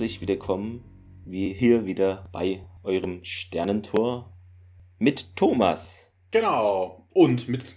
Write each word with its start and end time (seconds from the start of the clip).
herzlich 0.00 0.26
willkommen 0.26 0.82
wie 1.26 1.52
hier 1.52 1.84
wieder 1.84 2.26
bei 2.32 2.66
eurem 2.82 3.22
Sternentor 3.22 4.32
mit 4.98 5.36
Thomas. 5.36 6.10
Genau. 6.30 7.06
Und 7.10 7.50
mit 7.50 7.74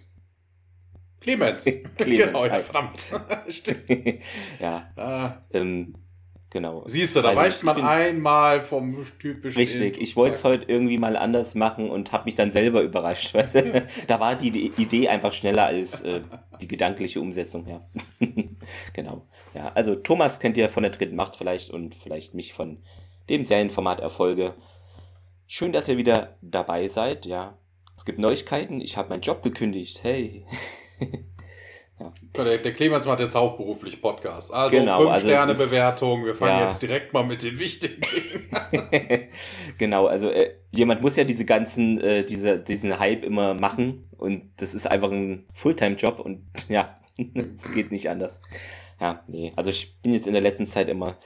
Clemens. 1.19 1.65
Clemens, 1.97 2.25
genau, 2.27 2.45
ja, 2.45 2.61
verdammt. 2.61 3.11
Stimmt. 3.49 3.89
ja, 4.61 4.89
Ah, 4.95 5.43
ähm, 5.51 5.95
genau. 6.53 6.83
siehst 6.85 7.15
du, 7.15 7.21
da 7.21 7.29
Also, 7.29 7.41
weicht 7.41 7.57
ich 7.57 7.63
man 7.63 7.83
einmal 7.83 8.61
vom 8.61 8.95
typischen. 9.19 9.59
Richtig, 9.59 9.99
ich 9.99 10.15
wollte 10.15 10.35
es 10.37 10.43
heute 10.45 10.65
irgendwie 10.71 10.97
mal 10.97 11.17
anders 11.17 11.55
machen 11.55 11.89
und 11.89 12.13
habe 12.13 12.25
mich 12.25 12.35
dann 12.35 12.51
selber 12.51 12.81
überrascht. 12.81 13.33
Weißt 13.33 13.55
du? 13.55 13.85
da 14.07 14.19
war 14.21 14.35
die 14.35 14.51
die 14.51 14.71
Idee 14.77 15.09
einfach 15.09 15.33
schneller 15.33 15.65
als 15.65 16.01
äh, 16.03 16.21
die 16.61 16.67
gedankliche 16.67 17.19
Umsetzung, 17.19 17.67
ja. 17.67 17.81
genau. 18.93 19.27
Ja, 19.53 19.71
also 19.73 19.95
Thomas 19.95 20.39
kennt 20.39 20.55
ihr 20.55 20.69
von 20.69 20.83
der 20.83 20.91
dritten 20.91 21.15
Macht 21.15 21.35
vielleicht 21.35 21.71
und 21.71 21.95
vielleicht 21.95 22.33
mich 22.33 22.53
von 22.53 22.77
dem 23.29 23.43
Serienformat 23.43 23.99
Erfolge. 23.99 24.53
Schön, 25.47 25.73
dass 25.73 25.89
ihr 25.89 25.97
wieder 25.97 26.37
dabei 26.41 26.87
seid, 26.87 27.25
ja. 27.25 27.57
Es 27.97 28.05
gibt 28.05 28.19
Neuigkeiten, 28.19 28.81
ich 28.81 28.97
habe 28.97 29.09
meinen 29.09 29.21
Job 29.21 29.43
gekündigt. 29.43 30.03
Hey. 30.03 30.45
Ja, 31.99 32.11
Der, 32.35 32.57
der 32.57 32.73
Clemens 32.73 33.05
macht 33.05 33.19
jetzt 33.19 33.35
hauptberuflich 33.35 34.01
Podcast. 34.01 34.53
Also 34.53 34.75
Genau, 34.77 34.99
fünf 34.99 35.11
also 35.11 35.27
Sterne 35.27 35.53
Bewertung. 35.53 36.25
Wir 36.25 36.33
fangen 36.33 36.59
ja. 36.59 36.65
jetzt 36.65 36.81
direkt 36.81 37.13
mal 37.13 37.23
mit 37.23 37.43
den 37.43 37.59
wichtigen 37.59 38.01
genau, 39.77 40.07
also 40.07 40.29
äh, 40.29 40.55
jemand 40.71 41.01
muss 41.01 41.15
ja 41.15 41.23
diese 41.23 41.45
ganzen, 41.45 42.01
äh, 42.01 42.23
diese, 42.23 42.59
diesen 42.59 42.99
Hype 42.99 43.23
immer 43.23 43.53
machen 43.53 44.09
und 44.17 44.51
das 44.57 44.73
ist 44.73 44.87
einfach 44.87 45.11
ein 45.11 45.45
Fulltime-Job 45.53 46.19
und 46.19 46.43
ja, 46.69 46.95
es 47.57 47.71
geht 47.71 47.91
nicht 47.91 48.09
anders. 48.09 48.41
Ja, 48.99 49.23
nee, 49.27 49.53
also 49.55 49.69
ich 49.69 50.01
bin 50.01 50.13
jetzt 50.13 50.27
in 50.27 50.33
der 50.33 50.41
letzten 50.41 50.65
Zeit 50.65 50.89
immer 50.89 51.17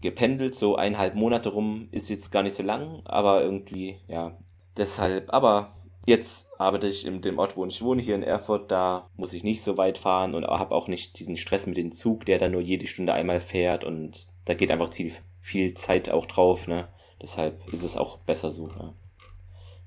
gependelt, 0.00 0.54
so 0.54 0.76
eineinhalb 0.76 1.14
Monate 1.14 1.50
rum, 1.50 1.88
ist 1.90 2.10
jetzt 2.10 2.30
gar 2.30 2.42
nicht 2.42 2.56
so 2.56 2.62
lang, 2.62 3.02
aber 3.04 3.42
irgendwie, 3.42 3.98
ja, 4.06 4.36
deshalb, 4.76 5.32
aber 5.32 5.73
jetzt 6.06 6.48
arbeite 6.58 6.86
ich 6.88 7.06
in 7.06 7.20
dem 7.22 7.38
Ort, 7.38 7.56
wo 7.56 7.64
ich 7.66 7.82
wohne, 7.82 8.02
hier 8.02 8.14
in 8.14 8.22
Erfurt, 8.22 8.70
da 8.70 9.08
muss 9.16 9.32
ich 9.32 9.44
nicht 9.44 9.62
so 9.62 9.76
weit 9.76 9.98
fahren 9.98 10.34
und 10.34 10.44
habe 10.46 10.74
auch 10.74 10.88
nicht 10.88 11.18
diesen 11.18 11.36
Stress 11.36 11.66
mit 11.66 11.76
dem 11.76 11.92
Zug, 11.92 12.26
der 12.26 12.38
dann 12.38 12.52
nur 12.52 12.60
jede 12.60 12.86
Stunde 12.86 13.12
einmal 13.12 13.40
fährt 13.40 13.84
und 13.84 14.28
da 14.44 14.54
geht 14.54 14.70
einfach 14.70 14.90
ziemlich 14.90 15.20
viel 15.40 15.74
Zeit 15.74 16.08
auch 16.10 16.26
drauf, 16.26 16.68
ne? 16.68 16.88
Deshalb 17.22 17.72
ist 17.72 17.84
es 17.84 17.96
auch 17.96 18.18
besser 18.18 18.50
so. 18.50 18.66
Ne? 18.66 18.92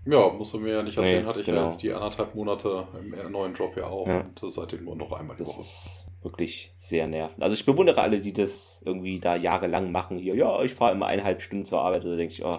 Ja, 0.06 0.29
musst 0.29 0.53
du 0.53 0.59
mir 0.59 0.73
ja 0.75 0.83
nicht 0.83 0.97
erzählen, 0.97 1.23
Nee, 1.23 1.27
hatte 1.29 1.41
ich 1.41 1.45
genau. 1.45 1.59
ja 1.59 1.63
jetzt 1.66 1.83
die 1.83 1.91
anderthalb 1.94 2.33
Monate 2.33 2.88
im 2.97 3.31
neuen 3.31 3.53
Job 3.53 3.75
ja 3.75 3.88
auch 3.88 4.07
Ja. 4.07 4.22
und 4.22 4.39
seitdem 4.50 4.85
nur 4.85 4.95
noch 4.95 5.11
einmal 5.11 5.35
die 5.35 5.44
Das 5.44 5.50
Woche. 5.53 5.61
ist 5.61 6.06
wirklich 6.23 6.73
sehr 6.77 7.07
nervend. 7.07 7.44
Also 7.44 7.53
ich 7.53 7.66
bewundere 7.66 8.01
alle, 8.01 8.19
die 8.22 8.31
das 8.33 8.81
irgendwie 8.85 9.19
da 9.19 9.35
jahrelang 9.35 9.91
machen. 9.91 10.17
Hier, 10.17 10.35
ja, 10.35 10.61
ich 10.63 10.73
fahre 10.73 10.94
immer 10.94 11.07
eineinhalb 11.07 11.41
Stunden 11.41 11.66
zur 11.66 11.81
Arbeit. 11.81 12.06
Da 12.06 12.16
denke 12.16 12.33
ich, 12.33 12.44
oh, 12.45 12.57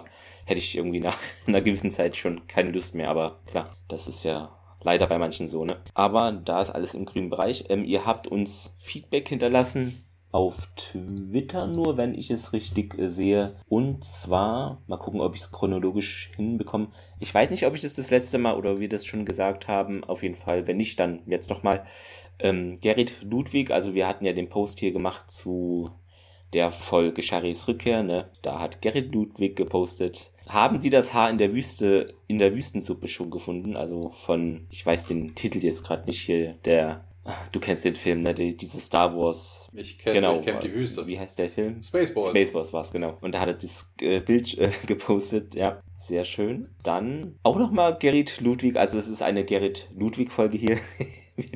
hätte 0.49 0.59
ich 0.59 0.75
irgendwie 0.75 0.99
nach 0.99 1.17
einer 1.47 1.61
gewissen 1.61 1.91
Zeit 1.91 2.15
schon 2.15 2.47
keine 2.47 2.71
Lust 2.71 2.95
mehr. 2.95 3.09
Aber 3.09 3.39
klar, 3.45 3.75
das 3.87 4.07
ist 4.07 4.23
ja 4.23 4.49
leider 4.81 5.07
bei 5.07 5.17
manchen 5.17 5.47
so, 5.47 5.65
ne? 5.65 5.77
Aber 5.93 6.31
da 6.31 6.61
ist 6.61 6.71
alles 6.71 6.93
im 6.93 7.05
grünen 7.05 7.29
Bereich. 7.29 7.65
Ähm, 7.69 7.83
ihr 7.85 8.05
habt 8.05 8.27
uns 8.27 8.75
Feedback 8.79 9.29
hinterlassen 9.29 10.03
auf 10.31 10.69
Twitter 10.75 11.65
nur, 11.65 11.97
wenn 11.97 12.13
ich 12.13 12.29
es 12.29 12.53
richtig 12.53 12.97
äh, 12.97 13.09
sehe. 13.09 13.55
Und 13.67 14.03
zwar, 14.03 14.81
mal 14.87 14.97
gucken, 14.97 15.21
ob 15.21 15.35
ich 15.35 15.41
es 15.41 15.51
chronologisch 15.51 16.31
hinbekomme. 16.35 16.89
Ich 17.19 17.33
weiß 17.33 17.49
nicht, 17.51 17.65
ob 17.65 17.73
ich 17.73 17.81
das 17.81 17.95
das 17.95 18.11
letzte 18.11 18.37
Mal 18.37 18.55
oder 18.55 18.79
wir 18.79 18.89
das 18.89 19.05
schon 19.05 19.25
gesagt 19.25 19.67
haben. 19.67 20.03
Auf 20.03 20.23
jeden 20.23 20.35
Fall, 20.35 20.67
wenn 20.67 20.77
nicht, 20.77 20.99
dann 20.99 21.21
jetzt 21.25 21.49
nochmal. 21.49 21.85
Ähm, 22.41 22.79
Gerrit 22.79 23.15
Ludwig, 23.21 23.71
also 23.71 23.93
wir 23.93 24.07
hatten 24.07 24.25
ja 24.25 24.33
den 24.33 24.49
Post 24.49 24.79
hier 24.79 24.93
gemacht 24.93 25.29
zu 25.29 25.89
der 26.53 26.71
Folge 26.71 27.21
Charis 27.21 27.67
Rückkehr, 27.67 28.01
ne? 28.01 28.29
Da 28.41 28.59
hat 28.59 28.81
Gerrit 28.81 29.13
Ludwig 29.13 29.55
gepostet. 29.55 30.31
Haben 30.49 30.79
Sie 30.79 30.89
das 30.89 31.13
Haar 31.13 31.29
in 31.29 31.37
der 31.37 31.53
Wüste, 31.53 32.15
in 32.27 32.39
der 32.39 32.55
Wüstensuppe 32.55 33.07
schon 33.07 33.29
gefunden? 33.29 33.77
Also 33.77 34.09
von, 34.09 34.65
ich 34.71 34.83
weiß 34.83 35.05
den 35.05 35.35
Titel 35.35 35.63
jetzt 35.63 35.85
gerade 35.85 36.07
nicht 36.07 36.21
hier, 36.21 36.55
der, 36.65 37.05
du 37.51 37.59
kennst 37.59 37.85
den 37.85 37.93
Film, 37.93 38.23
ne? 38.23 38.33
Die, 38.33 38.57
diese 38.57 38.79
Star 38.79 39.15
Wars. 39.15 39.69
Ich 39.73 39.99
kenne 39.99 40.15
genau. 40.15 40.39
ich 40.39 40.45
kenn 40.45 40.59
die 40.59 40.73
Wüste. 40.73 41.05
Wie 41.05 41.19
heißt 41.19 41.37
der 41.37 41.49
Film? 41.49 41.83
Spaceballs. 41.83 42.29
Spaceballs 42.29 42.73
war 42.73 42.81
es, 42.81 42.91
genau. 42.91 43.15
Und 43.21 43.35
da 43.35 43.41
hat 43.41 43.49
er 43.49 43.53
das 43.53 43.93
äh, 44.01 44.21
Bild 44.21 44.57
äh, 44.57 44.71
gepostet, 44.87 45.53
ja. 45.53 45.83
Sehr 45.97 46.23
schön. 46.23 46.69
Dann 46.81 47.35
auch 47.43 47.57
nochmal 47.57 47.97
Gerrit 47.99 48.41
Ludwig, 48.41 48.75
also 48.75 48.97
es 48.97 49.07
ist 49.07 49.21
eine 49.21 49.45
Gerrit 49.45 49.87
Ludwig-Folge 49.95 50.57
hier. 50.57 50.79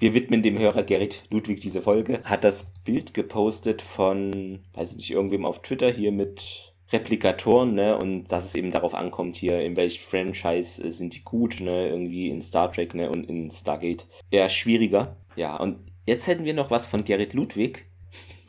wir 0.00 0.14
widmen 0.14 0.42
dem 0.42 0.58
Hörer 0.58 0.84
Gerrit 0.84 1.24
Ludwig 1.28 1.60
diese 1.60 1.82
Folge. 1.82 2.22
Hat 2.24 2.44
das 2.44 2.72
Bild 2.84 3.12
gepostet 3.12 3.82
von, 3.82 4.60
weiß 4.74 4.92
ich 4.92 4.96
nicht, 4.96 5.10
irgendwem 5.10 5.44
auf 5.44 5.60
Twitter 5.60 5.90
hier 5.90 6.10
mit 6.10 6.69
Replikatoren, 6.92 7.74
ne, 7.74 7.96
und 7.96 8.24
dass 8.32 8.44
es 8.44 8.54
eben 8.54 8.70
darauf 8.70 8.94
ankommt 8.94 9.36
hier, 9.36 9.60
in 9.60 9.76
welchem 9.76 10.02
Franchise 10.02 10.82
äh, 10.86 10.90
sind 10.90 11.14
die 11.14 11.22
gut, 11.22 11.60
ne, 11.60 11.88
irgendwie 11.88 12.28
in 12.30 12.40
Star 12.40 12.70
Trek, 12.72 12.94
ne, 12.94 13.10
und 13.10 13.28
in 13.28 13.50
Stargate 13.50 14.06
eher 14.30 14.48
schwieriger. 14.48 15.16
Ja, 15.36 15.56
und 15.56 15.78
jetzt 16.06 16.26
hätten 16.26 16.44
wir 16.44 16.54
noch 16.54 16.70
was 16.70 16.88
von 16.88 17.04
Gerrit 17.04 17.32
Ludwig. 17.34 17.86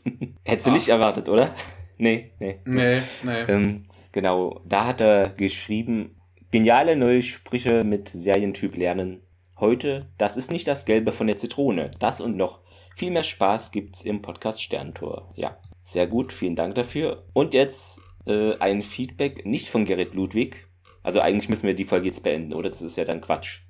Hättest 0.43 0.67
du 0.67 0.71
Ah. 0.71 0.73
nicht 0.73 0.89
erwartet, 0.89 1.29
oder? 1.29 1.53
Nee, 1.97 2.31
nee. 2.39 2.57
Nee, 2.65 2.99
nee. 3.21 3.41
Ähm, 3.47 3.85
genau, 4.11 4.59
da 4.65 4.87
hat 4.87 5.01
er 5.01 5.29
geschrieben, 5.29 6.15
geniale 6.49 6.95
neue 6.95 7.21
Sprüche 7.21 7.83
mit 7.83 8.07
Serientyp 8.07 8.75
lernen. 8.75 9.21
Heute, 9.59 10.07
das 10.17 10.35
ist 10.35 10.49
nicht 10.49 10.67
das 10.67 10.85
Gelbe 10.85 11.11
von 11.11 11.27
der 11.27 11.37
Zitrone. 11.37 11.91
Das 11.99 12.19
und 12.19 12.37
noch 12.37 12.61
viel 12.95 13.11
mehr 13.11 13.21
Spaß 13.21 13.71
gibt's 13.71 14.01
im 14.03 14.23
Podcast 14.23 14.63
Sterntor. 14.63 15.31
Ja, 15.35 15.57
sehr 15.85 16.07
gut, 16.07 16.33
vielen 16.33 16.55
Dank 16.55 16.73
dafür. 16.73 17.23
Und 17.33 17.53
jetzt 17.53 18.01
äh, 18.25 18.55
ein 18.59 18.83
Feedback, 18.83 19.45
nicht 19.45 19.67
von 19.69 19.85
Gerrit 19.85 20.13
Ludwig. 20.13 20.67
Also 21.03 21.19
eigentlich 21.19 21.49
müssen 21.49 21.67
wir 21.67 21.73
die 21.73 21.83
Folge 21.85 22.07
jetzt 22.07 22.23
beenden, 22.23 22.53
oder? 22.53 22.69
Das 22.69 22.81
ist 22.81 22.95
ja 22.97 23.05
dann 23.05 23.21
Quatsch. 23.21 23.61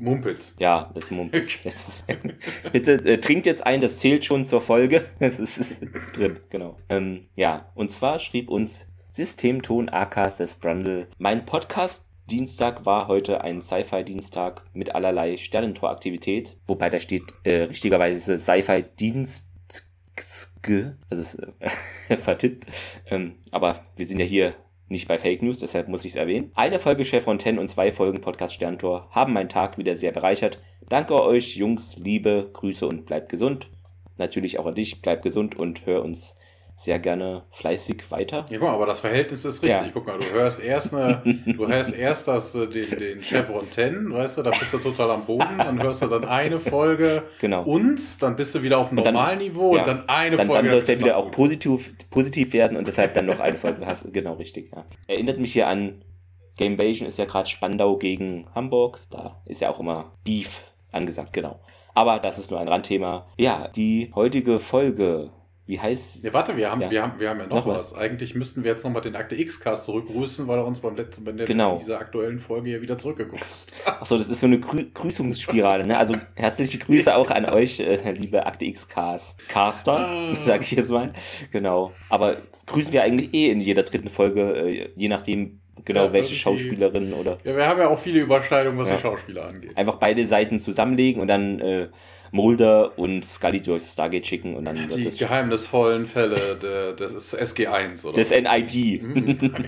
Mumpitz. 0.00 0.54
Ja, 0.58 0.90
das 0.94 1.10
mumpelt. 1.10 1.64
Ist- 1.64 2.04
Bitte 2.72 2.92
äh, 3.04 3.18
trinkt 3.18 3.46
jetzt 3.46 3.66
ein, 3.66 3.80
das 3.80 3.98
zählt 3.98 4.24
schon 4.24 4.44
zur 4.44 4.60
Folge. 4.60 5.04
Das 5.18 5.38
ist 5.40 5.80
drin, 6.14 6.40
genau. 6.50 6.76
Ähm, 6.88 7.26
ja, 7.36 7.70
und 7.74 7.90
zwar 7.90 8.18
schrieb 8.18 8.50
uns 8.50 8.88
Systemton 9.12 9.88
AK 9.88 10.30
Brundle. 10.60 11.08
Mein 11.18 11.46
Podcast 11.46 12.04
Dienstag 12.28 12.84
war 12.84 13.06
heute 13.08 13.42
ein 13.42 13.62
Sci-Fi-Dienstag 13.62 14.64
mit 14.74 14.94
allerlei 14.94 15.36
Sternentor-Aktivität, 15.36 16.56
wobei 16.66 16.90
da 16.90 16.98
steht 16.98 17.22
äh, 17.44 17.62
richtigerweise 17.62 18.38
Sci-Fi-Dienst. 18.38 19.52
Also 21.10 21.22
es 21.22 21.34
äh, 22.08 22.16
vertippt. 22.16 22.66
Ähm, 23.08 23.36
aber 23.50 23.86
wir 23.96 24.06
sind 24.06 24.18
ja 24.18 24.26
hier 24.26 24.54
nicht 24.88 25.08
bei 25.08 25.18
Fake 25.18 25.42
News, 25.42 25.58
deshalb 25.58 25.88
muss 25.88 26.04
ich 26.04 26.12
es 26.12 26.16
erwähnen. 26.16 26.52
Eine 26.54 26.78
Folge 26.78 27.04
Chef 27.04 27.24
Fontaine 27.24 27.60
und 27.60 27.68
zwei 27.68 27.90
Folgen 27.90 28.20
Podcast 28.20 28.54
Sterntor 28.54 29.08
haben 29.10 29.32
meinen 29.32 29.48
Tag 29.48 29.78
wieder 29.78 29.96
sehr 29.96 30.12
bereichert. 30.12 30.60
Danke 30.88 31.20
euch, 31.20 31.56
Jungs, 31.56 31.96
Liebe, 31.96 32.50
Grüße 32.52 32.86
und 32.86 33.06
bleibt 33.06 33.28
gesund. 33.28 33.68
Natürlich 34.16 34.58
auch 34.58 34.66
an 34.66 34.74
dich, 34.76 35.02
bleib 35.02 35.22
gesund 35.22 35.56
und 35.56 35.86
hör 35.86 36.04
uns 36.04 36.38
sehr 36.78 36.98
gerne 36.98 37.42
fleißig 37.52 38.10
weiter. 38.10 38.44
Ja, 38.50 38.58
guck 38.58 38.68
mal, 38.68 38.74
aber 38.74 38.84
das 38.86 39.00
Verhältnis 39.00 39.44
ist 39.46 39.62
richtig. 39.62 39.70
Ja. 39.80 39.90
Guck 39.94 40.06
mal, 40.06 40.18
du 40.18 40.26
hörst 40.38 40.62
erst 40.62 40.94
eine, 40.94 41.22
du 41.46 41.66
hörst 41.66 41.94
erst 41.94 42.28
das, 42.28 42.54
äh, 42.54 42.66
den, 42.66 42.90
den 42.98 43.20
Chevron 43.22 43.64
10, 43.70 44.12
weißt 44.12 44.38
du, 44.38 44.42
da 44.42 44.50
bist 44.50 44.74
du 44.74 44.78
total 44.78 45.10
am 45.12 45.24
Boden, 45.24 45.56
dann 45.58 45.82
hörst 45.82 46.02
du 46.02 46.06
dann 46.06 46.24
eine 46.26 46.60
Folge 46.60 47.22
Genau. 47.40 47.62
uns, 47.64 48.18
dann 48.18 48.36
bist 48.36 48.54
du 48.54 48.62
wieder 48.62 48.78
auf 48.78 48.90
dem 48.90 48.98
Und 48.98 49.04
dann- 49.04 49.14
Normalniveau 49.14 49.74
ja. 49.74 49.82
und 49.82 49.88
dann 49.88 50.08
eine 50.08 50.36
Dann, 50.36 50.46
Folge. 50.48 50.62
dann 50.64 50.70
soll 50.70 50.78
es 50.80 50.86
ja 50.86 50.94
du 50.96 51.00
wieder 51.06 51.16
auch 51.16 51.30
positiv, 51.30 51.94
positiv 52.10 52.52
werden 52.52 52.76
und 52.76 52.86
deshalb 52.86 53.14
dann 53.14 53.24
noch 53.26 53.40
eine 53.40 53.56
Folge 53.56 53.86
hast. 53.86 54.12
Genau, 54.12 54.34
richtig. 54.34 54.70
Ja. 54.74 54.84
Erinnert 55.06 55.38
mich 55.38 55.52
hier 55.54 55.68
an 55.68 56.02
Gamevasion 56.58 57.06
ist 57.06 57.18
ja 57.18 57.24
gerade 57.26 57.48
Spandau 57.48 57.96
gegen 57.96 58.46
Hamburg. 58.54 59.00
Da 59.10 59.40
ist 59.46 59.60
ja 59.60 59.70
auch 59.70 59.80
immer 59.80 60.12
Beef 60.24 60.62
angesagt, 60.92 61.32
genau. 61.32 61.60
Aber 61.94 62.18
das 62.18 62.38
ist 62.38 62.50
nur 62.50 62.60
ein 62.60 62.68
Randthema. 62.68 63.26
Ja, 63.38 63.68
die 63.68 64.10
heutige 64.14 64.58
Folge, 64.58 65.30
wie 65.66 65.80
heißt 65.80 66.22
Ja, 66.24 66.32
warte, 66.32 66.56
wir 66.56 66.70
haben, 66.70 66.80
Ja. 66.80 66.90
wir 66.90 67.02
haben, 67.02 67.18
wir 67.18 67.28
haben 67.28 67.40
ja 67.40 67.46
noch, 67.46 67.66
Noch 67.66 67.74
was. 67.74 67.94
Eigentlich 67.94 68.34
müssten 68.34 68.62
wir 68.64 68.70
jetzt 68.72 68.84
nochmal 68.84 69.02
den 69.02 69.16
Akte 69.16 69.34
X-Cast 69.34 69.84
zurückgrüßen, 69.84 70.46
weil 70.46 70.58
er 70.58 70.66
uns 70.66 70.80
beim 70.80 70.94
letzten, 70.96 71.24
bei 71.24 71.32
der, 71.32 71.46
Genau. 71.46 71.78
dieser 71.78 71.98
aktuellen 72.00 72.38
Folge 72.38 72.68
hier 72.70 72.82
wieder 72.82 72.98
zurückgegrüßt 72.98 73.72
hat. 73.84 74.00
Achso, 74.02 74.16
das 74.16 74.28
ist 74.28 74.40
so 74.40 74.46
eine 74.46 74.60
Grü 74.60 74.84
Grüßungsspirale, 74.94 75.86
ne? 75.86 75.98
Also 75.98 76.16
herzliche 76.34 76.78
Grüße 76.78 77.14
auch 77.16 77.30
an 77.30 77.46
euch, 77.46 77.80
äh, 77.80 78.12
liebe 78.12 78.46
Akte 78.46 78.64
X 78.64 78.88
Cast 78.88 79.46
Caster, 79.48 79.98
Ah. 80.08 80.34
sage 80.34 80.62
ich 80.64 80.72
jetzt 80.72 80.90
mal. 80.90 81.12
Genau. 81.50 81.92
Aber 82.08 82.36
grüßen 82.66 82.92
wir 82.92 83.02
eigentlich 83.02 83.34
eh 83.34 83.50
in 83.50 83.60
jeder 83.60 83.82
dritten 83.82 84.08
Folge, 84.08 84.40
äh, 84.52 84.90
je 84.96 85.08
nachdem, 85.08 85.60
genau 85.84 86.06
Ja, 86.06 86.12
welche 86.12 86.34
Schauspielerin 86.34 87.12
oder 87.12 87.38
Ja, 87.44 87.56
wir 87.56 87.66
haben 87.66 87.78
ja 87.80 87.88
auch 87.88 87.98
viele 87.98 88.20
Überschneidungen, 88.20 88.78
was 88.78 88.90
Ja. 88.90 88.96
die 88.96 89.02
Schauspieler 89.02 89.46
angeht. 89.46 89.76
einfach 89.76 89.96
beide 89.96 90.24
Seiten 90.24 90.58
zusammenlegen 90.58 91.20
und 91.20 91.28
dann 91.28 91.60
äh, 91.60 91.88
Mulder 92.36 92.98
und 92.98 93.24
Scully 93.24 93.60
durchs 93.60 93.94
Stargate 93.94 94.26
schicken 94.26 94.54
und 94.54 94.66
dann 94.66 94.78
wird 94.78 94.96
Die 94.96 95.04
das 95.04 95.18
geheimnisvollen 95.18 96.06
Fälle 96.06 96.56
der, 96.62 96.92
des 96.92 97.36
SG1 97.36 98.06
oder 98.06 98.22
so. 98.22 98.34
NID 98.34 99.02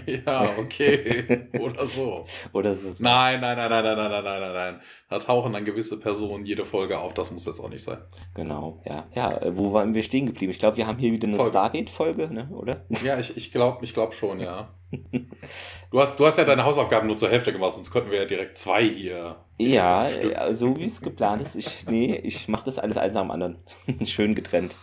Ja, 0.26 0.48
okay. 0.58 1.48
Oder 1.58 1.86
so. 1.86 2.24
oder 2.52 2.74
so. 2.74 2.94
Nein, 2.98 3.40
nein, 3.40 3.56
nein, 3.56 3.70
nein, 3.70 3.84
nein, 3.84 3.96
nein, 3.96 4.10
nein, 4.10 4.24
nein, 4.24 4.40
nein, 4.40 4.52
nein. 4.52 4.80
Da 5.08 5.18
tauchen 5.18 5.54
dann 5.54 5.64
gewisse 5.64 5.98
Personen 5.98 6.44
jede 6.44 6.64
Folge 6.66 6.98
auf. 6.98 7.14
Das 7.14 7.30
muss 7.30 7.46
jetzt 7.46 7.60
auch 7.60 7.70
nicht 7.70 7.82
sein. 7.82 7.98
Genau, 8.34 8.82
ja. 8.84 9.08
Ja, 9.14 9.40
wo 9.56 9.72
waren 9.72 9.94
wir 9.94 10.02
stehen 10.02 10.26
geblieben? 10.26 10.50
Ich 10.50 10.58
glaube, 10.58 10.76
wir 10.76 10.86
haben 10.86 10.98
hier 10.98 11.10
wieder 11.10 11.26
eine 11.26 11.36
Folge. 11.36 11.52
Stargate-Folge, 11.52 12.32
ne? 12.32 12.50
oder? 12.52 12.84
Ja, 13.02 13.18
ich, 13.18 13.36
ich 13.36 13.50
glaube 13.50 13.84
ich 13.84 13.94
glaub 13.94 14.12
schon, 14.12 14.40
ja. 14.48 14.68
Du 15.90 16.00
hast, 16.00 16.18
du 16.18 16.26
hast 16.26 16.38
ja 16.38 16.44
deine 16.44 16.64
Hausaufgaben 16.64 17.06
nur 17.06 17.16
zur 17.16 17.28
Hälfte 17.30 17.52
gemacht, 17.52 17.74
sonst 17.74 17.90
könnten 17.90 18.10
wir 18.10 18.18
ja 18.18 18.24
direkt 18.24 18.58
zwei 18.58 18.84
hier. 18.86 19.36
Ja, 19.58 20.08
Stimmt. 20.08 20.34
äh, 20.36 20.54
so 20.54 20.76
wie 20.76 20.84
es 20.84 21.00
geplant 21.00 21.42
ist. 21.42 21.56
Ich, 21.56 21.86
nee, 21.86 22.14
ich 22.16 22.48
mache 22.48 22.64
das 22.66 22.78
alles 22.78 22.96
eins 22.96 23.14
nach 23.14 23.22
dem 23.22 23.30
anderen. 23.30 23.58
Schön 24.04 24.34
getrennt. 24.34 24.76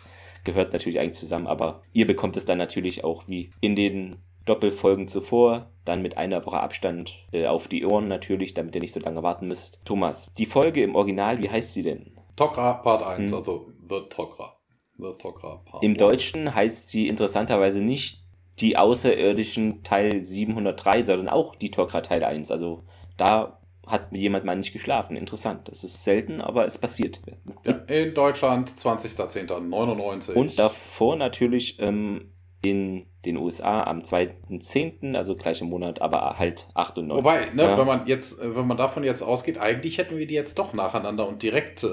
Gehört 0.43 0.73
natürlich 0.73 0.99
eigentlich 0.99 1.13
zusammen, 1.19 1.47
aber 1.47 1.81
ihr 1.93 2.05
bekommt 2.07 2.37
es 2.37 2.45
dann 2.45 2.57
natürlich 2.57 3.03
auch 3.03 3.27
wie 3.27 3.51
in 3.61 3.75
den 3.75 4.17
Doppelfolgen 4.45 5.07
zuvor, 5.07 5.71
dann 5.85 6.03
mit 6.03 6.17
einer 6.17 6.45
Woche 6.45 6.59
Abstand 6.59 7.13
äh, 7.31 7.47
auf 7.47 7.67
die 7.67 7.83
Ohren 7.85 8.07
natürlich, 8.07 8.53
damit 8.53 8.75
ihr 8.75 8.81
nicht 8.81 8.93
so 8.93 8.99
lange 8.99 9.23
warten 9.23 9.47
müsst. 9.47 9.81
Thomas, 9.85 10.33
die 10.33 10.45
Folge 10.45 10.83
im 10.83 10.95
Original, 10.95 11.41
wie 11.41 11.49
heißt 11.49 11.73
sie 11.73 11.81
denn? 11.81 12.11
Tokra 12.35 12.73
Part 12.73 13.01
1, 13.01 13.31
Hm. 13.31 13.37
also 13.37 13.65
The 13.89 14.01
Tokra. 14.09 14.55
The 14.97 15.13
Tokra 15.17 15.63
Part 15.65 15.83
Im 15.83 15.91
1. 15.93 15.97
Deutschen 15.97 16.53
heißt 16.53 16.89
sie 16.89 17.07
interessanterweise 17.07 17.81
nicht 17.81 18.21
die 18.59 18.77
Außerirdischen 18.77 19.83
Teil 19.83 20.21
703, 20.21 21.03
sondern 21.03 21.29
auch 21.29 21.55
die 21.55 21.71
Tokra 21.71 22.01
Teil 22.01 22.23
1. 22.23 22.51
Also 22.51 22.83
da 23.17 23.59
hat 23.85 24.11
jemand 24.11 24.45
mal 24.45 24.55
nicht 24.55 24.73
geschlafen. 24.73 25.15
Interessant. 25.15 25.67
Das 25.67 25.83
ist 25.83 26.03
selten, 26.03 26.41
aber 26.41 26.65
es 26.65 26.77
passiert. 26.77 27.21
Ja, 27.63 27.73
in 27.87 28.13
Deutschland 28.13 28.71
20.10.99. 28.71 30.33
Und 30.33 30.57
davor 30.57 31.15
natürlich 31.15 31.79
ähm, 31.79 32.31
in 32.63 33.05
den 33.25 33.37
USA 33.37 33.81
am 33.81 33.99
2.10., 33.99 35.15
also 35.15 35.35
gleich 35.35 35.61
im 35.61 35.69
Monat, 35.69 36.01
aber 36.01 36.37
halt 36.39 36.67
98. 36.73 37.17
Wobei, 37.17 37.53
ne, 37.53 37.63
ja. 37.63 37.77
wenn 37.77 37.87
man 37.87 38.07
jetzt, 38.07 38.41
äh, 38.41 38.55
wenn 38.55 38.67
man 38.67 38.77
davon 38.77 39.03
jetzt 39.03 39.21
ausgeht, 39.21 39.57
eigentlich 39.57 39.97
hätten 39.97 40.17
wir 40.17 40.27
die 40.27 40.33
jetzt 40.33 40.57
doch 40.57 40.73
nacheinander 40.73 41.27
und 41.27 41.43
direkt 41.43 41.83
äh, 41.83 41.87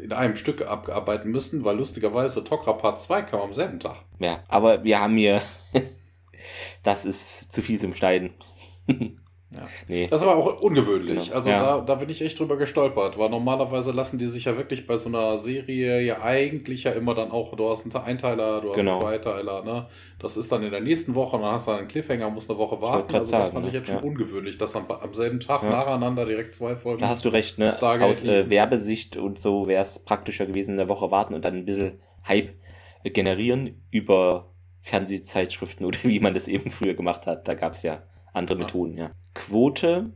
in 0.00 0.12
einem 0.12 0.36
Stück 0.36 0.66
abarbeiten 0.66 1.30
müssen, 1.30 1.64
weil 1.64 1.76
lustigerweise 1.76 2.44
Tokra 2.44 2.72
Part 2.72 3.00
2 3.00 3.22
kam 3.22 3.40
am 3.40 3.52
selben 3.52 3.80
Tag. 3.80 3.96
ja, 4.18 4.42
aber 4.48 4.84
wir 4.84 5.00
haben 5.00 5.16
hier, 5.16 5.42
das 6.82 7.04
ist 7.04 7.52
zu 7.52 7.62
viel 7.62 7.78
zum 7.78 7.94
Schneiden. 7.94 8.30
Ja. 9.54 9.66
Nee. 9.86 10.08
Das 10.08 10.22
ist 10.22 10.26
aber 10.26 10.36
auch 10.36 10.60
ungewöhnlich. 10.62 11.24
Genau. 11.26 11.36
Also 11.36 11.50
Ja. 11.50 11.62
da, 11.62 11.80
da 11.84 11.94
bin 11.96 12.08
ich 12.08 12.22
echt 12.22 12.38
drüber 12.40 12.56
gestolpert, 12.56 13.18
weil 13.18 13.28
normalerweise 13.28 13.92
lassen 13.92 14.18
die 14.18 14.26
sich 14.26 14.46
ja 14.46 14.56
wirklich 14.56 14.86
bei 14.86 14.96
so 14.96 15.08
einer 15.10 15.36
Serie 15.38 16.00
ja 16.00 16.22
eigentlich 16.22 16.84
ja 16.84 16.92
immer 16.92 17.14
dann 17.14 17.30
auch, 17.30 17.54
du 17.54 17.68
hast 17.68 17.84
einen 17.84 18.04
Einteiler, 18.04 18.60
du 18.62 18.70
hast 18.70 18.76
Genau. 18.76 18.92
einen 18.92 19.00
Zweiteiler, 19.02 19.62
ne? 19.64 19.86
Das 20.18 20.36
ist 20.36 20.50
dann 20.52 20.62
in 20.62 20.70
der 20.70 20.80
nächsten 20.80 21.14
Woche 21.14 21.36
und 21.36 21.42
dann 21.42 21.52
hast 21.52 21.66
du 21.68 21.72
einen 21.72 21.88
Cliffhanger, 21.88 22.30
musst 22.30 22.48
eine 22.50 22.58
Woche 22.58 22.80
warten. 22.80 23.14
Also 23.14 23.18
das 23.18 23.28
sagen, 23.50 23.52
fand 23.54 23.66
ich 23.66 23.72
ne? 23.72 23.78
jetzt 23.80 23.88
schon 23.88 23.96
Ja. 23.98 24.02
ungewöhnlich, 24.02 24.56
dass 24.56 24.74
am, 24.74 24.86
am 24.90 25.12
selben 25.14 25.40
Tag 25.40 25.62
Ja. 25.64 25.70
nacheinander 25.70 26.24
direkt 26.24 26.54
zwei 26.54 26.74
Folgen. 26.76 27.00
Da 27.02 27.08
hast 27.08 27.24
du 27.24 27.28
recht, 27.28 27.58
ne? 27.58 27.68
Stargate 27.68 28.10
Aus 28.10 28.24
äh. 28.24 28.48
Werbesicht 28.48 29.16
und 29.16 29.38
so 29.38 29.66
wäre 29.66 29.82
es 29.82 29.98
praktischer 29.98 30.46
gewesen, 30.46 30.78
eine 30.80 30.88
Woche 30.88 31.10
warten 31.10 31.34
und 31.34 31.44
dann 31.44 31.54
ein 31.56 31.64
bisschen 31.64 32.00
Hype 32.26 32.54
generieren 33.04 33.82
über 33.90 34.52
Fernsehzeitschriften 35.02 35.84
oder 35.86 35.98
wie 36.04 36.20
man 36.20 36.34
das 36.34 36.48
eben 36.48 36.70
früher 36.70 36.94
gemacht 36.94 37.26
hat. 37.26 37.48
Da 37.48 37.54
gab 37.54 37.74
es 37.74 37.82
ja 37.82 38.02
andere 38.32 38.58
Ja. 38.58 38.64
Methoden, 38.64 38.96
ja. 38.96 39.10
Quote, 39.34 40.12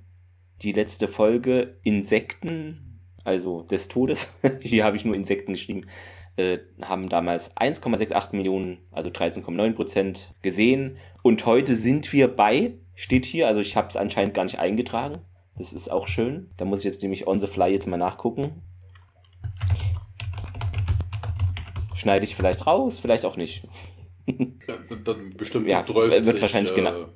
die 0.62 0.72
letzte 0.72 1.08
Folge, 1.08 1.78
Insekten, 1.82 3.00
also 3.24 3.62
des 3.62 3.88
Todes, 3.88 4.32
hier 4.60 4.84
habe 4.84 4.96
ich 4.96 5.04
nur 5.04 5.14
Insekten 5.14 5.52
geschrieben, 5.52 5.82
äh, 6.36 6.58
haben 6.82 7.08
damals 7.08 7.56
1,68 7.56 8.36
Millionen, 8.36 8.78
also 8.90 9.08
13,9 9.10 9.72
Prozent 9.72 10.34
gesehen. 10.42 10.98
Und 11.22 11.46
heute 11.46 11.76
sind 11.76 12.12
wir 12.12 12.28
bei, 12.28 12.74
steht 12.94 13.24
hier, 13.24 13.48
also 13.48 13.60
ich 13.60 13.74
habe 13.76 13.88
es 13.88 13.96
anscheinend 13.96 14.34
gar 14.34 14.44
nicht 14.44 14.58
eingetragen. 14.58 15.18
Das 15.56 15.72
ist 15.72 15.90
auch 15.90 16.06
schön. 16.08 16.50
Da 16.58 16.66
muss 16.66 16.80
ich 16.80 16.84
jetzt 16.84 17.00
nämlich 17.02 17.26
on 17.26 17.38
the 17.38 17.46
fly 17.46 17.70
jetzt 17.72 17.86
mal 17.86 17.96
nachgucken. 17.96 18.62
Schneide 21.94 22.24
ich 22.24 22.36
vielleicht 22.36 22.66
raus, 22.66 22.98
vielleicht 22.98 23.24
auch 23.24 23.36
nicht. 23.36 23.66
Ja, 24.28 24.74
dann 25.04 25.30
bestimmt 25.36 25.68
Ja, 25.68 25.84
12, 25.84 26.26
wird 26.26 26.42
wahrscheinlich 26.42 26.74
genau. 26.74 26.90
Äh, 26.90 27.04
Fa- 27.04 27.08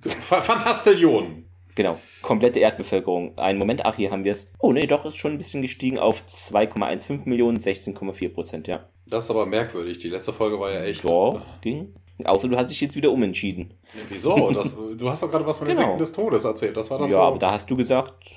Fantastillionen. 0.00 1.46
Genau, 1.74 1.98
komplette 2.20 2.60
Erdbevölkerung. 2.60 3.38
Einen 3.38 3.58
Moment, 3.58 3.86
ach, 3.86 3.96
hier 3.96 4.10
haben 4.10 4.24
wir 4.24 4.32
es. 4.32 4.52
Oh 4.58 4.72
nee, 4.72 4.86
doch, 4.86 5.06
ist 5.06 5.16
schon 5.16 5.32
ein 5.32 5.38
bisschen 5.38 5.62
gestiegen 5.62 5.98
auf 5.98 6.22
2,15 6.28 7.26
Millionen, 7.28 7.58
16,4 7.58 8.28
Prozent, 8.28 8.68
ja. 8.68 8.86
Das 9.06 9.24
ist 9.24 9.30
aber 9.30 9.46
merkwürdig. 9.46 9.98
Die 9.98 10.08
letzte 10.08 10.32
Folge 10.32 10.60
war 10.60 10.70
ja 10.70 10.82
echt. 10.82 11.04
Doch, 11.04 11.40
ging. 11.62 11.94
Außer 12.24 12.48
du 12.48 12.56
hast 12.56 12.68
dich 12.68 12.80
jetzt 12.80 12.94
wieder 12.94 13.10
umentschieden. 13.10 13.74
Wieso? 14.08 14.50
Das, 14.52 14.74
du 14.96 15.10
hast 15.10 15.22
doch 15.22 15.30
gerade 15.30 15.46
was 15.46 15.58
von 15.58 15.66
den 15.66 15.76
Genau. 15.76 15.88
Sekten 15.88 15.98
des 15.98 16.12
Todes 16.12 16.44
erzählt. 16.44 16.76
Das 16.76 16.90
war 16.90 16.98
doch 16.98 17.06
ja, 17.06 17.12
so. 17.12 17.20
aber 17.20 17.38
da 17.38 17.52
hast 17.52 17.70
du 17.70 17.76
gesagt, 17.76 18.30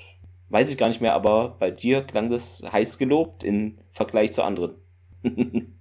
weiß 0.48 0.70
ich 0.70 0.78
gar 0.78 0.88
nicht 0.88 1.00
mehr, 1.02 1.14
aber 1.14 1.56
bei 1.58 1.70
dir 1.70 2.02
klang 2.02 2.30
das 2.30 2.62
heiß 2.72 2.98
gelobt 2.98 3.44
im 3.44 3.78
Vergleich 3.92 4.32
zu 4.32 4.42
anderen. 4.42 4.76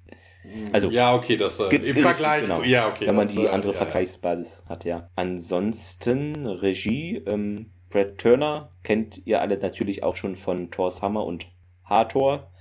also- 0.72 0.90
ja, 0.90 1.16
okay, 1.16 1.38
das 1.38 1.60
äh, 1.60 1.76
im 1.76 1.98
Vergleich 1.98 2.46
genau. 2.46 2.60
zu. 2.60 2.66
Ja, 2.66 2.90
okay. 2.90 3.08
wenn 3.08 3.16
man 3.16 3.26
das, 3.26 3.36
die 3.36 3.44
äh, 3.44 3.50
andere 3.50 3.74
ja, 3.74 3.80
ja. 3.80 3.84
Vergleichsbasis 3.86 4.64
hat, 4.68 4.86
ja. 4.86 5.10
Ansonsten 5.16 6.46
Regie, 6.46 7.18
ähm, 7.26 7.72
Brad 7.90 8.18
Turner 8.18 8.72
kennt 8.84 9.26
ihr 9.26 9.42
alle 9.42 9.58
natürlich 9.58 10.04
auch 10.04 10.16
schon 10.16 10.36
von 10.36 10.72
Thor's 10.72 11.02
Hammer 11.02 11.26
und 11.26 11.48
Hathor 11.84 12.52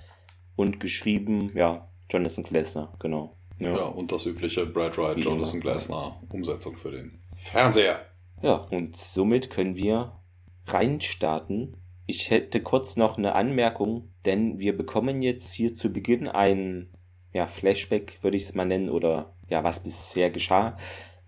und 0.55 0.79
geschrieben, 0.79 1.51
ja, 1.55 1.89
Jonathan 2.09 2.43
Glessner, 2.43 2.93
genau. 2.99 3.35
Ja. 3.59 3.85
und 3.85 4.11
das 4.11 4.25
übliche 4.25 4.65
Brad 4.65 4.97
Wright, 4.97 5.17
Wie 5.17 5.21
Jonathan. 5.21 5.61
Glasner 5.61 6.21
Umsetzung 6.29 6.75
für 6.75 6.91
den 6.91 7.19
Fernseher. 7.37 8.01
Ja, 8.41 8.55
und 8.55 8.95
somit 8.95 9.49
können 9.49 9.75
wir 9.75 10.19
reinstarten. 10.67 11.77
Ich 12.05 12.29
hätte 12.31 12.61
kurz 12.61 12.97
noch 12.97 13.17
eine 13.17 13.35
Anmerkung, 13.35 14.13
denn 14.25 14.59
wir 14.59 14.75
bekommen 14.75 15.21
jetzt 15.21 15.53
hier 15.53 15.73
zu 15.73 15.91
Beginn 15.91 16.27
ein 16.27 16.89
ja, 17.35 17.47
Flashback, 17.47 18.17
würde 18.21 18.37
ich 18.37 18.43
es 18.43 18.55
mal 18.55 18.63
nennen, 18.65 18.89
oder 18.89 19.33
ja, 19.49 19.61
was 19.63 19.83
bisher 19.83 20.29
geschah. 20.29 20.77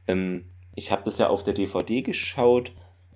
Ähm, 0.07 0.45
ich 0.73 0.89
habe 0.91 1.03
das 1.05 1.17
ja 1.17 1.27
auf 1.27 1.43
der 1.43 1.53
DVD 1.53 2.01
geschaut 2.01 2.71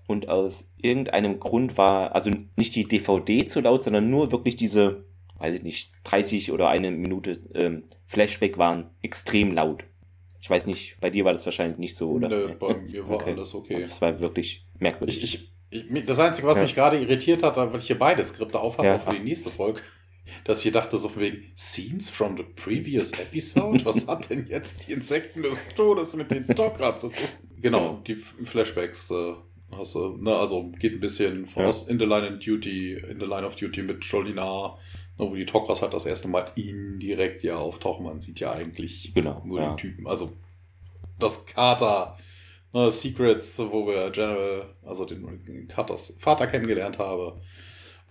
und 0.08 0.28
aus 0.28 0.72
irgendeinem 0.78 1.40
Grund 1.40 1.78
war, 1.78 2.14
also 2.14 2.30
nicht 2.58 2.76
die 2.76 2.88
DVD 2.88 3.46
zu 3.46 3.62
laut, 3.62 3.82
sondern 3.84 4.10
nur 4.10 4.32
wirklich 4.34 4.58
diese, 4.58 5.06
weiß 5.38 5.56
ich 5.56 5.64
nicht, 5.64 5.92
30 6.04 6.52
oder 6.52 6.68
eine 6.68 6.92
Minute 6.92 7.40
ähm, 7.54 7.84
Flashback 8.08 8.58
waren 8.58 8.90
extrem 9.02 9.54
laut. 9.54 9.86
Ich 10.42 10.50
weiß 10.50 10.66
nicht, 10.66 10.98
bei 11.00 11.10
dir 11.10 11.24
war 11.24 11.32
das 11.34 11.46
wahrscheinlich 11.46 11.78
nicht 11.78 11.96
so, 11.96 12.12
oder? 12.12 12.28
Nö, 12.28 12.54
bei 12.60 12.74
mir 12.92 13.08
war 13.08 13.16
Okay. 13.16 13.32
alles 13.34 13.56
okay. 13.56 13.84
Das 13.84 14.02
war 14.02 14.20
wirklich 14.20 14.66
merkwürdig. 14.80 15.24
Ich, 15.24 15.54
ich, 15.70 16.06
das 16.06 16.20
Einzige, 16.20 16.46
was 16.48 16.58
Ja. 16.58 16.64
mich 16.64 16.76
gerade 16.76 17.00
irritiert 17.00 17.42
hat, 17.44 17.56
weil 17.56 17.74
ich 17.80 17.88
hier 17.88 17.98
beide 17.98 18.26
Skripte 18.26 18.60
aufhabe 18.60 18.88
Ja, 18.90 19.00
für 19.00 19.14
die 19.14 19.22
nächste 19.24 19.50
Folge, 19.50 19.80
dass 20.44 20.60
ich 20.60 20.64
hier 20.64 20.72
dachte, 20.72 20.98
so 20.98 21.10
von 21.10 21.22
wegen 21.22 21.44
Scenes 21.58 22.10
from 22.10 22.38
the 22.38 22.44
previous 22.44 23.12
episode? 23.14 23.84
Was 23.86 24.08
hat 24.08 24.30
denn 24.30 24.48
jetzt 24.48 24.88
die 24.88 24.94
Insekten 24.94 25.44
des 25.44 25.70
Todes 25.76 26.16
mit 26.16 26.32
den 26.32 26.48
Tok'ra 26.48 26.96
zu 26.98 27.10
tun? 27.10 27.28
Genau, 27.62 28.02
die 28.08 28.16
Flashbacks 28.16 29.12
äh, 29.12 29.34
hast 29.76 29.96
du, 29.96 30.18
ne, 30.18 30.36
also 30.36 30.72
geht 30.80 30.94
ein 30.94 31.00
bisschen 31.00 31.48
Ja. 31.56 31.68
aus 31.68 31.88
In 31.88 32.00
the 32.00 32.06
Line 32.06 32.28
of 32.34 32.40
Duty, 32.40 32.94
In 33.10 33.20
the 33.20 33.26
Line 33.26 33.46
of 33.46 33.56
Duty 33.56 33.84
mit 33.84 34.04
Jolinar, 34.06 34.80
ne, 35.20 35.30
wo 35.30 35.36
die 35.36 35.46
Tok'ras 35.46 35.82
halt 35.82 35.94
das 35.94 36.06
erste 36.06 36.28
Mal 36.28 36.52
indirekt 36.56 37.44
ja 37.44 37.58
auftauchen. 37.58 38.06
Man 38.06 38.20
sieht 38.22 38.40
ja 38.40 38.52
eigentlich 38.54 39.14
Genau, 39.14 39.42
nur 39.46 39.60
ja. 39.60 39.70
den 39.74 39.78
Typen. 39.78 40.08
Also 40.08 40.34
das 41.20 41.46
Carter 41.46 42.18
ne, 42.74 42.92
Secrets, 42.92 43.60
wo 43.60 43.86
wir 43.88 44.10
General, 44.12 44.74
also 44.84 45.06
den 45.06 45.68
Carters 45.68 46.18
Vater 46.20 46.48
kennengelernt 46.48 46.98
habe. 47.00 47.42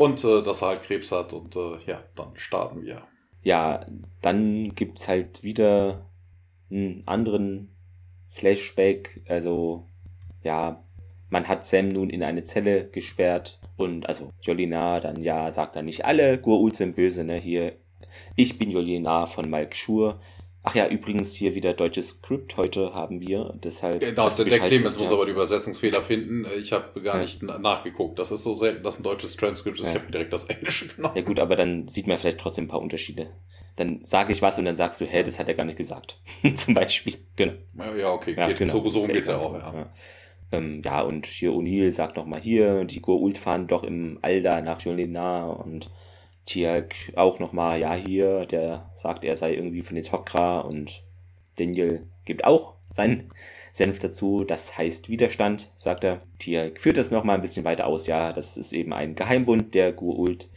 Und 0.01 0.25
äh, 0.25 0.43
dass 0.43 0.63
er 0.63 0.69
halt 0.69 0.83
Krebs 0.85 1.13
hat 1.13 1.35
und 1.35 1.55
äh, 1.57 1.77
ja, 1.85 2.03
dann 2.15 2.31
starten 2.37 2.87
wir. 2.87 3.03
ja, 3.43 3.85
dann 4.23 4.75
gibt's 4.75 5.09
halt 5.09 5.43
wieder 5.43 6.07
einen 6.71 7.03
anderen 7.05 7.69
Flashback. 8.31 9.23
Also, 9.29 9.85
ja, 10.43 10.83
man 11.29 11.49
hat 11.49 11.67
Sam 11.67 11.89
nun 11.89 12.09
in 12.09 12.23
eine 12.23 12.45
Zelle 12.45 12.89
gesperrt 12.89 13.61
und 13.77 14.07
also 14.09 14.31
Jolinar 14.41 15.03
dann 15.03 15.23
ja 15.23 15.51
sagt 15.51 15.77
dann 15.77 15.85
nicht 15.85 16.07
alle, 16.07 16.39
Gurul 16.39 16.75
sind 16.75 16.97
böse, 16.97 17.23
ne? 17.23 17.37
Hier, 17.37 17.75
ich 18.37 18.59
bin 18.59 18.71
Jolinar 18.71 19.27
von 19.27 19.51
Malk 19.51 19.77
Schur. 19.77 20.19
Ach 20.63 20.75
ja, 20.75 20.87
übrigens 20.89 21.35
hier 21.35 21.55
wieder 21.55 21.73
deutsches 21.73 22.11
Skript 22.11 22.59
heute 22.59 22.93
haben 22.93 23.21
wir, 23.23 23.55
deshalb. 23.65 24.01
Genau, 24.01 24.29
du 24.29 24.37
der 24.37 24.45
Bescheid 24.45 24.69
Clemens 24.69 24.99
muss 24.99 25.09
ja. 25.09 25.15
aber 25.17 25.25
die 25.25 25.33
Übersetzungsfehler 25.33 26.01
finden. 26.03 26.45
Äh, 26.45 26.57
Ich 26.59 26.73
habe 26.73 27.01
gar 27.01 27.17
Ja. 27.17 27.23
nicht 27.23 27.43
na- 27.43 27.59
nachgeguckt. 27.59 28.19
Das 28.19 28.31
ist 28.31 28.43
so 28.43 28.53
selten, 28.53 28.83
dass 28.83 29.01
ein 29.01 29.03
deutsches 29.03 29.37
Transkript 29.37 29.81
ist. 29.81 29.87
Ich 29.89 29.95
Ja. 29.95 30.01
habe 30.01 30.13
direkt 30.13 30.33
das 30.35 30.45
Englische 30.47 30.89
genommen. 30.95 31.17
Ja 31.17 31.23
gut, 31.23 31.41
aber 31.41 31.57
dann 31.57 31.89
sieht 31.89 32.07
man 32.07 32.19
vielleicht 32.19 32.39
trotzdem 32.41 32.67
ein 32.67 32.69
paar 32.69 32.83
Unterschiede. 32.83 33.31
Dann 33.77 34.01
sage 34.05 34.33
ich 34.33 34.43
was 34.43 34.59
und 34.59 34.67
dann 34.67 34.77
sagst 34.77 35.01
du, 35.01 35.07
hä, 35.07 35.23
das 35.23 35.39
hat 35.39 35.49
er 35.49 35.55
gar 35.55 35.65
nicht 35.65 35.79
gesagt. 35.79 36.21
Zum 36.57 36.75
Beispiel. 36.75 37.15
Genau. 37.37 37.55
Ja, 37.79 37.95
ja 37.97 38.13
okay, 38.13 38.35
Ja, 38.37 38.49
geht, 38.49 38.59
genau. 38.59 38.73
so, 38.83 38.91
so 38.91 39.01
ist 39.01 39.09
geht's 39.09 39.29
ja 39.29 39.39
auch. 39.39 39.55
einfach, 39.55 39.73
Ja. 39.73 39.91
Ähm, 40.53 40.83
ja, 40.85 41.01
und 41.03 41.27
hier 41.27 41.53
O'Neill 41.53 41.93
sagt 41.93 42.17
nochmal 42.17 42.41
hier, 42.43 42.85
die 42.85 43.01
Gur-Ult 43.01 43.39
fahren 43.39 43.67
doch 43.69 43.85
im 43.85 44.19
Alda 44.21 44.61
nach 44.61 44.81
Jolena 44.83 45.47
und 45.47 45.89
Tiag 46.51 47.13
auch 47.15 47.39
nochmal, 47.39 47.79
ja, 47.79 47.95
hier, 47.95 48.45
der 48.45 48.91
sagt, 48.95 49.25
er 49.25 49.37
sei 49.37 49.55
irgendwie 49.55 49.83
von 49.83 49.95
den 49.95 50.03
Tok'ra 50.03 50.63
und 50.63 51.05
Daniel 51.57 52.09
gibt 52.25 52.45
auch 52.45 52.75
seinen 52.93 53.31
Senf 53.71 54.01
dazu. 54.01 54.43
Das 54.43 54.77
heißt 54.77 55.09
Widerstand, 55.09 55.71
sagt 55.77 56.03
er. 56.03 56.23
Tiag 56.41 56.81
führt 56.81 56.97
das 56.97 57.13
nochmal 57.13 57.37
ein 57.37 57.41
bisschen 57.41 57.65
weiter 57.65 57.87
aus. 57.87 58.09
Ja, 58.09 58.33
das 58.33 58.57
ist 58.57 58.73
eben 58.73 58.93
ein 58.93 59.15
Geheimbund 59.15 59.77
der 59.77 59.93
Gur-Ult, 59.93 60.49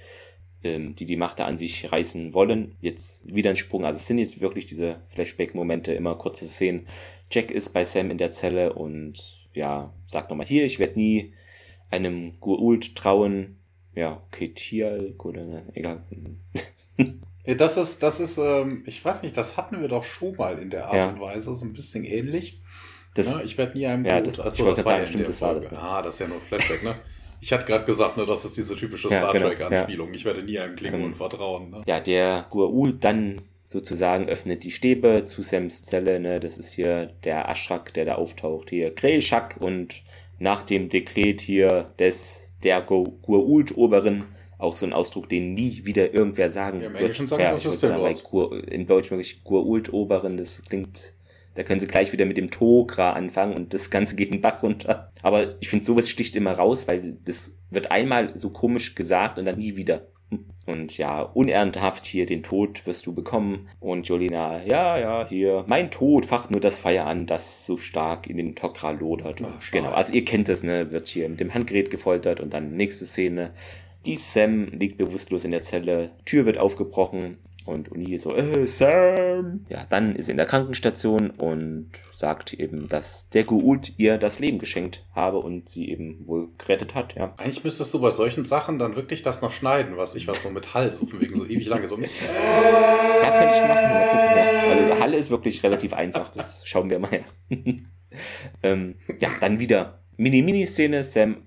ähm, 0.64 0.96
die 0.96 1.06
die 1.06 1.16
Macht 1.16 1.38
da 1.38 1.46
an 1.46 1.60
sich 1.60 1.92
reißen 1.92 2.34
wollen. 2.34 2.76
Jetzt 2.82 3.22
wieder 3.32 3.52
ein 3.52 3.56
Sprung. 3.56 3.86
Also 3.86 4.00
es 4.00 4.08
sind 4.08 4.18
jetzt 4.18 4.42
wirklich 4.42 4.66
diese 4.66 5.02
Flashback-Momente, 5.08 5.94
immer 5.94 6.16
kurze 6.16 6.48
Szenen. 6.48 6.88
Jack 7.30 7.52
ist 7.52 7.70
bei 7.70 7.86
Sam 7.86 8.10
in 8.10 8.18
der 8.18 8.32
Zelle 8.32 8.74
und 8.74 9.48
ja, 9.54 9.94
sagt 10.06 10.32
nochmal 10.32 10.48
hier, 10.48 10.66
ich 10.66 10.80
werde 10.80 10.98
nie 11.00 11.34
einem 11.92 12.32
Gur-Ult 12.40 12.96
trauen. 12.96 13.60
Ja, 13.96 14.22
okay, 14.28 14.50
Tial, 14.50 15.14
oder 15.18 15.64
egal. 15.74 16.04
Das 17.46 17.76
ist, 17.76 18.02
das 18.02 18.22
ist, 18.22 18.38
ähm, 18.38 18.84
ich 18.86 19.04
weiß 19.04 19.22
nicht, 19.24 19.36
das 19.36 19.58
hatten 19.58 19.82
wir 19.82 19.90
doch 19.90 20.06
schon 20.06 20.34
mal 20.38 20.60
in 20.60 20.70
der 20.70 20.86
Art 20.86 20.96
ja. 20.96 21.10
und 21.10 21.20
Weise, 21.20 21.54
so 21.54 21.66
ein 21.66 21.74
bisschen 21.74 22.06
ähnlich. 22.06 22.62
Das, 23.16 23.34
ja, 23.34 23.42
ich 23.42 23.58
werde 23.58 23.78
nie 23.78 23.86
einem 23.86 24.06
ja, 24.06 24.22
das, 24.22 24.40
Achso, 24.40 24.66
das 24.66 24.78
war 24.78 24.84
sagen, 24.86 25.02
ja 25.02 25.08
stimmt, 25.08 25.28
das 25.28 25.42
war 25.42 25.54
das. 25.54 25.70
Ne? 25.70 25.78
Ah, 25.78 26.02
das 26.02 26.16
ist 26.16 26.20
ja 26.20 26.28
nur 26.30 26.40
Flashback, 26.40 26.84
ne? 26.84 26.96
Ich 27.42 27.52
hatte 27.52 27.66
gerade 27.66 27.84
gesagt, 27.84 28.16
ne, 28.16 28.26
das 28.26 28.46
ist 28.46 28.56
diese 28.56 28.78
typische 28.78 29.10
ja, 29.10 29.18
Star 29.18 29.34
genau, 29.34 29.50
Trek-Anspielung. 29.50 30.08
Ja. 30.08 30.16
Ich 30.16 30.24
werde 30.24 30.44
nie 30.44 30.58
einem 30.58 30.78
Klingon 30.78 31.02
ähm, 31.02 31.14
vertrauen. 31.14 31.72
Ne? 31.72 31.84
Ja, 31.86 32.00
der 32.00 32.50
Gua'ul 32.50 32.98
dann 32.98 33.42
sozusagen 33.66 34.30
öffnet 34.30 34.64
die 34.64 34.72
Stäbe 34.72 35.26
zu 35.26 35.42
Sams 35.42 35.84
Zelle. 35.84 36.22
Ne? 36.22 36.40
Das 36.40 36.58
ist 36.58 36.72
hier 36.72 37.08
der 37.26 37.50
Aschrak, 37.50 37.94
der 37.94 38.06
da 38.06 38.16
auftaucht. 38.16 38.70
Hier 38.70 38.92
Grelschak 38.92 39.58
und 39.60 40.04
nach 40.40 40.64
dem 40.64 40.88
Dekret 40.88 41.42
hier 41.42 41.92
des 42.00 42.43
der 42.63 42.86
Gua'uld-Oberin 42.86 44.24
auch 44.58 44.75
so 44.75 44.86
ein 44.86 44.93
Ausdruck, 44.93 45.27
den 45.29 45.53
nie 45.53 45.82
wieder 45.84 46.13
irgendwer 46.13 46.50
sagen 46.50 46.79
ja, 46.79 46.88
im 46.88 46.93
wird. 46.93 47.15
Sagen, 47.15 47.41
ja, 47.41 47.51
das 47.51 47.65
ist 47.65 47.84
das 47.84 48.24
Gur, 48.24 48.67
in 48.67 48.88
Deutsch 48.88 49.12
wirklich 49.12 49.41
Gua'uld-Oberin, 49.43 50.38
das 50.38 50.63
klingt 50.63 51.13
da 51.55 51.63
können 51.63 51.79
sie 51.79 51.88
gleich 51.88 52.12
wieder 52.12 52.25
mit 52.25 52.38
dem 52.38 52.50
Togra 52.50 53.13
anfangen 53.13 53.53
und 53.53 53.74
das 53.74 53.91
Ganze 53.91 54.15
geht 54.15 54.34
den 54.34 54.41
Bach 54.41 54.63
runter. 54.63 55.12
Aber 55.22 55.55
ich 55.60 55.70
finde, 55.70 55.86
sowas 55.86 56.10
sticht 56.10 56.36
immer 56.36 56.53
raus, 56.53 56.88
weil 56.88 57.17
das 57.25 57.55
wird 57.70 57.91
einmal 57.91 58.32
so 58.36 58.50
komisch 58.50 58.96
gesagt 58.96 59.38
und 59.38 59.46
dann 59.46 59.60
nie 59.60 59.75
wieder. 59.75 60.08
Und 60.66 60.98
ja, 60.98 61.22
unernsthaft 61.22 62.06
hier 62.06 62.25
den 62.25 62.42
Tod 62.42 62.86
wirst 62.88 63.06
du 63.06 63.13
bekommen. 63.13 63.68
Und 63.80 64.08
Jolina, 64.08 64.66
ja, 64.66 64.98
ja, 64.98 65.28
hier, 65.28 65.66
mein 65.68 65.92
Tod 65.92 66.25
facht 66.25 66.52
nur 66.52 66.62
das 66.62 66.78
Feuer 66.78 67.06
an, 67.06 67.25
das 67.25 67.66
so 67.66 67.78
stark 67.78 68.28
in 68.28 68.38
den 68.38 68.56
Tokra 68.56 68.92
lodert. 68.92 69.42
Ach, 69.44 69.72
genau, 69.72 69.92
also 69.92 70.13
ihr 70.13 70.24
kennt 70.24 70.48
das, 70.48 70.63
ne, 70.63 70.92
wird 70.92 71.08
hier 71.08 71.28
mit 71.28 71.40
dem 71.40 71.54
Handgerät 71.54 71.90
gefoltert 71.90 72.40
und 72.40 72.54
dann 72.54 72.78
nächste 72.78 73.06
Szene. 73.06 73.52
Die 74.06 74.16
Sam 74.16 74.68
liegt 74.68 74.98
bewusstlos 74.98 75.46
in 75.46 75.52
der 75.52 75.62
Zelle, 75.62 76.12
Tür 76.25 76.46
wird 76.46 76.58
aufgebrochen 76.58 77.38
und 77.65 77.91
Uni 77.91 78.17
so, 78.17 78.36
äh, 78.36 78.67
Sam. 78.67 79.65
Ja, 79.70 79.86
dann 79.89 80.15
ist 80.15 80.25
sie 80.25 80.32
in 80.32 80.38
der 80.38 80.46
Krankenstation 80.46 81.29
und 81.29 81.91
sagt 82.12 82.53
eben, 82.53 82.88
dass 82.88 83.29
der 83.29 83.43
Guult 83.43 83.93
ihr 83.98 84.17
das 84.17 84.39
Leben 84.39 84.60
geschenkt 84.60 85.05
habe 85.13 85.39
und 85.39 85.70
sie 85.70 85.89
eben 85.89 86.27
wohl 86.27 86.50
gerettet 86.58 86.96
hat, 86.96 87.15
ja. 87.15 87.34
Eigentlich 87.38 87.63
müsstest 87.63 87.93
du 87.93 88.00
bei 88.00 88.12
solchen 88.12 88.46
Sachen 88.46 88.79
dann 88.79 88.96
wirklich 88.96 89.24
das 89.24 89.41
noch 89.41 89.51
schneiden, 89.51 89.98
was 89.98 90.15
ich 90.15 90.27
was 90.27 90.43
so 90.43 90.50
mit 90.50 90.74
Hall, 90.74 90.93
so 90.93 91.05
von 91.05 91.22
wegen 91.22 91.38
so 91.38 91.46
ewig 91.46 91.67
lange 91.67 91.88
so. 91.88 91.96
ja, 91.96 92.01
könnte 92.01 93.55
ich 93.55 93.62
machen. 93.62 93.89
Mal 93.89 94.08
gucken, 94.08 94.38
ja. 94.38 94.70
Also 94.72 95.00
Halle 95.00 95.17
ist 95.17 95.29
wirklich 95.29 95.63
relativ 95.63 95.93
einfach, 95.93 96.32
das 96.32 96.67
schauen 96.67 96.89
wir 96.89 97.00
mal. 97.00 97.24
ähm, 98.63 98.96
ja, 99.20 99.29
dann 99.39 99.60
wieder 99.60 100.00
Mini-Mini-Szene, 100.17 101.03
Sam 101.03 101.38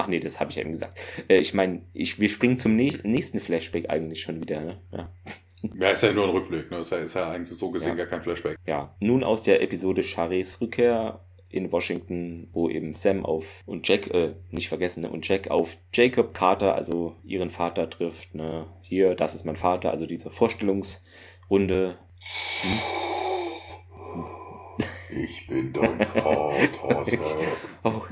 Ach 0.00 0.06
nee, 0.06 0.20
das 0.20 0.38
habe 0.38 0.52
ich 0.52 0.58
eben 0.58 0.70
gesagt. 0.70 0.96
Äh, 1.28 1.38
ich 1.38 1.54
meine, 1.54 1.82
ich, 1.92 2.20
wir 2.20 2.28
springen 2.28 2.56
zum 2.56 2.76
nächsten 2.76 3.40
Flashback 3.40 3.90
eigentlich 3.90 4.22
schon 4.22 4.40
wieder. 4.40 4.60
Ne? 4.60 4.80
Ja. 4.92 5.12
Ja, 5.78 5.90
ist 5.90 6.02
ja 6.02 6.12
nur 6.12 6.24
ein 6.24 6.30
Rückblick, 6.30 6.70
ne? 6.70 6.78
Ist 6.78 6.90
ja, 6.90 6.98
ist 6.98 7.14
ja 7.14 7.30
eigentlich 7.30 7.56
so 7.58 7.70
gesehen 7.70 7.90
ja. 7.90 8.04
gar 8.04 8.06
kein 8.06 8.22
Flashback. 8.22 8.58
Ja, 8.66 8.94
nun 9.00 9.24
aus 9.24 9.42
der 9.42 9.62
Episode 9.62 10.02
Chares 10.02 10.60
Rückkehr 10.60 11.20
in 11.50 11.72
Washington, 11.72 12.48
wo 12.52 12.68
eben 12.68 12.92
Sam 12.92 13.24
auf 13.24 13.62
und 13.66 13.88
Jack, 13.88 14.08
äh, 14.08 14.34
nicht 14.50 14.68
vergessen, 14.68 15.02
ne, 15.02 15.10
und 15.10 15.26
Jack 15.26 15.50
auf 15.50 15.76
Jacob 15.92 16.34
Carter, 16.34 16.74
also 16.74 17.16
ihren 17.24 17.50
Vater 17.50 17.88
trifft, 17.88 18.34
ne? 18.34 18.66
Hier, 18.82 19.14
das 19.14 19.34
ist 19.34 19.44
mein 19.44 19.56
Vater, 19.56 19.90
also 19.90 20.06
diese 20.06 20.30
Vorstellungsrunde. 20.30 21.96
Hm? 22.60 22.78
Ich 25.10 25.46
bin 25.46 25.72
dein 25.72 26.00
Vater. 26.00 27.04
oh. 27.84 28.02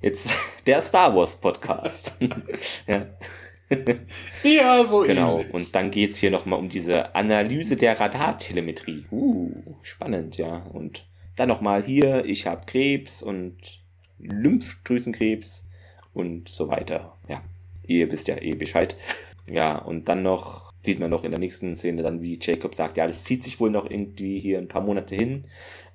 Jetzt 0.00 0.34
der 0.66 0.82
Star 0.82 1.14
Wars 1.14 1.36
Podcast. 1.36 2.18
ja. 2.86 3.06
ja, 4.42 4.84
so 4.84 5.02
Genau, 5.02 5.38
ähnlich. 5.38 5.54
und 5.54 5.74
dann 5.74 5.90
geht 5.90 6.10
es 6.10 6.16
hier 6.18 6.30
nochmal 6.30 6.58
um 6.58 6.68
diese 6.68 7.14
Analyse 7.14 7.76
der 7.76 7.98
Radartelemetrie. 7.98 9.04
Uh, 9.10 9.52
spannend, 9.82 10.36
ja. 10.36 10.58
Und 10.72 11.06
dann 11.36 11.48
nochmal 11.48 11.82
hier, 11.82 12.24
ich 12.24 12.46
habe 12.46 12.66
Krebs 12.66 13.22
und 13.22 13.82
Lymphdrüsenkrebs 14.18 15.68
und 16.12 16.48
so 16.48 16.68
weiter. 16.68 17.16
Ja, 17.28 17.42
ihr 17.86 18.10
wisst 18.10 18.28
ja 18.28 18.40
eh 18.40 18.54
Bescheid. 18.54 18.96
Ja, 19.46 19.76
und 19.76 20.08
dann 20.08 20.22
noch 20.22 20.72
sieht 20.84 21.00
man 21.00 21.10
noch 21.10 21.24
in 21.24 21.30
der 21.30 21.40
nächsten 21.40 21.74
Szene 21.74 22.02
dann, 22.02 22.22
wie 22.22 22.38
Jacob 22.40 22.74
sagt, 22.74 22.96
ja, 22.96 23.06
das 23.06 23.24
zieht 23.24 23.42
sich 23.42 23.58
wohl 23.58 23.70
noch 23.70 23.90
irgendwie 23.90 24.38
hier 24.38 24.58
ein 24.58 24.68
paar 24.68 24.82
Monate 24.82 25.14
hin. 25.14 25.44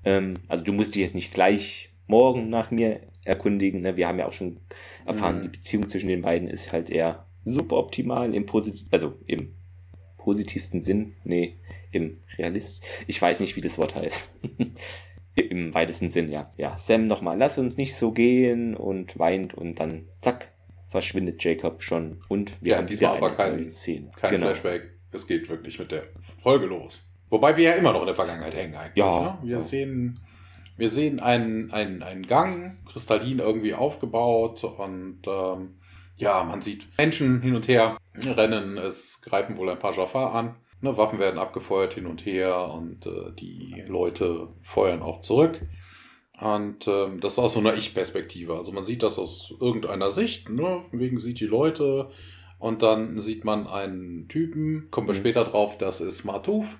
Ähm, 0.03 0.35
also 0.47 0.63
du 0.63 0.73
musst 0.73 0.95
dich 0.95 1.03
jetzt 1.03 1.15
nicht 1.15 1.33
gleich 1.33 1.91
morgen 2.07 2.49
nach 2.49 2.71
mir 2.71 3.01
erkundigen. 3.23 3.81
Ne? 3.81 3.97
Wir 3.97 4.07
haben 4.07 4.19
ja 4.19 4.27
auch 4.27 4.33
schon 4.33 4.57
erfahren, 5.05 5.37
mhm. 5.37 5.41
die 5.43 5.49
Beziehung 5.49 5.87
zwischen 5.87 6.07
den 6.07 6.21
beiden 6.21 6.47
ist 6.47 6.71
halt 6.71 6.89
eher 6.89 7.25
suboptimal 7.49 8.33
im 8.33 8.45
Posit 8.45 8.87
also 8.91 9.13
im 9.25 9.53
positivsten 10.17 10.79
Sinn, 10.79 11.15
nee, 11.23 11.55
im 11.91 12.17
Realist. 12.37 12.85
Ich 13.07 13.21
weiß 13.21 13.39
nicht, 13.39 13.55
wie 13.55 13.61
das 13.61 13.77
Wort 13.77 13.95
heißt. 13.95 14.39
Im 15.35 15.73
weitesten 15.73 16.09
Sinn, 16.09 16.29
ja. 16.29 16.51
Ja, 16.57 16.77
Sam 16.77 17.07
nochmal, 17.07 17.37
lass 17.37 17.57
uns 17.57 17.77
nicht 17.77 17.95
so 17.95 18.11
gehen 18.11 18.75
und 18.75 19.17
weint 19.17 19.53
und 19.53 19.79
dann 19.79 20.05
zack, 20.21 20.51
verschwindet 20.89 21.43
Jacob 21.43 21.81
schon 21.81 22.21
und 22.27 22.61
wir 22.61 22.71
ja, 22.71 22.77
haben 22.77 22.87
diesmal 22.87 23.17
aber 23.17 23.31
kein, 23.31 23.69
Szene. 23.69 24.11
kein 24.15 24.31
genau. 24.31 24.47
Flashback. 24.47 24.91
Es 25.11 25.27
geht 25.27 25.47
wirklich 25.49 25.79
mit 25.79 25.91
der 25.91 26.03
Folge 26.39 26.65
los. 26.65 27.09
Wobei 27.29 27.55
wir 27.55 27.63
ja 27.63 27.71
immer 27.73 27.93
noch 27.93 28.01
in 28.01 28.07
der 28.07 28.15
Vergangenheit 28.15 28.55
hängen 28.55 28.75
eigentlich. 28.75 28.97
Ja. 28.97 29.39
Ne? 29.41 29.47
Wir 29.47 29.57
ja. 29.57 29.61
sehen, 29.61 30.19
wir 30.77 30.89
sehen 30.89 31.19
einen, 31.19 31.71
einen, 31.71 32.03
einen 32.03 32.27
Gang, 32.27 32.77
kristallin 32.85 33.39
irgendwie 33.39 33.73
aufgebaut 33.73 34.63
und 34.63 35.21
ähm, 35.27 35.78
ja, 36.19 36.43
man 36.43 36.61
sieht 36.61 36.87
Menschen 36.97 37.41
hin 37.41 37.55
und 37.55 37.67
her 37.67 37.97
rennen, 38.13 38.77
es 38.77 39.21
greifen 39.21 39.57
wohl 39.57 39.69
ein 39.69 39.79
paar 39.79 39.95
Jafar 39.95 40.35
an. 40.35 40.55
Ne, 40.81 40.95
Waffen 40.95 41.19
werden 41.19 41.39
abgefeuert 41.39 41.93
hin 41.93 42.05
und 42.05 42.25
her 42.25 42.69
und 42.73 43.05
äh, 43.05 43.31
die 43.37 43.83
Leute 43.87 44.47
feuern 44.61 45.01
auch 45.01 45.21
zurück. 45.21 45.59
Und 46.39 46.87
ähm, 46.87 47.19
das 47.19 47.33
ist 47.33 47.39
aus 47.39 47.53
so 47.53 47.59
einer 47.59 47.75
Ich-Perspektive. 47.75 48.57
Also 48.57 48.71
man 48.71 48.85
sieht 48.85 49.03
das 49.03 49.19
aus 49.19 49.53
irgendeiner 49.59 50.09
Sicht, 50.09 50.49
ne? 50.49 50.81
wegen 50.93 51.17
sieht 51.17 51.41
die 51.41 51.47
Leute 51.47 52.11
und 52.59 52.81
dann 52.81 53.19
sieht 53.19 53.43
man 53.43 53.67
einen 53.67 54.27
Typen, 54.29 54.89
kommen 54.89 55.07
wir 55.07 55.15
mhm. 55.15 55.19
später 55.19 55.43
drauf, 55.43 55.77
das 55.77 55.99
ist 55.99 56.23
Matuf, 56.23 56.79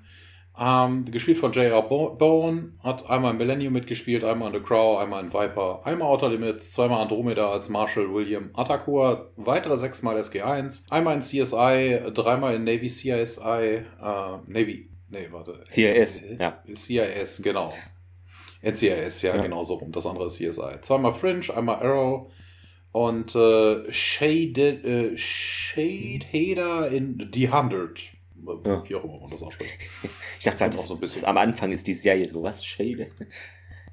ähm, 0.60 1.10
gespielt 1.10 1.38
von 1.38 1.54
J.R. 1.54 1.82
Bowen, 1.84 2.78
hat 2.84 3.10
einmal 3.10 3.32
in 3.32 3.38
Millennium 3.38 3.72
mitgespielt, 3.72 4.24
einmal 4.26 4.54
in 4.54 4.60
The 4.60 4.66
Crow, 4.66 5.00
einmal 5.00 5.24
in 5.24 5.32
Viper, 5.32 5.82
einmal 5.86 6.10
Outer 6.10 6.30
Limits, 6.30 6.72
zweimal 6.72 7.02
Andromeda 7.02 7.50
als 7.50 7.70
Marshall 7.70 8.14
William 8.14 8.50
Atakua, 8.54 9.30
weitere 9.38 9.78
sechsmal 9.78 10.18
SG1, 10.18 10.88
einmal 10.90 11.16
in 11.16 11.22
CSI, 11.22 12.12
dreimal 12.14 12.56
in 12.56 12.66
Navy 12.66 12.88
CSI, 12.88 13.86
äh, 14.02 14.38
Navy, 14.48 14.90
nee, 15.10 15.28
warte. 15.32 15.64
CIS, 15.70 16.24
ja. 16.38 16.62
CIS, 16.76 17.42
genau. 17.42 17.74
NCIS, 18.62 19.22
ja, 19.22 19.36
ja. 19.36 19.42
genau 19.42 19.64
so 19.64 19.76
rum. 19.76 19.94
Das 19.94 20.06
andere 20.06 20.26
ist 20.26 20.36
CSI. 20.36 20.82
Zweimal 20.82 21.14
Fringe, 21.14 21.56
einmal 21.56 21.78
Arrow 21.78 22.30
und 22.92 23.34
äh, 23.36 23.92
Shade, 23.92 25.14
äh, 25.14 25.18
Shade 25.18 26.26
Hader 26.34 26.90
in 26.90 27.30
The 27.34 27.50
Hundred 27.50 28.02
ja. 28.66 28.90
wie 28.90 28.96
auch 28.96 29.04
immer 29.04 29.20
man 29.20 29.30
das 29.30 29.44
ausspricht. 29.44 29.80
Ich 30.40 30.46
dachte 30.46 30.58
gerade, 30.58 30.78
so 30.78 30.98
am 31.24 31.38
Anfang 31.38 31.74
ist 31.74 31.86
die 31.86 31.94
Serie 31.94 32.28
so, 32.30 32.42
was? 32.42 32.64
Shade? 32.66 33.08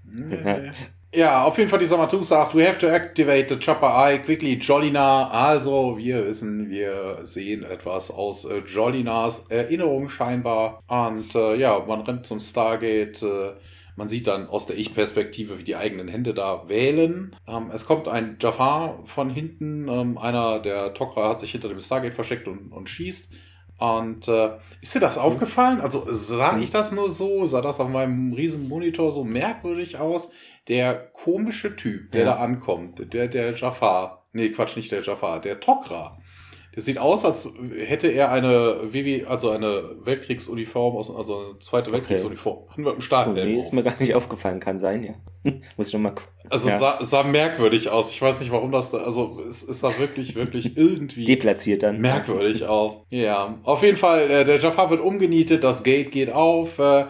Nee. 0.04 0.70
ja, 1.12 1.42
auf 1.42 1.58
jeden 1.58 1.68
Fall 1.68 1.80
dieser 1.80 1.96
Matu 1.96 2.22
sagt, 2.22 2.54
we 2.54 2.64
have 2.64 2.78
to 2.78 2.86
activate 2.86 3.48
the 3.48 3.58
chopper 3.58 3.88
eye 3.88 4.18
quickly, 4.18 4.54
Jolina. 4.54 5.28
Also, 5.28 5.98
wir 5.98 6.24
wissen, 6.26 6.70
wir 6.70 7.18
sehen 7.22 7.64
etwas 7.64 8.12
aus 8.12 8.44
äh, 8.44 8.58
Jolinas 8.58 9.46
Erinnerung 9.48 10.08
scheinbar. 10.08 10.82
Und 10.86 11.34
äh, 11.34 11.56
ja, 11.56 11.84
man 11.86 12.02
rennt 12.02 12.26
zum 12.26 12.38
Stargate. 12.38 13.22
Äh, 13.22 13.54
man 13.96 14.10
sieht 14.10 14.26
dann 14.26 14.46
aus 14.46 14.66
der 14.66 14.76
Ich-Perspektive, 14.76 15.58
wie 15.58 15.64
die 15.64 15.74
eigenen 15.74 16.06
Hände 16.06 16.34
da 16.34 16.68
wählen. 16.68 17.34
Ähm, 17.48 17.70
es 17.72 17.86
kommt 17.86 18.08
ein 18.08 18.36
Jafar 18.38 19.00
von 19.04 19.30
hinten. 19.30 19.88
Ähm, 19.88 20.18
einer 20.18 20.60
der 20.60 20.94
Tok'ra 20.94 21.30
hat 21.30 21.40
sich 21.40 21.52
hinter 21.52 21.68
dem 21.68 21.80
Stargate 21.80 22.12
versteckt 22.12 22.46
und, 22.46 22.72
und 22.72 22.88
schießt. 22.90 23.32
Und 23.78 24.26
äh, 24.28 24.50
ist 24.80 24.94
dir 24.94 25.00
das 25.00 25.18
aufgefallen? 25.18 25.80
Also 25.80 26.06
sah 26.08 26.58
ich 26.58 26.70
das 26.70 26.92
nur 26.92 27.10
so? 27.10 27.44
Sah 27.46 27.60
das 27.60 27.78
auf 27.78 27.88
meinem 27.88 28.32
riesen 28.32 28.68
Monitor 28.68 29.12
so 29.12 29.24
merkwürdig 29.24 29.98
aus? 29.98 30.32
der 30.68 30.94
komische 31.12 31.76
Typ, 31.76 32.10
der 32.12 32.24
Ja. 32.24 32.34
da 32.34 32.36
ankommt, 32.42 33.12
der, 33.12 33.28
der 33.28 33.54
Jafar, 33.54 34.24
nee, 34.32 34.48
Quatsch, 34.48 34.76
nicht 34.76 34.90
der 34.90 35.02
Jafar, 35.02 35.40
der 35.40 35.60
Tok'ra. 35.60 36.16
Der 36.76 36.82
sieht 36.82 36.98
aus, 36.98 37.24
als 37.24 37.48
hätte 37.86 38.08
er 38.08 38.30
eine 38.30 38.92
WW, 38.92 39.24
also 39.24 39.48
eine 39.50 39.82
Weltkriegsuniform, 40.04 40.94
aus, 40.96 41.14
also 41.14 41.38
eine 41.38 41.58
zweite 41.58 41.90
Weltkriegsuniform. 41.90 42.68
Hatten 42.68 42.84
wir 42.84 42.92
im 42.92 43.00
So, 43.00 43.06
Staaten 43.06 43.32
nee, 43.32 43.58
ist 43.58 43.72
mir 43.72 43.82
gar 43.82 43.98
nicht 43.98 44.14
aufgefallen, 44.14 44.60
kann 44.60 44.78
sein, 44.78 45.02
ja. 45.02 45.14
Muss 45.78 45.88
ich 45.88 45.94
noch 45.94 46.00
mal 46.00 46.10
gu- 46.10 46.20
Also 46.50 46.68
ja. 46.68 46.78
sah, 46.78 46.98
sah 47.02 47.22
merkwürdig 47.22 47.88
aus. 47.88 48.10
Ich 48.10 48.20
weiß 48.20 48.40
nicht, 48.40 48.52
warum 48.52 48.72
das 48.72 48.90
da, 48.90 48.98
also 48.98 49.40
es, 49.48 49.66
es 49.66 49.80
sah 49.80 49.98
wirklich, 49.98 50.34
wirklich 50.34 50.76
irgendwie 50.76 51.24
deplatziert 51.24 51.82
dann. 51.82 51.98
merkwürdig 52.00 52.66
aus. 52.66 52.96
Ja, 53.08 53.58
auf 53.62 53.82
jeden 53.82 53.96
Fall, 53.96 54.30
äh, 54.30 54.44
der 54.44 54.58
Jafar 54.58 54.90
wird 54.90 55.00
umgenietet, 55.00 55.64
das 55.64 55.82
Gate 55.82 56.12
geht 56.12 56.30
auf, 56.30 56.78
äh, 56.78 57.06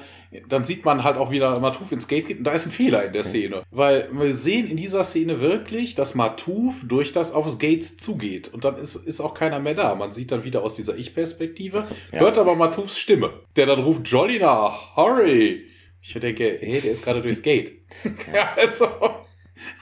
dann 0.48 0.64
sieht 0.64 0.84
man 0.84 1.04
halt 1.04 1.16
auch 1.16 1.30
wieder 1.30 1.58
Matuf 1.60 1.92
ins 1.92 2.08
Gate 2.08 2.28
geht 2.28 2.38
und 2.38 2.44
da 2.44 2.52
ist 2.52 2.66
ein 2.66 2.72
Fehler 2.72 3.04
in 3.04 3.12
der 3.12 3.22
Okay. 3.22 3.30
Szene. 3.30 3.62
Weil 3.70 4.08
wir 4.12 4.34
sehen 4.34 4.70
in 4.70 4.76
dieser 4.76 5.04
Szene 5.04 5.40
wirklich, 5.40 5.94
dass 5.94 6.14
Matuf 6.14 6.84
durch 6.86 7.12
das 7.12 7.32
aufs 7.32 7.58
Gates 7.58 7.96
zugeht 7.96 8.52
und 8.52 8.64
dann 8.64 8.76
ist, 8.76 8.96
ist 8.96 9.20
auch 9.20 9.34
keiner 9.34 9.58
mehr 9.58 9.74
da. 9.74 9.94
Man 9.94 10.12
sieht 10.12 10.32
dann 10.32 10.44
wieder 10.44 10.62
aus 10.62 10.74
dieser 10.74 10.96
Ich-Perspektive, 10.96 11.84
ja. 12.12 12.20
hört 12.20 12.38
aber 12.38 12.54
Matufs 12.56 12.98
Stimme, 12.98 13.32
der 13.56 13.66
dann 13.66 13.80
ruft, 13.80 14.06
Jolina, 14.08 14.96
hurry! 14.96 15.66
Ich 16.00 16.12
denke, 16.12 16.58
hey, 16.60 16.80
der 16.80 16.92
ist 16.92 17.02
gerade 17.02 17.20
durchs 17.20 17.42
Gate. 17.42 17.72
ja, 18.32 18.50
also, 18.56 18.86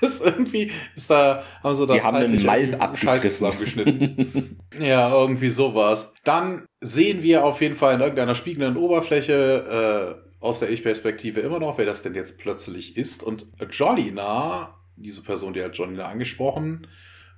ist 0.01 0.25
irgendwie, 0.25 0.71
ist 0.95 1.11
da, 1.11 1.45
haben 1.63 1.75
sie 1.75 1.87
da 1.87 1.95
Die 1.95 2.03
haben 2.03 2.17
einen 2.17 2.45
Malb 2.45 2.97
zusammengeschnitten. 2.97 4.61
Ja, 4.81 5.13
irgendwie 5.13 5.51
sowas. 5.51 6.15
Dann 6.25 6.67
sehen 6.81 7.23
wir 7.23 7.45
auf 7.45 7.61
jeden 7.61 7.77
Fall 7.77 7.95
in 7.95 8.01
irgendeiner 8.01 8.35
spiegelnden 8.35 8.77
Oberfläche 8.77 10.19
äh, 10.21 10.24
aus 10.45 10.61
der 10.61 10.71
Ich-Perspektive 10.71 11.41
immer 11.41 11.59
noch, 11.59 11.79
wer 11.79 11.87
das 11.87 12.03
denn 12.03 12.15
jetzt 12.15 12.39
plötzlich 12.39 12.97
ist. 12.97 13.23
Und 13.23 13.47
Jolina, 13.71 14.75
diese 14.97 15.23
Person, 15.23 15.55
die 15.55 15.63
als 15.63 15.77
Jolina 15.77 16.05
angesprochen 16.05 16.87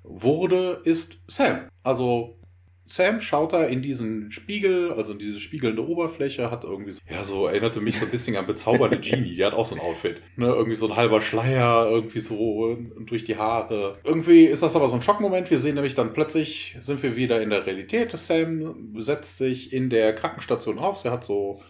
wurde, 0.03 0.81
ist 0.85 1.21
Sam. 1.29 1.69
Also 1.85 2.37
Sam 2.85 3.21
schaut 3.21 3.53
da 3.53 3.65
in 3.65 3.81
diesen 3.81 4.33
Spiegel, 4.33 4.93
also 4.93 5.13
in 5.13 5.19
diese 5.19 5.39
spiegelnde 5.39 5.87
Oberfläche, 5.87 6.51
hat 6.51 6.65
irgendwie 6.65 6.93
so, 6.93 7.01
ja, 7.09 7.23
so 7.23 7.47
erinnerte 7.47 7.81
mich 7.81 7.97
so 7.99 8.07
ein 8.07 8.11
bisschen 8.11 8.35
an 8.37 8.47
bezaubernde 8.47 8.99
Genie. 9.01 9.37
Die 9.37 9.45
hat 9.45 9.55
auch 9.55 9.67
so 9.67 9.77
ein 9.77 9.81
Outfit. 9.81 10.21
Ne, 10.37 10.47
irgendwie 10.47 10.75
so 10.75 10.89
ein 10.89 10.97
halber 10.97 11.23
Schleier, 11.23 11.89
irgendwie 11.89 12.21
so 12.21 12.77
durch 13.07 13.25
die 13.25 13.37
Haare. 13.37 13.99
Irgendwie 14.03 14.47
ist 14.47 14.65
das 14.65 14.75
aber 14.75 14.89
so 14.89 14.97
ein 14.97 15.03
Schockmoment. 15.03 15.49
Wir 15.51 15.59
sehen 15.59 15.77
nämlich 15.77 15.95
dann 15.95 16.13
plötzlich, 16.13 16.77
sind 16.81 17.03
wir 17.05 17.15
wieder 17.15 17.41
in 17.41 17.51
der 17.51 17.67
Realität. 17.67 18.11
Sam 18.13 18.95
setzt 19.01 19.39
sich 19.39 19.73
in 19.73 19.91
der 19.91 20.13
Krankenstation 20.13 20.79
auf. 20.79 20.99
Sie 20.99 21.11
hat 21.11 21.25
so, 21.25 21.61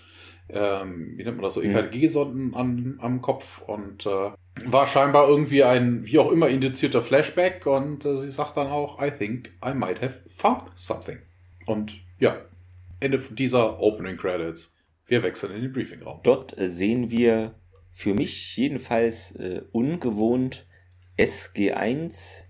ähm, 0.49 1.15
wie 1.17 1.25
nennt 1.25 1.37
man 1.37 1.45
das, 1.45 1.55
so 1.55 1.61
Mhm. 1.61 1.77
EKG-Sonden 1.77 2.55
am, 2.55 2.99
am 3.01 3.21
Kopf 3.21 3.63
und 3.63 4.07
äh, 4.07 4.31
war 4.65 4.87
scheinbar 4.87 5.29
irgendwie 5.29 5.65
ein, 5.65 6.07
wie 6.07 6.19
auch 6.19 6.33
immer, 6.33 6.49
induzierter 6.49 7.03
Flashback 7.03 7.67
und 7.67 8.05
äh, 8.05 8.17
sie 8.19 8.31
sagt 8.31 8.57
dann 8.57 8.69
auch, 8.69 9.03
I 9.03 9.11
think 9.11 9.53
I 9.65 9.75
might 9.75 10.01
have 10.01 10.21
found 10.29 10.63
something. 10.77 11.19
Und 11.67 11.99
ja, 12.19 12.37
Ende 13.01 13.19
dieser 13.19 13.81
Opening 13.81 14.17
Credits. 14.17 14.77
Wir 15.07 15.23
wechseln 15.23 15.55
in 15.55 15.63
den 15.63 15.73
Briefingraum. 15.73 16.21
Dort 16.23 16.55
sehen 16.59 17.11
wir 17.11 17.55
für 17.93 18.15
mich 18.15 18.57
jedenfalls 18.57 19.33
äh, 19.37 19.63
ungewohnt 19.73 20.67
SG1 21.19 22.45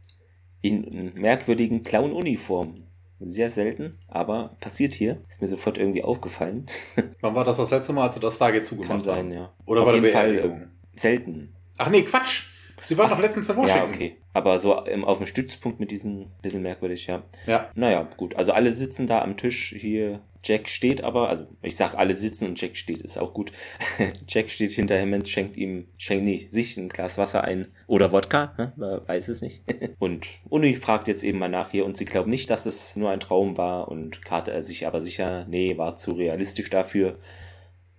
in 0.63 1.13
merkwürdigen 1.15 1.83
blauen 1.83 2.13
Uniformen. 2.13 2.86
Sehr 3.19 3.49
selten, 3.49 3.97
aber 4.09 4.57
passiert 4.61 4.93
hier. 4.93 5.23
Ist 5.29 5.41
mir 5.41 5.49
sofort 5.49 5.79
irgendwie 5.79 6.03
aufgefallen. 6.03 6.67
Wann 7.21 7.35
war 7.35 7.45
das 7.45 7.57
das 7.57 7.71
letzte 7.71 7.93
Mal, 7.93 8.05
als 8.05 8.15
sie 8.15 8.21
das 8.21 8.37
Stargate 8.37 8.63
Kann 8.63 8.69
zugemacht 8.69 9.05
sein, 9.05 9.17
haben? 9.19 9.33
ja. 9.33 9.53
Oder 9.65 9.81
Auf 9.83 9.87
war 9.87 9.95
eine 9.95 10.07
jeden 10.07 10.17
Fall 10.19 10.39
äh, 10.39 10.99
selten. 10.99 11.55
Ach 11.79 11.89
nee, 11.89 12.03
Quatsch! 12.03 12.45
Sie 12.81 12.99
war 12.99 13.09
doch 13.09 13.19
letztens 13.19 13.49
in 13.49 13.57
Washington. 13.57 13.89
Ja, 13.91 13.95
okay. 13.95 14.17
Aber 14.35 14.59
so 14.59 14.85
ähm, 14.87 15.05
auf 15.05 15.17
dem 15.19 15.27
Stützpunkt 15.27 15.81
mit 15.81 15.91
diesen, 15.91 16.31
bisschen 16.43 16.63
merkwürdig, 16.63 17.07
ja. 17.07 17.23
Ja. 17.47 17.71
Naja, 17.75 18.07
gut. 18.19 18.37
Also 18.37 18.53
alle 18.53 18.75
sitzen 18.75 19.07
da 19.07 19.23
am 19.23 19.37
Tisch. 19.39 19.75
Hier, 19.79 20.21
Jack 20.47 20.69
steht 20.69 21.03
aber, 21.03 21.29
also 21.29 21.47
ich 21.61 21.77
sag 21.77 21.95
alle 21.95 22.17
sitzen 22.17 22.49
und 22.49 22.61
Jack 22.61 22.77
steht, 22.77 23.03
ist 23.03 23.19
auch 23.19 23.35
gut. 23.35 23.51
Jack 24.29 24.51
steht 24.51 24.73
hinter 24.73 25.01
Hammond, 25.01 25.27
schenkt 25.29 25.57
ihm, 25.57 25.89
schenkt 25.97 26.25
nee, 26.25 26.47
sich 26.49 26.77
ein 26.77 26.89
Glas 26.89 27.19
Wasser 27.19 27.43
ein. 27.43 27.67
Oder 27.89 28.13
Wodka, 28.13 28.55
ne? 28.57 28.73
Man 28.77 29.07
weiß 29.09 29.29
es 29.29 29.43
nicht. 29.43 29.63
und 29.99 30.27
Uni 30.49 30.75
fragt 30.75 31.09
jetzt 31.09 31.25
eben 31.25 31.39
mal 31.39 31.49
nach 31.49 31.71
hier 31.71 31.85
und 31.85 31.97
sie 31.97 32.05
glaubt 32.05 32.29
nicht, 32.29 32.49
dass 32.51 32.67
es 32.67 32.95
nur 32.95 33.11
ein 33.11 33.21
Traum 33.21 33.57
war 33.57 33.89
und 33.89 34.25
Carter 34.25 34.53
er 34.53 34.63
sich 34.63 34.87
aber 34.87 35.01
sicher, 35.01 35.47
nee, 35.49 35.77
war 35.77 35.97
zu 35.97 36.13
realistisch 36.13 36.71
dafür. 36.71 37.19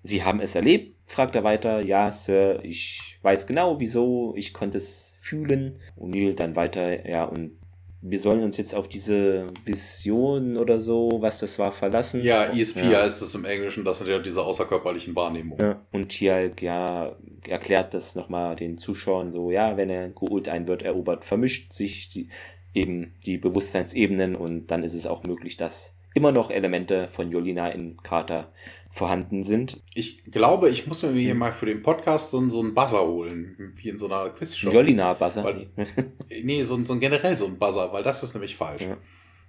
Sie 0.03 0.23
haben 0.23 0.39
es 0.39 0.55
erlebt, 0.55 0.95
fragt 1.05 1.35
er 1.35 1.43
weiter. 1.43 1.81
Ja, 1.81 2.11
Sir, 2.11 2.61
ich 2.63 3.19
weiß 3.23 3.45
genau 3.45 3.81
wieso, 3.81 4.33
ich 4.37 4.53
konnte 4.53 4.77
es 4.77 5.17
fühlen. 5.19 5.79
Neil 5.97 6.33
dann 6.33 6.55
weiter, 6.55 7.07
ja, 7.07 7.25
und 7.25 7.56
wir 8.01 8.19
sollen 8.19 8.43
uns 8.43 8.57
jetzt 8.57 8.75
auf 8.75 8.87
diese 8.87 9.47
Vision 9.63 10.57
oder 10.57 10.79
so, 10.79 11.17
was 11.19 11.39
das 11.39 11.57
war, 11.59 11.71
verlassen. 11.71 12.21
Ja, 12.23 12.45
ESP 12.51 12.77
Ja. 12.77 13.01
heißt 13.01 13.21
es 13.21 13.33
im 13.35 13.43
Englischen, 13.45 13.83
das 13.83 13.97
sind 13.99 14.07
ja 14.09 14.19
diese 14.19 14.43
außerkörperlichen 14.43 15.15
Wahrnehmungen. 15.15 15.59
Ja, 15.65 15.81
und 15.91 16.09
Tialk, 16.09 16.61
ja, 16.61 17.15
erklärt 17.47 17.93
das 17.93 18.15
nochmal 18.15 18.55
den 18.55 18.77
Zuschauern 18.77 19.31
so, 19.31 19.51
ja, 19.51 19.77
wenn 19.77 19.89
er 19.89 20.09
geholt 20.09 20.47
ein 20.47 20.67
wird, 20.67 20.83
erobert, 20.83 21.25
vermischt 21.25 21.73
sich 21.73 22.09
die, 22.09 22.29
eben 22.73 23.15
die 23.25 23.37
Bewusstseinsebenen 23.37 24.35
und 24.35 24.67
dann 24.67 24.83
ist 24.83 24.93
es 24.93 25.07
auch 25.07 25.23
möglich, 25.23 25.57
dass 25.57 25.96
immer 26.17 26.31
noch 26.31 26.49
Elemente 26.51 27.07
von 27.07 27.31
Jolina 27.31 27.69
in 27.69 27.97
Carter 28.03 28.51
vorhanden 28.91 29.43
sind. 29.43 29.79
Ich 29.93 30.23
glaube, 30.25 30.69
ich 30.69 30.87
muss 30.87 31.03
mir 31.03 31.11
hier 31.11 31.35
mal 31.35 31.51
für 31.51 31.65
den 31.67 31.81
Podcast 31.81 32.31
so, 32.31 32.39
einen- 32.39 32.49
so 32.49 32.59
einen 32.59 32.73
Buzzer 32.73 33.05
holen, 33.05 33.73
wie 33.75 33.89
in 33.89 33.97
so 33.97 34.07
einer 34.07 34.29
Quizshow. 34.31 34.69
Jolina-Buzzer. 34.71 35.43
Weil- 35.43 35.69
Nee, 36.43 36.63
so, 36.63 36.75
ein- 36.75 36.85
so 36.85 36.97
generell 36.99 37.37
so 37.37 37.45
ein 37.45 37.57
Buzzer, 37.57 37.93
weil 37.93 38.03
das 38.03 38.23
ist 38.23 38.33
nämlich 38.33 38.55
falsch. 38.55 38.83
Ja. 38.83 38.97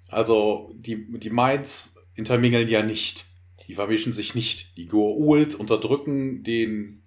Also, 0.09 0.72
die, 0.76 1.07
die 1.18 1.31
Minds 1.31 1.90
intermingeln 2.14 2.68
ja 2.68 2.83
nicht. 2.83 3.24
Die 3.66 3.74
vermischen 3.74 4.12
sich 4.12 4.35
nicht. 4.35 4.76
Die 4.76 4.88
Goa'uld 4.88 5.54
unterdrücken 5.57 6.42
den 6.42 7.02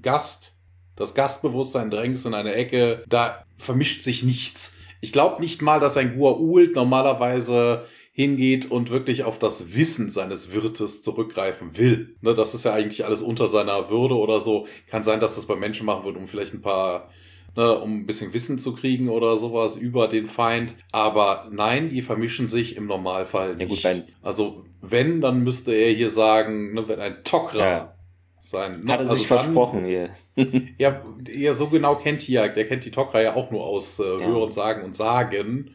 Gast, 0.00 0.56
das 0.96 1.14
Gastbewusstsein 1.14 1.90
drängt 1.90 2.24
in 2.24 2.34
eine 2.34 2.54
Ecke. 2.54 3.04
Da 3.08 3.44
vermischt 3.56 4.02
sich 4.02 4.22
nichts. 4.22 4.76
Ich 5.02 5.12
glaube 5.12 5.40
nicht 5.42 5.60
mal, 5.62 5.80
dass 5.80 5.96
ein 5.96 6.18
Goa'uld 6.18 6.74
normalerweise 6.74 7.84
hingeht 8.20 8.70
und 8.70 8.90
wirklich 8.90 9.24
auf 9.24 9.38
das 9.38 9.74
Wissen 9.74 10.10
seines 10.10 10.52
Wirtes 10.52 11.02
zurückgreifen 11.02 11.76
will. 11.78 12.14
Ne, 12.20 12.34
das 12.34 12.54
ist 12.54 12.64
ja 12.64 12.72
eigentlich 12.74 13.04
alles 13.04 13.22
unter 13.22 13.48
seiner 13.48 13.88
Würde 13.90 14.16
oder 14.16 14.40
so. 14.40 14.66
Kann 14.88 15.04
sein, 15.04 15.20
dass 15.20 15.36
das 15.36 15.46
bei 15.46 15.56
Menschen 15.56 15.86
machen 15.86 16.04
wird, 16.04 16.16
um 16.16 16.26
vielleicht 16.26 16.54
ein 16.54 16.62
paar 16.62 17.08
ne, 17.56 17.78
um 17.80 17.96
ein 18.00 18.06
bisschen 18.06 18.32
Wissen 18.32 18.58
zu 18.58 18.74
kriegen 18.76 19.08
oder 19.08 19.36
sowas 19.36 19.74
über 19.76 20.06
den 20.06 20.26
Feind. 20.26 20.74
Aber 20.92 21.48
nein, 21.50 21.88
die 21.90 22.02
vermischen 22.02 22.48
sich 22.48 22.76
im 22.76 22.86
Normalfall 22.86 23.56
Ja, 23.58 23.66
gut, 23.66 23.70
nicht. 23.70 23.84
wenn- 23.84 24.04
also 24.22 24.64
wenn, 24.82 25.20
dann 25.20 25.42
müsste 25.42 25.72
er 25.72 25.90
hier 25.92 26.10
sagen, 26.10 26.74
ne, 26.74 26.86
wenn 26.88 27.00
ein 27.00 27.16
Tok'ra 27.24 27.58
Ja. 27.58 27.94
sein. 28.40 28.80
Ne, 28.84 28.92
Hat 28.92 29.00
er 29.00 29.06
also 29.06 29.14
sich 29.16 29.26
dann- 29.28 29.38
versprochen 29.40 29.84
hier. 29.84 30.10
Ja, 30.78 31.02
ja, 31.34 31.52
so 31.54 31.66
genau 31.66 31.96
kennt 31.96 32.22
Tiag. 32.22 32.54
Der 32.54 32.66
kennt 32.68 32.84
die 32.84 32.90
Tok'ra 32.92 33.20
ja 33.20 33.34
auch 33.34 33.50
nur 33.50 33.64
aus 33.66 33.98
äh, 33.98 34.04
Ja. 34.04 34.26
Hören, 34.26 34.52
Sagen 34.52 34.84
und 34.84 34.94
Sagen. 34.96 35.72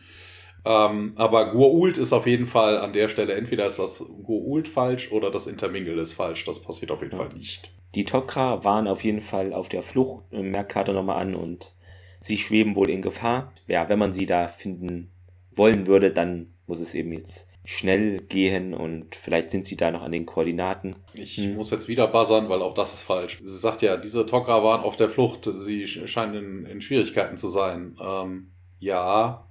Ähm, 0.66 1.14
aber 1.16 1.52
Goa'uld 1.54 1.98
ist 2.00 2.12
auf 2.14 2.26
jeden 2.26 2.48
Fall 2.48 2.78
an 2.80 2.92
der 2.94 3.08
Stelle, 3.08 3.34
entweder 3.36 3.68
ist 3.68 3.78
das 3.78 4.02
Goa'uld 4.02 4.68
falsch 4.68 5.12
oder 5.12 5.30
das 5.32 5.48
Intermingle 5.48 6.00
ist 6.00 6.14
falsch. 6.14 6.44
Das 6.46 6.62
passiert 6.62 6.92
auf 6.92 7.02
jeden 7.02 7.12
Ja. 7.14 7.20
Fall 7.20 7.30
nicht. 7.38 7.72
Die 7.94 8.06
Tok'ra 8.06 8.64
waren 8.64 8.88
auf 8.88 9.04
jeden 9.04 9.22
Fall 9.22 9.54
auf 9.54 9.70
der 9.70 9.84
Flucht, 9.84 10.26
äh, 10.32 10.42
merkt 10.42 10.72
Carter 10.74 10.94
nochmal 10.94 11.22
an, 11.22 11.36
und 11.36 11.74
sie 12.20 12.38
schweben 12.38 12.76
wohl 12.76 12.90
in 12.90 13.02
Gefahr. 13.02 13.54
Ja, 13.68 13.88
wenn 13.90 14.00
man 14.00 14.12
sie 14.12 14.26
da 14.26 14.48
finden 14.48 15.12
wollen 15.56 15.88
würde, 15.88 16.12
dann 16.12 16.54
muss 16.68 16.80
es 16.82 16.94
eben 16.96 17.14
jetzt 17.14 17.48
schnell 17.64 18.18
gehen 18.20 18.74
und 18.74 19.16
vielleicht 19.16 19.50
sind 19.52 19.66
sie 19.66 19.78
da 19.78 19.90
noch 19.92 20.04
an 20.04 20.12
den 20.12 20.26
Koordinaten. 20.26 20.96
Ich 21.14 21.38
Hm. 21.38 21.56
muss 21.56 21.72
jetzt 21.72 21.88
wieder 21.88 22.08
buzzern, 22.08 22.50
weil 22.50 22.62
auch 22.62 22.74
das 22.74 22.94
ist 22.94 23.04
falsch. 23.04 23.40
Sie 23.44 23.58
sagt 23.58 23.82
ja, 23.82 23.98
diese 23.98 24.22
Tok'ra 24.22 24.64
waren 24.64 24.82
auf 24.82 24.96
der 24.98 25.10
Flucht. 25.10 25.50
Sie 25.58 25.84
sch- 25.86 26.08
scheinen 26.08 26.36
in, 26.36 26.66
in 26.66 26.82
Schwierigkeiten 26.82 27.38
zu 27.38 27.48
sein. 27.48 27.96
Ähm, 28.00 28.52
ja, 28.80 29.45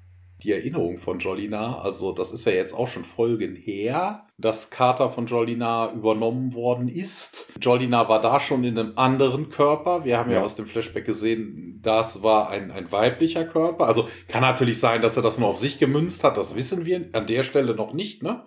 die 0.44 0.52
Erinnerung 0.52 0.98
von 0.98 1.18
Jolina, 1.18 1.78
also 1.78 2.12
das 2.12 2.32
ist 2.32 2.44
ja 2.44 2.52
jetzt 2.52 2.74
auch 2.74 2.86
schon 2.86 3.02
Folgen 3.04 3.56
her, 3.56 4.26
dass 4.36 4.70
Carter 4.70 5.08
von 5.08 5.26
Jolina 5.26 5.90
übernommen 5.92 6.54
worden 6.54 6.88
ist. 6.88 7.52
Jolina 7.60 8.08
war 8.08 8.20
da 8.20 8.38
schon 8.40 8.62
in 8.64 8.78
einem 8.78 8.92
anderen 8.96 9.48
Körper. 9.48 10.04
Wir 10.04 10.18
haben 10.18 10.30
ja, 10.30 10.38
Ja. 10.38 10.44
aus 10.44 10.54
dem 10.54 10.66
Flashback 10.66 11.04
gesehen, 11.06 11.80
das 11.82 12.22
war 12.22 12.50
ein, 12.50 12.70
ein 12.70 12.90
weiblicher 12.92 13.44
Körper. 13.44 13.86
Also 13.86 14.08
kann 14.28 14.42
natürlich 14.42 14.78
sein, 14.78 15.02
dass 15.02 15.16
er 15.16 15.22
das 15.22 15.38
nur 15.38 15.48
auf 15.48 15.58
sich 15.58 15.78
gemünzt 15.78 16.24
hat. 16.24 16.36
Das 16.36 16.54
wissen 16.56 16.84
wir 16.84 17.08
an 17.12 17.26
der 17.26 17.42
Stelle 17.42 17.74
noch 17.74 17.92
nicht, 17.94 18.22
ne? 18.22 18.44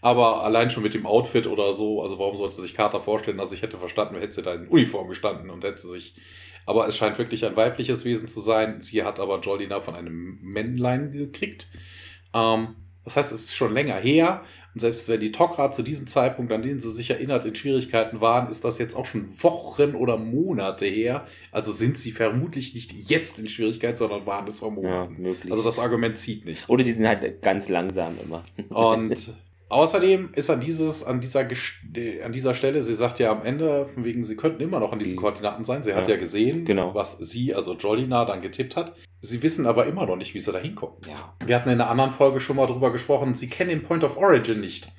Aber 0.00 0.42
allein 0.44 0.68
schon 0.70 0.82
mit 0.82 0.92
dem 0.92 1.06
Outfit 1.06 1.46
oder 1.46 1.72
so, 1.72 2.02
also 2.02 2.18
warum 2.18 2.36
sollte 2.36 2.60
sich 2.60 2.74
Carter 2.74 3.00
vorstellen? 3.00 3.40
Also 3.40 3.54
ich 3.54 3.62
hätte 3.62 3.78
verstanden, 3.78 4.16
hätte 4.16 4.34
sie 4.34 4.42
da 4.42 4.52
in 4.54 4.68
Uniform 4.68 5.08
gestanden 5.08 5.50
und 5.50 5.64
hätte 5.64 5.88
sich. 5.88 6.14
Aber 6.66 6.86
es 6.88 6.96
scheint 6.96 7.18
wirklich 7.18 7.44
ein 7.44 7.56
weibliches 7.56 8.04
Wesen 8.04 8.28
zu 8.28 8.40
sein. 8.40 8.80
Sie 8.80 9.02
hat 9.02 9.20
aber 9.20 9.40
Jolina 9.40 9.80
von 9.80 9.94
einem 9.94 10.38
Männlein 10.40 11.12
gekriegt. 11.12 11.68
Ähm, 12.32 12.76
das 13.04 13.16
heißt, 13.16 13.32
es 13.32 13.44
ist 13.44 13.54
schon 13.54 13.74
länger 13.74 13.96
her. 13.96 14.42
Und 14.74 14.80
selbst 14.80 15.08
wenn 15.08 15.20
die 15.20 15.32
Tok'ra 15.32 15.70
zu 15.70 15.82
diesem 15.82 16.06
Zeitpunkt, 16.06 16.50
an 16.50 16.62
den 16.62 16.80
sie 16.80 16.90
sich 16.90 17.10
erinnert, 17.10 17.44
in 17.44 17.54
Schwierigkeiten 17.54 18.20
waren, 18.20 18.50
ist 18.50 18.64
das 18.64 18.78
jetzt 18.78 18.96
auch 18.96 19.06
schon 19.06 19.24
Wochen 19.42 19.94
oder 19.94 20.16
Monate 20.16 20.86
her. 20.86 21.26
Also 21.52 21.70
sind 21.70 21.96
sie 21.96 22.10
vermutlich 22.10 22.74
nicht 22.74 22.92
jetzt 22.92 23.38
in 23.38 23.48
Schwierigkeiten, 23.48 23.96
sondern 23.96 24.26
waren 24.26 24.48
es 24.48 24.58
vor 24.58 24.72
Monaten. 24.72 25.24
Ja. 25.24 25.32
Also 25.50 25.62
das 25.62 25.78
Argument 25.78 26.18
zieht 26.18 26.44
nicht. 26.44 26.68
Oder 26.68 26.82
die 26.82 26.90
sind 26.90 27.06
halt 27.06 27.40
ganz 27.42 27.68
langsam 27.68 28.18
immer. 28.18 28.44
Und 28.70 29.34
Außerdem 29.74 30.30
ist 30.36 30.50
an 30.50 30.60
dieses, 30.60 31.02
an 31.02 31.20
dieser, 31.20 31.40
an 31.40 32.32
dieser 32.32 32.54
Stelle, 32.54 32.80
sie 32.80 32.94
sagt 32.94 33.18
ja 33.18 33.32
am 33.32 33.44
Ende, 33.44 33.86
von 33.86 34.04
wegen, 34.04 34.22
sie 34.22 34.36
könnten 34.36 34.62
immer 34.62 34.78
noch 34.78 34.92
an 34.92 35.00
diesen 35.00 35.16
Koordinaten 35.16 35.64
sein. 35.64 35.82
Sie 35.82 35.90
ja. 35.90 35.96
hat 35.96 36.06
ja 36.06 36.16
gesehen, 36.16 36.64
genau. 36.64 36.94
was 36.94 37.18
sie, 37.18 37.56
also 37.56 37.74
Jolina, 37.74 38.24
dann 38.24 38.40
getippt 38.40 38.76
hat. 38.76 38.94
Sie 39.20 39.42
wissen 39.42 39.66
aber 39.66 39.86
immer 39.86 40.06
noch 40.06 40.14
nicht, 40.14 40.32
wie 40.32 40.38
sie 40.38 40.52
da 40.52 40.60
hinkommen. 40.60 40.98
Ja. 41.08 41.34
Wir 41.44 41.56
hatten 41.56 41.70
in 41.70 41.80
einer 41.80 41.90
anderen 41.90 42.12
Folge 42.12 42.38
schon 42.38 42.54
mal 42.54 42.68
drüber 42.68 42.92
gesprochen, 42.92 43.34
sie 43.34 43.48
kennen 43.48 43.70
den 43.70 43.82
Point 43.82 44.04
of 44.04 44.16
Origin 44.16 44.60
nicht. 44.60 44.92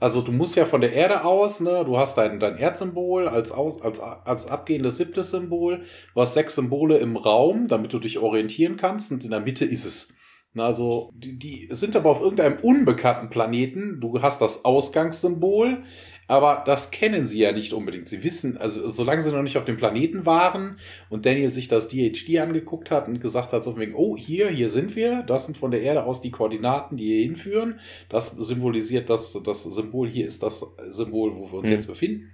Also 0.00 0.22
du 0.22 0.32
musst 0.32 0.56
ja 0.56 0.64
von 0.64 0.80
der 0.80 0.94
Erde 0.94 1.22
aus, 1.22 1.60
ne, 1.60 1.82
du 1.84 1.98
hast 1.98 2.16
dein, 2.16 2.40
dein 2.40 2.56
Erdsymbol 2.56 3.28
als, 3.28 3.52
als, 3.52 4.00
als 4.00 4.46
abgehendes 4.46 4.96
siebtes 4.96 5.30
Symbol, 5.30 5.82
du 6.14 6.20
hast 6.22 6.32
sechs 6.32 6.54
Symbole 6.54 6.96
im 6.96 7.18
Raum, 7.18 7.68
damit 7.68 7.92
du 7.92 7.98
dich 7.98 8.18
orientieren 8.18 8.78
kannst 8.78 9.12
und 9.12 9.24
in 9.24 9.30
der 9.30 9.40
Mitte 9.40 9.66
ist 9.66 9.84
es. 9.84 10.14
Also, 10.58 11.12
die, 11.14 11.38
die 11.38 11.68
sind 11.70 11.96
aber 11.96 12.10
auf 12.10 12.20
irgendeinem 12.20 12.58
unbekannten 12.62 13.30
Planeten. 13.30 14.00
Du 14.00 14.20
hast 14.22 14.40
das 14.40 14.64
Ausgangssymbol, 14.64 15.82
aber 16.28 16.62
das 16.66 16.90
kennen 16.90 17.26
sie 17.26 17.38
ja 17.38 17.52
nicht 17.52 17.72
unbedingt. 17.72 18.08
Sie 18.08 18.24
wissen, 18.24 18.56
also 18.56 18.88
solange 18.88 19.22
sie 19.22 19.30
noch 19.30 19.42
nicht 19.42 19.56
auf 19.56 19.64
dem 19.64 19.76
Planeten 19.76 20.26
waren 20.26 20.76
und 21.08 21.24
Daniel 21.24 21.52
sich 21.52 21.68
das 21.68 21.88
DHD 21.88 22.38
angeguckt 22.40 22.90
hat 22.90 23.06
und 23.06 23.20
gesagt 23.20 23.52
hat, 23.52 23.64
so 23.64 23.72
von 23.72 23.80
wegen, 23.80 23.94
oh, 23.94 24.16
hier, 24.16 24.48
hier 24.48 24.70
sind 24.70 24.96
wir, 24.96 25.22
das 25.22 25.46
sind 25.46 25.56
von 25.56 25.70
der 25.70 25.82
Erde 25.82 26.04
aus 26.04 26.22
die 26.22 26.32
Koordinaten, 26.32 26.96
die 26.96 27.06
hier 27.06 27.22
hinführen. 27.22 27.78
Das 28.08 28.32
symbolisiert 28.32 29.08
das, 29.08 29.38
das 29.44 29.62
Symbol, 29.62 30.08
hier 30.08 30.26
ist 30.26 30.42
das 30.42 30.66
Symbol, 30.88 31.36
wo 31.36 31.52
wir 31.52 31.58
uns 31.58 31.68
mhm. 31.68 31.74
jetzt 31.74 31.86
befinden. 31.86 32.32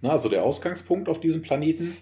Na, 0.00 0.10
also 0.10 0.28
der 0.28 0.44
Ausgangspunkt 0.44 1.08
auf 1.08 1.20
diesem 1.20 1.42
Planeten 1.42 1.96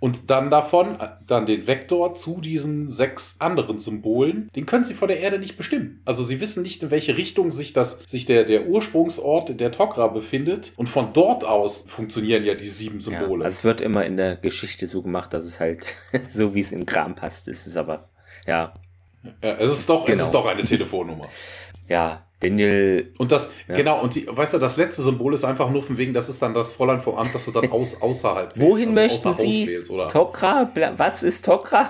und 0.00 0.30
dann 0.30 0.50
davon, 0.50 0.98
dann 1.26 1.46
den 1.46 1.66
Vektor 1.66 2.14
zu 2.14 2.40
diesen 2.40 2.88
sechs 2.88 3.36
anderen 3.38 3.78
Symbolen, 3.78 4.50
den 4.54 4.66
können 4.66 4.84
sie 4.84 4.94
vor 4.94 5.08
der 5.08 5.20
Erde 5.20 5.38
nicht 5.38 5.56
bestimmen. 5.56 6.00
Also 6.04 6.24
sie 6.24 6.40
wissen 6.40 6.62
nicht, 6.62 6.82
in 6.82 6.90
welche 6.90 7.16
Richtung 7.16 7.50
sich 7.50 7.72
das, 7.72 8.00
sich 8.06 8.26
der, 8.26 8.44
der 8.44 8.66
Ursprungsort 8.66 9.58
der 9.58 9.72
Tok'ra 9.72 10.12
befindet. 10.12 10.72
Und 10.76 10.88
von 10.88 11.12
dort 11.12 11.44
aus 11.44 11.84
funktionieren 11.86 12.44
ja 12.44 12.54
die 12.54 12.66
sieben 12.66 13.00
Symbole. 13.00 13.40
Ja, 13.40 13.46
also 13.46 13.56
es 13.56 13.64
wird 13.64 13.80
immer 13.80 14.04
in 14.04 14.16
der 14.16 14.36
Geschichte 14.36 14.86
so 14.86 15.02
gemacht, 15.02 15.32
dass 15.32 15.44
es 15.44 15.60
halt 15.60 15.94
so 16.28 16.54
wie 16.54 16.60
es 16.60 16.72
im 16.72 16.86
Kram 16.86 17.14
passt, 17.14 17.48
ist 17.48 17.66
es 17.66 17.76
aber, 17.76 18.08
ja. 18.46 18.74
ja 19.42 19.56
es 19.56 19.70
ist 19.70 19.88
doch, 19.88 20.04
genau. 20.04 20.18
es 20.18 20.26
ist 20.26 20.34
doch 20.34 20.46
eine 20.46 20.64
Telefonnummer. 20.64 21.28
ja, 21.88 22.27
Daniel. 22.40 23.12
Und 23.18 23.32
das, 23.32 23.52
ja. 23.66 23.74
genau, 23.74 24.00
und 24.00 24.14
die, 24.14 24.26
weißt 24.28 24.54
du, 24.54 24.58
das 24.58 24.76
letzte 24.76 25.02
Symbol 25.02 25.34
ist 25.34 25.44
einfach 25.44 25.70
nur 25.70 25.82
von 25.82 25.96
wegen, 25.96 26.14
das 26.14 26.28
ist 26.28 26.40
dann 26.40 26.54
das 26.54 26.72
Fräulein 26.72 27.00
vom 27.00 27.16
Amt, 27.16 27.34
das 27.34 27.44
du 27.44 27.50
dann 27.50 27.70
aus, 27.72 28.00
außerhalb 28.00 28.58
Wohin 28.60 28.90
also 28.90 29.00
möchten 29.00 29.34
Sie? 29.34 29.66
Wählst, 29.66 29.90
oder? 29.90 30.08
Tokra? 30.08 30.70
Was 30.96 31.22
ist 31.22 31.44
Tokra? 31.44 31.88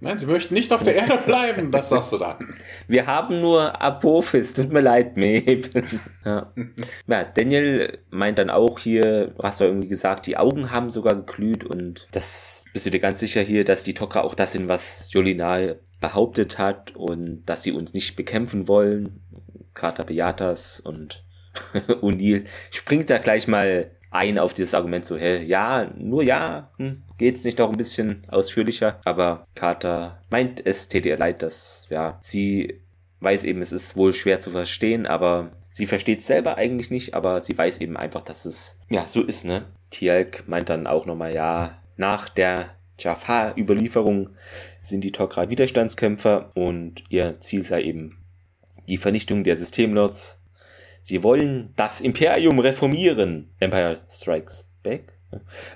Nein, 0.00 0.18
sie 0.18 0.26
möchten 0.26 0.54
nicht 0.54 0.72
auf 0.72 0.84
der 0.84 0.94
Erde 0.94 1.18
bleiben, 1.26 1.72
das 1.72 1.88
sagst 1.88 2.12
du 2.12 2.18
dann. 2.18 2.36
Wir 2.86 3.06
haben 3.06 3.40
nur 3.40 3.82
Apophis, 3.82 4.54
tut 4.54 4.72
mir 4.72 4.80
leid, 4.80 5.16
Meb. 5.16 5.70
ja. 6.24 6.52
ja, 7.08 7.24
Daniel 7.24 7.98
meint 8.10 8.38
dann 8.38 8.50
auch 8.50 8.78
hier, 8.78 9.32
du 9.36 9.42
hast 9.42 9.60
ja 9.60 9.66
irgendwie 9.66 9.88
gesagt, 9.88 10.26
die 10.26 10.36
Augen 10.36 10.70
haben 10.70 10.90
sogar 10.90 11.16
geglüht 11.16 11.64
und 11.64 12.06
das 12.12 12.64
bist 12.72 12.86
du 12.86 12.90
dir 12.90 13.00
ganz 13.00 13.18
sicher 13.18 13.40
hier, 13.40 13.64
dass 13.64 13.82
die 13.82 13.94
Tokra 13.94 14.20
auch 14.20 14.36
das 14.36 14.52
sind, 14.52 14.68
was 14.68 15.12
Jolina 15.12 15.74
behauptet 16.00 16.58
hat 16.58 16.94
und 16.94 17.42
dass 17.46 17.64
sie 17.64 17.72
uns 17.72 17.94
nicht 17.94 18.14
bekämpfen 18.14 18.68
wollen 18.68 19.20
Carter 19.74 20.04
Beatas 20.04 20.80
und 20.80 21.24
O'Neill 22.02 22.44
springt 22.70 23.10
da 23.10 23.18
gleich 23.18 23.46
mal 23.46 23.90
ein 24.10 24.38
auf 24.38 24.54
dieses 24.54 24.74
Argument 24.74 25.04
so, 25.04 25.16
hä, 25.16 25.42
ja, 25.42 25.90
nur 25.96 26.22
ja, 26.22 26.70
hm, 26.78 27.02
geht's 27.18 27.44
nicht 27.44 27.58
noch 27.58 27.70
ein 27.70 27.76
bisschen 27.76 28.22
ausführlicher, 28.28 29.00
aber 29.04 29.46
Carter 29.54 30.20
meint, 30.30 30.64
es 30.64 30.88
täte 30.88 31.08
ihr 31.08 31.18
leid, 31.18 31.42
dass, 31.42 31.86
ja, 31.90 32.18
sie 32.22 32.80
weiß 33.20 33.44
eben, 33.44 33.60
es 33.60 33.72
ist 33.72 33.96
wohl 33.96 34.12
schwer 34.12 34.38
zu 34.38 34.50
verstehen, 34.50 35.06
aber 35.06 35.50
sie 35.72 35.86
versteht 35.86 36.20
es 36.20 36.28
selber 36.28 36.56
eigentlich 36.56 36.90
nicht, 36.92 37.14
aber 37.14 37.40
sie 37.40 37.58
weiß 37.58 37.80
eben 37.80 37.96
einfach, 37.96 38.22
dass 38.22 38.44
es, 38.44 38.78
ja, 38.88 39.08
so 39.08 39.22
ist, 39.22 39.44
ne? 39.44 39.64
Tialk 39.90 40.46
meint 40.46 40.68
dann 40.68 40.86
auch 40.86 41.06
nochmal, 41.06 41.34
ja, 41.34 41.78
nach 41.96 42.28
der 42.28 42.70
Jafar-Überlieferung 42.98 44.30
sind 44.82 45.02
die 45.02 45.12
Tok'ra 45.12 45.50
Widerstandskämpfer 45.50 46.52
und 46.54 47.02
ihr 47.08 47.40
Ziel 47.40 47.64
sei 47.64 47.82
eben 47.82 48.23
die 48.88 48.96
Vernichtung 48.96 49.44
der 49.44 49.56
Systemlords. 49.56 50.40
Sie 51.02 51.22
wollen 51.22 51.72
das 51.76 52.00
Imperium 52.00 52.58
reformieren. 52.58 53.50
Empire 53.60 54.00
Strikes 54.08 54.68
Back. 54.82 55.12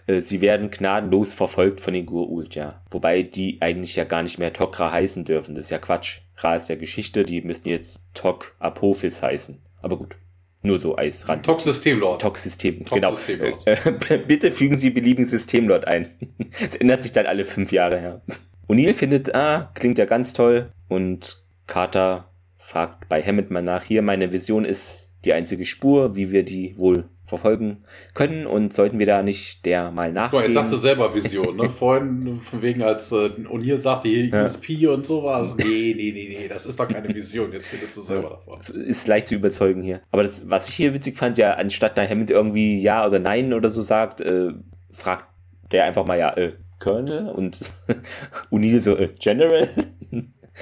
Äh, 0.07 0.21
sie 0.21 0.41
werden 0.41 0.71
gnadenlos 0.71 1.35
verfolgt 1.35 1.81
von 1.81 1.95
den 1.95 2.07
Gur-Ult, 2.07 2.55
ja. 2.55 2.81
Wobei 2.91 3.23
die 3.23 3.59
eigentlich 3.61 3.97
ja 3.97 4.05
gar 4.05 4.23
nicht 4.23 4.39
mehr 4.39 4.53
Tok'ra 4.53 4.93
heißen 4.93 5.25
dürfen. 5.25 5.55
Das 5.55 5.65
ist 5.65 5.71
ja 5.71 5.79
Quatsch. 5.79 6.21
Ra 6.37 6.57
ist 6.57 6.69
ja 6.69 6.77
Geschichte, 6.77 7.25
die 7.25 7.43
müssen 7.43 7.69
jetzt 7.69 8.03
Tok 8.15 8.55
Apophis 8.59 9.23
heißen. 9.23 9.61
Aber 9.83 9.99
gut. 9.99 10.17
Nur 10.63 10.79
so 10.79 10.97
als 10.97 11.29
Rand. 11.29 11.47
Tok-Systemlord. 11.47 12.21
Tok-System, 12.21 12.85
genau. 12.85 13.17
Äh, 13.65 14.19
bitte 14.27 14.51
fügen 14.51 14.77
Sie 14.77 14.91
beliebigen 14.91 15.25
Systemlord 15.25 15.87
ein. 15.87 16.09
Es 16.61 16.75
ändert 16.75 17.03
sich 17.03 17.13
dann 17.13 17.27
alle 17.27 17.45
fünf 17.45 17.71
Jahre, 17.71 18.03
ja. 18.03 18.21
O'Neill 18.69 18.93
findet, 18.93 19.35
ah, 19.35 19.71
klingt 19.75 19.99
ja 19.99 20.05
ganz 20.05 20.33
toll. 20.33 20.73
Und 20.89 21.43
Carter 21.67 22.29
fragt 22.69 23.09
bei 23.09 23.23
Hammond 23.23 23.51
mal 23.51 23.63
nach, 23.63 23.85
hier 23.85 24.03
meine 24.03 24.31
Vision 24.31 24.67
ist 24.67 25.15
die 25.25 25.33
einzige 25.33 25.65
Spur, 25.65 26.17
wie 26.17 26.31
wir 26.31 26.43
die 26.43 26.77
wohl 26.77 27.09
verfolgen 27.25 27.85
können 28.15 28.47
und 28.47 28.75
sollten 28.75 28.99
wir 28.99 29.07
da 29.07 29.23
nicht 29.23 29.65
der 29.65 29.91
mal 29.91 30.13
nachgehen. 30.13 30.45
jetzt 30.45 30.55
sagst 30.55 30.73
du 30.73 30.77
selber 30.77 31.15
Vision, 31.15 31.57
ne? 31.57 31.69
Vorhin 31.71 32.37
von 32.37 32.63
wegen, 32.63 32.83
als 32.83 33.11
äh, 33.13 33.31
O'Neill 33.51 33.79
sagte, 33.79 34.09
hier 34.09 34.27
ja. 34.27 34.45
ESP 34.45 34.87
und 34.87 35.07
sowas. 35.07 35.57
Nee, 35.57 35.95
nee, 35.97 36.13
nee, 36.13 36.29
nee, 36.29 36.49
das 36.49 36.67
ist 36.67 36.79
doch 36.79 36.89
keine 36.89 37.15
Vision. 37.15 37.53
Jetzt 37.53 37.73
redet 37.73 37.95
du 37.95 38.01
selber 38.01 38.41
davon. 38.47 38.61
Ist 38.83 39.09
leicht 39.09 39.29
zu 39.29 39.35
überzeugen 39.35 39.83
hier. 39.83 40.01
Aber 40.11 40.23
das, 40.23 40.49
was 40.49 40.69
ich 40.69 40.75
hier 40.75 40.95
witzig 40.95 41.17
fand, 41.17 41.37
ja, 41.39 41.55
anstatt 41.55 41.99
da 41.99 42.07
Hammond 42.07 42.31
irgendwie 42.31 42.79
Ja 42.81 43.07
oder 43.07 43.19
Nein 43.19 43.53
oder 43.53 43.71
so 43.71 43.83
sagt, 43.83 44.21
äh, 44.21 44.53
fragt 44.91 45.27
der 45.73 45.85
einfach 45.85 46.07
mal 46.07 46.19
ja, 46.19 46.35
äh, 46.37 46.53
Colonel 46.79 47.29
und 47.29 47.59
O'Neill 48.51 48.81
so, 48.81 48.97
äh, 48.97 49.09
General. 49.19 49.69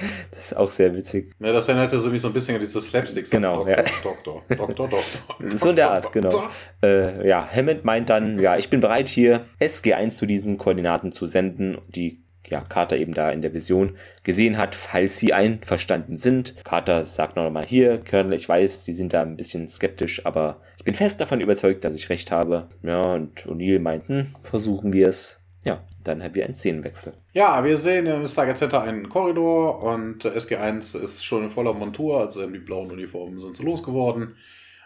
Das 0.31 0.45
ist 0.45 0.57
auch 0.57 0.69
sehr 0.69 0.93
witzig. 0.93 1.31
Ja, 1.39 1.51
das 1.51 1.67
erinnerte 1.67 1.97
so 1.97 2.09
mich 2.09 2.21
so 2.21 2.27
ein 2.27 2.33
bisschen 2.33 2.55
an 2.55 2.61
diese 2.61 2.79
Slapsticks. 2.79 3.29
Genau, 3.29 3.65
Doktor, 3.65 3.75
ja. 3.77 3.83
Doktor, 4.03 4.41
Doktor, 4.49 4.87
Doktor. 4.87 5.01
so 5.57 5.69
in 5.69 5.75
der 5.75 5.91
Art, 5.91 6.11
genau. 6.11 6.49
Äh, 6.83 7.27
ja, 7.27 7.47
Hammond 7.51 7.85
meint 7.85 8.09
dann, 8.09 8.39
ja, 8.39 8.57
ich 8.57 8.69
bin 8.69 8.79
bereit 8.79 9.07
hier 9.07 9.45
SG1 9.59 10.11
zu 10.11 10.25
diesen 10.25 10.57
Koordinaten 10.57 11.11
zu 11.11 11.25
senden, 11.25 11.77
die 11.87 12.21
ja, 12.49 12.61
Carter 12.61 12.97
eben 12.97 13.13
da 13.13 13.29
in 13.31 13.41
der 13.41 13.53
Vision 13.53 13.95
gesehen 14.23 14.57
hat, 14.57 14.75
falls 14.75 15.19
sie 15.19 15.33
einverstanden 15.33 16.17
sind. 16.17 16.55
Carter 16.63 17.03
sagt 17.03 17.35
noch 17.35 17.49
mal 17.49 17.65
hier, 17.65 17.99
Colonel, 17.99 18.33
ich 18.33 18.47
weiß, 18.47 18.85
Sie 18.85 18.93
sind 18.93 19.13
da 19.13 19.21
ein 19.21 19.37
bisschen 19.37 19.67
skeptisch, 19.67 20.25
aber 20.25 20.61
ich 20.77 20.83
bin 20.83 20.95
fest 20.95 21.19
davon 21.21 21.41
überzeugt, 21.41 21.83
dass 21.83 21.93
ich 21.93 22.09
recht 22.09 22.31
habe. 22.31 22.69
Ja, 22.83 23.01
und 23.01 23.45
O'Neill 23.47 23.79
meint, 23.79 24.07
hm, 24.07 24.35
versuchen 24.43 24.93
wir 24.93 25.07
es. 25.07 25.41
Ja, 25.65 25.83
dann 26.07 26.23
haben 26.23 26.35
wir 26.35 26.45
einen 26.45 26.53
Szenenwechsel. 26.53 27.13
Ja, 27.33 27.63
wir 27.63 27.77
sehen 27.77 28.05
im 28.05 28.25
Stargate 28.27 28.57
Center 28.57 28.81
einen 28.81 29.09
Korridor 29.09 29.83
und 29.83 30.25
SG1 30.25 30.97
ist 31.01 31.25
schon 31.25 31.43
in 31.43 31.49
voller 31.49 31.73
Montur, 31.73 32.21
also 32.21 32.47
die 32.47 32.59
blauen 32.59 32.91
Uniformen 32.91 33.39
sind 33.39 33.55
so 33.55 33.63
losgeworden. 33.63 34.35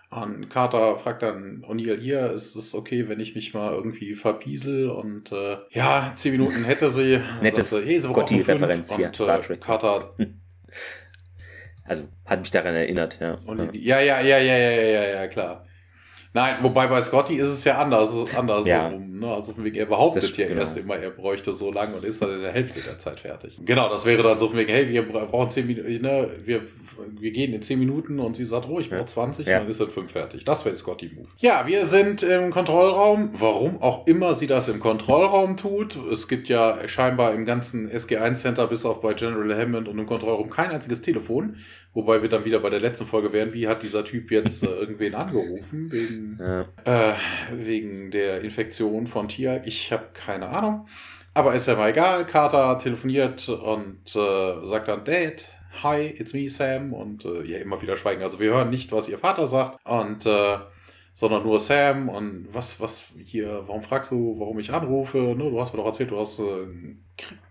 Und 0.10 0.50
Carter 0.50 0.98
fragt 0.98 1.22
dann 1.22 1.64
O'Neill 1.64 1.98
hier, 1.98 2.32
ist 2.32 2.56
es 2.58 2.76
okay, 2.76 3.08
wenn 3.08 3.22
ich 3.22 3.34
mich 3.34 3.54
mal 3.54 3.74
irgendwie 3.74 4.16
verpiesel? 4.16 4.90
Und 4.90 5.32
äh, 5.32 5.58
ja, 5.70 6.12
zehn 6.14 6.34
Minuten 6.34 6.66
hätte 6.66 6.92
sie. 6.92 7.22
Nettes 7.42 7.70
sagte, 7.70 7.86
hey, 7.86 8.00
Gotti-Referenz 8.00 8.94
hier, 8.94 9.12
Star 9.14 9.42
Trek. 9.42 9.62
Carter. 9.62 10.14
Also 11.84 12.04
hat 12.26 12.40
mich 12.40 12.52
daran 12.52 12.74
erinnert, 12.74 13.20
ja. 13.20 13.38
ja, 13.74 14.00
ja, 14.00 14.22
ja, 14.22 14.38
ja, 14.38 14.58
ja, 14.58 14.82
ja, 14.82 15.04
ja, 15.04 15.28
klar. 15.28 15.66
Nein, 16.34 16.58
wobei 16.62 16.88
bei 16.88 17.02
Scotty 17.02 17.36
ist 17.36 17.50
es 17.50 17.66
ja 17.66 17.78
anders, 17.78 18.14
anders 18.34 18.66
ja. 18.66 18.90
ne? 18.90 19.28
Also 19.28 19.54
von 19.54 19.66
wegen, 19.66 19.76
er 19.76 19.86
behauptet 19.86 20.38
ja 20.38 20.48
genau. 20.48 20.62
erst 20.62 20.78
immer, 20.78 20.96
er 20.96 21.10
bräuchte 21.10 21.52
so 21.52 21.72
lange 21.74 21.96
und 21.96 22.06
ist 22.06 22.22
dann 22.22 22.34
in 22.34 22.42
der 22.42 22.54
Hälfte 22.54 22.80
der 22.80 22.98
Zeit 23.00 23.20
fertig. 23.20 23.60
Genau, 23.66 23.90
das 23.90 24.06
wäre 24.06 24.24
dann 24.24 24.38
so 24.38 24.48
von 24.48 24.58
wegen, 24.58 24.72
hey, 24.72 24.88
wir 24.90 25.04
brauchen 25.04 25.50
zehn 25.50 25.68
Minuten, 25.68 26.02
ne? 26.02 26.30
wir, 26.46 26.62
wir 27.20 27.32
gehen 27.32 27.54
in 27.54 27.62
zehn 27.62 27.80
Minuten 27.80 28.20
und 28.20 28.38
sie 28.38 28.46
sagt, 28.46 28.70
oh, 28.70 28.80
ich 28.80 28.90
brauche 28.90 29.06
20, 29.06 29.46
ja. 29.46 29.60
dann 29.60 29.68
ist 29.68 29.82
er 29.82 29.90
fünf 29.90 30.14
fertig. 30.14 30.46
Das 30.46 30.64
wäre 30.64 30.76
Scotty 30.76 31.12
Move. 31.14 31.28
Ja, 31.40 31.68
wir 31.68 31.86
sind 31.86 32.24
im 32.24 32.52
Kontrollraum. 32.52 33.32
Warum 33.34 33.82
auch 33.82 34.08
immer 34.08 34.34
sie 34.34 34.48
das 34.48 34.70
im 34.70 34.80
Kontrollraum 34.80 35.58
tut. 35.58 35.98
Es 36.12 36.30
gibt 36.30 36.48
ja 36.48 36.88
scheinbar 36.88 37.34
im 37.34 37.46
ganzen 37.46 37.90
SG1 37.92 38.36
Center 38.36 38.68
bis 38.68 38.86
auf 38.86 39.02
bei 39.02 39.14
General 39.14 39.54
Hammond 39.60 39.90
und 39.90 40.00
im 40.00 40.06
Kontrollraum 40.06 40.50
kein 40.50 40.72
einziges 40.72 41.02
Telefon. 41.02 41.58
Wobei 41.94 42.22
wir 42.22 42.30
dann 42.30 42.46
wieder 42.46 42.60
bei 42.60 42.70
der 42.70 42.80
letzten 42.80 43.06
Folge 43.06 43.34
wären, 43.34 43.54
wie 43.54 43.68
hat 43.68 43.84
dieser 43.84 44.06
Typ 44.06 44.32
jetzt 44.32 44.64
äh, 44.64 44.68
irgendwen 44.68 45.14
angerufen 45.14 45.92
wegen, 45.92 46.38
ja. 46.40 46.62
äh, 46.86 47.16
wegen 47.54 48.12
der 48.12 48.42
Infektion 48.42 49.08
von 49.08 49.28
Tia? 49.28 49.62
Ich 49.66 49.92
habe 49.92 50.06
keine 50.14 50.48
Ahnung. 50.48 50.88
Aber 51.34 51.54
ist 51.54 51.68
ja 51.68 51.76
mal 51.76 51.92
egal. 51.92 52.26
Carter 52.26 52.78
telefoniert 52.80 53.48
und 53.50 54.16
äh, 54.16 54.66
sagt 54.66 54.88
dann, 54.88 55.04
Dad, 55.04 55.46
hi, 55.84 56.08
it's 56.08 56.34
me, 56.34 56.50
Sam. 56.50 56.94
Und 56.94 57.26
äh, 57.26 57.44
ja, 57.44 57.60
immer 57.60 57.82
wieder 57.82 57.98
schweigen. 57.98 58.22
Also 58.22 58.40
wir 58.40 58.52
hören 58.52 58.70
nicht, 58.70 58.92
was 58.92 59.10
ihr 59.10 59.18
Vater 59.18 59.48
sagt. 59.48 59.78
Und 59.86 60.26
äh, 60.26 60.58
sondern 61.14 61.44
nur 61.44 61.60
Sam 61.60 62.08
und 62.08 62.48
was, 62.52 62.80
was 62.80 63.08
hier, 63.24 63.64
warum 63.68 63.82
fragst 63.82 64.12
du, 64.12 64.40
warum 64.40 64.60
ich 64.60 64.72
anrufe? 64.72 65.18
Ne, 65.18 65.50
du 65.50 65.60
hast 65.60 65.74
mir 65.74 65.80
doch 65.80 65.88
erzählt, 65.88 66.12
du 66.12 66.20
hast 66.20 66.40
äh, 66.40 66.68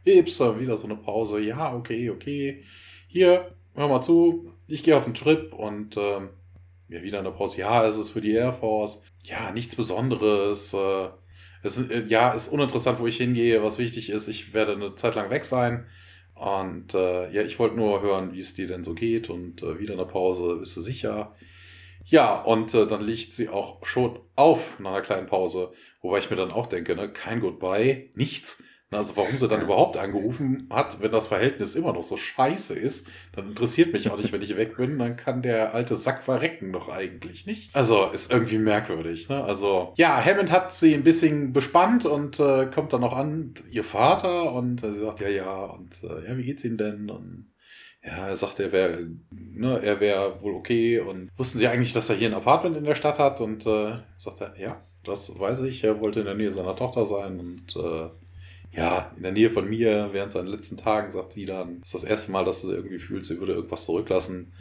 Krebs, 0.04 0.40
wieder 0.40 0.76
so 0.76 0.86
eine 0.86 0.96
Pause. 0.96 1.40
Ja, 1.40 1.74
okay, 1.74 2.10
okay. 2.10 2.64
Hier, 3.06 3.54
hör 3.74 3.88
mal 3.88 4.02
zu, 4.02 4.52
ich 4.66 4.82
gehe 4.84 4.96
auf 4.96 5.04
einen 5.04 5.14
Trip 5.14 5.52
und 5.52 5.96
äh, 5.96 6.20
ja, 6.88 7.02
wieder 7.02 7.20
eine 7.20 7.30
Pause. 7.30 7.58
Ja, 7.58 7.86
es 7.86 7.96
ist 7.96 8.10
für 8.10 8.20
die 8.20 8.32
Air 8.32 8.52
Force. 8.52 9.02
Ja, 9.24 9.52
nichts 9.52 9.76
Besonderes. 9.76 10.74
Äh, 10.74 11.08
es, 11.62 11.78
äh, 11.78 12.04
ja, 12.08 12.32
ist 12.32 12.48
uninteressant, 12.48 12.98
wo 12.98 13.06
ich 13.06 13.16
hingehe. 13.16 13.62
Was 13.62 13.78
wichtig 13.78 14.10
ist, 14.10 14.28
ich 14.28 14.54
werde 14.54 14.72
eine 14.72 14.94
Zeit 14.96 15.14
lang 15.14 15.30
weg 15.30 15.44
sein. 15.44 15.86
Und 16.34 16.94
äh, 16.94 17.30
ja, 17.30 17.42
ich 17.42 17.58
wollte 17.58 17.76
nur 17.76 18.00
hören, 18.02 18.32
wie 18.32 18.40
es 18.40 18.54
dir 18.54 18.66
denn 18.66 18.82
so 18.82 18.94
geht 18.94 19.28
und 19.30 19.62
äh, 19.62 19.78
wieder 19.78 19.94
eine 19.94 20.06
Pause. 20.06 20.56
Bist 20.56 20.76
du 20.76 20.80
sicher? 20.80 21.34
Ja, 22.04 22.40
und 22.40 22.74
äh, 22.74 22.86
dann 22.86 23.04
liegt 23.04 23.34
sie 23.34 23.50
auch 23.50 23.84
schon 23.84 24.18
auf 24.36 24.80
nach 24.80 24.92
einer 24.92 25.02
kleinen 25.02 25.26
Pause. 25.26 25.72
Wobei 26.00 26.18
ich 26.18 26.30
mir 26.30 26.36
dann 26.36 26.50
auch 26.50 26.66
denke, 26.66 26.96
ne, 26.96 27.12
kein 27.12 27.40
Goodbye, 27.40 28.08
nichts. 28.14 28.64
Also 28.92 29.16
warum 29.16 29.36
sie 29.36 29.46
dann 29.46 29.62
überhaupt 29.62 29.96
angerufen 29.96 30.66
hat, 30.68 31.00
wenn 31.00 31.12
das 31.12 31.28
Verhältnis 31.28 31.76
immer 31.76 31.92
noch 31.92 32.02
so 32.02 32.16
scheiße 32.16 32.74
ist, 32.74 33.08
dann 33.32 33.46
interessiert 33.46 33.92
mich 33.92 34.10
auch 34.10 34.16
nicht, 34.16 34.32
wenn 34.32 34.42
ich 34.42 34.56
weg 34.56 34.76
bin, 34.76 34.98
dann 34.98 35.16
kann 35.16 35.42
der 35.42 35.74
alte 35.74 35.94
Sack 35.94 36.22
verrecken 36.22 36.72
doch 36.72 36.88
eigentlich 36.88 37.46
nicht. 37.46 37.74
Also 37.74 38.10
ist 38.10 38.32
irgendwie 38.32 38.58
merkwürdig. 38.58 39.28
Ne? 39.28 39.44
Also 39.44 39.92
ja, 39.96 40.20
Hammond 40.24 40.50
hat 40.50 40.72
sie 40.72 40.92
ein 40.92 41.04
bisschen 41.04 41.52
bespannt 41.52 42.04
und 42.04 42.40
äh, 42.40 42.66
kommt 42.66 42.92
dann 42.92 43.02
noch 43.02 43.16
an, 43.16 43.54
ihr 43.70 43.84
Vater 43.84 44.52
und 44.52 44.82
äh, 44.82 44.92
sie 44.92 45.00
sagt 45.00 45.20
ja 45.20 45.28
ja 45.28 45.66
und 45.66 46.02
äh, 46.02 46.28
ja 46.28 46.36
wie 46.36 46.44
geht's 46.44 46.64
ihm 46.64 46.76
denn 46.76 47.10
und 47.10 47.46
ja, 48.02 48.28
er 48.28 48.36
sagt, 48.36 48.58
er 48.60 48.72
wäre, 48.72 49.06
ne, 49.30 49.80
er 49.82 50.00
wäre 50.00 50.40
wohl 50.42 50.54
okay 50.54 51.00
und 51.00 51.28
wussten 51.36 51.58
Sie 51.58 51.68
eigentlich, 51.68 51.92
dass 51.92 52.08
er 52.08 52.16
hier 52.16 52.28
ein 52.28 52.34
Apartment 52.34 52.76
in 52.76 52.84
der 52.84 52.94
Stadt 52.94 53.18
hat 53.18 53.42
und 53.42 53.66
äh, 53.66 53.98
sagt 54.16 54.40
er, 54.40 54.58
ja, 54.58 54.80
das 55.04 55.38
weiß 55.38 55.62
ich, 55.62 55.84
er 55.84 56.00
wollte 56.00 56.20
in 56.20 56.26
der 56.26 56.34
Nähe 56.34 56.50
seiner 56.50 56.76
Tochter 56.76 57.04
sein 57.04 57.38
und 57.38 57.76
äh, 57.76 58.08
ja, 58.72 59.10
in 59.16 59.22
der 59.22 59.32
Nähe 59.32 59.50
von 59.50 59.68
mir 59.68 60.10
während 60.12 60.32
seinen 60.32 60.46
letzten 60.46 60.76
Tagen, 60.76 61.10
sagt 61.10 61.32
sie 61.32 61.46
dann, 61.46 61.80
ist 61.82 61.94
das 61.94 62.04
erste 62.04 62.32
Mal, 62.32 62.44
dass 62.44 62.62
sie 62.62 62.72
irgendwie 62.72 62.98
fühlt, 62.98 63.24
sie 63.24 63.40
würde 63.40 63.54
irgendwas 63.54 63.84
zurücklassen 63.84 64.52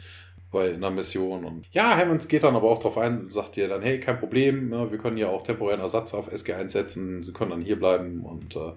bei 0.50 0.74
einer 0.74 0.90
Mission. 0.90 1.44
Und 1.44 1.66
ja, 1.72 1.96
Hammond 1.96 2.28
geht 2.28 2.42
dann 2.42 2.56
aber 2.56 2.68
auch 2.68 2.80
drauf 2.80 2.98
ein, 2.98 3.28
sagt 3.28 3.56
ihr 3.56 3.68
dann, 3.68 3.82
hey, 3.82 4.00
kein 4.00 4.18
Problem, 4.18 4.68
ne, 4.68 4.90
wir 4.90 4.98
können 4.98 5.16
ja 5.16 5.28
auch 5.28 5.42
temporären 5.42 5.80
Ersatz 5.80 6.12
auf 6.12 6.32
SG 6.32 6.54
einsetzen, 6.54 7.22
sie 7.22 7.32
können 7.32 7.50
dann 7.50 7.62
hier 7.62 7.78
bleiben 7.78 8.24
und 8.24 8.56
äh, 8.56 8.72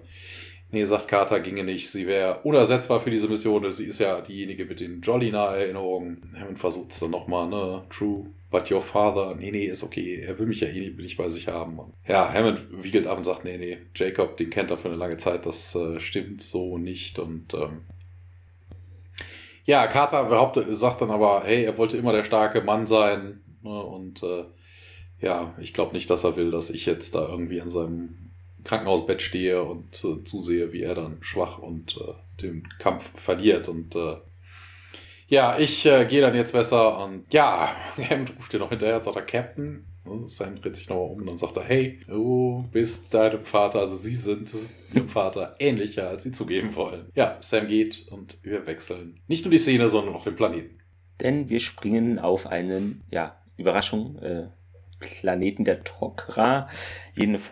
Nee, 0.74 0.86
sagt 0.86 1.06
Carter, 1.06 1.38
ginge 1.38 1.62
nicht. 1.62 1.88
Sie 1.88 2.08
wäre 2.08 2.40
unersetzbar 2.42 2.98
für 3.00 3.08
diese 3.08 3.28
Mission. 3.28 3.70
Sie 3.70 3.84
ist 3.84 4.00
ja 4.00 4.20
diejenige 4.20 4.64
mit 4.64 4.80
den 4.80 5.02
Jolly-Erinnerungen. 5.02 6.20
Hammond 6.36 6.58
versucht 6.58 6.90
es 6.90 6.98
dann 6.98 7.12
nochmal, 7.12 7.48
ne? 7.48 7.84
True, 7.90 8.26
but 8.50 8.68
your 8.72 8.82
father. 8.82 9.36
Nee, 9.36 9.52
nee, 9.52 9.66
ist 9.66 9.84
okay. 9.84 10.16
Er 10.16 10.36
will 10.36 10.46
mich 10.46 10.58
ja 10.58 10.66
eh 10.66 10.90
nicht 10.90 11.16
bei 11.16 11.28
sich 11.28 11.46
haben. 11.46 11.78
Ja, 12.08 12.28
Hammond 12.34 12.66
wiegelt 12.72 13.06
ab 13.06 13.18
und 13.18 13.22
sagt, 13.22 13.44
nee, 13.44 13.56
nee, 13.56 13.78
Jacob, 13.94 14.36
den 14.36 14.50
kennt 14.50 14.72
er 14.72 14.76
für 14.76 14.88
eine 14.88 14.96
lange 14.96 15.16
Zeit. 15.16 15.46
Das 15.46 15.76
äh, 15.76 16.00
stimmt 16.00 16.42
so 16.42 16.76
nicht. 16.76 17.20
Und 17.20 17.54
ähm, 17.54 17.82
ja, 19.64 19.86
Carter 19.86 20.24
behauptet, 20.24 20.66
sagt 20.76 21.02
dann 21.02 21.12
aber, 21.12 21.44
hey, 21.44 21.62
er 21.62 21.78
wollte 21.78 21.96
immer 21.98 22.10
der 22.10 22.24
starke 22.24 22.62
Mann 22.62 22.88
sein. 22.88 23.42
Ne? 23.62 23.80
Und 23.80 24.24
äh, 24.24 24.42
ja, 25.20 25.54
ich 25.60 25.72
glaube 25.72 25.92
nicht, 25.92 26.10
dass 26.10 26.24
er 26.24 26.34
will, 26.34 26.50
dass 26.50 26.70
ich 26.70 26.84
jetzt 26.84 27.14
da 27.14 27.28
irgendwie 27.28 27.60
an 27.60 27.70
seinem 27.70 28.23
Krankenhausbett 28.64 29.22
stehe 29.22 29.62
und 29.62 30.04
äh, 30.04 30.24
zusehe, 30.24 30.72
wie 30.72 30.82
er 30.82 30.94
dann 30.94 31.18
schwach 31.20 31.58
und 31.58 31.96
äh, 31.96 32.42
den 32.42 32.66
Kampf 32.78 33.18
verliert. 33.20 33.68
Und 33.68 33.94
äh, 33.94 34.16
ja, 35.28 35.58
ich 35.58 35.86
äh, 35.86 36.06
gehe 36.06 36.20
dann 36.20 36.34
jetzt 36.34 36.52
besser 36.52 37.04
und 37.04 37.32
ja, 37.32 37.74
Hammond 37.96 38.36
ruft 38.36 38.52
dir 38.52 38.58
noch 38.58 38.70
hinterher, 38.70 39.02
sagt 39.02 39.16
er 39.16 39.22
Captain. 39.22 39.86
Sam 40.26 40.60
dreht 40.60 40.76
sich 40.76 40.88
nochmal 40.90 41.08
um 41.08 41.18
und 41.20 41.26
dann 41.26 41.38
sagt 41.38 41.56
er, 41.56 41.64
hey, 41.64 42.00
du 42.06 42.68
bist 42.72 43.14
deinem 43.14 43.42
Vater, 43.42 43.80
also 43.80 43.96
sie 43.96 44.14
sind 44.14 44.52
ihrem 44.92 45.08
Vater 45.08 45.56
ähnlicher, 45.58 46.10
als 46.10 46.24
sie 46.24 46.32
zugeben 46.32 46.74
wollen. 46.74 47.10
Ja, 47.14 47.38
Sam 47.40 47.68
geht 47.68 48.08
und 48.10 48.38
wir 48.42 48.66
wechseln 48.66 49.20
nicht 49.28 49.46
nur 49.46 49.50
die 49.50 49.58
Szene, 49.58 49.88
sondern 49.88 50.14
auch 50.14 50.24
den 50.24 50.36
Planeten. 50.36 50.78
Denn 51.20 51.48
wir 51.48 51.58
springen 51.58 52.18
auf 52.18 52.46
einen, 52.46 53.04
ja, 53.10 53.40
Überraschung, 53.56 54.18
äh, 54.18 54.48
Planeten 55.04 55.64
der 55.64 55.84
Tok'ra. 55.84 56.66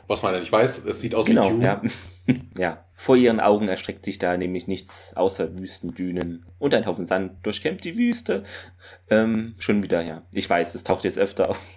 Was 0.07 0.23
man 0.23 0.35
ja 0.35 0.41
nicht 0.41 0.53
weiß, 0.53 0.85
es 0.85 1.01
sieht 1.01 1.15
aus 1.15 1.27
genau, 1.27 1.45
wie 1.45 1.49
Dune. 1.51 1.65
Ja. 1.65 1.83
ja, 2.59 2.85
vor 2.95 3.17
ihren 3.17 3.41
Augen 3.41 3.69
erstreckt 3.69 4.05
sich 4.05 4.19
da 4.19 4.37
nämlich 4.37 4.67
nichts 4.67 5.17
außer 5.17 5.59
Wüstendünen 5.59 6.47
und 6.59 6.75
ein 6.75 6.87
Haufen 6.87 7.07
Sand 7.07 7.45
durchkämmt 7.45 7.85
die 7.85 7.97
Wüste. 7.97 8.45
Ähm, 9.11 9.55
schon 9.59 9.83
wieder, 9.83 10.03
ja. 10.03 10.23
Ich 10.33 10.49
weiß, 10.49 10.75
es 10.75 10.85
taucht 10.85 11.05
jetzt 11.05 11.19
öfter 11.19 11.51
auf. 11.51 11.61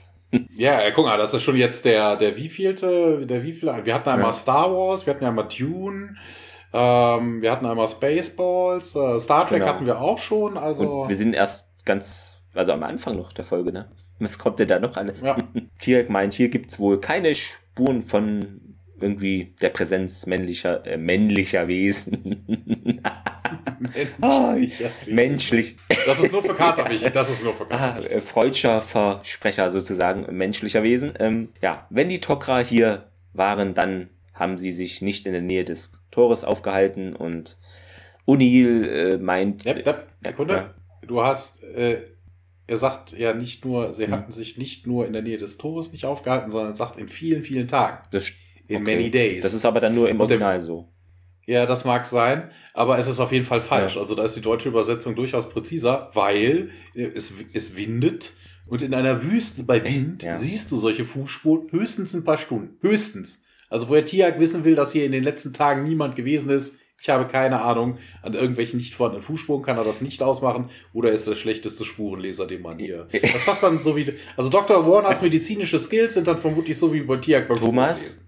Ja, 0.58 0.82
guck 0.92 1.06
mal, 1.06 1.18
das 1.18 1.34
ist 1.34 1.44
schon 1.44 1.56
jetzt 1.56 1.86
der, 1.86 2.18
der 2.18 2.36
wievielte, 2.36 3.26
der 3.26 3.44
wievielte, 3.44 3.86
wir 3.86 3.94
hatten 3.94 4.10
einmal 4.10 4.30
ja. 4.30 4.34
Star 4.34 4.70
Wars, 4.70 5.06
wir 5.06 5.14
hatten 5.14 5.24
einmal 5.24 5.48
Dune, 5.48 6.16
ähm, 6.74 7.42
wir 7.42 7.52
hatten 7.52 7.66
einmal 7.66 7.88
Spaceballs, 7.88 8.96
äh, 8.96 9.20
Star 9.20 9.48
Trek 9.48 9.60
genau. 9.60 9.72
hatten 9.72 9.86
wir 9.86 10.02
auch 10.02 10.18
schon, 10.18 10.58
also. 10.58 11.04
Und 11.04 11.10
wir 11.10 11.16
sind 11.16 11.36
erst 11.36 11.86
ganz, 11.86 12.42
also 12.54 12.74
am 12.74 12.84
Anfang 12.84 13.16
noch 13.16 13.32
der 13.32 13.46
Folge, 13.46 13.72
ne? 13.72 13.90
Was 14.20 14.40
kommt 14.40 14.60
denn 14.60 14.68
da 14.68 14.80
noch 14.80 14.98
alles? 14.98 15.22
Ja. 15.22 15.38
Tierk 15.80 16.10
meint, 16.10 16.34
hier 16.34 16.50
gibt 16.50 16.72
es 16.72 16.80
wohl 16.80 17.00
keine 17.00 17.36
Spuren 17.36 18.02
von 18.02 18.62
irgendwie 19.00 19.54
der 19.62 19.70
Präsenz 19.70 20.26
männlicher, 20.26 20.86
äh, 20.86 20.98
männlicher 20.98 21.68
Wesen. 21.68 22.46
menschlicher 23.80 24.90
oh, 24.90 25.12
menschlich. 25.12 25.78
Das 26.06 26.24
ist 26.24 26.32
nur 26.32 26.44
für 26.44 26.54
Kater 26.54 26.90
wichtig. 26.90 27.12
Das 27.12 27.30
ist 27.30 27.44
nur 27.44 27.54
für 27.54 27.66
Kater. 27.66 28.00
Ah, 28.00 28.14
äh, 28.14 28.22
Freudscher 28.22 28.82
Versprecher 28.82 29.70
sozusagen 29.70 30.36
menschlicher 30.36 30.84
Wesen. 30.84 31.14
Ähm, 31.20 31.50
ja, 31.62 31.86
wenn 31.90 32.10
die 32.10 32.20
Tok'ra 32.20 32.64
hier 32.64 33.12
waren, 33.34 33.74
dann 33.74 34.10
haben 34.34 34.58
sie 34.58 34.72
sich 34.72 35.02
nicht 35.02 35.26
in 35.26 35.34
der 35.34 35.42
Nähe 35.42 35.64
des 35.66 36.04
Tores 36.12 36.44
aufgehalten 36.44 37.16
und 37.16 37.58
O'Neill 38.26 38.88
äh, 38.88 39.18
meint. 39.18 39.64
Ja, 39.66 39.78
ja, 39.78 39.96
Sekunde. 40.22 40.54
Ja. 40.54 40.74
Du 41.06 41.22
hast 41.22 41.64
äh, 41.64 42.02
er 42.68 42.78
sagt 42.78 43.18
ja 43.18 43.34
nicht 43.34 43.66
nur, 43.66 43.94
sie 43.94 44.08
mhm. 44.08 44.12
hatten 44.12 44.32
sich 44.32 44.58
nicht 44.58 44.88
nur 44.88 45.06
in 45.06 45.14
der 45.14 45.22
Nähe 45.22 45.38
des 45.38 45.58
Tores 45.58 45.92
nicht 45.92 46.06
aufgehalten, 46.06 46.52
sondern 46.52 46.76
sagt 46.76 46.98
in 46.98 47.08
vielen, 47.08 47.44
vielen 47.44 47.68
Tagen. 47.68 48.00
Das, 48.12 48.32
in 48.68 48.82
okay. 48.82 48.96
many 48.96 49.12
days. 49.12 49.44
Das 49.44 49.54
ist 49.54 49.66
aber 49.66 49.80
dann 49.80 49.94
nur 49.94 50.10
im 50.10 50.20
Original 50.20 50.60
so. 50.60 50.90
Ja, 51.46 51.68
das 51.68 51.86
mag 51.86 52.08
sein, 52.08 52.50
aber 52.74 52.98
es 52.98 53.08
ist 53.08 53.20
auf 53.20 53.32
jeden 53.32 53.46
Fall 53.46 53.62
falsch. 53.62 53.96
Ja. 53.96 54.02
Also 54.02 54.16
da 54.16 54.26
ist 54.26 54.36
die 54.36 54.42
deutsche 54.42 54.70
Übersetzung 54.70 55.14
durchaus 55.14 55.50
präziser, 55.50 56.10
weil 56.14 56.72
es, 56.96 57.34
es 57.54 57.78
windet 57.78 58.34
und 58.66 58.82
in 58.82 58.96
einer 58.96 59.22
Wüste 59.22 59.64
bei 59.64 59.84
Wind 59.84 60.24
ja. 60.24 60.40
siehst 60.40 60.72
du 60.72 60.78
solche 60.78 61.06
Fußspuren 61.06 61.72
höchstens 61.72 62.16
ein 62.16 62.24
paar 62.24 62.40
Stunden. 62.40 62.78
Höchstens. 62.82 63.44
Also 63.70 63.90
wo 63.90 63.94
der 63.94 64.06
Tiag 64.06 64.40
wissen 64.40 64.66
will, 64.66 64.74
dass 64.74 64.92
hier 64.92 65.06
in 65.06 65.12
den 65.12 65.24
letzten 65.24 65.54
Tagen 65.54 65.84
niemand 65.84 66.16
gewesen 66.16 66.50
ist, 66.50 66.80
ich 67.02 67.10
habe 67.10 67.28
keine 67.28 67.62
Ahnung. 67.62 67.98
An 68.22 68.34
irgendwelchen 68.34 68.78
nicht 68.78 68.96
vorhandenen 68.96 69.24
Fußspuren 69.24 69.64
kann 69.64 69.78
er 69.78 69.84
das 69.84 70.02
nicht 70.02 70.24
ausmachen. 70.24 70.70
Oder 70.94 71.12
ist 71.12 71.28
der 71.28 71.36
schlechteste 71.36 71.86
Spurenleser, 71.86 72.48
den 72.48 72.62
man 72.62 72.80
hier. 72.80 73.08
Das 73.22 73.46
passt 73.46 73.64
dann 73.64 73.80
so 73.80 73.96
wie. 73.96 74.14
Also 74.38 74.50
Dr. 74.50 74.90
Warners 74.90 75.22
medizinische 75.22 75.78
Skills 75.78 76.16
sind 76.16 76.28
dann 76.28 76.38
vermutlich 76.38 76.78
so 76.78 76.94
wie 76.94 77.02
bei 77.02 77.18
Tiag 77.18 77.48
beim 77.48 77.58
Thomas, 77.58 78.20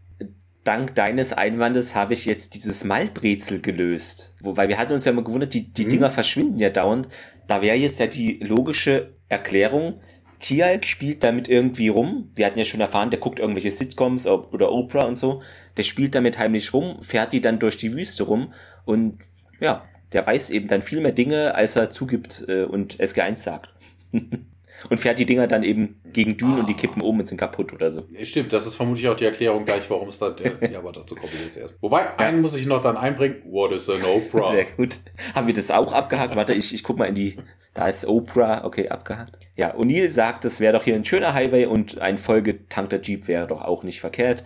dank 0.68 0.96
deines 0.96 1.32
Einwandes 1.32 1.96
habe 1.96 2.14
ich 2.14 2.26
jetzt 2.26 2.54
dieses 2.54 2.84
Malbrezel 2.84 3.62
gelöst. 3.62 4.36
Wobei 4.42 4.68
wir 4.68 4.78
hatten 4.78 4.94
uns 4.94 5.06
ja 5.06 5.14
mal 5.14 5.24
gewundert, 5.24 5.54
die, 5.54 5.72
die 5.72 5.84
hm. 5.84 5.90
Dinger 5.90 6.12
verschwinden 6.12 6.60
ja 6.60 6.70
dauernd. 6.70 7.08
Da 7.48 7.62
wäre 7.62 7.78
jetzt 7.78 8.00
ja 8.00 8.08
die 8.08 8.40
logische 8.40 9.16
Erklärung, 9.30 10.02
Tialk 10.40 10.86
spielt 10.86 11.24
damit 11.24 11.48
irgendwie 11.48 11.88
rum. 11.88 12.32
Wir 12.36 12.46
hatten 12.46 12.60
ja 12.60 12.66
schon 12.66 12.82
erfahren, 12.82 13.10
der 13.10 13.20
guckt 13.20 13.40
irgendwelche 13.40 13.72
Sitcoms 13.72 14.28
oder 14.28 14.72
Oprah 14.72 15.06
und 15.06 15.18
so. 15.18 15.42
Der 15.78 15.84
spielt 15.84 16.16
damit 16.16 16.38
heimlich 16.38 16.74
rum, 16.74 17.02
fährt 17.02 17.34
die 17.34 17.42
dann 17.42 17.60
durch 17.60 17.78
die 17.78 17.94
Wüste 17.94 18.24
rum 18.24 18.54
und 18.86 19.20
ja, 19.60 19.86
der 20.14 20.26
weiß 20.26 20.52
eben 20.52 20.68
dann 20.68 20.82
viel 20.82 21.02
mehr 21.02 21.12
Dinge, 21.12 21.56
als 21.56 21.76
er 21.76 21.90
zugibt 21.90 22.46
äh, 22.48 22.64
und 22.64 22.98
SG1 22.98 23.38
sagt. 23.38 23.74
und 24.90 25.00
fährt 25.00 25.20
die 25.20 25.26
Dinger 25.26 25.48
dann 25.48 25.64
eben 25.64 26.02
gegen 26.14 26.38
Dünen 26.38 26.56
ah. 26.56 26.60
und 26.60 26.70
die 26.70 26.74
kippen 26.74 27.02
um 27.02 27.20
und 27.20 27.28
sind 27.28 27.38
kaputt 27.38 27.74
oder 27.74 27.92
so. 27.92 28.04
Stimmt, 28.24 28.54
das 28.54 28.68
ist 28.68 28.76
vermutlich 28.76 29.08
auch 29.08 29.16
die 29.16 29.26
Erklärung 29.26 29.66
gleich, 29.66 29.90
warum 29.90 30.10
es 30.10 30.20
da. 30.20 30.36
ja, 30.72 30.80
aber 30.80 30.92
dazu 30.94 31.16
kommen 31.16 31.34
wir 31.34 31.46
jetzt 31.46 31.58
erst. 31.58 31.82
Wobei, 31.82 32.02
ja. 32.02 32.16
einen 32.18 32.42
muss 32.42 32.56
ich 32.56 32.66
noch 32.66 32.82
dann 32.82 32.98
einbringen. 32.98 33.38
What 33.46 33.72
is 33.72 33.90
an 33.90 34.02
Oprah? 34.04 34.52
Sehr 34.52 34.66
gut. 34.66 35.00
Haben 35.36 35.48
wir 35.48 35.54
das 35.54 35.72
auch 35.72 35.94
abgehakt? 35.94 36.36
Warte, 36.36 36.54
ich, 36.54 36.74
ich 36.74 36.84
guck 36.84 36.98
mal 36.98 37.06
in 37.06 37.16
die 37.16 37.38
da 37.78 37.86
ist 37.86 38.08
Oprah, 38.08 38.66
okay, 38.66 38.90
abgehakt. 38.90 39.38
Ja, 39.56 39.76
O'Neill 39.76 40.10
sagt, 40.10 40.46
es 40.46 40.60
wäre 40.60 40.74
doch 40.74 40.84
hier 40.84 40.96
ein 40.96 41.06
schöner 41.06 41.36
Highway 41.36 41.68
und 41.68 42.00
ein 42.00 42.18
vollgetankter 42.18 43.00
Jeep 43.00 43.28
wäre 43.28 43.46
doch 43.46 43.62
auch 43.62 43.84
nicht 43.84 44.00
verkehrt. 44.00 44.44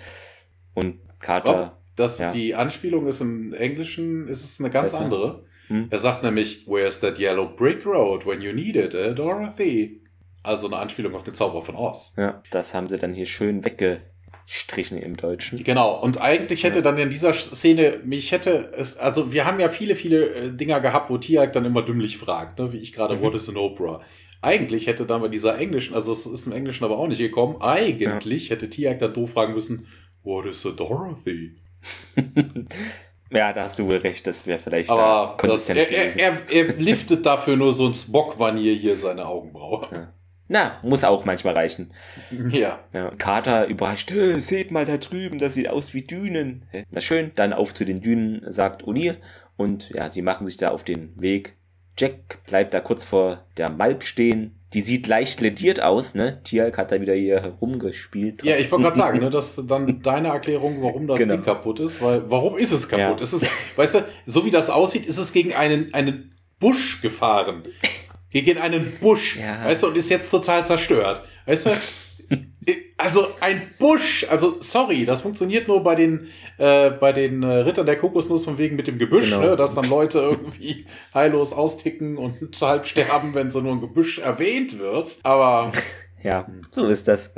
Und 0.74 1.00
Carter. 1.20 1.74
Oh, 1.74 1.82
dass 1.96 2.20
ja. 2.20 2.30
die 2.30 2.56
Anspielung 2.56 3.08
ist 3.08 3.22
im 3.22 3.54
Englischen, 3.54 4.28
ist 4.28 4.44
es 4.44 4.60
eine 4.60 4.70
ganz 4.70 4.92
Besser. 4.92 5.06
andere. 5.06 5.46
Hm? 5.68 5.88
Er 5.90 6.00
sagt 6.00 6.24
nämlich, 6.24 6.68
Where's 6.68 7.00
that 7.00 7.20
yellow 7.20 7.48
brick 7.48 7.86
road 7.86 8.26
when 8.26 8.42
you 8.42 8.52
need 8.52 8.76
it, 8.76 8.94
eh, 8.94 9.14
Dorothy? 9.14 10.01
Also 10.44 10.68
eine 10.68 10.78
Anspielung 10.78 11.16
auf 11.16 11.24
den 11.24 11.34
Zauber 11.34 11.62
von 11.62 11.76
Oz. 11.76 12.14
Ja, 12.18 12.42
das 12.50 12.74
haben 12.74 12.88
sie 12.88 12.98
dann 12.98 13.14
hier 13.14 13.28
schön 13.28 13.64
wegge 13.64 14.02
gestrichen 14.52 14.98
im 14.98 15.16
Deutschen. 15.16 15.64
Genau, 15.64 15.98
und 16.02 16.20
eigentlich 16.20 16.64
hätte 16.64 16.82
dann 16.82 16.98
in 16.98 17.10
dieser 17.10 17.34
Szene, 17.34 18.02
mich 18.04 18.32
hätte 18.34 18.74
es, 18.76 18.98
also 18.98 19.32
wir 19.32 19.46
haben 19.46 19.60
ja 19.60 19.70
viele, 19.70 19.96
viele 19.96 20.26
äh, 20.28 20.52
Dinger 20.52 20.82
gehabt, 20.82 21.10
wo 21.10 21.18
Tiag 21.18 21.54
dann 21.54 21.64
immer 21.64 21.84
dümmlich 21.84 22.18
fragt, 22.18 22.60
ne, 22.60 22.74
wie 22.74 22.78
ich 22.78 22.92
gerade, 22.92 23.16
mhm. 23.16 23.22
what 23.22 23.36
is 23.36 23.48
an 23.48 23.56
Oprah? 23.56 24.02
Eigentlich 24.42 24.88
hätte 24.88 25.06
dann 25.06 25.22
bei 25.22 25.30
dieser 25.30 25.58
englischen, 25.58 25.94
also 25.94 26.12
es 26.12 26.26
ist 26.26 26.48
im 26.48 26.54
Englischen 26.54 26.84
aber 26.84 26.98
auch 26.98 27.08
nicht 27.08 27.20
gekommen, 27.20 27.62
eigentlich 27.62 28.50
ja. 28.50 28.56
hätte 28.56 28.70
Tiag 28.70 29.00
dann 29.00 29.14
doof 29.14 29.32
fragen 29.32 29.54
müssen, 29.54 29.88
what 30.24 30.46
is 30.46 30.66
a 30.66 30.72
Dorothy? 30.72 31.56
ja, 33.32 33.54
da 33.54 33.64
hast 33.64 33.80
du 33.80 33.86
wohl 33.86 33.98
recht, 33.98 34.28
das 34.28 34.48
wäre 34.48 34.60
vielleicht 34.60 34.90
aber 34.90 35.38
da 35.38 35.48
das, 35.48 35.70
er, 35.70 35.90
er, 35.90 36.16
er, 36.18 36.52
er, 36.52 36.74
liftet 36.74 37.26
dafür 37.26 37.56
nur 37.56 37.74
so 37.74 37.88
ein 37.88 37.94
Spock-Manier 37.94 38.74
hier 38.74 38.98
seine 38.98 39.28
Augenbraue. 39.28 39.88
Ja. 39.92 40.14
Na, 40.52 40.80
muss 40.84 41.06
auch 41.06 41.24
manchmal 41.24 41.54
reichen. 41.54 41.94
Ja. 42.52 42.80
ja 42.92 43.12
Carter 43.18 43.68
überrascht, 43.68 44.12
seht 44.40 44.70
mal 44.70 44.84
da 44.84 44.98
drüben, 44.98 45.40
das 45.40 45.54
sieht 45.54 45.70
aus 45.70 45.94
wie 45.94 46.02
Dünen. 46.02 46.66
Na 46.92 47.00
schön, 47.00 47.32
dann 47.36 47.54
auf 47.54 47.74
zu 47.74 47.86
den 47.86 48.02
Dünen, 48.02 48.44
sagt 48.52 48.84
O'Neill. 48.84 49.16
Und 49.56 49.92
ja, 49.92 50.12
sie 50.12 50.22
machen 50.22 50.46
sich 50.46 50.58
da 50.58 50.68
auf 50.68 50.84
den 50.84 51.14
Weg. 51.16 51.56
Jack 51.98 52.44
bleibt 52.46 52.74
da 52.74 52.82
kurz 52.82 53.06
vor 53.06 53.46
der 53.56 53.72
Malp 53.72 54.04
stehen. 54.04 54.60
Die 54.74 54.82
sieht 54.82 55.08
leicht 55.08 55.40
lediert 55.40 55.82
aus, 55.82 56.16
ne? 56.16 56.42
Tialk 56.44 56.78
hat 56.78 56.92
da 56.92 57.00
wieder 57.00 57.14
hier 57.14 57.42
herumgespielt. 57.42 58.44
Ja, 58.44 58.58
ich 58.58 58.70
wollte 58.72 58.84
gerade 58.84 58.98
sagen, 58.98 59.20
ne, 59.20 59.30
dass 59.30 59.56
dann 59.56 60.02
deine 60.02 60.30
Erklärung, 60.30 60.82
warum 60.82 61.08
das 61.08 61.18
genau. 61.18 61.36
Ding 61.36 61.46
kaputt 61.46 61.80
ist, 61.80 62.02
weil 62.02 62.30
warum 62.30 62.58
ist 62.58 62.74
es 62.74 62.90
kaputt? 62.90 63.20
Ja. 63.20 63.24
Ist 63.24 63.34
es, 63.34 63.78
weißt 63.78 63.96
du, 63.96 64.00
so 64.26 64.44
wie 64.44 64.52
das 64.52 64.70
aussieht, 64.70 65.06
ist 65.06 65.18
es 65.18 65.32
gegen 65.32 65.54
einen, 65.54 65.94
einen 65.94 66.32
Busch 66.60 67.02
gefahren 67.02 67.64
gegen 68.32 68.58
einen 68.58 68.94
Busch, 69.00 69.38
ja. 69.38 69.66
weißt 69.66 69.84
du, 69.84 69.88
und 69.88 69.98
ist 69.98 70.10
jetzt 70.10 70.30
total 70.30 70.66
zerstört. 70.66 71.24
Weißt 71.46 71.68
du? 71.68 71.70
Also 72.96 73.26
ein 73.40 73.64
Busch, 73.80 74.28
also 74.30 74.58
sorry, 74.60 75.06
das 75.06 75.22
funktioniert 75.22 75.68
nur 75.68 75.82
bei 75.82 75.96
den 75.96 76.28
äh, 76.60 76.92
bei 76.92 77.12
den 77.12 77.42
äh, 77.42 77.48
Rittern 77.48 77.88
der 77.88 77.98
Kokosnuss 77.98 78.46
von 78.46 78.60
wegen 78.60 78.76
mit 78.76 78.86
dem 78.86 79.00
Gebüsch, 79.00 79.32
genau. 79.32 79.42
ne, 79.42 79.58
dass 79.58 79.74
dann 79.74 79.90
Leute 79.90 80.20
irgendwie 80.20 80.86
heillos 81.12 81.52
austicken 81.52 82.18
und 82.18 82.62
halb 82.62 82.86
sterben, 82.86 83.34
wenn 83.34 83.50
so 83.50 83.60
nur 83.60 83.72
ein 83.72 83.82
Gebüsch 83.82 84.20
erwähnt 84.20 84.78
wird. 84.78 85.16
Aber 85.24 85.72
ja, 86.24 86.46
so 86.72 86.88
ist 86.88 87.08
das. 87.08 87.34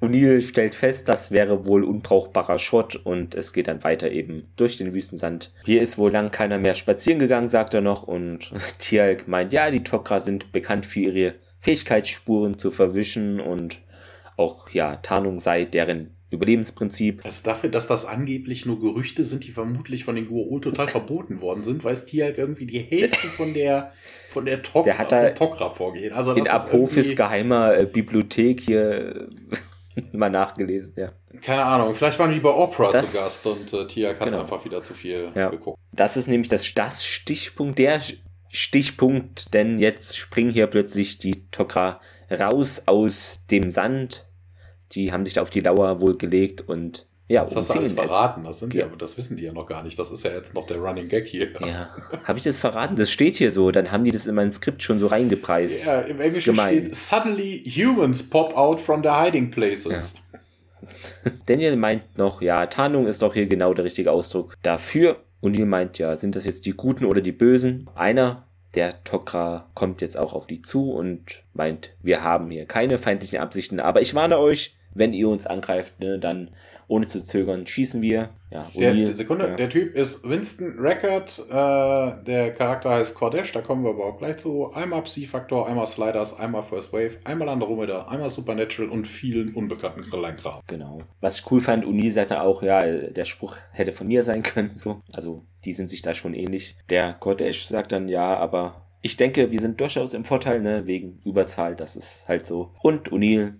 O'Neill 0.00 0.40
stellt 0.40 0.74
fest, 0.74 1.08
das 1.08 1.30
wäre 1.30 1.66
wohl 1.66 1.84
unbrauchbarer 1.84 2.58
Schrott 2.58 2.96
und 2.96 3.34
es 3.34 3.52
geht 3.52 3.68
dann 3.68 3.84
weiter 3.84 4.10
eben 4.10 4.48
durch 4.56 4.76
den 4.76 4.94
Wüstensand. 4.94 5.52
Hier 5.64 5.82
ist 5.82 5.98
wohl 5.98 6.10
lang 6.10 6.30
keiner 6.30 6.58
mehr 6.58 6.74
spazieren 6.74 7.18
gegangen, 7.18 7.48
sagt 7.48 7.74
er 7.74 7.80
noch 7.80 8.02
und 8.02 8.52
Tialk 8.78 9.28
meint, 9.28 9.52
ja, 9.52 9.70
die 9.70 9.80
Tok'ra 9.80 10.20
sind 10.20 10.52
bekannt 10.52 10.86
für 10.86 11.00
ihre 11.00 11.34
Fähigkeitsspuren 11.60 12.58
zu 12.58 12.70
verwischen 12.70 13.40
und 13.40 13.80
auch, 14.36 14.70
ja, 14.70 14.96
Tarnung 14.96 15.40
sei 15.40 15.64
deren 15.64 16.15
Überlebensprinzip. 16.30 17.24
Also 17.24 17.42
dafür, 17.44 17.70
dass 17.70 17.86
das 17.86 18.04
angeblich 18.04 18.66
nur 18.66 18.80
Gerüchte 18.80 19.22
sind, 19.22 19.44
die 19.46 19.52
vermutlich 19.52 20.04
von 20.04 20.16
den 20.16 20.28
Gua'ul 20.28 20.60
total 20.60 20.88
verboten 20.88 21.40
worden 21.40 21.62
sind, 21.62 21.84
weiß 21.84 22.06
Tialk 22.06 22.36
irgendwie 22.36 22.66
die 22.66 22.80
Hälfte 22.80 23.28
von 23.28 23.54
der 23.54 23.92
von 24.28 24.44
der, 24.44 24.62
Tok 24.62 24.84
der 24.84 24.98
hat 24.98 25.12
da 25.12 25.28
Tok'ra 25.28 25.70
vorgehen. 25.70 26.12
Also 26.12 26.32
in 26.34 26.46
Apophis 26.46 27.16
geheimer 27.16 27.74
äh, 27.74 27.86
Bibliothek 27.86 28.60
hier 28.60 29.28
mal 30.12 30.28
nachgelesen, 30.28 30.92
ja. 30.96 31.12
Keine 31.40 31.64
Ahnung, 31.64 31.94
vielleicht 31.94 32.18
waren 32.18 32.32
die 32.32 32.40
bei 32.40 32.50
Opera 32.50 32.90
das, 32.90 33.12
zu 33.12 33.18
Gast 33.18 33.72
und 33.72 33.80
äh, 33.80 33.86
Tiak 33.86 34.20
hat 34.20 34.28
genau. 34.28 34.40
einfach 34.40 34.62
wieder 34.64 34.82
zu 34.82 34.92
viel 34.92 35.32
ja. 35.34 35.48
geguckt. 35.48 35.78
Das 35.92 36.18
ist 36.18 36.26
nämlich 36.26 36.48
das, 36.48 36.74
das 36.74 37.06
Stichpunkt, 37.06 37.78
der 37.78 38.02
Stichpunkt, 38.50 39.54
denn 39.54 39.78
jetzt 39.78 40.18
springen 40.18 40.50
hier 40.50 40.66
plötzlich 40.66 41.18
die 41.18 41.46
Tok'ra 41.50 41.98
raus 42.30 42.82
aus 42.86 43.40
dem 43.50 43.70
Sand. 43.70 44.25
Die 44.92 45.12
haben 45.12 45.24
sich 45.24 45.34
da 45.34 45.42
auf 45.42 45.50
die 45.50 45.60
Lauer 45.60 46.00
wohl 46.00 46.16
gelegt 46.16 46.68
und 46.68 47.06
ja, 47.28 47.42
das 47.42 47.56
hast 47.56 47.70
du 47.70 47.74
alles 47.74 47.92
verraten, 47.92 48.44
das, 48.44 48.60
sind 48.60 48.72
die, 48.72 48.84
aber 48.84 48.96
das 48.96 49.18
wissen 49.18 49.36
die 49.36 49.42
ja 49.42 49.52
noch 49.52 49.66
gar 49.66 49.82
nicht. 49.82 49.98
Das 49.98 50.12
ist 50.12 50.24
ja 50.24 50.30
jetzt 50.30 50.54
noch 50.54 50.64
der 50.68 50.76
Running 50.76 51.08
Gag 51.08 51.26
hier. 51.26 51.48
Ja, 51.60 51.90
habe 52.22 52.38
ich 52.38 52.44
das 52.44 52.56
verraten? 52.56 52.94
Das 52.94 53.10
steht 53.10 53.34
hier 53.34 53.50
so. 53.50 53.72
Dann 53.72 53.90
haben 53.90 54.04
die 54.04 54.12
das 54.12 54.28
in 54.28 54.36
mein 54.36 54.50
Skript 54.52 54.80
schon 54.80 55.00
so 55.00 55.08
reingepreist. 55.08 55.86
Ja, 55.86 56.02
im 56.02 56.20
Englischen 56.20 56.54
steht 56.54 56.94
Suddenly 56.94 57.64
humans 57.64 58.30
pop 58.30 58.56
out 58.56 58.80
from 58.80 59.02
their 59.02 59.20
hiding 59.20 59.50
places. 59.50 60.14
Ja. 60.32 60.40
Daniel 61.46 61.74
meint 61.74 62.16
noch, 62.16 62.42
ja, 62.42 62.66
Tarnung 62.66 63.08
ist 63.08 63.22
doch 63.22 63.34
hier 63.34 63.46
genau 63.46 63.74
der 63.74 63.84
richtige 63.84 64.12
Ausdruck 64.12 64.54
dafür. 64.62 65.16
Und 65.40 65.52
Neil 65.52 65.66
meint, 65.66 65.98
ja, 65.98 66.16
sind 66.16 66.36
das 66.36 66.44
jetzt 66.44 66.64
die 66.64 66.72
Guten 66.72 67.04
oder 67.04 67.20
die 67.20 67.32
Bösen? 67.32 67.90
Einer, 67.96 68.44
der 68.74 69.02
Tokra, 69.02 69.68
kommt 69.74 70.00
jetzt 70.00 70.16
auch 70.16 70.32
auf 70.32 70.46
die 70.46 70.62
zu 70.62 70.92
und 70.92 71.42
meint, 71.54 71.92
wir 72.02 72.22
haben 72.22 72.50
hier 72.50 72.66
keine 72.66 72.98
feindlichen 72.98 73.40
Absichten, 73.40 73.80
aber 73.80 74.00
ich 74.00 74.14
warne 74.14 74.38
euch, 74.38 74.75
wenn 74.98 75.12
ihr 75.12 75.28
uns 75.28 75.46
angreift, 75.46 76.00
ne, 76.00 76.18
dann 76.18 76.50
ohne 76.88 77.06
zu 77.06 77.22
zögern 77.22 77.66
schießen 77.66 78.02
wir. 78.02 78.30
Ja, 78.50 78.70
der, 78.74 79.14
Sekunde, 79.14 79.48
ja. 79.48 79.56
der 79.56 79.68
Typ 79.68 79.94
ist 79.94 80.28
Winston 80.28 80.76
Record, 80.78 81.38
äh, 81.48 82.24
der 82.24 82.54
Charakter 82.54 82.90
heißt 82.90 83.16
Cordesh, 83.16 83.52
da 83.52 83.60
kommen 83.60 83.82
wir 83.82 83.90
aber 83.90 84.04
auch 84.04 84.18
gleich 84.18 84.38
zu. 84.38 84.72
Einmal 84.72 85.02
Psi-Faktor, 85.02 85.68
einmal 85.68 85.86
Sliders, 85.86 86.38
einmal 86.38 86.62
First 86.62 86.92
Wave, 86.92 87.18
einmal 87.24 87.48
Andromeda, 87.48 88.06
einmal 88.06 88.30
Supernatural 88.30 88.90
und 88.90 89.06
vielen 89.06 89.52
unbekannten 89.54 90.02
Kleinkram. 90.02 90.60
Genau. 90.66 90.98
Was 91.20 91.40
ich 91.40 91.50
cool 91.50 91.60
fand, 91.60 91.84
Uni 91.84 92.10
sagte 92.10 92.40
auch, 92.40 92.62
ja, 92.62 92.82
der 92.84 93.24
Spruch 93.24 93.56
hätte 93.72 93.92
von 93.92 94.06
mir 94.06 94.22
sein 94.22 94.42
können, 94.42 94.72
so. 94.76 95.02
Also, 95.12 95.44
die 95.64 95.72
sind 95.72 95.90
sich 95.90 96.02
da 96.02 96.14
schon 96.14 96.34
ähnlich. 96.34 96.76
Der 96.88 97.14
Cordesh 97.14 97.66
sagt 97.66 97.90
dann, 97.92 98.08
ja, 98.08 98.36
aber 98.36 98.86
ich 99.02 99.16
denke, 99.16 99.50
wir 99.50 99.60
sind 99.60 99.80
durchaus 99.80 100.14
im 100.14 100.24
Vorteil, 100.24 100.60
ne, 100.60 100.86
wegen 100.86 101.20
Überzahl, 101.24 101.76
das 101.76 101.96
ist 101.96 102.28
halt 102.28 102.46
so. 102.46 102.72
Und 102.82 103.10
O'Neill 103.10 103.54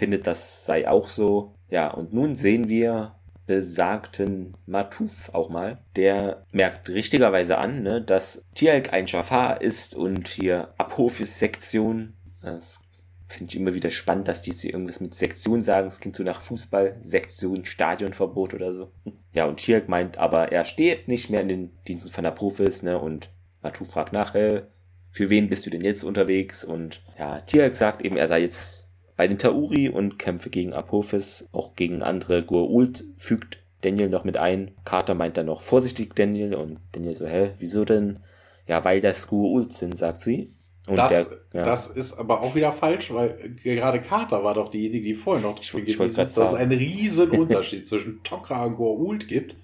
findet, 0.00 0.26
das 0.26 0.64
sei 0.64 0.88
auch 0.88 1.08
so. 1.08 1.54
Ja, 1.68 1.88
und 1.88 2.12
nun 2.12 2.34
sehen 2.34 2.68
wir 2.68 3.14
besagten 3.46 4.56
Matuf 4.66 5.30
auch 5.34 5.50
mal. 5.50 5.74
Der 5.96 6.46
merkt 6.52 6.88
richtigerweise 6.88 7.58
an, 7.58 7.82
ne, 7.82 8.00
dass 8.00 8.46
Tialk 8.54 8.92
ein 8.92 9.06
Jafar 9.06 9.60
ist 9.60 9.94
und 9.94 10.28
hier 10.28 10.72
Apophis-Sektion. 10.78 12.14
Das 12.42 12.82
finde 13.28 13.52
ich 13.52 13.60
immer 13.60 13.74
wieder 13.74 13.90
spannend, 13.90 14.28
dass 14.28 14.42
die 14.42 14.50
jetzt 14.50 14.62
hier 14.62 14.72
irgendwas 14.72 15.00
mit 15.00 15.14
Sektion 15.14 15.62
sagen. 15.62 15.88
Es 15.88 16.00
klingt 16.00 16.16
so 16.16 16.22
nach 16.22 16.40
Fußball, 16.40 16.96
Sektion, 17.02 17.64
Stadionverbot 17.64 18.54
oder 18.54 18.72
so. 18.72 18.92
Ja, 19.32 19.44
und 19.44 19.58
Tialk 19.58 19.88
meint 19.88 20.18
aber, 20.18 20.50
er 20.50 20.64
steht 20.64 21.06
nicht 21.06 21.30
mehr 21.30 21.40
in 21.40 21.46
den 21.46 21.70
Diensten 21.86 22.10
von 22.10 22.26
Apophis, 22.26 22.82
ne, 22.82 22.98
und 22.98 23.30
Matuf 23.62 23.90
fragt 23.90 24.12
nach, 24.12 24.34
äh, 24.34 24.64
für 25.12 25.30
wen 25.30 25.48
bist 25.48 25.66
du 25.66 25.70
denn 25.70 25.82
jetzt 25.82 26.02
unterwegs? 26.02 26.64
Und 26.64 27.00
ja, 27.16 27.40
Tialk 27.40 27.76
sagt 27.76 28.02
eben, 28.02 28.16
er 28.16 28.26
sei 28.26 28.40
jetzt 28.40 28.89
bei 29.20 29.28
den 29.28 29.36
Tauri 29.36 29.90
und 29.90 30.18
Kämpfe 30.18 30.48
gegen 30.48 30.72
Apophis, 30.72 31.46
auch 31.52 31.76
gegen 31.76 32.02
andere 32.02 32.40
Gua'uld 32.40 33.04
fügt 33.18 33.58
Daniel 33.82 34.08
noch 34.08 34.24
mit 34.24 34.38
ein. 34.38 34.70
Carter 34.86 35.12
meint 35.12 35.36
dann 35.36 35.44
noch 35.44 35.60
vorsichtig 35.60 36.14
Daniel 36.14 36.54
und 36.54 36.78
Daniel 36.92 37.12
so, 37.12 37.26
hä, 37.26 37.50
wieso 37.58 37.84
denn? 37.84 38.20
Ja, 38.66 38.82
weil 38.82 39.02
das 39.02 39.28
Gua'uld 39.28 39.72
sind, 39.72 39.98
sagt 39.98 40.22
sie. 40.22 40.54
Und 40.86 40.96
das, 40.96 41.10
der, 41.10 41.26
ja. 41.52 41.64
das 41.66 41.88
ist 41.88 42.18
aber 42.18 42.40
auch 42.40 42.54
wieder 42.54 42.72
falsch, 42.72 43.12
weil 43.12 43.36
gerade 43.62 44.00
Carter 44.00 44.42
war 44.42 44.54
doch 44.54 44.70
diejenige, 44.70 45.04
die 45.04 45.14
vorher 45.14 45.42
noch 45.42 45.60
ich, 45.60 45.74
ich 45.74 46.00
ist, 46.00 46.16
dass 46.16 46.38
es 46.38 46.54
einen 46.54 46.72
riesen 46.72 47.30
Unterschied 47.38 47.86
zwischen 47.86 48.22
Tok'ra 48.22 48.64
und 48.64 48.78
Gua'uld 48.78 49.26
gibt. 49.26 49.54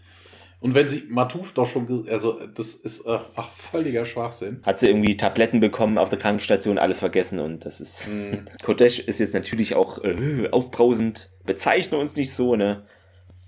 Und 0.61 0.75
wenn 0.75 0.89
sie 0.89 1.05
Matuf 1.11 1.53
doch 1.53 1.69
schon, 1.69 2.07
also 2.09 2.39
das 2.55 2.75
ist 2.75 3.07
äh, 3.07 3.19
ach, 3.37 3.51
völliger 3.51 4.07
Schwachsinn. 4.07 4.61
Hat 4.63 4.79
sie 4.79 4.89
irgendwie 4.89 5.17
Tabletten 5.17 5.61
bekommen 5.61 5.99
auf 5.99 6.09
der 6.09 6.19
Krankenstation, 6.19 6.79
alles 6.79 7.01
vergessen 7.01 7.39
und 7.39 7.65
das 7.65 7.81
ist. 7.81 8.09
Mm. 8.09 8.45
Kodesh 8.63 8.99
ist 9.01 9.21
jetzt 9.21 9.35
natürlich 9.35 9.75
auch 9.75 10.03
äh, 10.03 10.49
aufbrausend, 10.51 11.31
bezeichne 11.45 11.99
uns 11.99 12.17
nicht 12.17 12.33
so, 12.33 12.57
ne? 12.57 12.85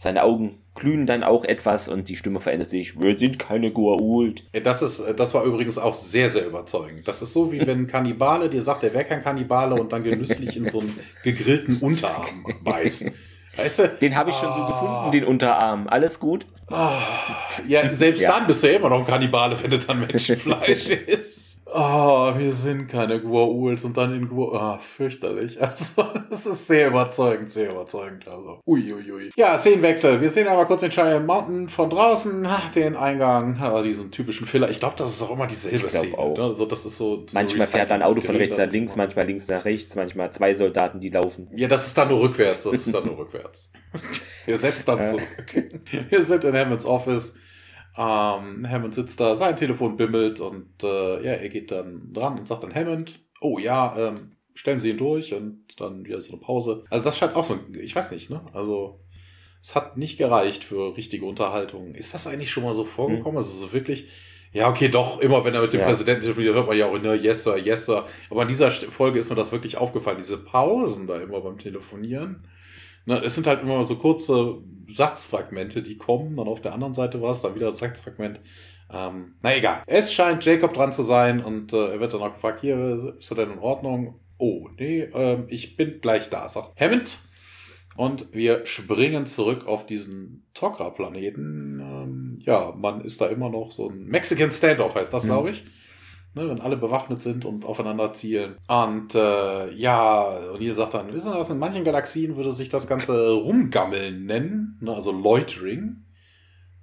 Seine 0.01 0.23
Augen 0.23 0.62
glühen 0.77 1.07
dann 1.07 1.25
auch 1.25 1.44
etwas 1.44 1.88
und 1.88 2.09
die 2.09 2.14
Stimme 2.14 2.38
verändert 2.38 2.71
sich. 2.71 3.01
Wir 3.01 3.17
sind 3.17 3.38
keine 3.38 3.71
Gua'uld. 3.71 4.42
Das 4.63 4.81
ist, 4.81 5.02
das 5.17 5.35
war 5.35 5.44
übrigens 5.44 5.77
auch 5.77 5.92
sehr, 5.92 6.31
sehr 6.31 6.46
überzeugend. 6.46 7.09
Das 7.09 7.21
ist 7.21 7.33
so, 7.33 7.50
wie 7.50 7.67
wenn 7.67 7.88
Kannibale 7.88 8.48
dir 8.48 8.63
sagt, 8.63 8.85
er 8.85 8.94
wäre 8.94 9.04
kein 9.04 9.25
Kannibale 9.25 9.75
und 9.75 9.92
dann 9.92 10.04
genüsslich 10.04 10.56
in 10.56 10.69
so 10.69 10.79
einen 10.79 10.96
gegrillten 11.25 11.79
Unterarm 11.79 12.46
beißt. 12.63 13.11
Weißt 13.59 13.79
du? 13.81 13.88
Den 13.88 14.17
habe 14.17 14.31
ich 14.31 14.37
schon 14.37 14.50
oh. 14.50 14.56
so 14.56 14.67
gefunden, 14.67 15.11
den 15.11 15.25
Unterarm. 15.25 15.88
Alles 15.88 16.21
gut? 16.21 16.46
Oh. 16.71 16.90
Ja, 17.67 17.92
selbst 17.94 18.23
ja. 18.23 18.33
dann 18.33 18.46
bist 18.46 18.63
du 18.63 18.71
ja 18.71 18.79
immer 18.79 18.90
noch 18.90 19.00
ein 19.00 19.06
Kannibale, 19.06 19.56
wenn 19.63 19.71
du 19.71 19.79
dann 19.79 20.00
Menschenfleisch 20.00 20.88
isst. 21.06 21.48
Oh, 21.71 22.33
wir 22.37 22.50
sind 22.50 22.88
keine 22.88 23.19
Gua'uls 23.19 23.85
und 23.85 23.96
dann 23.96 24.14
in 24.14 24.29
Gua'ul. 24.31 24.56
Ah, 24.56 24.79
fürchterlich. 24.79 25.58
Also, 25.69 26.04
es 26.31 26.46
ist 26.46 26.66
sehr 26.66 26.88
überzeugend, 26.88 27.50
sehr 27.50 27.71
überzeugend. 27.71 28.27
Also, 28.27 28.60
uiuiui. 28.66 29.12
Ui. 29.12 29.31
Ja, 29.37 29.58
Szenenwechsel. 29.58 30.21
Wir 30.21 30.31
sehen 30.31 30.48
aber 30.48 30.64
kurz 30.64 30.81
den 30.81 30.90
Cheyenne 30.90 31.25
Mountain 31.25 31.69
von 31.69 31.90
draußen, 31.90 32.48
den 32.75 32.96
Eingang, 32.96 33.60
also 33.60 33.87
diesen 33.87 34.10
typischen 34.10 34.46
Filler. 34.46 34.71
Ich 34.71 34.79
glaube, 34.79 34.94
das 34.96 35.12
ist 35.12 35.23
auch 35.23 35.31
immer 35.31 35.46
dieselbe 35.46 35.87
ich 35.87 35.92
Szene. 35.92 36.16
Auch. 36.16 36.38
Also, 36.38 36.64
das 36.64 36.87
ist 36.87 36.96
so, 36.96 37.16
so 37.16 37.27
manchmal 37.33 37.66
fährt 37.66 37.90
ein 37.90 38.02
Auto 38.02 38.23
von 38.23 38.37
rechts 38.37 38.56
nach 38.56 38.71
links, 38.71 38.96
manchmal 38.96 39.27
links 39.27 39.48
nach 39.48 39.64
rechts, 39.64 39.94
manchmal 39.94 40.31
zwei 40.33 40.54
Soldaten, 40.54 41.00
die 41.00 41.10
laufen. 41.10 41.48
Ja, 41.54 41.69
das 41.69 41.88
ist 41.88 41.98
dann 41.98 42.08
nur 42.08 42.21
rückwärts. 42.21 42.62
Das 42.62 42.75
ist 42.75 42.94
dann 42.94 43.04
nur 43.04 43.19
rückwärts. 43.19 43.73
Ihr 44.46 44.58
setzt 44.58 44.88
dann 44.88 45.04
zurück. 45.04 45.25
Wir 46.08 46.23
sind 46.23 46.44
in 46.44 46.56
Hammonds 46.56 46.87
Office. 46.87 47.35
Ähm, 47.99 48.71
Hammond 48.71 48.94
sitzt 48.94 49.19
da, 49.19 49.35
sein 49.35 49.57
Telefon 49.57 49.96
bimmelt 49.96 50.38
und 50.38 50.85
äh, 50.85 51.25
ja, 51.25 51.33
er 51.33 51.49
geht 51.49 51.73
dann 51.73 52.13
dran 52.13 52.38
und 52.38 52.46
sagt 52.46 52.63
dann 52.63 52.73
Hammond, 52.73 53.19
oh 53.40 53.59
ja, 53.59 53.96
ähm, 53.99 54.37
stellen 54.55 54.79
Sie 54.79 54.90
ihn 54.90 54.99
durch 54.99 55.35
und 55.35 55.65
dann 55.79 56.05
wieder 56.05 56.21
so 56.21 56.33
eine 56.33 56.40
Pause. 56.40 56.85
Also 56.90 57.05
das 57.05 57.19
scheint 57.19 57.35
auch 57.35 57.42
so, 57.42 57.59
ich 57.73 57.96
weiß 57.96 58.13
nicht, 58.13 58.31
ne? 58.31 58.40
Also 58.53 59.01
es 59.61 59.75
hat 59.75 59.96
nicht 59.96 60.17
gereicht 60.17 60.63
für 60.63 60.96
richtige 60.96 61.27
Unterhaltung. 61.27 61.96
Ist 61.96 62.15
das 62.15 62.29
eigentlich 62.29 62.53
schon 62.53 62.63
mal 62.63 62.73
so 62.73 62.85
vorgekommen? 62.85 63.33
Mhm. 63.33 63.38
Also 63.38 63.67
so 63.67 63.73
wirklich, 63.73 64.09
ja, 64.53 64.71
okay, 64.71 64.88
doch, 64.88 65.21
immer 65.21 65.44
wenn 65.44 65.55
er 65.55 65.63
mit 65.63 65.73
dem 65.73 65.81
ja. 65.81 65.87
Präsidenten 65.87 66.23
telefoniert, 66.23 66.55
hört 66.55 66.69
man 66.69 66.77
ja 66.77 66.87
auch, 66.87 66.99
ne, 66.99 67.15
yes, 67.15 67.42
sir, 67.42 67.59
yes, 67.59 67.87
sir. 67.87 68.07
Aber 68.31 68.42
in 68.42 68.49
dieser 68.49 68.71
Folge 68.71 69.19
ist 69.19 69.29
mir 69.29 69.37
das 69.37 69.53
wirklich 69.53 69.77
aufgefallen, 69.77 70.19
diese 70.19 70.38
Pausen 70.38 71.09
da 71.09 71.21
immer 71.21 71.40
beim 71.40 71.59
Telefonieren. 71.59 72.46
Ne, 73.09 73.23
es 73.25 73.35
sind 73.35 73.46
halt 73.46 73.63
immer 73.63 73.87
so 73.87 73.96
kurze 73.96 74.59
Satzfragmente, 74.87 75.83
die 75.83 75.96
kommen, 75.96 76.37
dann 76.37 76.46
auf 76.46 76.61
der 76.61 76.75
anderen 76.75 76.92
Seite 76.92 77.23
war 77.23 77.31
es, 77.31 77.40
dann 77.40 77.54
wieder 77.54 77.71
das 77.71 77.79
Satzfragment. 77.79 78.38
Ähm, 78.92 79.37
na 79.40 79.56
egal. 79.56 79.83
Es 79.87 80.13
scheint 80.13 80.44
Jacob 80.44 80.75
dran 80.75 80.92
zu 80.92 81.00
sein 81.00 81.42
und 81.42 81.73
äh, 81.73 81.92
er 81.92 82.00
wird 82.00 82.13
dann 82.13 82.21
auch 82.21 82.35
gefragt, 82.35 82.61
hier, 82.61 83.17
ist 83.19 83.31
er 83.31 83.37
denn 83.37 83.52
in 83.52 83.61
Ordnung? 83.61 84.21
Oh, 84.37 84.69
nee, 84.79 85.00
äh, 85.00 85.38
ich 85.48 85.79
bin 85.79 86.02
gleich 86.02 86.29
da, 86.29 86.50
sagt 86.50 86.79
Hammond. 86.79 87.21
Und 87.96 88.29
wir 88.35 88.67
springen 88.67 89.25
zurück 89.25 89.67
auf 89.67 89.87
diesen 89.87 90.46
Tokra-Planeten. 90.52 91.81
Ähm, 91.81 92.38
ja, 92.42 92.75
man 92.77 93.00
ist 93.00 93.23
da 93.23 93.29
immer 93.29 93.48
noch 93.48 93.73
so 93.73 93.88
ein 93.88 94.04
Mexican 94.04 94.50
Standoff, 94.50 94.94
heißt 94.94 95.15
das, 95.15 95.25
mhm. 95.25 95.29
glaube 95.29 95.50
ich. 95.50 95.65
Ne, 96.35 96.48
wenn 96.48 96.60
alle 96.60 96.76
bewaffnet 96.76 97.22
sind 97.22 97.44
und 97.44 97.64
aufeinander 97.64 98.12
zielen. 98.12 98.56
Und 98.68 99.14
äh, 99.14 99.70
ja, 99.72 100.52
O'Neill 100.52 100.74
sagt 100.74 100.94
dann, 100.94 101.12
wissen 101.12 101.33
Sie 101.33 101.38
was, 101.38 101.50
in 101.50 101.58
manchen 101.58 101.85
Galaxien 101.85 102.37
würde 102.37 102.52
sich 102.52 102.68
das 102.68 102.87
Ganze 102.87 103.33
Rumgammeln 103.33 104.26
nennen, 104.26 104.79
ne, 104.81 104.94
also 104.94 105.10
Loitering. 105.10 106.04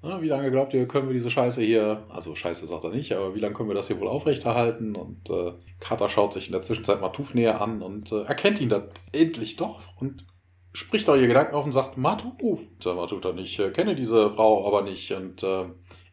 Na, 0.02 0.22
wie 0.22 0.28
lange 0.28 0.52
glaubt 0.52 0.74
ihr, 0.74 0.88
können 0.88 1.08
wir 1.08 1.14
diese 1.14 1.32
Scheiße 1.32 1.62
hier, 1.62 2.04
also 2.10 2.36
Scheiße 2.36 2.68
sagt 2.68 2.84
er 2.84 2.92
nicht, 2.92 3.14
aber 3.14 3.34
wie 3.34 3.40
lange 3.40 3.56
können 3.56 3.70
wir 3.70 3.76
das 3.76 3.88
hier 3.88 4.00
wohl 4.00 4.08
aufrechterhalten? 4.08 4.96
Und 4.96 5.30
äh, 5.32 5.54
Carter 5.80 6.10
schaut 6.10 6.34
sich 6.34 6.48
in 6.48 6.52
der 6.52 6.62
Zwischenzeit 6.62 7.02
Matuf 7.02 7.34
näher 7.34 7.60
an 7.60 7.82
und 7.82 8.12
äh, 8.12 8.22
erkennt 8.24 8.62
ihn 8.62 8.70
dann 8.70 8.90
endlich 9.14 9.56
doch 9.56 9.80
und 10.00 10.26
spricht 10.74 11.10
auch 11.10 11.16
ihr 11.16 11.28
Gedanken 11.28 11.56
auf 11.56 11.66
und 11.66 11.72
sagt, 11.72 11.98
Matuf. 11.98 12.68
Der 12.84 12.94
Matuf 12.94 13.22
dann, 13.22 13.38
ich 13.40 13.58
äh, 13.60 13.72
kenne 13.72 13.96
diese 13.96 14.30
Frau 14.30 14.68
aber 14.68 14.84
nicht 14.84 15.12
und 15.12 15.42
äh, 15.42 15.66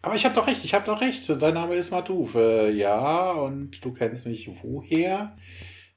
aber 0.03 0.15
ich 0.15 0.25
habe 0.25 0.35
doch 0.35 0.47
recht, 0.47 0.65
ich 0.65 0.75
habe 0.75 0.85
doch 0.85 1.01
recht, 1.01 1.23
dein 1.41 1.55
Name 1.55 1.77
ist 1.77 1.93
Matuf. 1.93 2.35
Äh, 2.35 2.71
ja, 2.71 3.33
und 3.33 3.85
du 3.85 3.93
kennst 3.93 4.27
mich 4.27 4.51
woher? 4.63 5.37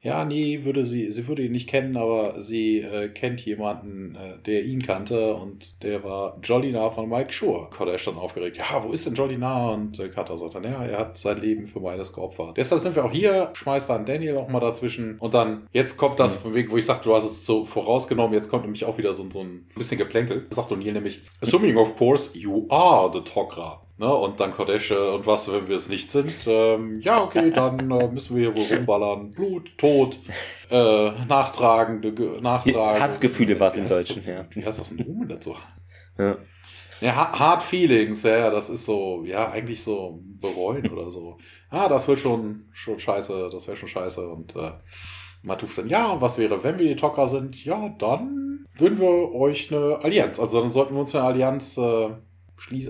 Ja, 0.06 0.24
nee, 0.24 0.64
würde 0.64 0.86
sie, 0.86 1.10
sie 1.10 1.28
würde 1.28 1.42
ihn 1.42 1.52
nicht 1.52 1.68
kennen, 1.68 1.98
aber 1.98 2.40
sie 2.40 2.82
äh, 2.82 3.10
kennt 3.10 3.44
jemanden, 3.44 4.14
äh, 4.14 4.38
der 4.46 4.64
ihn 4.64 4.84
kannte 4.84 5.34
und 5.34 5.82
der 5.82 6.04
war 6.04 6.38
Jolina 6.44 6.92
von 6.92 7.10
Mike 7.10 7.34
Shore. 7.34 7.72
Kodesh 7.72 8.06
dann 8.06 8.18
aufgeregt, 8.18 8.58
ja, 8.58 8.84
wo 8.84 8.92
ist 8.92 9.08
denn 9.08 9.16
Jolina? 9.16 9.72
Und 9.72 10.00
äh, 10.00 10.08
Carter 10.10 10.38
sagt 10.38 10.54
dann, 10.54 10.64
ja, 10.64 10.86
er 10.86 11.00
hat 11.00 11.18
sein 11.18 11.42
Leben 11.42 11.66
für 11.66 11.80
meines 11.80 12.14
geopfert. 12.14 12.56
Deshalb 12.56 12.82
sind 12.82 12.96
wir 12.96 13.04
auch 13.04 13.12
hier, 13.12 13.50
schmeißt 13.56 13.90
dann 13.90 14.06
Daniel 14.06 14.38
auch 14.38 14.48
mal 14.48 14.60
dazwischen 14.60 15.18
und 15.18 15.34
dann, 15.34 15.66
jetzt 15.74 15.98
kommt 15.98 16.20
das 16.20 16.36
mhm. 16.36 16.42
von 16.42 16.54
wegen, 16.54 16.70
wo 16.70 16.78
ich 16.78 16.86
sage, 16.86 17.00
du 17.04 17.16
hast 17.16 17.26
es 17.26 17.44
so 17.44 17.66
vorausgenommen, 17.66 18.36
jetzt 18.36 18.52
kommt 18.52 18.62
nämlich 18.62 18.86
auch 18.86 19.00
wieder 19.00 19.16
so, 19.16 19.28
so 19.32 19.40
ein 19.40 19.66
bisschen 19.76 19.98
geplänkel. 19.98 20.46
Sagt 20.52 20.72
O'Neill 20.72 20.94
nämlich, 20.94 21.22
assuming 21.42 21.78
of 21.78 21.98
course 21.98 22.38
you 22.38 22.68
are 22.70 23.12
the 23.12 23.22
Tok'ra. 23.22 23.85
Ne, 23.98 24.14
und 24.14 24.42
dann 24.42 24.54
Kodesh 24.54 24.92
und 24.92 25.26
was, 25.26 25.50
wenn 25.50 25.70
wir 25.70 25.78
es 25.78 25.88
nicht 25.88 26.12
sind? 26.12 26.36
Ähm, 26.48 27.00
ja, 27.00 27.24
okay, 27.24 27.50
dann 27.56 27.90
äh, 27.90 28.08
müssen 28.10 28.36
wir 28.36 28.52
hier 28.52 28.56
wohl 28.56 28.78
rumballern. 28.78 29.32
Blut, 29.32 29.78
Tod, 29.78 30.18
äh, 30.70 31.12
nachtragende, 31.28 32.12
nachtragen. 32.42 33.02
Hassgefühle 33.02 33.58
war 33.58 33.70
es 33.70 33.78
im 33.78 33.88
Deutschen, 33.88 34.22
ja. 34.26 34.46
Wie 34.50 34.66
heißt 34.66 34.80
das 34.80 34.90
denn 34.90 35.06
um 35.06 35.26
dazu? 35.28 35.56
Ja. 36.18 36.38
Ja, 37.02 37.40
Hard 37.40 37.62
Feelings, 37.62 38.24
ja, 38.24 38.50
das 38.50 38.70
ist 38.70 38.86
so, 38.86 39.24
ja, 39.26 39.50
eigentlich 39.50 39.84
so 39.84 40.22
bereuen 40.40 40.90
oder 40.90 41.12
so. 41.12 41.38
Ah, 41.70 41.90
das 41.90 42.08
wird 42.08 42.20
schon, 42.20 42.66
schon 42.72 43.00
scheiße, 43.00 43.50
das 43.52 43.68
wäre 43.68 43.78
schon 43.78 43.90
scheiße. 43.90 44.28
Und 44.30 44.56
äh, 44.56 44.72
Matuf 45.44 45.76
dann, 45.76 45.90
ja, 45.90 46.12
und 46.12 46.22
was 46.22 46.38
wäre, 46.38 46.64
wenn 46.64 46.80
wir 46.80 46.88
die 46.88 46.96
Tocker 46.96 47.28
sind? 47.28 47.64
Ja, 47.64 47.90
dann 48.00 48.66
würden 48.78 49.00
wir 49.00 49.34
euch 49.34 49.74
eine 49.74 50.00
Allianz, 50.04 50.40
also 50.40 50.62
dann 50.62 50.72
sollten 50.72 50.94
wir 50.96 51.02
uns 51.02 51.16
eine 51.16 51.26
Allianz 51.26 51.78
äh, 51.78 52.10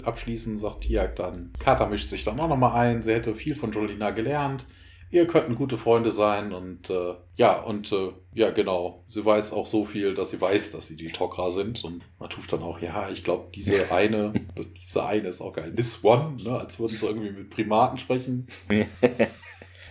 abschließen, 0.03 0.57
sagt 0.57 0.82
Tiag 0.82 1.16
dann. 1.16 1.51
Kata 1.59 1.88
mischt 1.88 2.09
sich 2.09 2.24
dann 2.24 2.39
auch 2.39 2.47
nochmal 2.47 2.80
ein. 2.80 3.01
Sie 3.01 3.13
hätte 3.13 3.36
viel 3.36 3.55
von 3.55 3.72
Jolina 3.72 4.11
gelernt. 4.11 4.66
Ihr 5.11 5.28
könnten 5.28 5.55
gute 5.55 5.78
Freunde 5.78 6.11
sein 6.11 6.51
und 6.51 6.89
äh, 6.89 7.13
ja, 7.36 7.61
und 7.61 7.91
äh, 7.91 8.11
ja, 8.34 8.49
genau. 8.51 9.03
Sie 9.07 9.24
weiß 9.24 9.53
auch 9.53 9.66
so 9.66 9.86
viel, 9.86 10.13
dass 10.13 10.32
sie 10.32 10.41
weiß, 10.41 10.72
dass 10.72 10.88
sie 10.88 10.97
die 10.97 11.11
Tok'ra 11.11 11.51
sind. 11.51 11.84
Und 11.84 12.03
man 12.20 12.30
tut 12.30 12.51
dann 12.51 12.63
auch, 12.63 12.80
ja, 12.80 13.09
ich 13.09 13.24
glaube, 13.24 13.49
diese 13.53 13.91
eine, 13.93 14.34
diese 14.76 15.05
eine 15.05 15.30
ist 15.30 15.41
auch 15.41 15.53
geil. 15.53 15.74
This 15.76 16.03
one, 16.03 16.38
ne, 16.43 16.59
als 16.59 16.80
würden 16.80 16.97
sie 16.97 17.05
irgendwie 17.05 17.32
mit 17.32 17.49
Primaten 17.49 17.97
sprechen. 17.97 18.47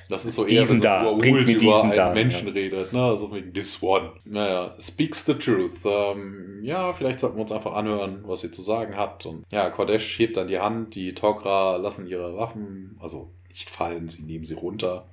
Das 0.08 0.24
ist 0.24 0.34
so 0.34 0.46
eher, 0.46 0.68
wenn 0.68 0.80
so 0.80 0.84
da, 0.84 1.10
Ult 1.10 1.24
über 1.24 1.82
einen 1.82 1.92
da, 1.92 2.12
Menschen 2.12 2.48
ja. 2.48 2.52
redet, 2.52 2.92
ne? 2.92 3.02
Also 3.02 3.32
wegen 3.32 3.52
this 3.54 3.82
one. 3.82 4.12
Naja, 4.24 4.74
speaks 4.78 5.24
the 5.24 5.34
truth. 5.34 5.84
Ähm, 5.84 6.60
ja, 6.62 6.92
vielleicht 6.92 7.20
sollten 7.20 7.36
wir 7.36 7.42
uns 7.42 7.52
einfach 7.52 7.72
anhören, 7.72 8.22
was 8.26 8.42
sie 8.42 8.50
zu 8.50 8.62
sagen 8.62 8.96
hat. 8.96 9.24
Und 9.26 9.44
ja, 9.50 9.70
Kodesh 9.70 10.18
hebt 10.18 10.36
dann 10.36 10.48
die 10.48 10.58
Hand, 10.58 10.94
die 10.94 11.14
Tok'ra 11.14 11.78
lassen 11.78 12.06
ihre 12.06 12.36
Waffen, 12.36 12.98
also 13.00 13.30
nicht 13.48 13.70
fallen, 13.70 14.08
sie 14.08 14.24
nehmen 14.24 14.44
sie 14.44 14.54
runter. 14.54 15.06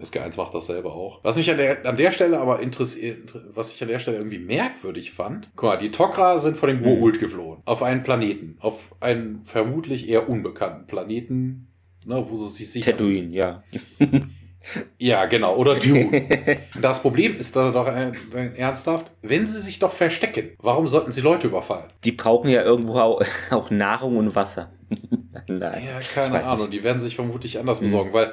SG1 0.00 0.38
macht 0.38 0.54
das 0.54 0.66
selber 0.66 0.94
auch. 0.94 1.20
Was 1.22 1.36
mich 1.36 1.50
an 1.50 1.58
der, 1.58 1.84
an 1.84 1.96
der 1.96 2.10
Stelle 2.10 2.40
aber 2.40 2.60
interessiert, 2.60 3.38
was 3.52 3.74
ich 3.74 3.82
an 3.82 3.88
der 3.88 3.98
Stelle 3.98 4.16
irgendwie 4.16 4.38
merkwürdig 4.38 5.12
fand. 5.12 5.50
Guck 5.56 5.68
mal, 5.68 5.76
die 5.76 5.90
Tok'ra 5.90 6.38
sind 6.38 6.56
von 6.56 6.70
den 6.70 6.82
Goa'uld 6.82 7.18
geflohen. 7.18 7.60
Auf 7.66 7.82
einen 7.82 8.02
Planeten. 8.02 8.56
Auf 8.60 8.94
einen 9.00 9.44
vermutlich 9.44 10.08
eher 10.08 10.28
unbekannten 10.30 10.86
Planeten 10.86 11.69
Ne, 12.04 12.16
wo 12.16 12.34
sie 12.34 12.48
sich 12.48 12.70
sicher 12.70 12.92
Tatooine, 12.92 13.34
ja. 13.34 13.62
ja, 14.98 15.26
genau. 15.26 15.56
Oder 15.56 15.74
Dune. 15.78 16.26
das 16.80 17.02
Problem 17.02 17.38
ist 17.38 17.56
da 17.56 17.70
doch 17.72 17.88
äh, 17.88 18.12
ernsthaft, 18.56 19.10
wenn 19.22 19.46
sie 19.46 19.60
sich 19.60 19.78
doch 19.78 19.92
verstecken, 19.92 20.50
warum 20.58 20.88
sollten 20.88 21.12
sie 21.12 21.20
Leute 21.20 21.48
überfallen? 21.48 21.90
Die 22.04 22.12
brauchen 22.12 22.50
ja 22.50 22.62
irgendwo 22.62 22.98
auch, 22.98 23.22
auch 23.50 23.70
Nahrung 23.70 24.16
und 24.16 24.34
Wasser. 24.34 24.72
Nein. 25.46 25.84
Ja, 25.84 26.00
keine 26.00 26.44
Ahnung. 26.44 26.58
Nicht. 26.58 26.72
Die 26.72 26.84
werden 26.84 27.00
sich 27.00 27.16
vermutlich 27.16 27.58
anders 27.58 27.80
mhm. 27.80 27.86
besorgen, 27.86 28.12
weil 28.12 28.32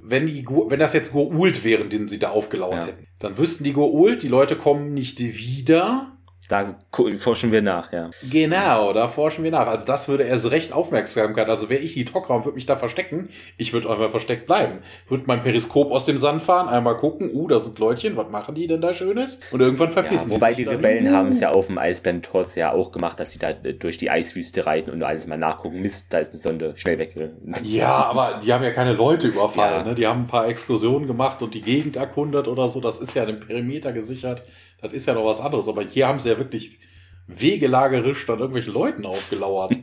wenn, 0.00 0.26
die, 0.26 0.46
wenn 0.46 0.78
das 0.78 0.92
jetzt 0.92 1.12
Goa'uld 1.12 1.64
wären, 1.64 1.90
den 1.90 2.06
sie 2.06 2.20
da 2.20 2.30
aufgelauert 2.30 2.84
ja. 2.84 2.92
hätten, 2.92 3.06
dann 3.18 3.36
wüssten 3.36 3.64
die 3.64 3.74
Goa'uld, 3.74 4.22
die 4.22 4.28
Leute 4.28 4.54
kommen 4.54 4.94
nicht 4.94 5.18
wieder 5.18 6.17
da 6.48 6.78
forschen 7.18 7.52
wir 7.52 7.60
nach, 7.60 7.92
ja. 7.92 8.10
Genau, 8.30 8.94
da 8.94 9.06
forschen 9.06 9.44
wir 9.44 9.50
nach. 9.50 9.66
Also 9.66 9.86
das 9.86 10.08
würde 10.08 10.24
erst 10.24 10.50
recht 10.50 10.72
Aufmerksamkeit. 10.72 11.48
Also 11.48 11.68
wäre 11.68 11.82
ich 11.82 11.92
die 11.92 12.06
Tok'ra 12.06 12.44
würde 12.44 12.54
mich 12.54 12.64
da 12.64 12.76
verstecken, 12.76 13.28
ich 13.58 13.74
würde 13.74 13.90
einfach 13.90 14.10
versteckt 14.10 14.46
bleiben. 14.46 14.78
Würde 15.08 15.24
mein 15.26 15.40
Periskop 15.40 15.92
aus 15.92 16.06
dem 16.06 16.16
Sand 16.16 16.42
fahren, 16.42 16.68
einmal 16.68 16.96
gucken, 16.96 17.30
uh, 17.34 17.46
da 17.48 17.58
sind 17.58 17.78
Leutchen, 17.78 18.16
was 18.16 18.30
machen 18.30 18.54
die 18.54 18.66
denn 18.66 18.80
da 18.80 18.94
Schönes? 18.94 19.40
Und 19.50 19.60
irgendwann 19.60 19.90
verpissen 19.90 20.30
ja, 20.30 20.36
wobei 20.36 20.54
die, 20.54 20.64
die 20.64 20.70
Rebellen 20.70 21.14
haben 21.14 21.28
es 21.28 21.40
ja 21.40 21.50
auf 21.50 21.66
dem 21.66 21.76
Eisbären 21.76 22.22
Tors 22.22 22.54
ja 22.54 22.72
auch 22.72 22.92
gemacht, 22.92 23.20
dass 23.20 23.32
sie 23.32 23.38
da 23.38 23.52
durch 23.52 23.98
die 23.98 24.10
Eiswüste 24.10 24.64
reiten 24.64 24.90
und 24.90 25.02
alles 25.02 25.26
mal 25.26 25.36
nachgucken. 25.36 25.82
Mist, 25.82 26.14
da 26.14 26.18
ist 26.18 26.32
eine 26.32 26.40
Sonde, 26.40 26.72
schnell 26.76 26.98
weg. 26.98 27.14
Ja, 27.64 28.04
aber 28.04 28.40
die 28.42 28.52
haben 28.52 28.62
ja 28.62 28.70
keine 28.70 28.92
Leute 28.92 29.28
überfallen. 29.28 29.84
Ja. 29.84 29.90
Ne? 29.90 29.94
Die 29.94 30.06
haben 30.06 30.22
ein 30.22 30.26
paar 30.26 30.48
Explosionen 30.48 31.06
gemacht 31.06 31.42
und 31.42 31.54
die 31.54 31.62
Gegend 31.62 31.96
erkundet 31.96 32.48
oder 32.48 32.68
so. 32.68 32.80
Das 32.80 33.00
ist 33.00 33.14
ja 33.14 33.24
dem 33.26 33.40
Perimeter 33.40 33.92
gesichert. 33.92 34.44
Das 34.80 34.92
ist 34.92 35.06
ja 35.06 35.14
noch 35.14 35.24
was 35.24 35.40
anderes. 35.40 35.68
Aber 35.68 35.82
hier 35.82 36.08
haben 36.08 36.18
sie 36.18 36.28
ja 36.30 36.38
wirklich 36.38 36.78
wegelagerisch 37.26 38.26
dann 38.26 38.38
irgendwelchen 38.38 38.74
Leuten 38.74 39.06
aufgelauert. 39.06 39.72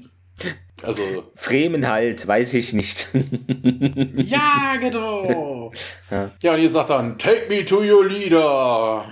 Also. 0.84 1.02
Fremen 1.36 1.88
halt, 1.88 2.28
weiß 2.28 2.56
ich 2.56 2.74
nicht. 2.74 3.08
ja, 4.18 4.76
genau. 4.80 5.72
Ja. 6.12 6.32
ja, 6.44 6.54
und 6.54 6.62
jetzt 6.62 6.74
sagt 6.74 6.90
dann, 6.90 7.18
take 7.18 7.48
me 7.48 7.64
to 7.64 7.82
your 7.82 8.06
leader. 8.06 9.06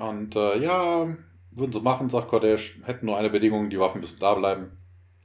Und 0.00 0.34
äh, 0.34 0.58
ja, 0.58 1.06
würden 1.50 1.72
sie 1.72 1.80
machen, 1.80 2.08
sagt 2.08 2.28
Kodesh, 2.28 2.78
hätten 2.84 3.06
nur 3.06 3.18
eine 3.18 3.30
Bedingung, 3.30 3.68
die 3.68 3.78
Waffen 3.78 4.00
müssen 4.00 4.18
da 4.18 4.34
bleiben. 4.34 4.78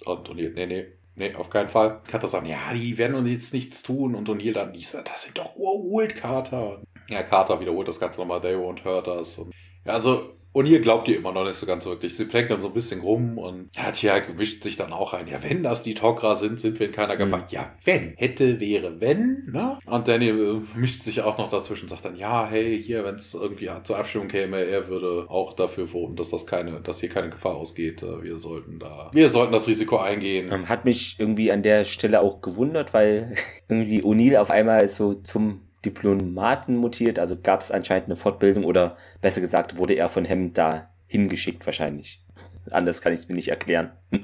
Und 0.06 0.30
O'Neill, 0.30 0.54
nee, 0.54 0.66
nee, 0.66 0.86
nee, 1.16 1.34
auf 1.36 1.50
keinen 1.50 1.70
Fall. 1.70 2.02
Carter 2.08 2.28
sagt, 2.28 2.48
ja, 2.48 2.74
die 2.74 2.98
werden 2.98 3.16
uns 3.16 3.30
jetzt 3.30 3.54
nichts 3.54 3.84
tun. 3.84 4.16
Und 4.16 4.28
O'Neill 4.30 4.54
dann, 4.54 4.74
das 4.74 5.24
sind 5.24 5.38
doch 5.38 5.56
uralt 5.56 6.18
Carter. 6.18 6.82
Ja, 7.10 7.24
Carter 7.24 7.60
wiederholt 7.60 7.88
das 7.88 8.00
Ganze 8.00 8.20
nochmal, 8.20 8.42
They 8.42 8.56
won't 8.56 8.84
hurt 8.84 9.08
us. 9.08 9.38
Und 9.38 9.54
ja, 9.86 9.94
also 9.94 10.34
und 10.54 10.68
ihr 10.68 10.82
glaubt 10.82 11.08
ihr 11.08 11.18
immer 11.18 11.32
noch 11.32 11.46
nicht 11.46 11.56
so 11.56 11.66
ganz 11.66 11.84
wirklich. 11.86 12.16
Sie 12.16 12.26
plänkeln 12.26 12.62
so 12.62 12.68
ein 12.68 12.74
bisschen 12.76 13.02
rum 13.02 13.40
und 13.40 13.70
ja, 13.76 13.92
Tja 13.92 14.20
gemischt 14.20 14.62
sich 14.62 14.78
dann 14.78 14.94
auch 14.94 15.14
ein. 15.14 15.28
Ja, 15.28 15.42
wenn 15.42 15.64
das 15.64 15.82
die 15.82 15.96
Tok'ra 15.96 16.36
sind, 16.36 16.60
sind 16.60 16.80
wir 16.80 16.88
in 16.88 16.94
keiner 16.94 17.18
Gefahr. 17.18 17.40
Mhm. 17.40 17.46
Ja, 17.50 17.74
wenn. 17.84 18.14
Hätte, 18.18 18.60
wäre, 18.60 19.02
wenn. 19.02 19.48
Ne? 19.52 19.80
Und 19.88 20.08
Daniel 20.08 20.62
äh, 20.76 20.80
mischt 20.80 21.02
sich 21.02 21.22
auch 21.22 21.40
noch 21.40 21.50
dazwischen 21.50 21.86
und 21.86 21.90
sagt 21.90 22.06
dann, 22.06 22.16
ja, 22.16 22.46
hey, 22.48 22.82
hier, 22.82 23.04
wenn 23.04 23.16
es 23.16 23.34
irgendwie 23.34 23.66
ja, 23.66 23.84
zur 23.84 23.98
Abstimmung 23.98 24.28
käme, 24.28 24.64
er 24.64 24.88
würde 24.90 25.26
auch 25.28 25.54
dafür 25.54 25.88
voten, 25.88 26.16
dass 26.16 26.30
das 26.30 26.46
keine, 26.46 26.80
dass 26.82 27.00
hier 27.00 27.10
keine 27.10 27.32
Gefahr 27.32 27.56
ausgeht. 27.56 28.04
Äh, 28.04 28.22
wir 28.22 28.38
sollten 28.38 28.78
da, 28.78 29.10
wir 29.12 29.30
sollten 29.30 29.54
das 29.54 29.68
Risiko 29.68 29.98
eingehen. 29.98 30.52
Ähm, 30.52 30.70
hat 30.70 30.86
mich 30.86 31.16
irgendwie 31.18 31.52
an 31.52 31.64
der 31.64 31.84
Stelle 31.84 32.22
auch 32.22 32.42
gewundert, 32.42 32.94
weil 32.94 33.34
irgendwie 33.70 34.04
O'Neill 34.04 34.38
auf 34.38 34.52
einmal 34.52 34.84
ist 34.84 34.98
so 34.98 35.16
zum 35.16 35.62
Diplomaten 35.86 36.78
mutiert, 36.78 37.20
also 37.20 37.38
gab 37.42 37.62
es 37.62 37.72
anscheinend 37.72 38.08
eine 38.08 38.16
Fortbildung 38.16 38.64
oder 38.64 38.98
besser 39.22 39.42
gesagt 39.42 39.78
wurde 39.78 39.94
er 39.94 40.08
von 40.08 40.28
Hammond 40.28 40.58
da 40.58 40.90
hingeschickt 41.08 41.66
wahrscheinlich. 41.66 42.24
Anders 42.72 43.02
kann 43.02 43.14
ich 43.14 43.22
es 43.22 43.30
mir 43.30 43.36
nicht 43.36 43.50
erklären. 43.50 43.92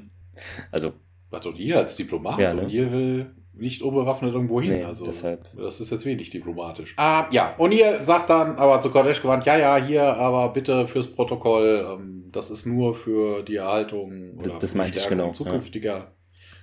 also. 0.70 0.92
Was 1.30 1.46
O'Neill 1.46 1.74
als 1.74 1.96
Diplomat? 1.96 2.40
Ja, 2.40 2.54
ne? 2.54 2.62
O'Neill 2.62 2.90
will, 2.90 3.34
nicht 3.60 3.82
unbewaffnet 3.82 4.32
irgendwo 4.32 4.60
hin. 4.60 4.72
Nee, 4.72 4.84
also 4.84 5.04
deshalb. 5.04 5.46
das 5.56 5.80
ist 5.80 5.90
jetzt 5.90 6.06
wenig 6.06 6.30
diplomatisch. 6.30 6.94
Ah, 6.96 7.26
ja, 7.30 7.54
und 7.58 7.72
ihr 7.72 8.02
sagt 8.02 8.30
dann 8.30 8.56
aber 8.56 8.80
zu 8.80 8.90
Kodesh 8.90 9.20
gewandt, 9.22 9.44
ja, 9.44 9.58
ja, 9.58 9.76
hier, 9.76 10.02
aber 10.16 10.52
bitte 10.52 10.86
fürs 10.86 11.14
Protokoll, 11.14 11.86
ähm, 11.88 12.24
das 12.32 12.50
ist 12.50 12.66
nur 12.66 12.94
für 12.94 13.42
die 13.42 13.56
Erhaltung 13.56 14.38
oder 14.38 14.58
Das 14.58 14.72
die 14.72 14.78
meinte 14.78 14.98
ich 14.98 15.08
genau, 15.08 15.32
zukünftiger 15.32 16.12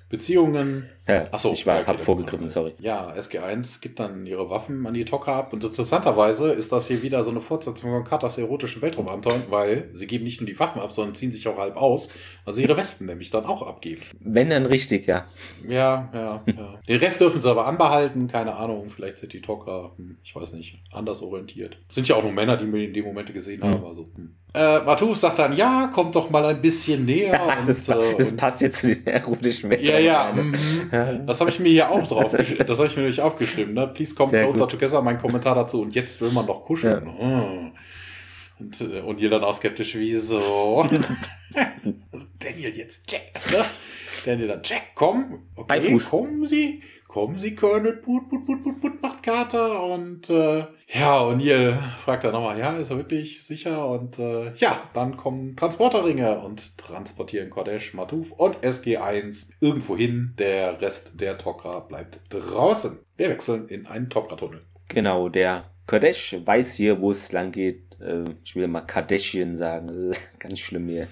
Beziehungen. 0.10 0.89
Ja, 1.08 1.26
Ach 1.32 1.39
so, 1.39 1.53
ich 1.53 1.66
war, 1.66 1.86
hab 1.86 2.01
vorgegriffen, 2.01 2.47
sorry. 2.47 2.74
Ja, 2.80 3.14
SG1 3.14 3.82
gibt 3.82 3.99
dann 3.99 4.26
ihre 4.26 4.49
Waffen 4.49 4.86
an 4.88 4.93
die 4.93 5.05
Tocker 5.05 5.34
ab. 5.34 5.53
Und 5.53 5.64
interessanterweise 5.64 6.51
ist 6.51 6.72
das 6.72 6.88
hier 6.88 7.01
wieder 7.01 7.24
so 7.24 7.32
eine 7.32 7.39
Fortsetzung 7.41 7.91
von 7.91 8.03
Katas 8.03 8.38
erotischen 8.38 8.82
Weltraumabenteuern, 8.82 9.43
weil 9.49 9.89
sie 9.93 10.08
geben 10.08 10.24
nicht 10.26 10.41
nur 10.41 10.49
die 10.49 10.60
Waffen 10.60 10.82
ab, 10.82 10.91
sondern 10.91 11.16
ziehen 11.16 11.32
sich 11.32 11.47
auch 11.47 11.58
halb 11.58 11.78
aus, 11.78 12.10
weil 12.45 12.53
sie 12.53 12.64
ihre 12.64 12.76
Westen 12.78 13.05
nämlich 13.05 13.30
dann 13.30 13.45
auch 13.45 13.62
abgeben. 13.62 14.01
Wenn 14.20 14.49
dann 14.49 14.66
richtig, 14.66 15.08
ja. 15.08 15.26
Ja, 15.68 16.10
ja, 16.14 16.43
ja. 16.45 16.80
Den 16.88 16.99
Rest 16.99 17.22
dürfen 17.22 17.41
sie 17.41 17.49
aber 17.49 17.66
anbehalten, 17.68 18.28
keine 18.28 18.55
Ahnung, 18.55 18.89
vielleicht 18.89 19.18
sind 19.20 19.32
die 19.34 19.41
Tocker, 19.41 19.91
hm, 19.97 20.18
ich 20.24 20.36
weiß 20.36 20.53
nicht, 20.53 20.80
anders 20.91 21.22
orientiert. 21.22 21.78
Sind 21.89 22.08
ja 22.08 22.16
auch 22.16 22.24
nur 22.24 22.32
Männer, 22.34 22.58
die 22.58 22.72
wir 22.72 22.84
in 22.84 22.93
dem 22.93 23.05
Momente 23.05 23.34
gesehen 23.34 23.62
Hm. 23.64 23.74
haben. 23.74 23.86
Also, 23.86 24.10
hm. 24.16 24.36
Äh, 24.58 24.84
Matus 24.84 25.22
sagt 25.22 25.39
dann, 25.39 25.55
ja, 25.55 25.88
kommt 25.93 26.16
doch 26.16 26.30
mal 26.30 26.45
ein 26.45 26.62
bisschen 26.62 27.05
näher. 27.05 27.39
und, 27.60 27.68
das, 27.68 27.84
pa- 27.84 27.97
das 28.18 28.32
und- 28.32 28.38
passt 28.38 28.62
jetzt 28.62 28.80
zu 28.80 28.88
den 28.88 29.05
erotischen 29.08 29.72
ja, 29.72 29.99
ja. 29.99 30.34
Weltraum- 30.34 30.51
mhm. 31.22 31.26
Das 31.28 31.39
habe 31.39 31.49
ich 31.49 31.60
mir 31.60 31.70
hier 31.70 31.89
auch 31.91 32.05
drauf 32.08 32.32
Das 32.68 32.78
habe 32.78 32.88
ich 32.88 32.95
mir 32.95 33.03
nämlich 33.03 33.22
aufgeschrieben. 33.22 33.74
Ne? 33.74 33.88
Please 33.88 34.16
come 34.16 34.32
Sehr 34.32 34.43
closer 34.43 34.60
gut. 34.62 34.72
together, 34.72 35.01
mein 35.01 35.20
Kommentar 35.20 35.55
dazu. 35.55 35.82
Und 35.82 35.95
jetzt 35.95 36.20
will 36.22 36.32
man 36.32 36.45
doch 36.47 36.66
kuscheln. 36.66 37.05
Hm. 37.20 37.72
Und, 38.60 38.82
äh, 38.82 39.01
und 39.01 39.20
ihr 39.20 39.30
dann 39.30 39.43
auch 39.43 39.53
skeptisch, 39.53 39.93
wieso? 39.95 40.88
Daniel 42.39 42.76
jetzt 42.76 43.12
Jack. 43.12 43.22
Ne? 43.51 43.64
Daniel 44.26 44.47
dann 44.47 44.62
Jack, 44.64 44.82
komm. 44.95 45.43
Okay, 45.55 45.66
Bei 45.68 45.82
Fuß. 45.82 46.10
Kommen 46.10 46.45
Sie. 46.45 46.82
Kommen 47.08 47.38
Sie, 47.38 47.55
Colonel. 47.55 47.93
Put, 47.97 48.30
put, 48.30 48.45
put, 48.45 48.64
put, 48.64 48.82
put, 48.82 49.01
macht 49.01 49.24
Carter. 49.24 49.84
Und 49.84 50.30
äh, 50.30 50.66
ja, 50.88 51.20
und 51.20 51.42
ihr 51.42 51.74
fragt 52.00 52.24
dann 52.24 52.32
nochmal, 52.32 52.58
ja, 52.58 52.78
ist 52.78 52.90
er 52.92 52.98
wirklich 52.98 53.44
sicher? 53.44 53.88
Und 53.88 54.20
äh, 54.20 54.54
ja, 54.56 54.82
dann 54.94 55.18
kommen 55.18 55.56
Transporterringe 55.58 56.40
und 56.40 56.78
transportieren 56.78 57.50
Kodesh, 57.50 57.94
Matuf 57.94 58.32
und 58.32 58.58
SG1 58.58 59.50
irgendwo 59.60 59.98
hin. 59.98 60.34
Der 60.40 60.82
Rest 60.82 61.20
der 61.20 61.38
Tok'ra 61.38 61.82
bleibt 61.88 62.22
draußen. 62.30 63.00
Wir 63.18 63.30
wechseln 63.30 63.68
in 63.68 63.86
einen 63.86 64.08
Tok'ra-Tunnel. 64.08 64.62
Genau, 64.88 65.28
der 65.28 65.66
Kadesh 65.88 66.38
weiß 66.46 66.76
hier, 66.76 67.02
wo 67.02 67.12
es 67.12 67.34
lang 67.34 67.52
geht. 67.52 68.00
Äh, 68.00 68.24
ich 68.46 68.56
will 68.56 68.70
mal 68.70 68.82
Kardashian 68.82 69.58
sagen. 69.58 70.14
Ganz 70.40 70.60
schlimm 70.60 70.88
hier. 70.88 71.08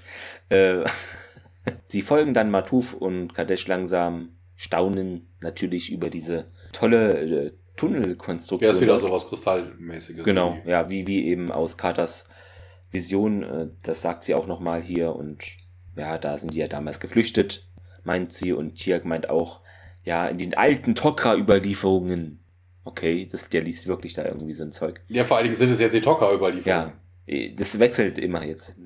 Äh, 0.49 0.85
Sie 1.87 2.01
folgen 2.01 2.33
dann 2.33 2.49
Matuf 2.49 2.93
und 2.93 3.33
Kadesh 3.33 3.67
langsam, 3.67 4.37
staunen 4.55 5.27
natürlich 5.41 5.91
über 5.91 6.09
diese 6.09 6.45
tolle 6.71 7.47
äh, 7.47 7.51
Tunnelkonstruktion. 7.75 8.69
Ja, 8.69 8.75
ist 8.75 8.81
wieder 8.81 8.97
so 8.97 9.11
was 9.11 9.27
Kristallmäßiges. 9.29 10.23
Genau, 10.23 10.57
ja, 10.65 10.89
wie, 10.89 11.07
wie 11.07 11.27
eben 11.27 11.51
aus 11.51 11.77
Katas 11.77 12.27
Vision, 12.91 13.43
äh, 13.43 13.67
das 13.83 14.01
sagt 14.01 14.23
sie 14.23 14.33
auch 14.35 14.47
nochmal 14.47 14.81
hier 14.81 15.15
und 15.15 15.43
ja, 15.95 16.17
da 16.17 16.37
sind 16.37 16.53
die 16.53 16.59
ja 16.59 16.67
damals 16.67 16.99
geflüchtet, 16.99 17.67
meint 18.03 18.33
sie 18.33 18.53
und 18.53 18.75
Tiak 18.75 19.05
meint 19.05 19.29
auch, 19.29 19.61
ja, 20.03 20.27
in 20.27 20.37
den 20.37 20.53
alten 20.53 20.93
Tok'ra-Überlieferungen. 20.93 22.39
Okay, 22.83 23.27
das, 23.29 23.49
der 23.49 23.61
liest 23.61 23.87
wirklich 23.87 24.13
da 24.13 24.25
irgendwie 24.25 24.53
so 24.53 24.63
ein 24.63 24.71
Zeug. 24.71 25.01
Ja, 25.07 25.23
vor 25.23 25.37
allen 25.37 25.45
Dingen 25.45 25.57
sind 25.57 25.71
es 25.71 25.79
jetzt 25.79 25.93
die 25.93 26.01
Tok'ra-Überlieferungen. 26.01 26.63
Ja, 26.65 26.93
eh, 27.25 27.53
das 27.53 27.79
wechselt 27.79 28.19
immer 28.19 28.45
jetzt. 28.45 28.75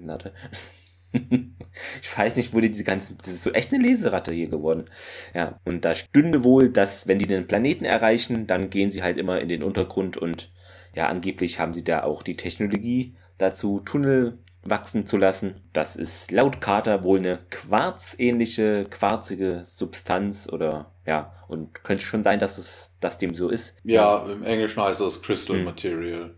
Ich 2.02 2.18
weiß 2.18 2.36
nicht, 2.38 2.54
wo 2.54 2.60
die 2.60 2.70
diese 2.70 2.84
ganzen. 2.84 3.18
Das 3.20 3.30
ist 3.30 3.44
so 3.44 3.52
echt 3.52 3.74
eine 3.74 3.82
Leseratte 3.84 4.34
hier 4.34 4.50
geworden. 4.50 4.86
Ja, 5.34 5.60
und 5.66 5.86
da 5.86 5.96
stünde 5.96 6.44
wohl, 6.44 6.70
dass, 6.70 7.08
wenn 7.08 7.20
die 7.20 7.28
den 7.28 7.48
Planeten 7.48 7.86
erreichen, 7.86 8.48
dann 8.48 8.70
gehen 8.70 8.90
sie 8.92 9.04
halt 9.04 9.18
immer 9.18 9.40
in 9.40 9.48
den 9.50 9.64
Untergrund 9.64 10.18
und 10.18 10.52
ja, 10.94 11.08
angeblich 11.08 11.60
haben 11.60 11.74
sie 11.74 11.84
da 11.84 12.04
auch 12.04 12.24
die 12.24 12.36
Technologie 12.36 13.16
dazu, 13.38 13.80
Tunnel 13.80 14.40
wachsen 14.64 15.06
zu 15.06 15.18
lassen. 15.18 15.62
Das 15.74 15.96
ist 15.96 16.32
laut 16.32 16.60
Carter 16.60 17.04
wohl 17.04 17.20
eine 17.20 17.40
quarzähnliche, 17.50 18.86
quarzige 18.90 19.62
Substanz 19.64 20.50
oder 20.52 20.92
ja, 21.06 21.34
und 21.48 21.84
könnte 21.84 22.04
schon 22.06 22.24
sein, 22.24 22.40
dass 22.40 22.58
es 22.58 22.96
dass 23.00 23.18
dem 23.20 23.36
so 23.36 23.50
ist. 23.50 23.78
Ja, 23.84 24.26
im 24.30 24.44
Englischen 24.44 24.82
heißt 24.84 25.02
es 25.02 25.22
Crystal 25.22 25.58
Hm. 25.58 25.64
Material. 25.64 26.36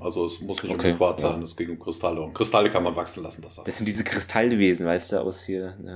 Also 0.00 0.24
es 0.24 0.40
muss 0.40 0.62
nicht 0.62 0.72
Okay, 0.72 0.92
um 0.92 0.98
Quarz 0.98 1.22
ja. 1.22 1.32
sein, 1.32 1.42
es 1.42 1.56
ging 1.56 1.70
um 1.70 1.78
Kristalle. 1.78 2.20
Und 2.22 2.34
Kristalle 2.34 2.70
kann 2.70 2.82
man 2.82 2.96
wachsen 2.96 3.22
lassen, 3.22 3.42
das, 3.42 3.62
Das 3.62 3.76
sind 3.76 3.86
diese 3.86 4.04
Kristallwesen, 4.04 4.86
weißt 4.86 5.12
du, 5.12 5.20
aus 5.20 5.44
hier. 5.44 5.76
Ne? 5.78 5.94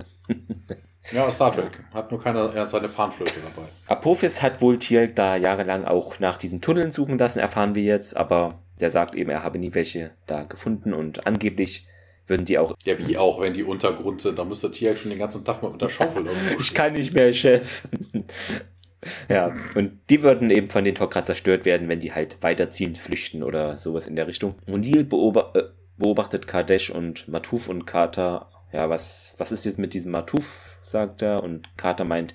Ja, 1.12 1.30
Star 1.30 1.52
Trek. 1.52 1.84
Hat 1.92 2.10
nur 2.10 2.20
keiner, 2.22 2.52
er 2.54 2.62
hat 2.62 2.68
seine 2.70 2.88
Panflöte 2.88 3.34
dabei. 3.40 3.68
Apophis 3.86 4.42
hat 4.42 4.60
wohl 4.62 4.78
Tielk 4.78 5.16
da 5.16 5.36
jahrelang 5.36 5.84
auch 5.84 6.18
nach 6.18 6.38
diesen 6.38 6.60
Tunneln 6.60 6.90
suchen 6.90 7.18
lassen, 7.18 7.38
erfahren 7.38 7.74
wir 7.74 7.82
jetzt, 7.82 8.16
aber 8.16 8.58
der 8.80 8.90
sagt 8.90 9.14
eben, 9.14 9.30
er 9.30 9.42
habe 9.42 9.58
nie 9.58 9.74
welche 9.74 10.12
da 10.26 10.44
gefunden 10.44 10.94
und 10.94 11.26
angeblich 11.26 11.86
würden 12.26 12.46
die 12.46 12.58
auch. 12.58 12.74
Ja, 12.84 12.98
wie 12.98 13.18
auch, 13.18 13.40
wenn 13.40 13.52
die 13.52 13.64
Untergrund 13.64 14.22
sind, 14.22 14.38
da 14.38 14.44
müsste 14.44 14.72
Tier 14.72 14.96
schon 14.96 15.10
den 15.10 15.18
ganzen 15.18 15.44
Tag 15.44 15.62
mal 15.62 15.70
mit 15.70 15.82
der 15.82 15.90
Schaufel 15.90 16.26
Ich 16.58 16.72
kann 16.72 16.94
nicht 16.94 17.12
mehr, 17.12 17.32
Chef. 17.32 17.86
Ja, 19.28 19.54
und 19.74 19.98
die 20.10 20.22
würden 20.22 20.50
eben 20.50 20.70
von 20.70 20.84
den 20.84 20.94
Tok'ra 20.94 21.24
zerstört 21.24 21.64
werden, 21.64 21.88
wenn 21.88 22.00
die 22.00 22.12
halt 22.12 22.42
weiterziehen, 22.42 22.94
flüchten 22.94 23.42
oder 23.42 23.76
sowas 23.76 24.06
in 24.06 24.16
der 24.16 24.26
Richtung. 24.26 24.54
Mundil 24.66 25.04
beoba 25.04 25.52
äh, 25.54 25.62
beobachtet 25.96 26.46
Kadesh 26.46 26.90
und 26.90 27.28
Matuf 27.28 27.68
und 27.68 27.86
Carter. 27.86 28.50
Ja, 28.72 28.90
was, 28.90 29.36
was 29.38 29.52
ist 29.52 29.64
jetzt 29.64 29.78
mit 29.78 29.94
diesem 29.94 30.10
Matuf, 30.10 30.78
sagt 30.82 31.22
er. 31.22 31.42
Und 31.44 31.76
Carter 31.76 32.04
meint, 32.04 32.34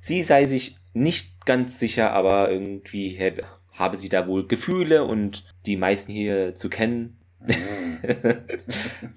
sie 0.00 0.22
sei 0.22 0.44
sich 0.44 0.76
nicht 0.92 1.46
ganz 1.46 1.78
sicher, 1.78 2.12
aber 2.12 2.50
irgendwie 2.50 3.08
hä- 3.08 3.42
habe 3.72 3.96
sie 3.96 4.08
da 4.08 4.26
wohl 4.26 4.46
Gefühle 4.46 5.04
und 5.04 5.44
die 5.64 5.76
meisten 5.76 6.12
hier 6.12 6.54
zu 6.54 6.68
kennen. 6.68 7.14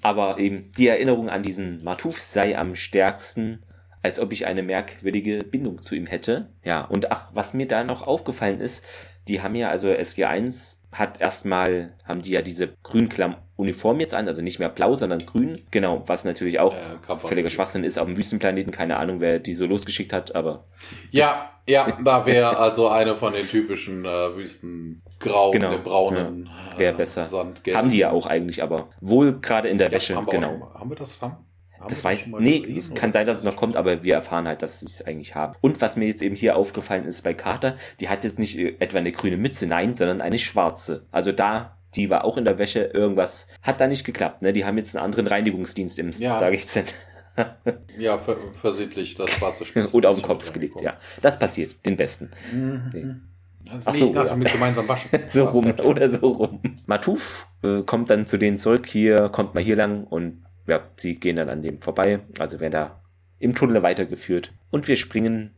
aber 0.02 0.38
eben 0.38 0.72
die 0.78 0.88
Erinnerung 0.88 1.30
an 1.30 1.44
diesen 1.44 1.84
Matuf 1.84 2.20
sei 2.22 2.58
am 2.58 2.76
stärksten, 2.76 3.62
als 4.04 4.20
ob 4.20 4.32
ich 4.34 4.46
eine 4.48 4.64
merkwürdige 4.64 5.40
Bindung 5.40 5.82
zu 5.82 5.96
ihm 5.96 6.06
hätte. 6.08 6.50
Ja, 6.64 6.82
und 6.86 7.12
ach, 7.12 7.28
was 7.34 7.54
mir 7.54 7.68
da 7.68 7.84
noch 7.84 8.08
aufgefallen 8.08 8.60
ist, 8.62 8.84
die 9.28 9.42
haben 9.42 9.54
ja, 9.56 9.70
also 9.70 9.88
SG1 9.90 10.78
hat 10.92 11.22
erstmal, 11.22 11.94
haben 12.06 12.22
die 12.22 12.32
ja 12.32 12.42
diese 12.42 12.70
grün-klamm 12.84 13.36
Uniform 13.56 14.00
jetzt 14.00 14.16
an, 14.16 14.28
also 14.28 14.42
nicht 14.42 14.58
mehr 14.58 14.70
blau, 14.70 14.96
sondern 14.96 15.24
grün. 15.26 15.62
Genau, 15.70 16.02
was 16.08 16.26
natürlich 16.26 16.60
auch 16.60 16.74
Äh, 16.76 17.18
völliger 17.20 17.52
Schwachsinn 17.52 17.84
ist 17.84 18.00
auf 18.00 18.08
dem 18.08 18.18
Wüstenplaneten. 18.18 18.72
Keine 18.72 18.98
Ahnung, 18.98 19.20
wer 19.20 19.38
die 19.38 19.54
so 19.54 19.68
losgeschickt 19.68 20.12
hat, 20.14 20.34
aber 20.34 20.66
Ja, 21.12 21.52
ja, 21.70 21.96
da 22.04 22.26
wäre 22.26 22.58
also 22.58 22.90
eine 22.90 23.16
von 23.16 23.34
den 23.34 23.46
typischen 23.48 24.04
äh, 24.04 24.36
Wüstengrauen, 24.36 25.52
Genau, 25.52 25.78
braunen 25.78 26.50
Wär 26.78 26.90
äh, 26.90 26.94
besser. 26.94 27.26
Sandgelb. 27.28 27.78
haben 27.78 27.92
die 27.92 28.00
ja 28.00 28.10
auch 28.10 28.26
eigentlich, 28.26 28.64
aber 28.64 28.90
wohl 29.00 29.40
gerade 29.40 29.70
in 29.70 29.78
der 29.78 29.88
Ja, 29.90 29.94
Wäsche, 29.94 30.16
haben 30.16 30.26
genau. 30.26 30.58
mal- 30.58 30.74
haben 30.74 30.90
wir 30.90 30.96
das? 30.96 31.22
Haben 31.22 31.46
Das 31.88 32.04
weiß 32.04 32.28
mal 32.28 32.42
nee, 32.42 32.60
gesehen, 32.60 32.78
es 32.78 32.92
oder? 32.92 33.00
kann 33.00 33.12
sein, 33.12 33.26
dass 33.26 33.40
es 33.40 33.44
noch 33.44 33.56
kommt, 33.56 33.76
aber 33.76 34.04
wir 34.04 34.16
erfahren 34.16 34.48
halt, 34.48 34.62
dass 34.62 34.80
sie 34.82 34.88
es 34.88 35.02
eigentlich 35.06 35.36
haben. 35.36 35.56
Und 35.62 35.82
was 35.82 35.98
mir 35.98 36.06
jetzt 36.06 36.22
eben 36.22 36.36
hier 36.36 36.56
aufgefallen 36.56 37.06
ist 37.06 37.24
bei 37.24 37.34
Carter, 37.34 37.76
die 38.00 38.10
hat 38.10 38.24
jetzt 38.24 38.40
nicht 38.40 38.58
äh, 38.58 38.76
etwa 38.80 38.98
eine 39.00 39.12
grüne 39.12 39.38
Mütze, 39.38 39.68
nein, 39.68 39.96
sondern 39.96 40.22
eine 40.22 40.38
schwarze. 40.38 41.06
Also 41.12 41.32
da, 41.32 41.78
die 41.96 42.10
war 42.10 42.26
auch 42.26 42.38
in 42.38 42.46
der 42.46 42.58
Wäsche, 42.58 42.84
irgendwas 42.94 43.48
hat 43.62 43.80
da 43.82 43.88
nicht 43.88 44.06
geklappt. 44.06 44.42
Ne? 44.42 44.54
Die 44.54 44.66
haben 44.66 44.78
jetzt 44.78 44.96
einen 44.96 45.06
anderen 45.06 45.28
Reinigungsdienst 45.28 46.00
im 46.00 46.12
Ja. 46.12 46.38
Stargate 46.38 46.68
Center 46.68 46.96
Ja, 47.98 48.18
ver 48.18 48.38
versehentlich 48.60 49.16
das 49.16 49.32
schwarze 49.32 49.66
Spitze. 49.66 49.96
oder 49.96 50.10
auf 50.10 50.18
den 50.18 50.24
Kopf 50.26 50.52
gelegt, 50.54 50.82
ja. 50.82 50.98
Das 51.22 51.40
passiert, 51.40 51.86
den 51.86 51.98
Besten. 51.98 52.30
Mhm. 52.54 53.22
Also 53.70 53.84
Ach 53.86 53.94
nee, 53.94 54.00
so, 54.00 54.06
ich 54.06 54.12
dachte, 54.14 54.30
ja. 54.32 54.36
mit 54.36 54.52
gemeinsam 54.52 54.88
waschen. 54.88 55.10
So 55.30 55.46
rum 55.46 55.74
oder 55.84 56.10
so 56.10 56.28
rum. 56.28 56.62
Matuf 56.88 57.48
äh, 57.64 57.82
kommt 57.84 58.10
dann 58.10 58.26
zu 58.26 58.38
denen 58.38 58.58
zurück, 58.58 58.88
hier 58.88 59.30
kommt 59.30 59.54
mal 59.56 59.64
hier 59.64 59.76
lang 59.76 60.04
und 60.04 60.44
ja, 60.72 60.80
sie 60.96 61.20
gehen 61.20 61.36
dann 61.36 61.50
an 61.50 61.62
dem 61.62 61.82
vorbei, 61.82 62.22
also 62.40 62.62
werden 62.62 62.72
da 62.72 63.02
im 63.40 63.54
Tunnel 63.54 63.84
weitergeführt 63.84 64.54
und 64.70 64.88
wir 64.88 64.96
springen 64.96 65.52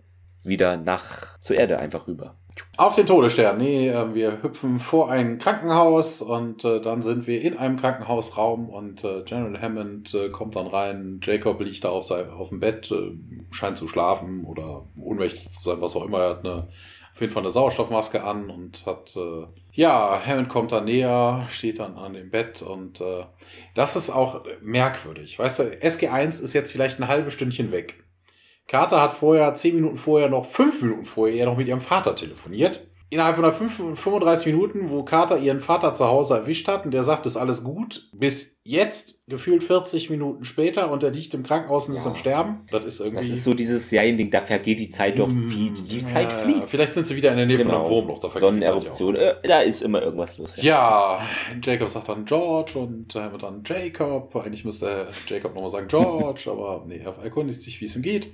wieder 0.44 0.76
nach 0.76 1.40
zur 1.40 1.56
Erde 1.56 1.80
einfach 1.80 2.08
rüber. 2.08 2.36
Auf 2.78 2.96
den 2.96 3.06
Todesstern. 3.06 3.58
Nee, 3.58 3.90
äh, 3.90 4.14
wir 4.16 4.42
hüpfen 4.42 4.80
vor 4.80 5.10
ein 5.12 5.38
Krankenhaus 5.38 6.22
und 6.22 6.66
äh, 6.66 6.82
dann 6.82 7.04
sind 7.04 7.28
wir 7.28 7.42
in 7.42 7.58
einem 7.58 7.78
Krankenhausraum 7.78 8.70
und 8.70 9.04
äh, 9.04 9.22
General 9.24 9.62
Hammond 9.62 10.14
äh, 10.14 10.30
kommt 10.30 10.56
dann 10.56 10.68
rein. 10.68 11.20
Jacob 11.24 11.62
liegt 11.62 11.84
da 11.84 11.90
auf, 11.90 12.06
sein, 12.06 12.30
auf 12.32 12.50
dem 12.50 12.60
Bett, 12.60 12.92
äh, 12.92 13.12
scheint 13.52 13.78
zu 13.78 13.88
schlafen 13.88 14.46
oder 14.46 14.86
ohnmächtig 15.00 15.52
zu 15.52 15.62
sein, 15.62 15.82
was 15.82 15.96
auch 15.96 16.06
immer. 16.06 16.20
Er 16.20 16.30
hat 16.32 16.46
eine, 16.46 16.68
auf 17.14 17.22
jeden 17.22 17.32
Fall 17.32 17.44
eine 17.44 17.52
Sauerstoffmaske 17.52 18.24
an 18.24 18.50
und 18.50 18.86
hat, 18.88 19.16
äh, 19.16 19.46
ja, 19.72 20.20
Hammond 20.26 20.50
kommt 20.50 20.72
dann 20.72 20.86
näher, 20.86 21.46
steht 21.48 21.80
dann 21.80 21.96
an 21.96 22.14
dem 22.14 22.32
Bett 22.32 22.64
und 22.64 23.02
äh, 23.02 23.26
das 23.76 23.96
ist 23.96 24.10
auch 24.10 24.44
merkwürdig. 24.62 25.38
Weißt 25.38 25.60
du, 25.60 25.64
SG1 25.64 26.42
ist 26.42 26.54
jetzt 26.54 26.72
vielleicht 26.72 27.00
ein 27.00 27.08
halbes 27.08 27.34
Stündchen 27.34 27.72
weg. 27.72 28.04
Carter 28.68 29.00
hat 29.02 29.14
vorher, 29.14 29.54
zehn 29.54 29.76
Minuten 29.76 29.98
vorher, 29.98 30.30
noch 30.30 30.46
fünf 30.46 30.82
Minuten 30.82 31.06
vorher 31.06 31.46
noch 31.46 31.58
mit 31.58 31.68
ihrem 31.68 31.82
Vater 31.82 32.16
telefoniert. 32.16 32.88
Innerhalb 33.14 33.36
von 33.36 33.96
35 33.96 34.48
Minuten, 34.48 34.90
wo 34.90 35.04
Carter 35.04 35.38
ihren 35.38 35.60
Vater 35.60 35.94
zu 35.94 36.06
Hause 36.06 36.36
erwischt 36.36 36.68
hat 36.68 36.86
und 36.86 36.94
der 36.94 37.04
sagt, 37.04 37.26
ist 37.26 37.38
alles 37.38 37.64
gut, 37.64 38.10
bis 38.14 38.58
jetzt 38.64 39.28
gefühlt 39.28 39.64
40 39.64 40.10
Minuten 40.10 40.46
später 40.46 40.90
und 40.90 41.04
er 41.04 41.12
liegt 41.12 41.34
im 41.34 41.44
Krankenhaus 41.44 41.88
und 41.88 41.96
ja. 41.96 42.02
ist 42.02 42.08
am 42.08 42.16
Sterben. 42.16 42.66
Das 42.72 42.86
ist 42.86 43.00
irgendwie. 43.00 43.28
Das 43.28 43.38
ist 43.38 43.44
so 43.44 43.54
dieses 43.54 43.90
Seriending, 43.90 44.32
da 44.32 44.42
vergeht 44.42 44.80
die 44.80 44.90
Zeit 44.90 45.20
doch 45.20 45.28
mm, 45.28 45.52
wie 45.52 45.70
die 45.70 46.06
Zeit 46.06 46.32
ja, 46.32 46.38
fliegt. 46.38 46.70
Vielleicht 46.70 46.94
sind 46.94 47.06
sie 47.06 47.16
wieder 47.16 47.32
in 47.32 47.38
der 47.38 47.46
Nähe 47.46 47.58
genau. 47.58 47.72
von 47.72 47.82
einem 47.82 47.90
Wurmloch. 47.92 48.20
Da 48.20 48.30
Sonneneruption, 48.32 49.16
äh, 49.16 49.36
da 49.44 49.62
ist 49.62 49.82
immer 49.82 50.02
irgendwas 50.02 50.38
los. 50.38 50.56
Ja. 50.58 50.64
ja, 50.64 51.20
Jacob 51.62 51.90
sagt 51.90 52.10
dann 52.10 52.26
George 52.26 52.80
und 52.80 53.16
äh, 53.16 53.30
dann 53.40 53.64
Jacob. 53.66 54.36
Eigentlich 54.36 54.66
müsste 54.66 55.08
Jacob 55.28 55.54
nochmal 55.54 55.70
sagen 55.70 55.88
George, 55.88 56.46
aber 56.48 56.84
nee, 56.88 56.98
er 56.98 57.16
erkundigt 57.24 57.62
sich, 57.62 57.80
wie 57.80 57.86
es 57.86 57.96
ihm 57.96 58.02
geht. 58.02 58.30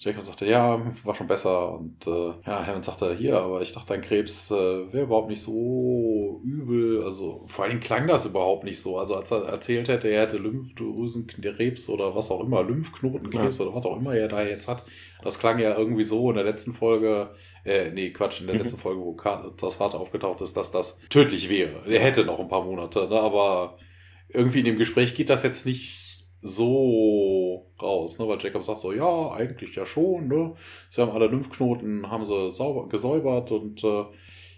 Jacob 0.00 0.22
sagte, 0.22 0.46
ja, 0.46 0.80
war 1.02 1.14
schon 1.16 1.26
besser. 1.26 1.72
Und 1.76 2.06
äh, 2.06 2.32
ja, 2.46 2.64
Hammond 2.64 2.84
sagte, 2.84 3.16
hier, 3.16 3.40
aber 3.40 3.62
ich 3.62 3.72
dachte, 3.72 3.88
dein 3.88 4.00
Krebs 4.00 4.48
äh, 4.52 4.54
wäre 4.92 5.02
überhaupt 5.02 5.28
nicht 5.28 5.42
so 5.42 6.40
übel. 6.44 7.02
Also 7.02 7.42
vor 7.48 7.64
allen 7.64 7.72
Dingen 7.72 7.82
klang 7.82 8.06
das 8.06 8.24
überhaupt 8.24 8.62
nicht 8.62 8.80
so. 8.80 8.96
Also 8.96 9.16
als 9.16 9.32
er 9.32 9.42
erzählt 9.46 9.88
hätte, 9.88 10.06
er 10.06 10.22
hätte 10.22 10.38
Lymphdrüsenkrebs 10.38 11.88
oder 11.88 12.14
was 12.14 12.30
auch 12.30 12.44
immer, 12.44 12.62
Lymphknotenkrebs 12.62 13.58
ja. 13.58 13.64
oder 13.64 13.74
was 13.74 13.86
auch 13.86 13.96
immer 13.96 14.14
er 14.14 14.28
da 14.28 14.44
jetzt 14.44 14.68
hat. 14.68 14.84
Das 15.24 15.40
klang 15.40 15.58
ja 15.58 15.76
irgendwie 15.76 16.04
so 16.04 16.30
in 16.30 16.36
der 16.36 16.44
letzten 16.44 16.72
Folge, 16.72 17.30
äh, 17.64 17.90
nee, 17.90 18.10
Quatsch, 18.10 18.40
in 18.40 18.46
der 18.46 18.54
mhm. 18.54 18.62
letzten 18.62 18.78
Folge, 18.78 19.00
wo 19.00 19.16
das 19.60 19.74
Vater 19.74 19.98
aufgetaucht 19.98 20.40
ist, 20.42 20.56
dass 20.56 20.70
das 20.70 21.00
tödlich 21.10 21.48
wäre. 21.48 21.82
Er 21.88 22.00
hätte 22.00 22.24
noch 22.24 22.38
ein 22.38 22.48
paar 22.48 22.64
Monate, 22.64 23.08
ne? 23.08 23.18
aber 23.18 23.78
irgendwie 24.28 24.60
in 24.60 24.64
dem 24.64 24.78
Gespräch 24.78 25.16
geht 25.16 25.28
das 25.28 25.42
jetzt 25.42 25.66
nicht 25.66 26.28
so 26.38 27.67
raus, 27.82 28.18
ne? 28.18 28.28
weil 28.28 28.38
Jacob 28.40 28.64
sagt 28.64 28.80
so, 28.80 28.92
ja, 28.92 29.30
eigentlich 29.32 29.74
ja 29.74 29.86
schon, 29.86 30.28
ne? 30.28 30.54
Sie 30.90 31.00
haben 31.00 31.10
alle 31.10 31.26
Lymphknoten, 31.26 32.10
haben 32.10 32.24
sie 32.24 32.50
sauber, 32.50 32.88
gesäubert 32.88 33.50
und 33.50 33.84
äh, 33.84 34.04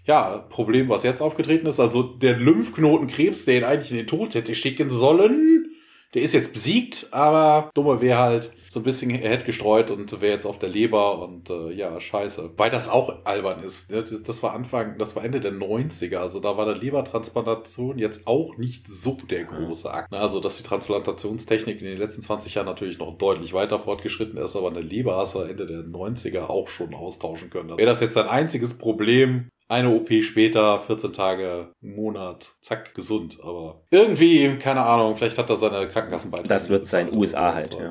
ja, 0.05 0.39
Problem, 0.49 0.89
was 0.89 1.03
jetzt 1.03 1.21
aufgetreten 1.21 1.67
ist, 1.67 1.79
also 1.79 2.01
der 2.01 2.37
Lymphknotenkrebs, 2.37 3.45
der 3.45 3.57
ihn 3.57 3.63
eigentlich 3.63 3.91
in 3.91 3.97
den 3.97 4.07
Tod 4.07 4.33
hätte 4.33 4.55
schicken 4.55 4.89
sollen, 4.89 5.71
der 6.13 6.23
ist 6.23 6.33
jetzt 6.33 6.53
besiegt, 6.53 7.07
aber 7.11 7.69
dumme 7.73 8.01
wäre 8.01 8.19
halt, 8.19 8.51
so 8.71 8.79
ein 8.79 8.83
bisschen 8.83 9.09
hätte 9.09 9.43
gestreut 9.43 9.91
und 9.91 10.21
wäre 10.21 10.31
jetzt 10.31 10.45
auf 10.45 10.57
der 10.57 10.69
Leber 10.69 11.21
und 11.21 11.49
äh, 11.49 11.73
ja, 11.73 11.99
scheiße. 11.99 12.51
Weil 12.55 12.69
das 12.69 12.87
auch 12.87 13.25
albern 13.25 13.61
ist. 13.65 13.91
Ne? 13.91 14.01
Das, 14.01 14.43
war 14.43 14.53
Anfang, 14.53 14.97
das 14.97 15.13
war 15.17 15.25
Ende 15.25 15.41
der 15.41 15.51
90er. 15.51 16.19
Also 16.19 16.39
da 16.39 16.55
war 16.55 16.65
der 16.65 16.77
Lebertransplantation 16.77 17.97
jetzt 17.97 18.27
auch 18.27 18.55
nicht 18.55 18.87
so 18.87 19.17
der 19.29 19.43
große 19.43 19.93
Akt. 19.93 20.13
Also, 20.13 20.39
dass 20.39 20.55
die 20.55 20.63
Transplantationstechnik 20.63 21.81
in 21.81 21.87
den 21.87 21.97
letzten 21.97 22.21
20 22.21 22.55
Jahren 22.55 22.65
natürlich 22.65 22.97
noch 22.97 23.17
deutlich 23.17 23.51
weiter 23.51 23.77
fortgeschritten 23.77 24.37
ist, 24.37 24.55
aber 24.55 24.69
eine 24.69 24.79
Leber 24.79 25.17
hast 25.17 25.35
du 25.35 25.39
Ende 25.39 25.67
der 25.67 25.81
90er 25.81 26.43
auch 26.43 26.69
schon 26.69 26.93
austauschen 26.93 27.49
können. 27.49 27.77
Wäre 27.77 27.89
das 27.89 27.99
jetzt 27.99 28.15
ein 28.15 28.29
einziges 28.29 28.77
Problem, 28.77 29.49
eine 29.67 29.89
OP 29.89 30.13
später, 30.21 30.79
14 30.79 31.11
Tage, 31.11 31.73
Monat, 31.81 32.53
zack, 32.61 32.95
gesund. 32.95 33.39
Aber 33.43 33.81
irgendwie, 33.89 34.47
keine 34.59 34.83
Ahnung, 34.83 35.17
vielleicht 35.17 35.37
hat 35.37 35.49
er 35.49 35.57
seine 35.57 35.89
Krankenkassenbeiträge. 35.89 36.47
Das 36.47 36.69
wird 36.69 36.85
sein 36.85 37.13
USA 37.13 37.53
halt, 37.53 37.73
ja. 37.73 37.89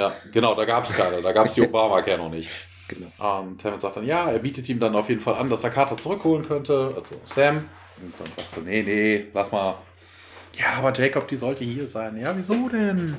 Ja, 0.00 0.14
genau, 0.32 0.54
da 0.54 0.64
gab 0.64 0.84
es 0.84 0.94
keine. 0.94 1.20
Da 1.20 1.30
gab 1.32 1.44
es 1.44 1.52
die 1.54 1.60
Obamacare 1.60 2.16
noch 2.16 2.30
nicht. 2.30 2.48
Genau. 2.88 3.40
Und 3.40 3.62
Hammond 3.62 3.82
sagt 3.82 3.96
dann, 3.96 4.06
ja, 4.06 4.30
er 4.30 4.38
bietet 4.38 4.66
ihm 4.70 4.80
dann 4.80 4.96
auf 4.96 5.10
jeden 5.10 5.20
Fall 5.20 5.34
an, 5.34 5.50
dass 5.50 5.62
er 5.62 5.68
Carter 5.68 5.98
zurückholen 5.98 6.48
könnte, 6.48 6.90
also 6.96 7.20
Sam. 7.24 7.68
Und 8.00 8.14
dann 8.18 8.32
sagt 8.34 8.50
sie, 8.50 8.60
nee, 8.62 8.82
nee, 8.82 9.26
lass 9.34 9.52
mal. 9.52 9.74
Ja, 10.54 10.78
aber 10.78 10.92
Jacob, 10.94 11.28
die 11.28 11.36
sollte 11.36 11.64
hier 11.64 11.86
sein. 11.86 12.18
Ja, 12.18 12.34
wieso 12.34 12.68
denn? 12.70 13.18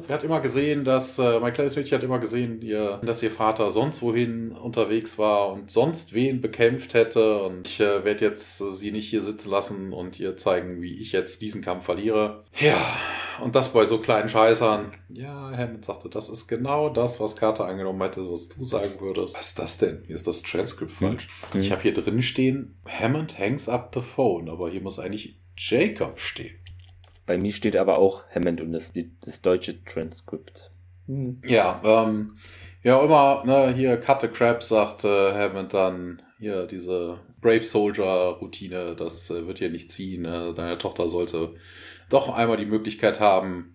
Sie 0.00 0.12
hat 0.12 0.22
immer 0.22 0.40
gesehen, 0.40 0.84
dass, 0.84 1.18
äh, 1.18 1.40
mein 1.40 1.52
kleines 1.52 1.74
Mädchen 1.74 1.98
hat 1.98 2.04
immer 2.04 2.20
gesehen, 2.20 2.62
ihr, 2.62 3.00
dass 3.04 3.22
ihr 3.22 3.30
Vater 3.30 3.70
sonst 3.72 4.02
wohin 4.02 4.52
unterwegs 4.52 5.18
war 5.18 5.52
und 5.52 5.70
sonst 5.70 6.14
wen 6.14 6.40
bekämpft 6.40 6.94
hätte. 6.94 7.42
Und 7.42 7.68
ich 7.68 7.80
äh, 7.80 8.04
werde 8.04 8.24
jetzt 8.24 8.58
sie 8.58 8.92
nicht 8.92 9.08
hier 9.08 9.22
sitzen 9.22 9.50
lassen 9.50 9.92
und 9.92 10.20
ihr 10.20 10.36
zeigen, 10.36 10.80
wie 10.80 11.00
ich 11.00 11.12
jetzt 11.12 11.42
diesen 11.42 11.60
Kampf 11.60 11.84
verliere. 11.84 12.44
Ja, 12.60 12.96
und 13.40 13.56
das 13.56 13.72
bei 13.72 13.84
so 13.84 13.98
kleinen 13.98 14.28
Scheißern. 14.28 14.92
Ja, 15.08 15.50
Hammond 15.50 15.84
sagte, 15.84 16.08
das 16.08 16.28
ist 16.28 16.46
genau 16.46 16.88
das, 16.88 17.18
was 17.18 17.36
Carter 17.36 17.66
angenommen 17.66 18.00
hätte, 18.02 18.30
was 18.30 18.48
du 18.48 18.62
sagen 18.62 19.00
würdest. 19.00 19.34
Was 19.36 19.48
ist 19.48 19.58
das 19.58 19.78
denn? 19.78 20.02
Hier 20.06 20.14
ist 20.14 20.26
das 20.26 20.42
Transcript 20.42 20.92
falsch. 20.92 21.28
Mhm. 21.52 21.60
Ich 21.60 21.72
habe 21.72 21.82
hier 21.82 21.94
drin 21.94 22.22
stehen, 22.22 22.78
Hammond 22.86 23.38
hangs 23.38 23.68
up 23.68 23.90
the 23.94 24.02
phone, 24.02 24.48
aber 24.48 24.70
hier 24.70 24.80
muss 24.80 24.98
eigentlich 24.98 25.40
Jacob 25.56 26.20
stehen. 26.20 26.54
Bei 27.26 27.38
mir 27.38 27.52
steht 27.52 27.76
aber 27.76 27.98
auch 27.98 28.22
Hammond 28.34 28.60
und 28.60 28.72
das, 28.72 28.92
das 29.24 29.42
deutsche 29.42 29.82
Transkript. 29.84 30.70
Hm. 31.06 31.40
Ja, 31.46 31.80
ähm, 31.84 32.36
ja, 32.82 33.02
immer, 33.02 33.44
ne, 33.44 33.72
hier 33.74 33.96
Cut 33.96 34.20
the 34.20 34.28
Crap 34.28 34.62
sagt 34.62 35.04
äh, 35.04 35.32
Hammond 35.32 35.72
dann, 35.74 36.22
hier 36.38 36.66
diese 36.66 37.18
Brave 37.40 37.62
Soldier 37.62 38.38
Routine, 38.40 38.94
das 38.96 39.30
äh, 39.30 39.46
wird 39.46 39.58
hier 39.58 39.70
nicht 39.70 39.90
ziehen. 39.90 40.24
Äh, 40.24 40.52
deine 40.54 40.78
Tochter 40.78 41.08
sollte 41.08 41.54
doch 42.10 42.28
einmal 42.28 42.56
die 42.56 42.66
Möglichkeit 42.66 43.20
haben, 43.20 43.73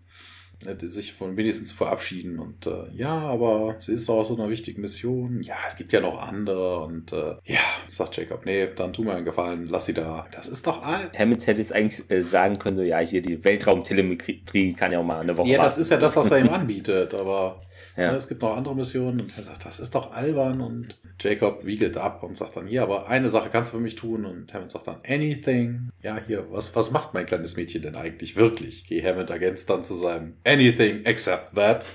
sich 0.81 1.13
von 1.13 1.37
wenigstens 1.37 1.71
verabschieden. 1.71 2.39
Und 2.39 2.67
äh, 2.67 2.91
ja, 2.93 3.17
aber 3.17 3.75
sie 3.77 3.93
ist 3.93 4.09
auch 4.09 4.25
so 4.25 4.35
einer 4.35 4.49
wichtigen 4.49 4.81
Mission. 4.81 5.41
Ja, 5.41 5.55
es 5.67 5.75
gibt 5.75 5.93
ja 5.93 6.01
noch 6.01 6.21
andere. 6.21 6.83
Und 6.83 7.13
äh, 7.13 7.35
ja, 7.45 7.59
sagt 7.87 8.17
Jacob, 8.17 8.45
nee, 8.45 8.67
dann 8.75 8.93
tu 8.93 9.03
mir 9.03 9.13
einen 9.13 9.25
Gefallen, 9.25 9.67
lass 9.69 9.85
sie 9.85 9.93
da. 9.93 10.27
Das 10.31 10.47
ist 10.47 10.67
doch 10.67 10.83
all. 10.83 11.11
Hammond 11.17 11.45
hätte 11.47 11.59
jetzt 11.59 11.73
eigentlich 11.73 12.09
äh, 12.11 12.21
sagen 12.23 12.59
können, 12.59 12.75
so, 12.75 12.83
ja, 12.83 12.99
hier 12.99 13.21
die 13.21 13.43
Weltraumtelemetrie 13.43 14.73
kann 14.73 14.91
ja 14.91 14.99
auch 14.99 15.03
mal 15.03 15.21
eine 15.21 15.37
Woche 15.37 15.49
Ja, 15.49 15.63
das 15.63 15.77
ist 15.77 15.91
ja 15.91 15.97
das, 15.97 16.15
was 16.15 16.29
er 16.31 16.39
ihm 16.39 16.49
anbietet, 16.49 17.13
aber 17.13 17.61
ja. 17.97 18.11
Ne, 18.11 18.17
es 18.17 18.27
gibt 18.27 18.41
noch 18.41 18.55
andere 18.55 18.75
Missionen. 18.75 19.21
Und 19.21 19.37
er 19.37 19.43
sagt, 19.43 19.65
das 19.65 19.79
ist 19.79 19.95
doch 19.95 20.11
albern. 20.11 20.61
Und 20.61 20.97
Jacob 21.19 21.65
wiegelt 21.65 21.97
ab 21.97 22.23
und 22.23 22.37
sagt 22.37 22.55
dann, 22.55 22.67
hier, 22.67 22.83
aber 22.83 23.07
eine 23.07 23.29
Sache 23.29 23.49
kannst 23.49 23.73
du 23.73 23.77
für 23.77 23.83
mich 23.83 23.95
tun. 23.95 24.25
Und 24.25 24.53
Hammond 24.53 24.71
sagt 24.71 24.87
dann, 24.87 25.01
anything. 25.07 25.89
Ja, 26.01 26.19
hier, 26.25 26.45
was, 26.51 26.75
was 26.75 26.91
macht 26.91 27.13
mein 27.13 27.25
kleines 27.25 27.57
Mädchen 27.57 27.81
denn 27.81 27.95
eigentlich 27.95 28.35
wirklich? 28.35 28.83
Okay, 28.85 29.03
Hammond 29.03 29.29
ergänzt 29.29 29.69
dann 29.69 29.83
zu 29.83 29.95
seinem 29.95 30.35
anything 30.45 31.03
except 31.05 31.55
that. 31.55 31.85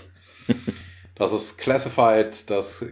das 1.14 1.32
ist 1.32 1.59
classified, 1.59 2.49
das 2.51 2.85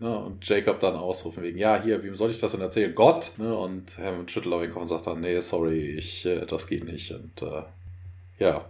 Ne, 0.00 0.18
und 0.18 0.48
Jacob 0.48 0.80
dann 0.80 0.96
ausrufen 0.96 1.42
wegen, 1.42 1.58
ja, 1.58 1.80
hier, 1.82 2.02
wem 2.02 2.14
soll 2.14 2.30
ich 2.30 2.40
das 2.40 2.52
denn 2.52 2.62
erzählen? 2.62 2.94
Gott! 2.94 3.32
Ne, 3.36 3.54
und 3.54 3.98
Hammond 3.98 4.30
schüttelt 4.30 4.54
auf 4.54 4.62
den 4.62 4.72
Kopf 4.72 4.82
und 4.82 4.88
sagt 4.88 5.06
dann, 5.06 5.20
nee, 5.20 5.38
sorry, 5.40 5.90
ich, 5.90 6.24
äh, 6.24 6.46
das 6.46 6.66
geht 6.66 6.84
nicht. 6.84 7.12
Und 7.12 7.42
äh, 7.42 7.64
ja, 8.38 8.64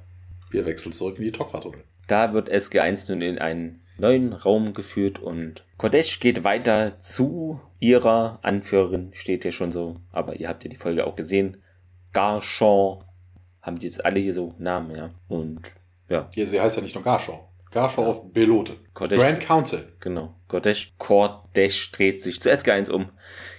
wir 0.50 0.66
wechseln 0.66 0.92
zurück 0.92 1.18
in 1.18 1.24
die 1.24 1.30
Tokra-Tunnel. 1.30 1.84
Da 2.10 2.32
wird 2.32 2.50
SG1 2.50 3.12
nun 3.12 3.22
in 3.22 3.38
einen 3.38 3.82
neuen 3.96 4.32
Raum 4.32 4.74
geführt 4.74 5.20
und 5.20 5.64
Kodesh 5.76 6.18
geht 6.18 6.42
weiter 6.42 6.98
zu 6.98 7.60
ihrer 7.78 8.40
Anführerin, 8.42 9.10
steht 9.12 9.44
hier 9.44 9.52
schon 9.52 9.70
so, 9.70 10.00
aber 10.10 10.40
ihr 10.40 10.48
habt 10.48 10.64
ja 10.64 10.70
die 10.70 10.76
Folge 10.76 11.06
auch 11.06 11.14
gesehen. 11.14 11.62
Garchon 12.12 13.04
haben 13.62 13.78
die 13.78 13.86
jetzt 13.86 14.04
alle 14.04 14.18
hier 14.18 14.34
so 14.34 14.56
Namen, 14.58 14.96
ja. 14.96 15.10
Und 15.28 15.72
ja. 16.08 16.28
Hier, 16.34 16.48
sie 16.48 16.60
heißt 16.60 16.78
ja 16.78 16.82
nicht 16.82 16.96
nur 16.96 17.04
Garchon. 17.04 17.38
Garchon 17.70 18.02
ja. 18.02 18.10
auf 18.10 18.32
Belote. 18.32 18.72
Kodesh, 18.92 19.22
Grand 19.22 19.40
Council. 19.40 19.92
Genau. 20.00 20.34
Kodesh, 20.48 20.92
Kodesh 20.98 21.92
dreht 21.92 22.22
sich 22.22 22.40
zu 22.40 22.50
SG1 22.50 22.90
um. 22.90 23.10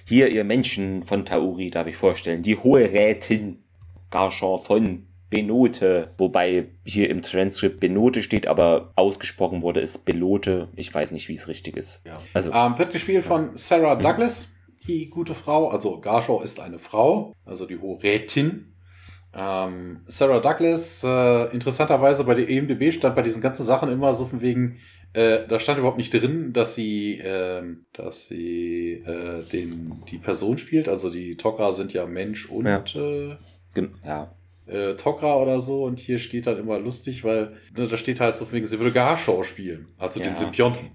Hier, 0.03 0.27
ihr 0.27 0.43
Menschen 0.43 1.03
von 1.03 1.25
Tauri, 1.25 1.71
darf 1.71 1.87
ich 1.87 1.95
vorstellen. 1.95 2.43
Die 2.43 2.57
hohe 2.57 2.91
Rätin 2.91 3.63
Garchon 4.09 4.59
von 4.59 5.07
Benote, 5.31 6.09
wobei 6.17 6.67
hier 6.83 7.09
im 7.09 7.21
Transkript 7.23 7.79
Benote 7.79 8.21
steht, 8.21 8.45
aber 8.47 8.91
ausgesprochen 8.95 9.63
wurde 9.63 9.79
es 9.79 9.97
Belote. 9.97 10.67
Ich 10.75 10.93
weiß 10.93 11.11
nicht, 11.11 11.29
wie 11.29 11.33
es 11.33 11.47
richtig 11.47 11.77
ist. 11.77 12.05
Ja. 12.05 12.19
Also, 12.33 12.51
ähm, 12.51 12.77
wird 12.77 12.91
gespielt 12.91 13.25
von 13.25 13.51
Sarah 13.55 13.95
mhm. 13.95 14.01
Douglas, 14.01 14.53
die 14.87 15.09
gute 15.09 15.33
Frau. 15.33 15.69
Also 15.69 15.99
Garshaw 16.01 16.43
ist 16.43 16.59
eine 16.59 16.77
Frau, 16.77 17.33
also 17.45 17.65
die 17.65 17.79
hohe 17.79 18.03
Rätin. 18.03 18.73
Ähm, 19.33 20.01
Sarah 20.07 20.41
Douglas, 20.41 21.01
äh, 21.05 21.45
interessanterweise 21.53 22.25
bei 22.25 22.33
der 22.33 22.49
EMDB 22.49 22.91
stand 22.91 23.15
bei 23.15 23.21
diesen 23.21 23.41
ganzen 23.41 23.65
Sachen 23.65 23.89
immer 23.89 24.13
so 24.13 24.25
von 24.25 24.41
wegen, 24.41 24.79
äh, 25.13 25.47
da 25.47 25.59
stand 25.59 25.79
überhaupt 25.79 25.97
nicht 25.97 26.13
drin, 26.13 26.51
dass 26.51 26.75
sie, 26.75 27.19
äh, 27.19 27.63
dass 27.93 28.27
sie 28.27 29.01
äh, 29.05 29.43
den, 29.43 30.03
die 30.11 30.17
Person 30.17 30.57
spielt. 30.57 30.89
Also 30.89 31.09
die 31.09 31.37
Tok'ra 31.37 31.71
sind 31.71 31.93
ja 31.93 32.05
Mensch 32.05 32.49
und 32.49 32.65
ja. 32.65 32.83
Äh, 32.95 33.37
ja 34.05 34.33
äh, 34.71 34.95
Tokra 34.95 35.35
oder 35.35 35.59
so 35.59 35.83
und 35.83 35.99
hier 35.99 36.19
steht 36.19 36.47
dann 36.47 36.57
immer 36.57 36.79
lustig, 36.79 37.23
weil 37.23 37.53
ne, 37.77 37.87
da 37.87 37.97
steht 37.97 38.19
halt 38.19 38.35
so 38.35 38.51
wegen, 38.51 38.65
sie 38.65 38.79
würde 38.79 38.91
Garschau 38.91 39.43
spielen, 39.43 39.87
also 39.97 40.19
ja. 40.19 40.27
den 40.27 40.37
Symbionten. 40.37 40.91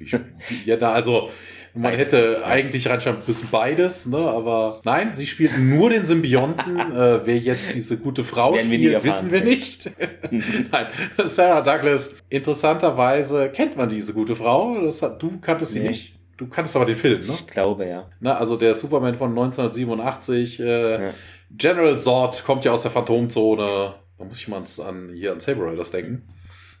ja, 0.64 0.76
na, 0.80 0.92
also 0.92 1.30
man 1.74 1.94
hätte 1.94 2.44
eigentlich 2.44 2.88
reinschreiben 2.88 3.22
müssen 3.26 3.48
beides, 3.50 4.06
ne? 4.06 4.18
aber 4.18 4.80
nein, 4.84 5.14
sie 5.14 5.26
spielt 5.26 5.56
nur 5.58 5.90
den 5.90 6.04
Symbionten. 6.04 6.78
äh, 6.78 7.24
wer 7.24 7.38
jetzt 7.38 7.74
diese 7.74 7.98
gute 7.98 8.24
Frau 8.24 8.54
Werden 8.54 8.66
spielt, 8.66 8.82
wir 8.82 9.04
wissen 9.04 9.32
wir 9.32 9.42
nicht. 9.42 9.90
nein, 10.30 10.86
Sarah 11.24 11.62
Douglas, 11.62 12.16
interessanterweise 12.28 13.50
kennt 13.50 13.76
man 13.76 13.88
diese 13.88 14.12
gute 14.12 14.36
Frau. 14.36 14.76
Hat, 14.76 15.22
du 15.22 15.40
kanntest 15.40 15.74
nee. 15.74 15.80
sie 15.80 15.86
nicht. 15.88 16.18
Du 16.36 16.48
kanntest 16.48 16.74
aber 16.76 16.86
den 16.86 16.96
Film, 16.96 17.20
ne? 17.20 17.32
Ich 17.34 17.46
glaube, 17.46 17.86
ja. 17.86 18.10
Na, 18.20 18.36
also 18.36 18.56
der 18.56 18.74
Superman 18.74 19.14
von 19.14 19.30
1987, 19.30 20.60
äh, 20.60 21.04
ja. 21.04 21.14
General 21.56 21.96
Zod 21.98 22.42
kommt 22.44 22.64
ja 22.64 22.72
aus 22.72 22.82
der 22.82 22.90
Phantomzone. 22.90 23.94
Da 24.18 24.24
muss 24.24 24.38
ich 24.38 24.48
mal 24.48 24.62
an, 24.86 25.10
hier 25.14 25.32
an 25.32 25.40
Saber 25.40 25.70
Riders 25.70 25.90
denken. 25.90 26.22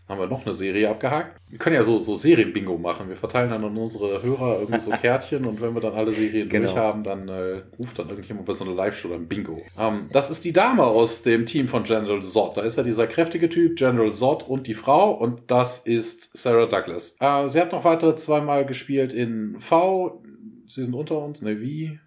Haben 0.08 0.20
wir 0.20 0.26
noch 0.26 0.44
eine 0.44 0.52
Serie 0.52 0.90
abgehakt? 0.90 1.40
Wir 1.48 1.58
können 1.58 1.76
ja 1.76 1.82
so, 1.84 1.98
so 1.98 2.14
Serien-Bingo 2.16 2.76
machen. 2.76 3.08
Wir 3.08 3.16
verteilen 3.16 3.50
dann 3.50 3.64
an 3.64 3.76
unsere 3.76 4.22
Hörer 4.22 4.58
irgendwie 4.60 4.80
so 4.80 4.90
Kärtchen 5.00 5.44
und 5.46 5.60
wenn 5.60 5.74
wir 5.74 5.80
dann 5.80 5.94
alle 5.94 6.12
Serien 6.12 6.48
Genau. 6.48 6.66
durch 6.66 6.76
haben, 6.76 7.04
dann 7.04 7.28
äh, 7.28 7.62
ruft 7.78 7.98
dann 7.98 8.08
irgendjemand 8.08 8.44
bei 8.46 8.52
so 8.52 8.64
einer 8.64 8.74
Live-Show 8.74 9.08
dann 9.08 9.28
Bingo. 9.28 9.56
Ähm, 9.78 10.08
das 10.12 10.30
ist 10.30 10.44
die 10.44 10.52
Dame 10.52 10.82
aus 10.82 11.22
dem 11.22 11.46
Team 11.46 11.68
von 11.68 11.84
General 11.84 12.20
Zod. 12.20 12.56
Da 12.56 12.62
ist 12.62 12.76
ja 12.76 12.82
dieser 12.82 13.06
kräftige 13.06 13.48
Typ, 13.48 13.76
General 13.76 14.12
Zod 14.12 14.42
und 14.48 14.66
die 14.66 14.74
Frau 14.74 15.12
und 15.12 15.42
das 15.46 15.78
ist 15.78 16.36
Sarah 16.36 16.66
Douglas. 16.66 17.16
Äh, 17.20 17.48
sie 17.48 17.60
hat 17.60 17.72
noch 17.72 17.84
weitere 17.84 18.14
zweimal 18.16 18.66
gespielt 18.66 19.12
in 19.14 19.56
V. 19.60 20.20
Sie 20.66 20.82
sind 20.82 20.94
unter 20.94 21.24
uns, 21.24 21.42
ne, 21.42 21.60
wie? 21.60 22.00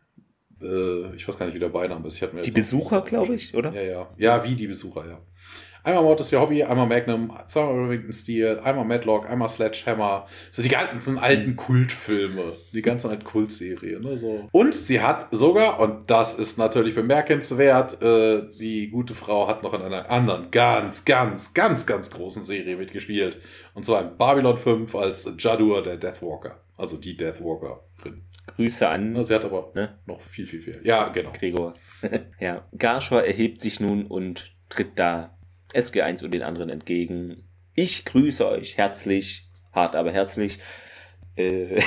Äh, 0.65 1.15
ich 1.15 1.27
weiß 1.27 1.37
gar 1.37 1.45
nicht, 1.45 1.55
wie 1.55 1.59
der 1.59 1.69
Beiname 1.69 2.07
ist. 2.07 2.21
Ich 2.21 2.33
mir 2.33 2.41
Die 2.41 2.51
Besucher, 2.51 3.01
glaube 3.01 3.35
ich, 3.35 3.53
oder? 3.53 3.71
ja, 3.73 3.81
ja. 3.81 4.07
Ja, 4.17 4.45
wie 4.45 4.55
die 4.55 4.67
Besucher, 4.67 5.07
ja. 5.07 5.19
Einmal 5.85 6.01
Mord 6.01 6.19
ist 6.19 6.31
ihr 6.31 6.41
Hobby, 6.41 6.63
einmal 6.63 6.87
Magnum, 6.87 7.31
zweimal 7.47 7.75
Remington 7.75 8.11
Steel, 8.11 8.59
einmal 8.63 8.85
Madlock, 8.85 9.29
einmal 9.29 9.47
Sledgehammer. 9.49 10.25
So 10.49 10.63
die 10.63 10.69
ganzen 10.69 11.19
alten 11.19 11.55
Kultfilme, 11.55 12.53
die 12.73 12.81
ganzen 12.81 13.11
alten 13.11 13.23
Kultserien. 13.23 14.01
Ne, 14.01 14.17
so. 14.17 14.41
Und 14.51 14.73
sie 14.73 15.01
hat 15.01 15.27
sogar, 15.29 15.79
und 15.79 16.09
das 16.09 16.39
ist 16.39 16.57
natürlich 16.57 16.95
bemerkenswert, 16.95 18.01
äh, 18.01 18.41
die 18.59 18.89
gute 18.89 19.13
Frau 19.13 19.47
hat 19.47 19.61
noch 19.61 19.75
in 19.75 19.83
einer 19.83 20.09
anderen 20.09 20.49
ganz, 20.49 21.05
ganz, 21.05 21.53
ganz, 21.53 21.85
ganz 21.85 22.09
großen 22.09 22.43
Serie 22.43 22.77
mitgespielt. 22.77 23.37
Und 23.75 23.85
zwar 23.85 24.01
in 24.01 24.17
Babylon 24.17 24.57
5 24.57 24.95
als 24.95 25.31
Jadur, 25.37 25.83
der 25.83 25.97
Deathwalker. 25.97 26.61
Also 26.77 26.97
die 26.97 27.15
Deathwalkerin. 28.05 28.21
Grüße 28.47 28.87
an 28.87 29.09
Ne, 29.09 29.23
Sie 29.23 29.33
hat 29.33 29.43
aber 29.45 29.71
Ne? 29.75 29.97
noch 30.05 30.21
viel, 30.21 30.45
viel, 30.47 30.61
viel. 30.61 30.79
Ja, 30.83 31.09
genau. 31.09 31.31
Gregor. 31.31 31.73
ja. 32.39 32.67
Garshor 32.77 33.23
erhebt 33.23 33.59
sich 33.59 33.79
nun 33.79 34.05
und 34.05 34.55
tritt 34.69 34.97
da 34.99 35.37
SG1 35.73 36.23
und 36.23 36.31
den 36.33 36.43
anderen 36.43 36.69
entgegen. 36.69 37.47
Ich 37.73 38.05
grüße 38.05 38.47
euch 38.47 38.77
herzlich, 38.77 39.49
hart 39.73 39.95
aber 39.95 40.11
herzlich. 40.11 40.59
Äh, 41.35 41.81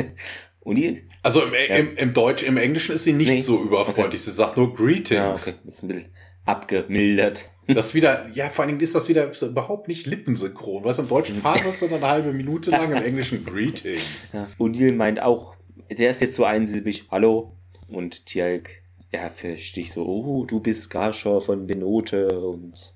O'Neill? 0.64 1.02
Also 1.22 1.42
im, 1.42 1.52
Ja. 1.52 1.76
im, 1.76 1.96
im 1.96 2.12
Deutsch, 2.14 2.42
im 2.42 2.56
Englischen 2.56 2.94
ist 2.94 3.04
sie 3.04 3.12
nicht 3.12 3.28
Nee. 3.30 3.40
so 3.40 3.62
überfreundlich. 3.62 4.22
Sie 4.22 4.30
sagt 4.32 4.56
nur 4.56 4.74
Greetings. 4.74 5.10
Ja, 5.10 5.30
okay. 5.30 5.68
Ist 5.68 5.82
ein 5.82 5.88
bisschen 5.88 6.12
abgemildert. 6.44 7.50
Das 7.74 7.86
ist 7.86 7.94
wieder, 7.94 8.28
ja, 8.34 8.48
vor 8.48 8.62
allen 8.62 8.70
Dingen 8.70 8.80
ist 8.80 8.94
das 8.94 9.08
wieder 9.08 9.32
so 9.34 9.46
überhaupt 9.46 9.88
nicht 9.88 10.06
lippensynchron. 10.06 10.82
Du, 10.82 10.88
im 10.88 11.08
Deutschen 11.08 11.36
sie 11.36 11.42
dann 11.42 11.92
eine 11.94 12.08
halbe 12.08 12.32
Minute 12.32 12.70
lang, 12.70 12.92
im 12.92 13.02
Englischen 13.02 13.44
Greetings. 13.44 14.32
Ja. 14.32 14.46
O'Neill 14.58 14.94
meint 14.94 15.20
auch, 15.20 15.54
der 15.90 16.10
ist 16.10 16.20
jetzt 16.20 16.36
so 16.36 16.44
einsilbig, 16.44 17.06
hallo. 17.10 17.52
Und 17.88 18.26
Tjalk, 18.26 18.82
ja, 19.12 19.28
verstehe 19.30 19.84
ich 19.84 19.92
so, 19.92 20.06
oh, 20.06 20.44
du 20.44 20.60
bist 20.60 20.90
Garshor 20.90 21.40
von 21.40 21.66
Benote. 21.66 22.28
Und 22.28 22.94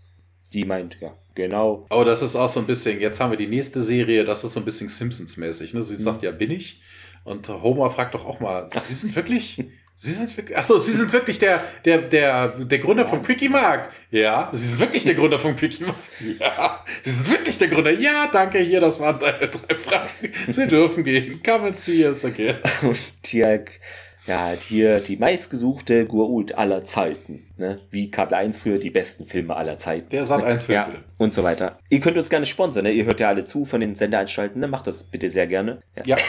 die 0.52 0.64
meint, 0.64 0.98
ja, 1.00 1.14
genau. 1.34 1.86
Aber 1.90 2.04
das 2.04 2.22
ist 2.22 2.36
auch 2.36 2.48
so 2.48 2.60
ein 2.60 2.66
bisschen, 2.66 3.00
jetzt 3.00 3.20
haben 3.20 3.30
wir 3.30 3.38
die 3.38 3.48
nächste 3.48 3.82
Serie, 3.82 4.24
das 4.24 4.44
ist 4.44 4.52
so 4.52 4.60
ein 4.60 4.64
bisschen 4.64 4.88
Simpsons-mäßig. 4.88 5.74
Ne? 5.74 5.82
Sie 5.82 5.96
sagt, 5.96 6.22
ja, 6.22 6.30
bin 6.30 6.50
ich. 6.50 6.80
Und 7.24 7.48
Homer 7.48 7.90
fragt 7.90 8.14
doch 8.14 8.24
auch 8.24 8.40
mal, 8.40 8.68
Sie 8.70 8.94
sind 8.94 9.16
wirklich, 9.16 9.64
Sie 9.96 10.10
sind 10.10 10.36
wirklich, 10.36 10.58
achso, 10.58 10.76
Sie 10.78 10.92
sind 10.92 11.12
wirklich 11.12 11.38
der, 11.38 11.62
der, 11.84 11.98
der, 11.98 12.48
der 12.48 12.78
Gründer 12.80 13.06
vom 13.06 13.22
Quickie 13.22 13.48
Markt. 13.48 13.90
Ja, 14.10 14.48
Sie 14.52 14.66
sind 14.66 14.80
wirklich 14.80 15.04
der 15.04 15.14
Gründer 15.14 15.38
vom 15.38 15.54
Quickie 15.56 15.84
Markt. 15.84 15.98
Ja, 16.40 16.84
Sie 17.02 17.10
sind 17.10 17.30
wirklich 17.30 17.58
der 17.58 17.68
Gründer. 17.68 17.92
Ja, 17.92 18.28
danke, 18.32 18.58
hier, 18.58 18.80
das 18.80 18.98
waren 18.98 19.18
deine 19.20 19.48
drei 19.48 19.74
Fragen. 19.76 20.10
Sie 20.50 20.66
dürfen 20.66 21.04
gehen. 21.04 21.40
Come 21.44 21.68
and 21.68 21.78
see 21.78 22.04
us 22.06 22.24
again. 22.24 22.56
Und 22.82 22.98
Tjalk, 23.22 23.78
ja, 24.26 24.48
hat 24.48 24.62
hier 24.62 25.00
die 25.00 25.16
meistgesuchte 25.16 26.06
Gurult 26.06 26.56
aller 26.58 26.84
Zeiten. 26.84 27.46
Ne? 27.56 27.80
Wie 27.90 28.10
Kabel 28.10 28.34
1 28.34 28.58
früher 28.58 28.78
die 28.78 28.90
besten 28.90 29.26
Filme 29.26 29.54
aller 29.54 29.78
Zeiten. 29.78 30.08
Der 30.10 30.26
Sat 30.26 30.42
1 30.42 30.66
Ja, 30.66 30.84
Filmfilm. 30.84 31.04
und 31.18 31.34
so 31.34 31.44
weiter. 31.44 31.78
Ihr 31.88 32.00
könnt 32.00 32.16
uns 32.16 32.30
gerne 32.30 32.46
sponsern, 32.46 32.84
ne? 32.84 32.90
ihr 32.90 33.04
hört 33.04 33.20
ja 33.20 33.28
alle 33.28 33.44
zu 33.44 33.64
von 33.64 33.80
den 33.80 33.94
Sendeanstalten, 33.94 34.60
ne? 34.60 34.66
macht 34.66 34.86
das 34.86 35.04
bitte 35.04 35.30
sehr 35.30 35.46
gerne. 35.46 35.82
Ja. 36.04 36.16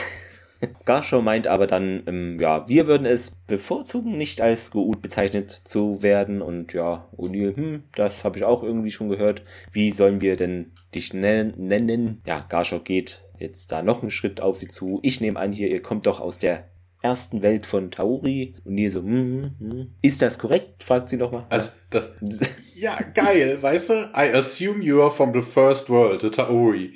Garshaw 0.85 1.21
meint 1.21 1.47
aber 1.47 1.67
dann, 1.67 2.03
ähm, 2.07 2.39
ja, 2.39 2.67
wir 2.67 2.87
würden 2.87 3.05
es 3.05 3.31
bevorzugen, 3.31 4.17
nicht 4.17 4.41
als 4.41 4.71
Gout 4.71 4.99
bezeichnet 5.01 5.51
zu 5.51 6.01
werden. 6.01 6.41
Und 6.41 6.73
ja, 6.73 7.07
O'Neill, 7.17 7.55
hm, 7.55 7.83
das 7.95 8.23
habe 8.23 8.37
ich 8.37 8.43
auch 8.43 8.63
irgendwie 8.63 8.91
schon 8.91 9.09
gehört. 9.09 9.43
Wie 9.71 9.91
sollen 9.91 10.21
wir 10.21 10.35
denn 10.35 10.71
dich 10.93 11.13
nennen? 11.13 12.21
Ja, 12.25 12.45
Garshaw 12.47 12.79
geht 12.79 13.23
jetzt 13.39 13.71
da 13.71 13.81
noch 13.81 14.01
einen 14.01 14.11
Schritt 14.11 14.41
auf 14.41 14.57
sie 14.57 14.67
zu. 14.67 14.99
Ich 15.03 15.21
nehme 15.21 15.39
an, 15.39 15.51
hier, 15.51 15.69
ihr 15.69 15.81
kommt 15.81 16.07
doch 16.07 16.19
aus 16.19 16.39
der 16.39 16.65
ersten 17.05 17.43
Welt 17.43 17.65
von 17.65 17.91
Tauri. 17.91 18.55
Und 18.63 18.75
Neil 18.75 18.91
so, 18.91 19.01
hm, 19.01 19.51
hm, 19.59 19.71
hm. 19.71 19.91
ist 20.01 20.21
das 20.21 20.39
korrekt? 20.39 20.83
fragt 20.83 21.09
sie 21.09 21.17
nochmal. 21.17 21.45
Also, 21.49 21.71
das, 21.89 22.09
ja, 22.75 22.97
geil, 23.13 23.61
weißt 23.61 23.89
du? 23.89 23.93
I 24.15 24.33
assume 24.33 24.83
you 24.83 25.01
are 25.01 25.11
from 25.11 25.33
the 25.33 25.41
first 25.41 25.89
world, 25.89 26.21
the 26.21 26.29
Tauri. 26.29 26.93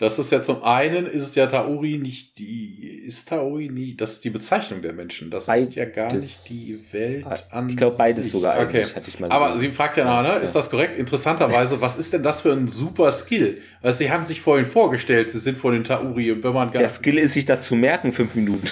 Das 0.00 0.18
ist 0.18 0.32
ja 0.32 0.42
zum 0.42 0.62
einen, 0.64 1.06
ist 1.06 1.22
es 1.22 1.34
ja 1.34 1.46
Tauri 1.46 1.98
nicht 1.98 2.38
die, 2.38 2.88
ist 3.06 3.28
Tauri 3.28 3.68
nie, 3.68 3.94
das 3.94 4.12
ist 4.14 4.24
die 4.24 4.30
Bezeichnung 4.30 4.80
der 4.80 4.94
Menschen. 4.94 5.30
Das 5.30 5.46
ist 5.46 5.74
ja 5.74 5.84
gar 5.84 6.08
Beides- 6.08 6.48
nicht 6.48 6.48
die 6.48 6.92
Welt 6.98 7.26
an 7.50 7.68
Ich 7.68 7.76
glaube 7.76 7.96
beides 7.98 8.24
sich. 8.24 8.32
sogar 8.32 8.54
Okay. 8.60 8.78
eigentlich, 8.78 8.96
hatte 8.96 9.10
ich 9.10 9.20
mal 9.20 9.30
Aber 9.30 9.48
gelesen. 9.48 9.60
sie 9.70 9.76
fragt 9.76 9.98
ja 9.98 10.04
nach, 10.06 10.22
ne? 10.22 10.28
Ja. 10.28 10.36
Ist 10.38 10.54
das 10.54 10.70
korrekt? 10.70 10.98
Interessanterweise, 10.98 11.82
was 11.82 11.98
ist 11.98 12.14
denn 12.14 12.22
das 12.22 12.40
für 12.40 12.50
ein 12.52 12.68
super 12.68 13.12
Skill? 13.12 13.58
Weil 13.82 13.92
sie 13.92 14.10
haben 14.10 14.22
sich 14.22 14.40
vorhin 14.40 14.64
vorgestellt, 14.66 15.30
sie 15.30 15.38
sind 15.38 15.58
von 15.58 15.74
den 15.74 15.84
Tauri 15.84 16.32
und 16.32 16.42
wenn 16.42 16.54
man 16.54 16.72
Der 16.72 16.88
Skill 16.88 17.18
ist, 17.18 17.34
sich 17.34 17.44
das 17.44 17.64
zu 17.64 17.74
merken, 17.76 18.10
fünf 18.10 18.34
Minuten. 18.34 18.66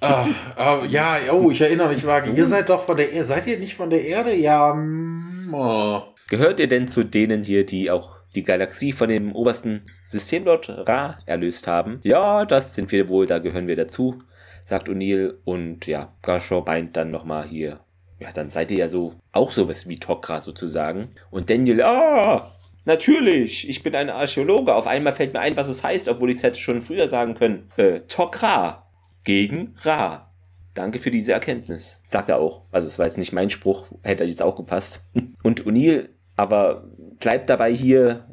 Ah, 0.00 0.26
ah, 0.56 0.84
ja, 0.86 1.16
oh, 1.32 1.50
ich 1.50 1.62
erinnere 1.62 1.88
mich 1.94 2.04
vage. 2.06 2.30
Ihr 2.30 2.44
seid 2.54 2.68
doch 2.68 2.84
von 2.84 2.98
der 2.98 3.10
Erde. 3.10 3.24
Seid 3.24 3.46
ihr 3.46 3.58
nicht 3.58 3.74
von 3.74 3.88
der 3.88 4.04
Erde? 4.04 4.34
Ja, 4.34 4.74
mm, 4.74 5.48
oh. 5.54 6.02
Gehört 6.28 6.60
ihr 6.60 6.68
denn 6.68 6.88
zu 6.88 7.04
denen 7.04 7.42
hier, 7.42 7.64
die 7.64 7.90
auch 7.90 8.16
die 8.34 8.42
Galaxie 8.42 8.92
von 8.92 9.08
dem 9.08 9.34
obersten 9.34 9.82
Systemlord 10.06 10.68
Ra 10.88 11.18
erlöst 11.26 11.66
haben? 11.66 12.00
Ja, 12.02 12.44
das 12.44 12.74
sind 12.74 12.90
wir 12.92 13.08
wohl, 13.08 13.26
da 13.26 13.38
gehören 13.38 13.66
wir 13.66 13.76
dazu, 13.76 14.22
sagt 14.64 14.88
O'Neill. 14.88 15.34
Und 15.44 15.86
ja, 15.86 16.12
Garshaw 16.22 16.62
meint 16.66 16.96
dann 16.96 17.10
nochmal 17.10 17.46
hier, 17.46 17.80
ja, 18.18 18.32
dann 18.32 18.50
seid 18.50 18.70
ihr 18.70 18.78
ja 18.78 18.88
so 18.88 19.14
auch 19.32 19.52
sowas 19.52 19.88
wie 19.88 19.96
Tok'ra 19.96 20.40
sozusagen. 20.40 21.10
Und 21.30 21.50
Daniel, 21.50 21.82
ah, 21.82 22.52
natürlich, 22.84 23.68
ich 23.68 23.82
bin 23.82 23.94
ein 23.94 24.10
Archäologe. 24.10 24.74
Auf 24.74 24.86
einmal 24.86 25.12
fällt 25.12 25.32
mir 25.32 25.40
ein, 25.40 25.56
was 25.56 25.68
es 25.68 25.82
heißt, 25.82 26.08
obwohl 26.08 26.30
ich 26.30 26.38
es 26.38 26.42
hätte 26.42 26.58
schon 26.58 26.82
früher 26.82 27.08
sagen 27.08 27.34
können. 27.34 27.70
Äh, 27.76 28.00
Tok'ra 28.08 28.82
gegen 29.24 29.74
Ra. 29.82 30.30
Danke 30.74 30.98
für 30.98 31.12
diese 31.12 31.32
Erkenntnis. 31.32 32.00
Sagt 32.08 32.28
er 32.28 32.38
auch. 32.38 32.62
Also 32.72 32.88
es 32.88 32.98
war 32.98 33.06
jetzt 33.06 33.18
nicht 33.18 33.32
mein 33.32 33.50
Spruch, 33.50 33.86
hätte 34.02 34.24
jetzt 34.24 34.42
auch 34.42 34.56
gepasst. 34.56 35.08
Und 35.42 35.64
O'Neill 35.64 36.08
aber 36.36 36.84
bleibt 37.24 37.48
dabei 37.50 37.74
hier. 37.74 38.26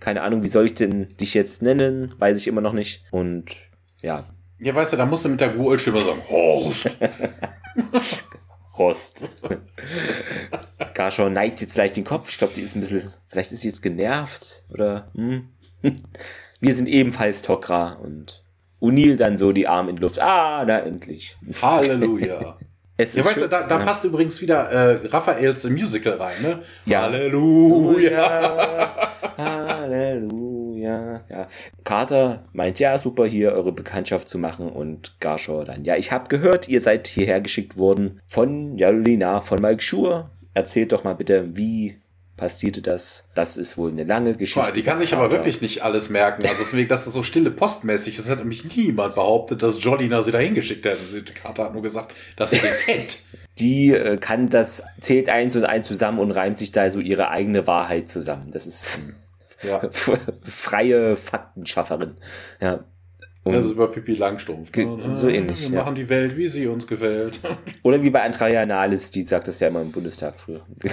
Keine 0.00 0.22
Ahnung, 0.22 0.42
wie 0.42 0.48
soll 0.48 0.66
ich 0.66 0.74
denn 0.74 1.08
dich 1.16 1.32
jetzt 1.32 1.62
nennen? 1.62 2.12
Weiß 2.18 2.36
ich 2.36 2.48
immer 2.48 2.60
noch 2.60 2.72
nicht. 2.72 3.04
Und 3.12 3.44
ja, 4.02 4.20
Ja, 4.58 4.74
weißt 4.74 4.92
du, 4.92 4.96
da 4.96 5.06
musst 5.06 5.24
du 5.24 5.28
mit 5.28 5.40
der 5.40 5.50
Google-Stimme 5.50 6.00
sagen, 6.00 6.20
Horst. 6.28 6.98
Horst. 8.76 9.30
Garshaw 10.94 11.30
neigt 11.30 11.60
jetzt 11.60 11.76
leicht 11.76 11.96
den 11.96 12.04
Kopf. 12.04 12.30
Ich 12.30 12.38
glaube, 12.38 12.52
die 12.52 12.62
ist 12.62 12.74
ein 12.74 12.80
bisschen, 12.80 13.12
vielleicht 13.28 13.52
ist 13.52 13.60
sie 13.60 13.68
jetzt 13.68 13.82
genervt 13.82 14.64
oder 14.70 15.08
hm. 15.14 15.48
Wir 16.60 16.74
sind 16.74 16.88
ebenfalls 16.88 17.44
Tok'ra 17.44 17.96
und 17.96 18.44
O'Neill 18.80 19.16
dann 19.16 19.36
so 19.36 19.52
die 19.52 19.68
Arme 19.68 19.90
in 19.90 19.96
die 19.96 20.02
Luft. 20.02 20.20
Ah, 20.20 20.64
na 20.66 20.80
endlich. 20.80 21.36
Halleluja. 21.60 22.58
Es 23.02 23.14
Ja, 23.14 23.24
weißt 23.24 23.42
du, 23.42 23.48
da, 23.48 23.62
da 23.62 23.78
ja. 23.78 23.84
passt 23.84 24.04
übrigens 24.04 24.40
wieder 24.40 24.70
äh, 24.70 25.06
Raphaels 25.08 25.68
Musical 25.68 26.14
rein, 26.14 26.42
ne? 26.42 26.58
Ja. 26.86 27.02
Halleluja. 27.02 29.10
Halleluja. 29.36 31.20
Ja. 31.28 31.48
Carter 31.84 32.44
meint, 32.52 32.78
ja, 32.78 32.98
super, 32.98 33.26
hier 33.26 33.52
eure 33.52 33.72
Bekanntschaft 33.72 34.28
zu 34.28 34.38
machen. 34.38 34.68
Und 34.68 35.16
Garshaw 35.20 35.64
dann, 35.64 35.84
ja, 35.84 35.96
ich 35.96 36.12
habe 36.12 36.28
gehört, 36.28 36.68
ihr 36.68 36.80
seid 36.80 37.08
hierher 37.08 37.40
geschickt 37.40 37.78
worden 37.78 38.20
von 38.26 38.78
Jalina, 38.78 39.40
von 39.40 39.60
Mike 39.60 39.82
Schur. 39.82 40.30
Erzählt 40.54 40.92
doch 40.92 41.04
mal 41.04 41.14
bitte, 41.14 41.56
wie 41.56 42.01
passierte 42.42 42.82
das? 42.82 43.28
Das 43.36 43.56
ist 43.56 43.78
wohl 43.78 43.92
eine 43.92 44.02
lange 44.02 44.34
Geschichte. 44.34 44.68
Boah, 44.68 44.72
die 44.72 44.82
kann 44.82 44.98
sich 44.98 45.14
aber 45.14 45.30
wirklich 45.30 45.60
nicht 45.60 45.84
alles 45.84 46.10
merken. 46.10 46.44
Also 46.44 46.64
von 46.64 46.76
wegen, 46.76 46.88
dass 46.88 47.04
das 47.04 47.14
so 47.14 47.22
stille 47.22 47.52
postmäßig 47.52 48.18
ist, 48.18 48.28
hat 48.28 48.40
nämlich 48.40 48.64
niemand 48.76 49.14
behauptet, 49.14 49.62
dass 49.62 49.82
Jolina 49.82 50.22
sie 50.22 50.32
dahin 50.32 50.54
geschickt 50.54 50.84
hätte. 50.84 50.96
Sie- 50.96 51.22
Carter 51.22 51.66
hat 51.66 51.72
nur 51.72 51.82
gesagt, 51.82 52.16
dass 52.34 52.50
sie 52.50 52.58
den 52.58 52.72
kennt. 52.84 53.18
Die 53.60 53.92
äh, 53.92 54.16
kann 54.16 54.48
das, 54.48 54.82
zählt 55.00 55.28
eins 55.28 55.54
und 55.54 55.64
eins 55.64 55.86
zusammen 55.86 56.18
und 56.18 56.32
reimt 56.32 56.58
sich 56.58 56.72
da 56.72 56.90
so 56.90 56.98
ihre 56.98 57.28
eigene 57.28 57.68
Wahrheit 57.68 58.08
zusammen. 58.08 58.50
Das 58.50 58.66
ist 58.66 58.98
Ja. 59.62 59.80
freie 60.42 61.14
Faktenschafferin. 61.14 62.16
Ja. 62.60 62.82
Und, 63.44 63.52
Das 63.54 63.66
ist 63.66 63.70
über 63.72 63.88
Pipi 63.88 64.14
Langstrumpf. 64.14 64.74
Ne? 64.76 65.10
so 65.12 65.28
ähnlich, 65.28 65.62
Wir 65.70 65.76
ja. 65.76 65.84
machen 65.84 65.94
die 65.94 66.08
Welt, 66.08 66.36
wie 66.36 66.48
sie 66.48 66.66
uns 66.66 66.88
gefällt. 66.88 67.38
Oder 67.84 68.02
wie 68.02 68.10
bei 68.10 68.22
Andrea 68.22 68.66
Nahles, 68.66 69.12
die 69.12 69.22
sagt 69.22 69.46
das 69.46 69.60
ja 69.60 69.68
immer 69.68 69.80
im 69.82 69.92
Bundestag 69.92 70.40
früher. 70.40 70.62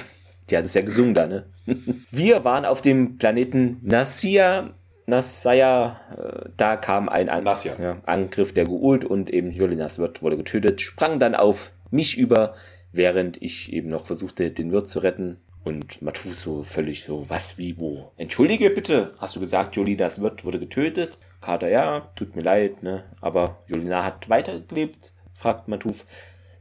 Die 0.50 0.58
hat 0.58 0.66
es 0.66 0.74
ja 0.74 0.82
gesungen 0.82 1.14
da, 1.14 1.28
ne? 1.28 1.46
Wir 2.12 2.44
waren 2.44 2.66
auf 2.66 2.82
dem 2.82 3.18
Planeten 3.18 3.80
Nassia, 3.82 4.72
Nassaya, 5.06 6.00
äh, 6.18 6.50
da 6.58 6.76
kam 6.76 7.10
ein 7.10 7.30
An 7.30 7.44
Nassia. 7.44 7.76
ja, 7.82 7.98
Angriff 8.06 8.54
der 8.54 8.66
Geult 8.66 9.06
und 9.06 9.30
eben 9.30 9.52
Jolinas 9.52 10.00
Wirt 10.00 10.22
wurde 10.22 10.38
getötet, 10.38 10.82
sprang 10.82 11.20
dann 11.20 11.36
auf 11.36 11.72
mich 11.92 12.18
über, 12.18 12.54
während 12.92 13.42
ich 13.42 13.74
eben 13.74 13.90
noch 13.90 14.06
versuchte, 14.06 14.52
den 14.52 14.72
Wirt 14.72 14.88
zu 14.88 15.00
retten. 15.00 15.38
Und 15.64 16.02
Matuf 16.02 16.36
so 16.36 16.64
völlig 16.64 17.04
so, 17.04 17.30
was, 17.30 17.58
wie, 17.58 17.78
wo? 17.78 18.12
Entschuldige 18.18 18.70
bitte, 18.70 19.14
hast 19.20 19.36
du 19.36 19.40
gesagt, 19.40 19.76
Jolinas 19.76 20.22
Wirt 20.22 20.46
wurde 20.46 20.60
getötet? 20.60 21.20
Kater, 21.42 21.70
ja, 21.70 22.10
tut 22.16 22.36
mir 22.36 22.42
leid, 22.42 22.82
ne? 22.82 23.04
Aber 23.22 23.58
Jolina 23.68 24.04
hat 24.04 24.30
weitergelebt? 24.30 25.14
fragt 25.34 25.68
Matuf. 25.68 26.06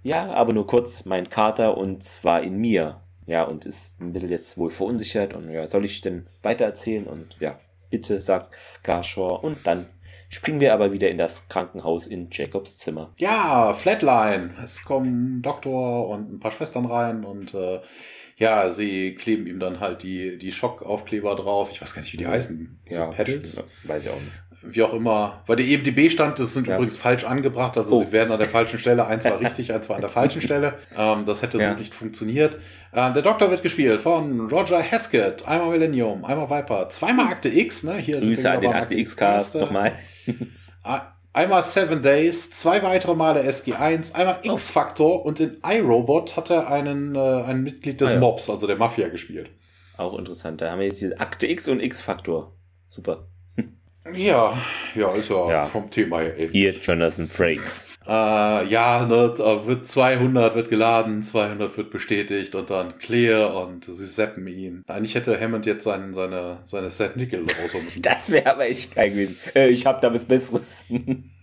Ja, 0.02 0.32
aber 0.32 0.52
nur 0.52 0.66
kurz, 0.66 1.04
mein 1.04 1.28
Kater 1.28 1.76
und 1.76 2.02
zwar 2.02 2.42
in 2.42 2.56
mir. 2.58 3.00
Ja, 3.28 3.42
und 3.42 3.66
ist 3.66 4.00
ein 4.00 4.14
bisschen 4.14 4.30
jetzt 4.30 4.56
wohl 4.56 4.70
verunsichert 4.70 5.34
und 5.34 5.50
ja, 5.50 5.68
soll 5.68 5.84
ich 5.84 6.00
denn 6.00 6.26
weitererzählen? 6.42 7.06
Und 7.06 7.36
ja, 7.38 7.60
bitte, 7.90 8.22
sagt 8.22 8.54
Garshore. 8.82 9.40
Und 9.40 9.66
dann 9.66 9.86
springen 10.30 10.60
wir 10.60 10.72
aber 10.72 10.92
wieder 10.92 11.10
in 11.10 11.18
das 11.18 11.46
Krankenhaus 11.48 12.06
in 12.06 12.28
Jacobs 12.32 12.78
Zimmer. 12.78 13.12
Ja, 13.18 13.74
Flatline. 13.74 14.54
Es 14.64 14.82
kommen 14.82 15.38
ein 15.38 15.42
Doktor 15.42 16.08
und 16.08 16.32
ein 16.32 16.40
paar 16.40 16.52
Schwestern 16.52 16.86
rein 16.86 17.22
und 17.22 17.52
äh, 17.52 17.80
ja, 18.38 18.70
sie 18.70 19.14
kleben 19.14 19.46
ihm 19.46 19.60
dann 19.60 19.80
halt 19.80 20.02
die, 20.02 20.38
die 20.38 20.50
Schockaufkleber 20.50 21.36
drauf. 21.36 21.68
Ich 21.70 21.82
weiß 21.82 21.92
gar 21.92 22.00
nicht, 22.00 22.14
wie 22.14 22.18
die 22.18 22.26
heißen. 22.26 22.80
Ja, 22.88 23.08
Pedals? 23.08 23.62
Weiß 23.84 24.04
ich 24.04 24.08
auch 24.08 24.14
nicht 24.14 24.47
wie 24.62 24.82
auch 24.82 24.92
immer. 24.92 25.42
Bei 25.46 25.54
der 25.54 25.66
EMDB 25.66 26.10
stand, 26.10 26.38
das 26.38 26.54
sind 26.54 26.66
ja. 26.66 26.74
übrigens 26.76 26.96
falsch 26.96 27.24
angebracht, 27.24 27.76
also 27.76 27.96
oh. 27.96 28.04
sie 28.04 28.12
werden 28.12 28.32
an 28.32 28.38
der 28.38 28.48
falschen 28.48 28.78
Stelle, 28.78 29.06
eins 29.06 29.24
war 29.26 29.40
richtig, 29.40 29.72
eins 29.72 29.88
war 29.88 29.96
an 29.96 30.02
der 30.02 30.10
falschen 30.10 30.40
Stelle. 30.40 30.74
Ähm, 30.96 31.24
das 31.24 31.42
hätte 31.42 31.58
ja. 31.58 31.72
so 31.72 31.78
nicht 31.78 31.94
funktioniert. 31.94 32.56
Ähm, 32.92 33.14
der 33.14 33.22
Doktor 33.22 33.50
wird 33.50 33.62
gespielt 33.62 34.00
von 34.00 34.48
Roger 34.48 34.82
Haskett, 34.82 35.46
einmal 35.46 35.70
Millennium, 35.70 36.24
einmal 36.24 36.50
Viper, 36.50 36.88
zweimal 36.88 37.26
Akte 37.26 37.48
X, 37.48 37.84
ne? 37.84 37.96
Hier 37.98 38.20
Grüße 38.20 38.50
an 38.50 38.60
den 38.60 38.72
Akte 38.72 38.94
X-Cast 38.94 39.56
nochmal. 39.56 39.92
Einmal 41.34 41.62
Seven 41.62 42.02
Days, 42.02 42.50
zwei 42.50 42.82
weitere 42.82 43.14
Male 43.14 43.42
SG1, 43.48 44.14
einmal 44.14 44.40
oh. 44.44 44.54
X-Factor 44.54 45.24
und 45.24 45.38
in 45.38 45.58
iRobot 45.62 46.36
hat 46.36 46.50
er 46.50 46.68
einen, 46.68 47.14
äh, 47.14 47.42
ein 47.44 47.62
Mitglied 47.62 48.00
des 48.00 48.10
ah, 48.10 48.14
ja. 48.14 48.20
Mobs, 48.20 48.50
also 48.50 48.66
der 48.66 48.76
Mafia, 48.76 49.08
gespielt. 49.08 49.50
Auch 49.96 50.18
interessant. 50.18 50.60
Da 50.60 50.72
haben 50.72 50.80
wir 50.80 50.86
jetzt 50.86 50.98
hier 50.98 51.12
Akte 51.20 51.46
X 51.46 51.68
und 51.68 51.80
X-Factor. 51.80 52.56
Super. 52.88 53.28
Ja, 54.14 54.56
ja, 54.94 55.12
ist 55.14 55.30
ja, 55.30 55.50
ja. 55.50 55.64
vom 55.66 55.90
Thema 55.90 56.20
her 56.20 56.36
ähnlich. 56.36 56.50
Hier 56.52 56.72
Jonathan 56.72 57.28
Frakes. 57.28 57.90
Äh, 58.06 58.66
ja, 58.68 59.04
ne, 59.06 59.34
wird 59.66 59.86
200 59.86 60.54
wird 60.54 60.70
geladen, 60.70 61.22
200 61.22 61.76
wird 61.76 61.90
bestätigt 61.90 62.54
und 62.54 62.70
dann 62.70 62.98
clear 62.98 63.54
und 63.54 63.84
sie 63.84 64.06
zappen 64.06 64.46
ihn. 64.46 64.82
Eigentlich 64.86 65.14
hätte 65.14 65.38
Hammond 65.38 65.66
jetzt 65.66 65.84
seinen, 65.84 66.14
seine, 66.14 66.58
seine 66.64 66.90
Seth 66.90 67.16
Nickel 67.16 67.40
rausholen 67.40 67.84
müssen. 67.84 68.02
das 68.02 68.30
wäre 68.30 68.52
aber 68.52 68.66
echt 68.66 68.94
geil 68.94 69.10
gewesen. 69.10 69.36
Äh, 69.54 69.68
ich 69.68 69.84
habe 69.86 70.00
da 70.00 70.12
was 70.12 70.24
Besseres. 70.24 70.86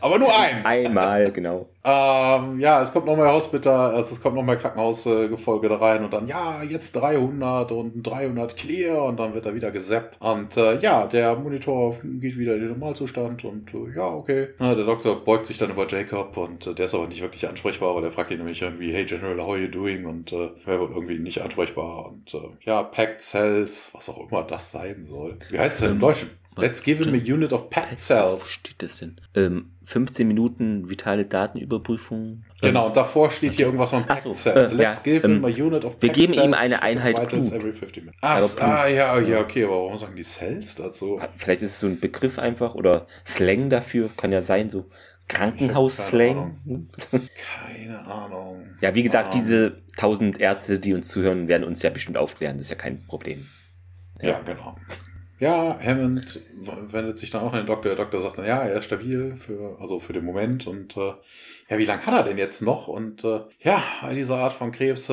Aber 0.00 0.18
nur 0.18 0.36
ein. 0.36 0.64
Einmal, 0.64 1.30
genau. 1.32 1.68
ähm, 1.84 2.60
ja, 2.60 2.80
es 2.80 2.92
kommt 2.92 3.06
nochmal 3.06 3.32
Hospital, 3.32 3.94
also 3.94 4.14
es 4.14 4.22
kommt 4.22 4.34
nochmal 4.34 4.58
Krankenhausgefolge 4.58 5.68
da 5.68 5.76
rein 5.76 6.04
und 6.04 6.12
dann, 6.12 6.26
ja, 6.26 6.62
jetzt 6.62 6.96
300 6.96 7.72
und 7.72 8.02
300 8.02 8.56
clear 8.56 9.04
und 9.04 9.18
dann 9.18 9.34
wird 9.34 9.46
er 9.46 9.54
wieder 9.54 9.70
gesappt. 9.70 10.18
Und 10.20 10.56
äh, 10.56 10.78
ja, 10.78 11.06
der 11.06 11.36
Monitor 11.36 11.96
geht 12.02 12.36
wieder 12.38 12.54
in 12.54 12.60
den 12.60 12.70
Normalzustand 12.70 13.44
und 13.44 13.72
äh, 13.74 13.96
ja, 13.96 14.06
okay. 14.06 14.48
Na, 14.58 14.74
der 14.74 14.84
Doktor 14.84 15.24
beugt 15.24 15.46
sich 15.46 15.58
dann 15.58 15.70
über 15.70 15.86
Jacob 15.86 16.36
und 16.36 16.66
äh, 16.66 16.74
der 16.74 16.86
ist 16.86 16.94
aber 16.94 17.06
nicht 17.06 17.22
wirklich 17.22 17.48
ansprechbar, 17.48 17.94
weil 17.94 18.04
er 18.04 18.12
fragt 18.12 18.30
ihn 18.30 18.38
nämlich 18.38 18.62
irgendwie, 18.62 18.92
hey 18.92 19.04
General, 19.04 19.38
how 19.40 19.52
are 19.52 19.58
you 19.58 19.68
doing? 19.68 20.06
Und 20.06 20.32
äh, 20.32 20.50
er 20.66 20.80
wird 20.80 20.90
irgendwie 20.90 21.18
nicht 21.18 21.42
ansprechbar 21.42 22.06
und 22.06 22.34
äh, 22.34 22.38
ja, 22.62 22.82
Packed 22.82 23.20
Cells, 23.20 23.90
was 23.92 24.08
auch 24.08 24.30
immer 24.30 24.42
das 24.42 24.70
sein 24.70 25.04
soll. 25.04 25.36
Wie 25.50 25.58
heißt 25.58 25.76
es 25.76 25.80
denn 25.82 25.92
im 25.92 26.00
Deutschen? 26.00 26.30
Let's 26.56 26.82
give 26.82 27.02
him 27.02 27.14
a 27.14 27.18
unit 27.18 27.52
of 27.52 27.70
pet 27.70 27.98
cells. 27.98 28.32
Wo 28.32 28.40
steht 28.40 28.82
das 28.82 28.98
denn? 28.98 29.16
Ähm, 29.34 29.70
15 29.84 30.26
Minuten 30.26 30.88
vitale 30.88 31.24
Datenüberprüfung. 31.26 32.44
Genau, 32.60 32.86
und 32.86 32.96
davor 32.96 33.30
steht 33.30 33.50
okay. 33.50 33.56
hier 33.58 33.66
irgendwas 33.66 33.90
von 33.90 34.04
Pet 34.04 34.20
so, 34.20 34.32
Cells. 34.32 34.72
Äh, 34.72 34.74
Let's 34.74 35.04
ja, 35.04 35.12
give 35.12 35.26
him 35.26 35.36
ähm, 35.36 35.44
a 35.44 35.48
unit 35.48 35.84
of 35.84 36.00
Wir 36.00 36.08
geben 36.10 36.32
cells 36.32 36.46
ihm 36.46 36.54
eine 36.54 36.82
Einheit 36.82 37.28
Blut. 37.28 37.52
Ach, 38.20 38.60
ah, 38.60 38.86
ja, 38.86 39.18
ja, 39.20 39.40
okay, 39.40 39.64
aber 39.64 39.84
warum 39.84 39.98
sagen 39.98 40.16
die 40.16 40.22
Cells 40.22 40.74
dazu? 40.76 41.20
Vielleicht 41.36 41.62
ist 41.62 41.72
es 41.72 41.80
so 41.80 41.86
ein 41.86 42.00
Begriff 42.00 42.38
einfach 42.38 42.74
oder 42.74 43.06
Slang 43.26 43.68
dafür, 43.68 44.10
kann 44.16 44.32
ja 44.32 44.40
sein, 44.40 44.70
so 44.70 44.86
Krankenhaus-Slang. 45.28 46.88
Keine, 47.10 47.28
keine 47.74 48.06
Ahnung. 48.06 48.66
Ja, 48.80 48.94
wie 48.94 49.02
gesagt, 49.02 49.34
diese 49.34 49.82
tausend 49.96 50.40
Ärzte, 50.40 50.78
die 50.78 50.94
uns 50.94 51.08
zuhören, 51.08 51.48
werden 51.48 51.64
uns 51.64 51.82
ja 51.82 51.90
bestimmt 51.90 52.16
aufklären. 52.16 52.56
Das 52.56 52.66
ist 52.66 52.70
ja 52.70 52.76
kein 52.76 53.04
Problem. 53.06 53.46
ja, 54.20 54.30
ja 54.30 54.40
genau. 54.40 54.76
Ja, 55.38 55.78
Hammond 55.80 56.40
wendet 56.92 57.18
sich 57.18 57.30
dann 57.30 57.42
auch 57.42 57.52
an 57.52 57.60
den 57.60 57.66
Doktor. 57.66 57.90
Der 57.90 57.96
Doktor 57.96 58.20
sagt 58.20 58.38
dann, 58.38 58.46
ja, 58.46 58.62
er 58.62 58.78
ist 58.78 58.84
stabil 58.84 59.34
für, 59.36 59.78
also 59.80 59.98
für 60.00 60.12
den 60.12 60.24
Moment 60.24 60.66
und 60.66 60.96
äh, 60.96 61.12
ja, 61.68 61.78
wie 61.78 61.84
lange 61.84 62.04
hat 62.04 62.14
er 62.14 62.22
denn 62.22 62.38
jetzt 62.38 62.62
noch? 62.62 62.88
Und 62.88 63.24
äh, 63.24 63.40
ja, 63.60 63.82
diese 64.14 64.34
Art 64.36 64.52
von 64.52 64.70
Krebs, 64.70 65.10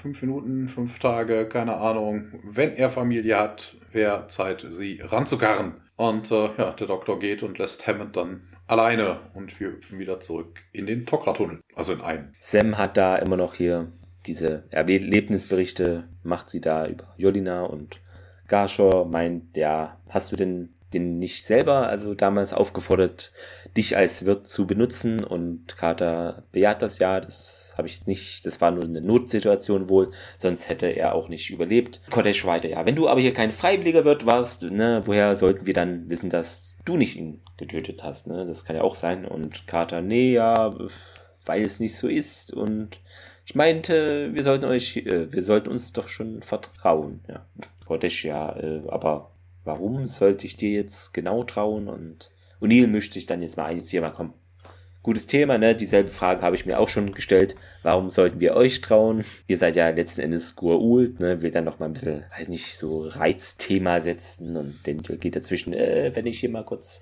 fünf 0.00 0.22
Minuten, 0.22 0.68
fünf 0.68 0.98
Tage, 0.98 1.46
keine 1.46 1.76
Ahnung. 1.76 2.40
Wenn 2.44 2.74
er 2.76 2.88
Familie 2.88 3.38
hat, 3.38 3.76
wäre 3.92 4.28
Zeit, 4.28 4.64
sie 4.68 5.00
ranzukarren. 5.02 5.74
Und 5.96 6.30
äh, 6.30 6.50
ja, 6.56 6.70
der 6.70 6.86
Doktor 6.86 7.18
geht 7.18 7.42
und 7.42 7.58
lässt 7.58 7.86
Hammond 7.86 8.16
dann 8.16 8.42
alleine 8.68 9.18
und 9.34 9.58
wir 9.58 9.68
hüpfen 9.68 9.98
wieder 9.98 10.20
zurück 10.20 10.60
in 10.72 10.86
den 10.86 11.06
Tokra-Tunnel, 11.06 11.60
also 11.74 11.94
in 11.94 12.00
einen. 12.00 12.32
Sam 12.40 12.78
hat 12.78 12.96
da 12.96 13.16
immer 13.16 13.36
noch 13.36 13.54
hier 13.54 13.90
diese 14.26 14.64
Erlebnisberichte, 14.70 16.08
macht 16.22 16.50
sie 16.50 16.60
da 16.60 16.86
über 16.86 17.14
Jolina 17.16 17.64
und 17.64 18.00
Garshore 18.48 19.06
meint, 19.06 19.56
ja, 19.56 19.96
hast 20.08 20.32
du 20.32 20.36
denn 20.36 20.70
den 20.94 21.18
nicht 21.18 21.44
selber, 21.44 21.88
also 21.88 22.14
damals 22.14 22.54
aufgefordert, 22.54 23.30
dich 23.76 23.96
als 23.96 24.24
Wirt 24.24 24.48
zu 24.48 24.66
benutzen 24.66 25.22
und 25.22 25.76
Carter 25.76 26.44
bejaht 26.50 26.80
das 26.80 26.98
ja, 26.98 27.20
das 27.20 27.74
habe 27.76 27.88
ich 27.88 28.06
nicht, 28.06 28.46
das 28.46 28.60
war 28.60 28.70
nur 28.70 28.84
eine 28.84 29.02
Notsituation 29.02 29.90
wohl, 29.90 30.10
sonst 30.38 30.68
hätte 30.68 30.86
er 30.86 31.14
auch 31.14 31.28
nicht 31.28 31.50
überlebt. 31.50 32.00
Kodesh 32.10 32.46
weiter, 32.46 32.70
ja, 32.70 32.86
wenn 32.86 32.96
du 32.96 33.08
aber 33.08 33.20
hier 33.20 33.34
kein 33.34 33.52
Freiwilliger 33.52 34.04
Wirt 34.04 34.24
warst, 34.24 34.62
ne, 34.62 35.02
woher 35.04 35.36
sollten 35.36 35.66
wir 35.66 35.74
dann 35.74 36.08
wissen, 36.10 36.30
dass 36.30 36.78
du 36.84 36.96
nicht 36.96 37.16
ihn 37.16 37.42
getötet 37.58 38.02
hast, 38.02 38.26
ne, 38.26 38.46
das 38.46 38.64
kann 38.64 38.76
ja 38.76 38.82
auch 38.82 38.94
sein 38.94 39.26
und 39.26 39.66
Carter, 39.66 40.00
nee, 40.00 40.32
ja, 40.32 40.74
weil 41.44 41.62
es 41.62 41.80
nicht 41.80 41.96
so 41.96 42.08
ist 42.08 42.52
und 42.52 43.00
ich 43.44 43.54
meinte, 43.54 44.34
wir 44.34 44.42
sollten 44.42 44.66
euch, 44.66 44.98
äh, 44.98 45.32
wir 45.32 45.42
sollten 45.42 45.70
uns 45.70 45.92
doch 45.92 46.08
schon 46.08 46.42
vertrauen, 46.42 47.20
ja. 47.28 47.46
Kodesh, 47.88 48.26
ja, 48.26 48.54
äh, 48.56 48.82
aber 48.88 49.32
warum 49.64 50.04
sollte 50.04 50.46
ich 50.46 50.56
dir 50.58 50.70
jetzt 50.70 51.14
genau 51.14 51.42
trauen? 51.42 51.88
Und 51.88 52.30
O'Neill 52.60 52.86
mischt 52.86 53.14
sich 53.14 53.24
dann 53.26 53.42
jetzt 53.42 53.56
mal 53.56 53.64
ein, 53.64 53.78
jetzt 53.78 53.88
hier 53.88 54.02
mal, 54.02 54.10
komm, 54.10 54.34
gutes 55.08 55.26
Thema, 55.26 55.56
ne? 55.56 55.74
Dieselbe 55.74 56.10
Frage 56.10 56.42
habe 56.42 56.54
ich 56.54 56.66
mir 56.66 56.78
auch 56.78 56.88
schon 56.88 57.14
gestellt. 57.14 57.56
Warum 57.82 58.10
sollten 58.10 58.40
wir 58.40 58.54
euch 58.54 58.82
trauen? 58.82 59.24
Ihr 59.46 59.56
seid 59.56 59.74
ja 59.74 59.88
letzten 59.88 60.20
Endes 60.20 60.54
Gua'uld, 60.54 61.18
ne? 61.18 61.40
Will 61.40 61.50
dann 61.50 61.64
noch 61.64 61.78
mal 61.78 61.86
ein 61.86 61.94
bisschen, 61.94 62.26
weiß 62.38 62.48
nicht, 62.48 62.76
so 62.76 63.06
Reizthema 63.08 64.02
setzen 64.02 64.58
und 64.58 64.80
dann 64.84 65.00
geht 65.18 65.34
dazwischen, 65.34 65.72
äh, 65.72 66.10
wenn 66.12 66.26
ich 66.26 66.40
hier 66.40 66.50
mal 66.50 66.62
kurz, 66.62 67.00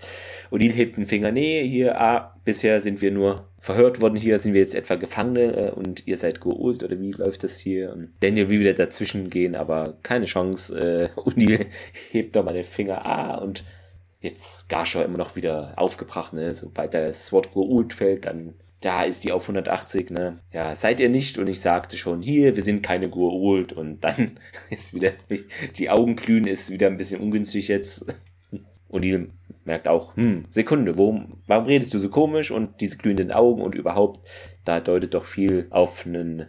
O'Neill 0.53 0.71
hebt 0.71 0.97
den 0.97 1.07
Finger, 1.07 1.33
nee, 1.33 1.69
hier, 1.69 2.01
ah, 2.01 2.39
bisher 2.45 2.81
sind 2.81 3.03
wir 3.03 3.11
nur 3.11 3.49
verhört 3.59 4.01
worden, 4.01 4.15
hier 4.15 4.39
sind 4.39 4.55
wir 4.55 4.61
jetzt 4.61 4.77
etwa 4.77 4.95
Gefangene 4.95 5.71
äh, 5.71 5.71
und 5.73 6.07
ihr 6.07 6.17
seid 6.17 6.39
Gua'uld 6.39 6.85
oder 6.85 7.01
wie 7.01 7.11
läuft 7.11 7.43
das 7.43 7.59
hier? 7.59 7.93
Und 7.93 8.11
Daniel 8.21 8.49
will 8.49 8.61
wieder 8.61 8.75
dazwischen 8.75 9.31
gehen, 9.31 9.57
aber 9.57 9.99
keine 10.05 10.27
Chance, 10.27 10.79
äh, 10.79 11.09
O'Neill 11.19 11.67
hebt 12.13 12.37
doch 12.37 12.45
mal 12.45 12.55
den 12.55 12.63
Finger, 12.63 13.05
ah, 13.05 13.39
und 13.39 13.65
jetzt 14.27 14.69
Garshaw 14.69 15.03
immer 15.03 15.19
noch 15.19 15.37
wieder 15.37 15.73
aufgebracht, 15.77 16.33
ne? 16.33 16.55
Sobald 16.55 16.95
das 16.95 17.33
Wort 17.33 17.55
Ruult 17.55 17.93
fällt, 17.93 18.27
dann 18.27 18.55
da 18.81 19.05
ist 19.05 19.25
die 19.25 19.33
auf 19.33 19.43
180, 19.45 20.11
ne? 20.11 20.37
Ja, 20.53 20.75
seid 20.75 21.01
ihr 21.01 21.09
nicht? 21.09 21.39
Und 21.39 21.49
ich 21.49 21.61
sagte 21.61 21.97
schon, 21.97 22.21
hier, 22.23 22.57
wir 22.57 22.63
sind 22.63 22.83
keine 22.83 23.09
Gurult. 23.09 23.73
Und 23.73 24.05
dann 24.05 24.39
ist 24.71 24.95
wieder, 24.95 25.13
die 25.77 25.91
Augen 25.91 26.17
glühen, 26.17 26.47
ist 26.47 26.71
wieder 26.71 26.87
ein 26.87 26.99
bisschen 26.99 27.21
ungünstig 27.21 27.69
jetzt. 27.69 28.07
Und 28.89 29.03
die 29.03 29.29
merkt 29.65 29.89
auch, 29.89 30.15
hm, 30.17 30.45
Sekunde, 30.51 30.99
warum, 30.99 31.43
warum 31.47 31.65
redest 31.65 31.95
du 31.95 31.99
so 31.99 32.09
komisch? 32.11 32.51
Und 32.51 32.81
diese 32.81 32.99
glühenden 32.99 33.33
Augen 33.33 33.63
und 33.63 33.75
überhaupt, 33.75 34.27
da 34.65 34.81
deutet 34.81 35.15
doch 35.15 35.25
viel 35.25 35.67
auf 35.71 36.07
einen, 36.07 36.47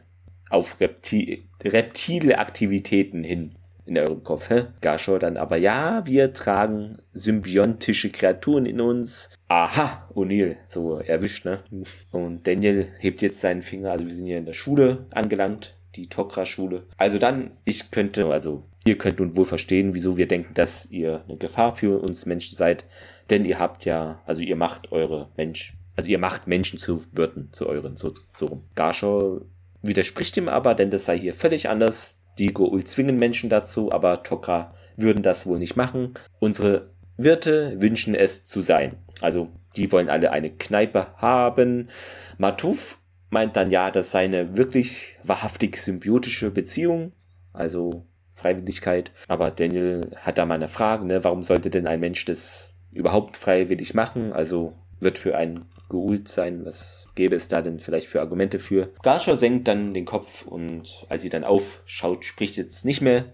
auf 0.49 0.79
Reptil, 0.79 1.45
reptile 1.63 2.37
Aktivitäten 2.39 3.23
hin 3.23 3.51
in 3.87 3.97
eurem 3.97 4.23
Kopf, 4.23 4.49
hä? 4.49 4.65
Gashor 4.81 5.19
dann 5.19 5.37
aber, 5.37 5.57
ja, 5.57 6.05
wir 6.05 6.33
tragen 6.33 6.97
symbiontische 7.13 8.09
Kreaturen 8.09 8.65
in 8.65 8.81
uns. 8.81 9.29
Aha, 9.47 10.07
O'Neill, 10.13 10.57
so 10.67 10.99
erwischt, 10.99 11.45
ne? 11.45 11.63
Und 12.11 12.45
Daniel 12.45 12.87
hebt 12.99 13.21
jetzt 13.21 13.41
seinen 13.41 13.61
Finger, 13.61 13.91
also 13.91 14.05
wir 14.05 14.13
sind 14.13 14.25
hier 14.25 14.37
in 14.37 14.45
der 14.45 14.53
Schule 14.53 15.05
angelangt, 15.11 15.75
die 15.95 16.09
Tokra-Schule. 16.09 16.83
Also 16.97 17.17
dann, 17.17 17.51
ich 17.65 17.91
könnte, 17.91 18.25
also 18.27 18.63
ihr 18.85 18.97
könnt 18.97 19.19
nun 19.19 19.35
wohl 19.35 19.45
verstehen, 19.45 19.93
wieso 19.93 20.17
wir 20.17 20.27
denken, 20.27 20.53
dass 20.53 20.85
ihr 20.91 21.23
eine 21.27 21.37
Gefahr 21.37 21.75
für 21.75 22.01
uns 22.01 22.25
Menschen 22.25 22.55
seid, 22.55 22.85
denn 23.29 23.45
ihr 23.45 23.59
habt 23.59 23.85
ja, 23.85 24.21
also 24.25 24.41
ihr 24.41 24.55
macht 24.55 24.91
eure 24.91 25.29
Mensch, 25.37 25.77
also 25.95 26.09
ihr 26.09 26.19
macht 26.19 26.47
Menschen 26.47 26.77
zu 26.77 27.03
Wirten, 27.11 27.49
zu 27.51 27.67
euren, 27.67 27.97
so, 27.97 28.13
so 28.31 28.45
rum. 28.47 28.63
Gashor 28.75 29.41
widerspricht 29.81 30.37
ihm 30.37 30.49
aber, 30.49 30.75
denn 30.75 30.91
das 30.91 31.05
sei 31.05 31.17
hier 31.17 31.33
völlig 31.33 31.69
anders. 31.69 32.23
Die 32.39 32.53
Goul 32.53 32.83
zwingen 32.83 33.17
Menschen 33.17 33.49
dazu, 33.49 33.91
aber 33.91 34.23
Tokra 34.23 34.73
würden 34.95 35.23
das 35.23 35.47
wohl 35.47 35.59
nicht 35.59 35.75
machen. 35.75 36.13
Unsere 36.39 36.91
Wirte 37.17 37.81
wünschen 37.81 38.13
es 38.13 38.45
zu 38.45 38.61
sein. 38.61 38.97
Also, 39.21 39.49
die 39.75 39.91
wollen 39.91 40.09
alle 40.09 40.31
eine 40.31 40.51
Kneipe 40.51 41.07
haben. 41.17 41.89
Matuf 42.37 42.99
meint 43.29 43.55
dann 43.55 43.71
ja, 43.71 43.91
das 43.91 44.11
sei 44.11 44.25
eine 44.25 44.57
wirklich 44.57 45.15
wahrhaftig 45.23 45.77
symbiotische 45.77 46.51
Beziehung. 46.51 47.13
also 47.53 48.05
Freiwilligkeit. 48.37 49.11
Aber 49.27 49.49
Daniel 49.49 50.11
hat 50.15 50.37
da 50.37 50.45
mal 50.45 50.53
eine 50.55 50.67
Frage, 50.67 51.05
ne? 51.05 51.23
warum 51.23 51.41
sollte 51.41 51.71
denn 51.71 51.87
ein 51.87 51.99
Mensch 51.99 52.23
das 52.25 52.71
überhaupt 52.91 53.35
freiwillig 53.35 53.95
machen? 53.95 54.31
Also 54.31 54.73
wird 54.99 55.17
für 55.17 55.35
einen 55.35 55.65
geult 55.89 56.27
sein. 56.27 56.65
Was 56.65 57.07
gäbe 57.15 57.35
es 57.35 57.47
da 57.47 57.61
denn 57.61 57.79
vielleicht 57.79 58.07
für 58.07 58.21
Argumente 58.21 58.59
für? 58.59 58.93
Garshaw 59.03 59.35
senkt 59.35 59.67
dann 59.67 59.93
den 59.93 60.05
Kopf 60.05 60.45
und 60.45 61.05
als 61.09 61.21
sie 61.21 61.29
dann 61.29 61.43
aufschaut, 61.43 62.25
spricht 62.25 62.57
jetzt 62.57 62.85
nicht 62.85 63.01
mehr 63.01 63.25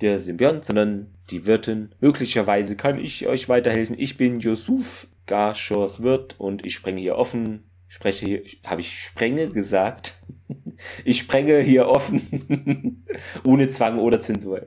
der 0.00 0.18
Symbiont, 0.18 0.64
sondern 0.64 1.14
die 1.30 1.46
Wirtin. 1.46 1.94
Möglicherweise 2.00 2.76
kann 2.76 2.98
ich 2.98 3.26
euch 3.26 3.48
weiterhelfen. 3.48 3.96
Ich 3.98 4.16
bin 4.16 4.40
Yusuf, 4.40 5.06
Garshaws 5.26 6.02
Wirt 6.02 6.36
und 6.38 6.64
ich 6.64 6.74
sprenge 6.74 7.00
hier 7.00 7.16
offen. 7.16 7.64
Spreche 7.88 8.26
hier, 8.26 8.42
habe 8.64 8.80
ich 8.80 8.98
sprenge 8.98 9.48
gesagt? 9.50 10.14
ich 11.04 11.18
sprenge 11.18 11.60
hier 11.60 11.86
offen. 11.88 13.04
Ohne 13.44 13.68
Zwang 13.68 13.98
oder 13.98 14.20
Zensur. 14.20 14.66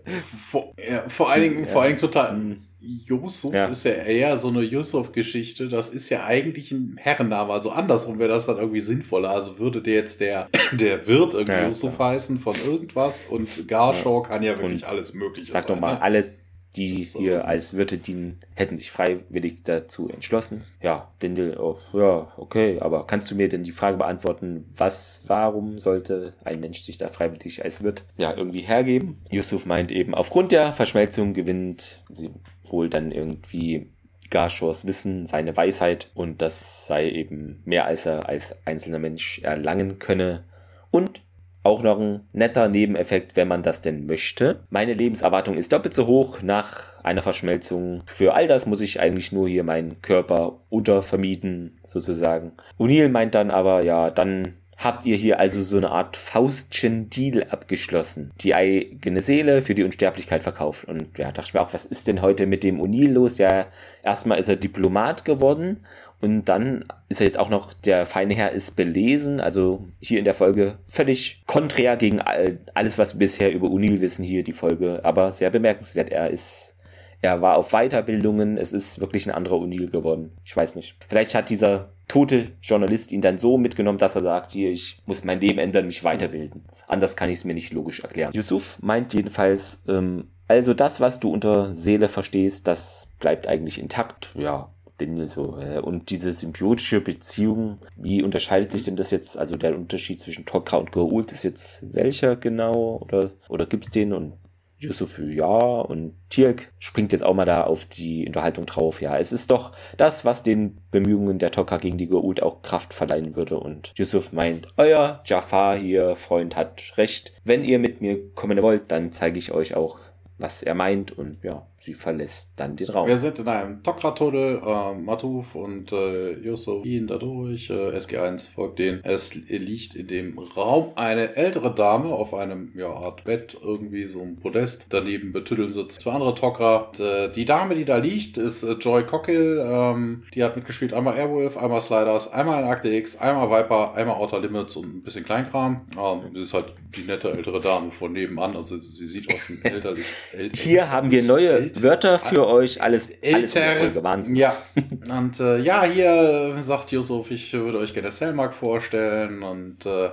Vor, 0.49 0.73
ja, 0.77 1.07
vor 1.09 1.31
allen 1.31 1.41
Dingen, 1.41 1.65
ja. 1.65 1.71
vor 1.71 1.81
allen 1.81 1.91
Dingen 1.91 2.01
total. 2.01 2.57
Yusuf 2.85 3.53
ja. 3.53 3.67
ist 3.67 3.83
ja 3.83 3.91
eher 3.91 4.37
so 4.37 4.49
eine 4.49 4.61
Yusuf-Geschichte. 4.61 5.67
Das 5.67 5.89
ist 5.89 6.09
ja 6.09 6.25
eigentlich 6.25 6.71
ein 6.71 6.97
Herrenname. 6.97 7.51
Also 7.51 7.71
andersrum 7.71 8.19
wäre 8.19 8.29
das 8.29 8.45
dann 8.45 8.57
irgendwie 8.57 8.81
sinnvoller. 8.81 9.29
Also 9.31 9.59
würde 9.59 9.81
der 9.81 9.95
jetzt 9.95 10.21
der, 10.21 10.49
der 10.71 11.07
Wirt 11.07 11.33
irgendwie 11.33 11.53
ja, 11.53 11.67
Yusuf 11.67 11.99
ja. 11.99 12.09
heißen 12.09 12.37
von 12.37 12.55
irgendwas 12.65 13.21
und 13.29 13.67
Garshaw 13.67 14.21
kann 14.21 14.43
ja 14.43 14.57
wirklich 14.57 14.83
und 14.83 14.89
alles 14.89 15.13
Mögliche 15.13 15.51
sag 15.51 15.63
sein. 15.63 15.67
Sag 15.67 15.75
doch 15.75 15.81
mal, 15.81 15.95
ne? 15.95 16.01
alle, 16.01 16.33
die 16.75 16.95
hier 16.95 17.39
also 17.39 17.47
als 17.47 17.77
Wirte 17.77 17.97
dienen, 17.97 18.39
hätten 18.53 18.77
sich 18.77 18.91
freiwillig 18.91 19.63
dazu 19.63 20.09
entschlossen. 20.09 20.63
Ja, 20.81 21.11
Dindel, 21.21 21.57
oh, 21.57 21.77
ja, 21.93 22.31
okay, 22.37 22.79
aber 22.79 23.07
kannst 23.07 23.31
du 23.31 23.35
mir 23.35 23.47
denn 23.47 23.63
die 23.63 23.71
Frage 23.71 23.97
beantworten, 23.97 24.65
was, 24.75 25.23
warum 25.27 25.79
sollte 25.79 26.33
ein 26.43 26.59
Mensch 26.59 26.83
sich 26.83 26.97
da 26.97 27.07
freiwillig 27.07 27.63
als 27.63 27.83
Wirt 27.83 28.03
ja 28.17 28.35
irgendwie 28.35 28.61
hergeben? 28.61 29.21
Yusuf 29.29 29.65
meint 29.65 29.91
eben, 29.91 30.13
aufgrund 30.13 30.51
der 30.51 30.73
Verschmelzung 30.73 31.33
gewinnt 31.33 32.03
sie 32.11 32.31
wohl 32.71 32.89
dann 32.89 33.11
irgendwie 33.11 33.87
Garshors 34.29 34.85
Wissen, 34.85 35.27
seine 35.27 35.55
Weisheit 35.55 36.11
und 36.13 36.41
das 36.41 36.87
sei 36.87 37.09
eben 37.09 37.61
mehr 37.65 37.85
als 37.85 38.05
er 38.05 38.27
als 38.27 38.55
einzelner 38.65 38.99
Mensch 38.99 39.39
erlangen 39.43 39.99
könne. 39.99 40.43
Und 40.91 41.21
auch 41.65 41.81
noch 41.81 41.99
ein 41.99 42.21
netter 42.31 42.67
Nebeneffekt, 42.67 43.35
wenn 43.35 43.47
man 43.47 43.63
das 43.63 43.81
denn 43.81 44.05
möchte. 44.05 44.59
Meine 44.69 44.93
Lebenserwartung 44.93 45.55
ist 45.55 45.73
doppelt 45.73 45.95
so 45.95 46.05
hoch 46.05 46.41
nach 46.43 46.93
einer 47.03 47.23
Verschmelzung. 47.23 48.03
Für 48.05 48.35
all 48.35 48.47
das 48.47 48.67
muss 48.67 48.81
ich 48.81 48.99
eigentlich 48.99 49.31
nur 49.31 49.47
hier 49.47 49.63
meinen 49.63 50.01
Körper 50.03 50.59
untervermieten, 50.69 51.79
sozusagen. 51.87 52.51
O'Neill 52.77 53.09
meint 53.09 53.33
dann 53.33 53.49
aber, 53.49 53.83
ja, 53.83 54.11
dann 54.11 54.53
habt 54.77 55.05
ihr 55.05 55.15
hier 55.15 55.39
also 55.39 55.61
so 55.61 55.77
eine 55.77 55.91
Art 55.91 56.17
Faustchen 56.17 57.09
Deal 57.09 57.45
abgeschlossen. 57.49 58.31
Die 58.41 58.55
eigene 58.55 59.21
Seele 59.21 59.61
für 59.61 59.75
die 59.75 59.83
Unsterblichkeit 59.83 60.43
verkauft. 60.43 60.85
Und 60.85 61.17
ja, 61.17 61.31
dachte 61.31 61.47
ich 61.47 61.53
mir 61.53 61.61
auch, 61.61 61.73
was 61.73 61.85
ist 61.85 62.07
denn 62.07 62.21
heute 62.21 62.45
mit 62.45 62.63
dem 62.63 62.81
O'Neill 62.81 63.11
los? 63.11 63.37
Ja, 63.37 63.67
erstmal 64.03 64.39
ist 64.39 64.49
er 64.49 64.57
Diplomat 64.57 65.25
geworden 65.25 65.85
und 66.21 66.45
dann 66.45 66.85
ist 67.09 67.21
er 67.21 67.27
jetzt 67.27 67.37
auch 67.37 67.49
noch, 67.49 67.73
der 67.73 68.05
feine 68.05 68.33
Herr 68.33 68.51
ist 68.51 68.75
belesen, 68.75 69.39
also 69.39 69.87
hier 69.99 70.19
in 70.19 70.25
der 70.25 70.33
Folge 70.33 70.79
völlig 70.87 71.43
konträr 71.45 71.97
gegen 71.97 72.21
alles, 72.21 72.97
was 72.97 73.13
wir 73.13 73.19
bisher 73.19 73.53
über 73.53 73.67
O'Neill 73.67 74.01
wissen, 74.01 74.23
hier 74.23 74.43
die 74.43 74.53
Folge, 74.53 75.01
aber 75.03 75.31
sehr 75.31 75.49
bemerkenswert. 75.49 76.09
Er 76.09 76.29
ist 76.29 76.74
er 77.21 77.41
war 77.41 77.57
auf 77.57 77.71
Weiterbildungen, 77.71 78.57
es 78.57 78.73
ist 78.73 78.99
wirklich 78.99 79.27
ein 79.27 79.33
anderer 79.33 79.57
O'Neill 79.57 79.89
geworden. 79.89 80.31
Ich 80.43 80.55
weiß 80.55 80.75
nicht. 80.75 80.95
Vielleicht 81.07 81.35
hat 81.35 81.49
dieser 81.49 81.89
tote 82.07 82.51
Journalist 82.61 83.11
ihn 83.11 83.21
dann 83.21 83.37
so 83.37 83.57
mitgenommen, 83.57 83.97
dass 83.97 84.15
er 84.15 84.21
sagt, 84.21 84.51
hier, 84.51 84.71
ich 84.71 85.01
muss 85.05 85.23
mein 85.23 85.41
Leben 85.41 85.59
ändern, 85.59 85.85
mich 85.85 86.03
weiterbilden. 86.03 86.63
Anders 86.87 87.15
kann 87.15 87.29
ich 87.29 87.39
es 87.39 87.45
mir 87.45 87.53
nicht 87.53 87.73
logisch 87.73 88.01
erklären. 88.01 88.31
Yusuf 88.33 88.79
meint 88.81 89.13
jedenfalls, 89.13 89.81
ähm, 89.87 90.27
also 90.47 90.73
das, 90.73 91.01
was 91.01 91.19
du 91.19 91.31
unter 91.31 91.73
Seele 91.73 92.07
verstehst, 92.07 92.67
das 92.67 93.09
bleibt 93.19 93.47
eigentlich 93.47 93.79
intakt. 93.79 94.29
Ja, 94.35 94.69
denn 94.99 95.25
so. 95.25 95.57
Äh, 95.57 95.79
und 95.79 96.09
diese 96.09 96.31
symbiotische 96.33 97.01
Beziehung, 97.01 97.79
wie 97.95 98.23
unterscheidet 98.23 98.71
sich 98.71 98.83
denn 98.83 98.95
das 98.95 99.11
jetzt? 99.11 99.37
Also 99.37 99.55
der 99.55 99.75
Unterschied 99.75 100.19
zwischen 100.19 100.45
Tokra 100.45 100.77
und 100.77 100.91
Geult 100.91 101.31
ist 101.31 101.43
jetzt 101.43 101.93
welcher 101.93 102.35
genau? 102.35 103.01
Oder, 103.01 103.31
oder 103.49 103.65
gibt 103.65 103.85
es 103.85 103.91
den? 103.91 104.13
Und 104.13 104.33
Yusuf, 104.77 105.19
ja, 105.19 105.45
und 105.45 106.15
Tirk 106.29 106.71
springt 106.79 107.11
jetzt 107.11 107.23
auch 107.23 107.33
mal 107.33 107.45
da 107.45 107.63
auf 107.63 107.85
die 107.85 108.27
Unterhaltung 108.27 108.65
drauf. 108.65 109.01
Ja, 109.01 109.17
es 109.17 109.31
ist 109.31 109.51
doch 109.51 109.71
das, 109.97 110.25
was 110.25 110.43
den 110.43 110.77
Bemühungen 110.91 111.39
der 111.39 111.51
Tokka 111.51 111.77
gegen 111.77 111.97
die 111.97 112.09
Goa'uld 112.09 112.41
auch 112.41 112.61
Kraft 112.61 112.93
verleihen 112.93 113.35
würde. 113.35 113.59
Und 113.59 113.93
Yusuf 113.95 114.33
meint, 114.33 114.67
euer 114.77 115.21
Jafar 115.25 115.77
hier, 115.77 116.15
Freund, 116.15 116.55
hat 116.55 116.93
recht. 116.97 117.33
Wenn 117.43 117.63
ihr 117.63 117.79
mit 117.79 118.01
mir 118.01 118.31
kommen 118.33 118.61
wollt, 118.61 118.91
dann 118.91 119.11
zeige 119.11 119.39
ich 119.39 119.51
euch 119.51 119.75
auch, 119.75 119.97
was 120.37 120.61
er 120.61 120.75
meint. 120.75 121.17
Und 121.17 121.37
ja, 121.43 121.65
sie 121.85 121.93
verlässt 121.93 122.53
dann 122.55 122.75
den 122.75 122.89
Raum. 122.89 123.07
Wir 123.07 123.17
sind 123.17 123.39
in 123.39 123.47
einem 123.47 123.83
Tokra-Tunnel, 123.83 124.61
äh, 124.65 124.95
Matuf 124.95 125.55
und 125.55 125.91
äh, 125.91 126.33
Yusuf 126.33 126.83
gehen 126.83 127.07
da 127.07 127.17
durch, 127.17 127.69
äh, 127.69 127.95
SG1 127.95 128.49
folgt 128.49 128.79
denen. 128.79 129.01
Es 129.03 129.35
liegt 129.35 129.95
in 129.95 130.07
dem 130.07 130.39
Raum 130.39 130.91
eine 130.95 131.35
ältere 131.35 131.73
Dame 131.73 132.09
auf 132.09 132.33
einem 132.33 132.71
ja, 132.75 132.89
Art 132.89 133.23
Bett, 133.23 133.55
irgendwie 133.61 134.07
so 134.07 134.21
ein 134.21 134.37
Podest. 134.37 134.87
Daneben 134.89 135.31
betütteln 135.31 135.71
sitzt 135.71 136.01
zwei 136.01 136.11
andere 136.11 136.33
Tokra. 136.33 136.89
Und, 136.89 136.99
äh, 136.99 137.31
die 137.31 137.45
Dame, 137.45 137.75
die 137.75 137.85
da 137.85 137.97
liegt, 137.97 138.37
ist 138.37 138.63
äh, 138.63 138.73
Joy 138.73 139.03
Cockle. 139.03 139.61
Ähm, 139.61 140.23
die 140.33 140.43
hat 140.43 140.55
mitgespielt 140.55 140.93
einmal 140.93 141.15
Airwolf, 141.15 141.57
einmal 141.57 141.81
Sliders, 141.81 142.33
einmal 142.33 142.63
in 142.63 142.67
Akte 142.67 142.89
X, 142.89 143.17
einmal 143.17 143.49
Viper, 143.49 143.93
einmal 143.93 144.15
Outer 144.15 144.39
Limits 144.39 144.75
und 144.75 144.97
ein 144.97 145.03
bisschen 145.03 145.23
Kleinkram. 145.23 145.81
Ähm, 145.95 146.31
sie 146.33 146.41
ist 146.41 146.53
halt 146.53 146.73
die 146.95 147.03
nette 147.03 147.31
ältere 147.31 147.61
Dame 147.61 147.91
von 147.91 148.11
nebenan. 148.11 148.55
Also 148.55 148.77
sie, 148.77 148.89
sie 148.89 149.07
sieht 149.07 149.31
auch 149.31 149.37
schon 149.39 149.63
älterlich. 149.63 150.05
äl 150.33 150.49
Hier 150.55 150.89
haben 150.91 151.11
wir 151.11 151.21
neue 151.21 151.51
Wörter 151.81 152.19
für 152.19 152.47
euch, 152.47 152.81
alles, 152.81 153.09
alles 153.23 153.55
Älter, 153.55 154.03
Wahnsinn. 154.03 154.35
Ja, 154.35 154.55
und 155.09 155.39
äh, 155.39 155.59
ja, 155.59 155.83
hier 155.83 156.55
sagt 156.61 156.91
Yusuf, 156.91 157.31
ich 157.31 157.53
würde 157.53 157.79
euch 157.79 157.93
gerne 157.93 158.11
Selmark 158.11 158.53
vorstellen 158.53 159.43
und 159.43 159.85
äh, 159.85 160.09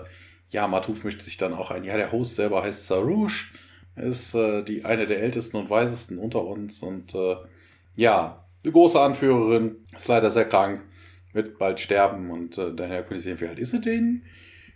ja, 0.50 0.66
Matuf 0.66 1.04
mischt 1.04 1.22
sich 1.22 1.36
dann 1.36 1.54
auch 1.54 1.70
ein. 1.70 1.84
Ja, 1.84 1.96
der 1.96 2.12
Host 2.12 2.36
selber 2.36 2.62
heißt 2.62 2.86
Sarouche, 2.86 3.46
ist 3.96 4.34
äh, 4.34 4.62
die 4.62 4.84
eine 4.84 5.06
der 5.06 5.22
ältesten 5.22 5.56
und 5.56 5.70
weisesten 5.70 6.18
unter 6.18 6.44
uns 6.44 6.82
und 6.82 7.14
äh, 7.14 7.36
ja, 7.96 8.44
eine 8.62 8.72
große 8.72 9.00
Anführerin, 9.00 9.76
ist 9.96 10.08
leider 10.08 10.30
sehr 10.30 10.48
krank, 10.48 10.82
wird 11.32 11.58
bald 11.58 11.80
sterben 11.80 12.30
und 12.30 12.58
äh, 12.58 12.74
daher 12.74 13.02
können 13.02 13.18
Sie 13.18 13.30
sehen, 13.30 13.40
wie 13.40 13.48
alt 13.48 13.58
ist 13.58 13.70
sie 13.72 13.80
denn? 13.80 14.22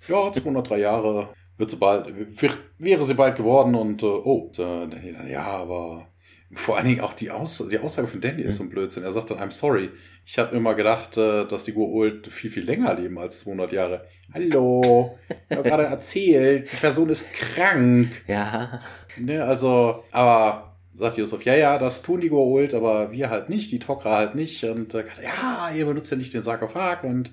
Ja, 0.08 0.32
203 0.32 0.78
Jahre, 0.78 1.30
wird 1.56 1.70
sie 1.70 1.76
bald, 1.76 2.12
wäre 2.78 3.04
sie 3.04 3.14
bald 3.14 3.36
geworden 3.36 3.74
und 3.74 4.02
äh, 4.02 4.06
oh, 4.06 4.50
äh, 4.58 5.30
ja, 5.30 5.44
aber 5.44 6.08
vor 6.52 6.76
allen 6.76 6.86
Dingen 6.86 7.00
auch 7.00 7.14
die, 7.14 7.30
Aus 7.30 7.62
die 7.70 7.78
Aussage 7.78 8.06
von 8.06 8.20
Danny 8.20 8.42
ist 8.42 8.58
so 8.58 8.64
ein 8.64 8.70
Blödsinn. 8.70 9.02
Er 9.02 9.12
sagt 9.12 9.30
dann, 9.30 9.38
I'm 9.38 9.50
sorry. 9.50 9.90
Ich 10.24 10.38
habe 10.38 10.54
mir 10.54 10.60
mal 10.60 10.74
gedacht, 10.74 11.16
äh, 11.16 11.46
dass 11.46 11.64
die 11.64 11.72
Goa'uld 11.72 12.28
viel, 12.30 12.50
viel 12.50 12.64
länger 12.64 12.94
leben 12.94 13.18
als 13.18 13.40
200 13.40 13.72
Jahre. 13.72 14.06
Hallo, 14.32 15.16
ich 15.48 15.56
habe 15.56 15.68
gerade 15.68 15.84
erzählt, 15.84 16.70
die 16.72 16.76
Person 16.76 17.08
ist 17.08 17.32
krank. 17.32 18.10
Ja. 18.26 18.82
Ne, 19.18 19.44
also, 19.44 20.04
aber 20.10 20.76
sagt 20.92 21.16
Yusuf, 21.16 21.44
ja, 21.44 21.54
ja, 21.54 21.78
das 21.78 22.02
tun 22.02 22.20
die 22.20 22.30
Goa'uld, 22.30 22.74
aber 22.74 23.12
wir 23.12 23.30
halt 23.30 23.48
nicht, 23.48 23.70
die 23.70 23.80
Tok'ra 23.80 24.16
halt 24.16 24.34
nicht. 24.34 24.64
Und 24.64 24.94
äh, 24.94 25.04
ja, 25.22 25.70
ihr 25.74 25.86
benutzt 25.86 26.10
ja 26.10 26.16
nicht 26.16 26.34
den 26.34 26.42
Sarkophag 26.42 27.04
und 27.04 27.32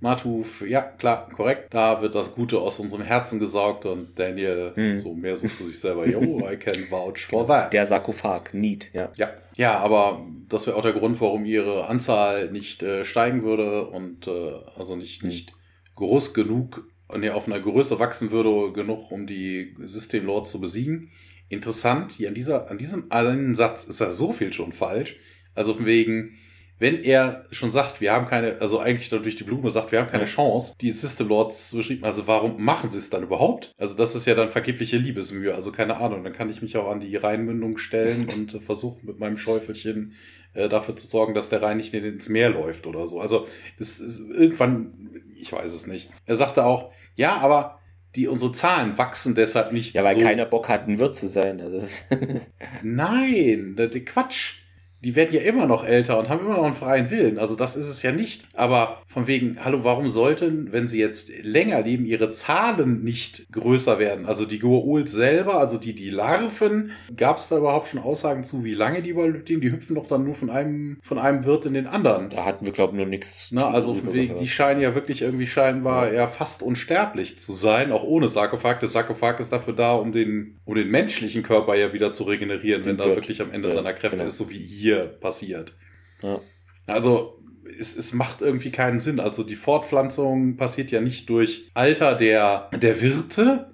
Matuf, 0.00 0.62
ja, 0.66 0.82
klar, 0.82 1.28
korrekt. 1.30 1.72
Da 1.72 2.02
wird 2.02 2.14
das 2.14 2.34
Gute 2.34 2.58
aus 2.58 2.78
unserem 2.78 3.02
Herzen 3.02 3.38
gesaugt 3.38 3.86
und 3.86 4.18
Daniel 4.18 4.72
hm. 4.74 4.98
so 4.98 5.14
mehr 5.14 5.36
so 5.36 5.48
zu 5.48 5.64
sich 5.64 5.80
selber, 5.80 6.06
yo, 6.06 6.46
I 6.46 6.56
can 6.56 6.90
vouch 6.90 7.24
for 7.26 7.46
that. 7.46 7.72
Der 7.72 7.86
Sarkophag, 7.86 8.52
neat, 8.52 8.88
ja. 8.92 9.10
Ja, 9.16 9.30
ja 9.56 9.78
aber 9.78 10.26
das 10.48 10.66
wäre 10.66 10.76
auch 10.76 10.82
der 10.82 10.92
Grund, 10.92 11.20
warum 11.20 11.44
ihre 11.44 11.86
Anzahl 11.86 12.50
nicht 12.50 12.82
äh, 12.82 13.04
steigen 13.04 13.44
würde 13.44 13.86
und 13.86 14.26
äh, 14.26 14.54
also 14.76 14.96
nicht, 14.96 15.22
hm. 15.22 15.30
nicht 15.30 15.52
groß 15.94 16.34
genug, 16.34 16.86
nee, 17.16 17.30
auf 17.30 17.46
einer 17.46 17.60
Größe 17.60 17.98
wachsen 17.98 18.30
würde, 18.30 18.72
genug, 18.72 19.10
um 19.10 19.26
die 19.26 19.74
Systemlords 19.78 20.50
zu 20.50 20.60
besiegen. 20.60 21.12
Interessant, 21.48 22.12
hier 22.12 22.28
an, 22.28 22.34
dieser, 22.34 22.70
an 22.70 22.78
diesem 22.78 23.10
einen 23.10 23.54
Satz 23.54 23.84
ist 23.84 24.00
ja 24.00 24.12
so 24.12 24.32
viel 24.32 24.52
schon 24.52 24.72
falsch. 24.72 25.16
Also 25.54 25.74
von 25.74 25.86
wegen, 25.86 26.36
wenn 26.78 27.02
er 27.02 27.44
schon 27.50 27.70
sagt, 27.70 28.00
wir 28.00 28.12
haben 28.12 28.26
keine, 28.26 28.60
also 28.60 28.80
eigentlich 28.80 29.08
durch 29.08 29.36
die 29.36 29.44
Blume 29.44 29.70
sagt, 29.70 29.92
wir 29.92 30.00
haben 30.00 30.10
keine 30.10 30.24
Chance, 30.24 30.74
die 30.80 30.90
System 30.90 31.28
Lords 31.28 31.74
beschrieben, 31.74 32.04
also 32.04 32.26
warum 32.26 32.62
machen 32.62 32.90
sie 32.90 32.98
es 32.98 33.10
dann 33.10 33.22
überhaupt? 33.22 33.72
Also 33.78 33.96
das 33.96 34.14
ist 34.14 34.26
ja 34.26 34.34
dann 34.34 34.48
vergebliche 34.48 34.96
Liebesmühe, 34.96 35.54
also 35.54 35.70
keine 35.70 35.96
Ahnung, 35.98 36.24
dann 36.24 36.32
kann 36.32 36.50
ich 36.50 36.62
mich 36.62 36.76
auch 36.76 36.90
an 36.90 37.00
die 37.00 37.14
Rheinmündung 37.16 37.78
stellen 37.78 38.28
und 38.34 38.54
äh, 38.54 38.60
versuchen 38.60 39.06
mit 39.06 39.18
meinem 39.18 39.36
Schäufelchen 39.36 40.14
äh, 40.54 40.68
dafür 40.68 40.96
zu 40.96 41.06
sorgen, 41.06 41.34
dass 41.34 41.48
der 41.48 41.62
Rhein 41.62 41.76
nicht 41.76 41.94
ins 41.94 42.28
Meer 42.28 42.50
läuft 42.50 42.86
oder 42.86 43.06
so. 43.06 43.20
Also 43.20 43.46
das 43.78 44.00
ist 44.00 44.20
irgendwann, 44.30 45.22
ich 45.36 45.52
weiß 45.52 45.72
es 45.72 45.86
nicht. 45.86 46.10
Er 46.26 46.36
sagte 46.36 46.64
auch, 46.64 46.92
ja, 47.14 47.36
aber 47.36 47.78
die 48.16 48.28
unsere 48.28 48.52
Zahlen 48.52 48.96
wachsen 48.96 49.34
deshalb 49.34 49.72
nicht. 49.72 49.94
Ja, 49.94 50.04
weil 50.04 50.16
so. 50.16 50.22
keiner 50.22 50.46
Bock 50.46 50.68
hat, 50.68 50.88
ein 50.88 50.98
Wirt 50.98 51.16
zu 51.16 51.28
sein. 51.28 51.60
Also 51.60 51.82
Nein, 52.82 53.76
Quatsch 54.04 54.63
die 55.04 55.14
werden 55.14 55.34
ja 55.34 55.42
immer 55.42 55.66
noch 55.66 55.84
älter 55.84 56.18
und 56.18 56.28
haben 56.28 56.46
immer 56.46 56.56
noch 56.56 56.64
einen 56.64 56.74
freien 56.74 57.10
Willen. 57.10 57.38
Also 57.38 57.56
das 57.56 57.76
ist 57.76 57.88
es 57.88 58.02
ja 58.02 58.10
nicht. 58.10 58.46
Aber 58.54 59.02
von 59.06 59.26
wegen, 59.26 59.62
hallo, 59.62 59.84
warum 59.84 60.08
sollten, 60.08 60.72
wenn 60.72 60.88
sie 60.88 60.98
jetzt 60.98 61.30
länger 61.42 61.82
leben, 61.82 62.06
ihre 62.06 62.30
Zahlen 62.30 63.04
nicht 63.04 63.52
größer 63.52 63.98
werden? 63.98 64.24
Also 64.24 64.46
die 64.46 64.60
Goa'uld 64.60 65.08
selber, 65.08 65.58
also 65.58 65.76
die, 65.76 65.94
die 65.94 66.10
Larven, 66.10 66.92
gab 67.16 67.36
es 67.36 67.48
da 67.48 67.58
überhaupt 67.58 67.88
schon 67.88 68.00
Aussagen 68.00 68.44
zu, 68.44 68.64
wie 68.64 68.74
lange 68.74 69.02
die 69.02 69.10
überlebt 69.10 69.48
Die 69.48 69.70
hüpfen 69.70 69.94
doch 69.94 70.06
dann 70.06 70.24
nur 70.24 70.34
von 70.34 70.48
einem, 70.48 70.98
von 71.02 71.18
einem 71.18 71.44
Wirt 71.44 71.66
in 71.66 71.74
den 71.74 71.86
anderen. 71.86 72.30
Da 72.30 72.46
hatten 72.46 72.64
wir, 72.64 72.72
glaube 72.72 72.94
ich, 72.94 72.96
nur 72.96 73.06
nichts. 73.06 73.50
Na, 73.52 73.70
also 73.70 73.94
von 73.94 74.14
wegen, 74.14 74.36
die 74.36 74.48
scheinen 74.48 74.80
ja 74.80 74.94
wirklich 74.94 75.20
irgendwie 75.20 75.46
scheinbar 75.46 76.12
ja. 76.12 76.26
fast 76.26 76.62
unsterblich 76.62 77.38
zu 77.38 77.52
sein, 77.52 77.92
auch 77.92 78.04
ohne 78.04 78.28
Sarkophag. 78.28 78.80
Der 78.80 78.88
Sarkophag 78.88 79.38
ist 79.40 79.52
dafür 79.52 79.74
da, 79.74 79.92
um 79.92 80.12
den, 80.12 80.58
um 80.64 80.74
den 80.74 80.88
menschlichen 80.88 81.42
Körper 81.42 81.74
ja 81.74 81.92
wieder 81.92 82.14
zu 82.14 82.24
regenerieren, 82.24 82.84
wenn 82.86 82.98
er 82.98 83.14
wirklich 83.14 83.42
am 83.42 83.50
Ende 83.50 83.68
ja, 83.68 83.74
seiner 83.74 83.92
Kräfte 83.92 84.16
genau. 84.16 84.28
ist, 84.28 84.38
so 84.38 84.48
wie 84.48 84.58
hier 84.58 84.93
passiert. 85.00 85.74
Ja. 86.22 86.40
Also 86.86 87.40
es, 87.78 87.96
es 87.96 88.12
macht 88.12 88.42
irgendwie 88.42 88.70
keinen 88.70 89.00
Sinn. 89.00 89.20
Also 89.20 89.42
die 89.42 89.56
Fortpflanzung 89.56 90.56
passiert 90.56 90.90
ja 90.90 91.00
nicht 91.00 91.28
durch 91.28 91.70
Alter 91.74 92.14
der, 92.14 92.68
der 92.80 93.00
Wirte, 93.00 93.70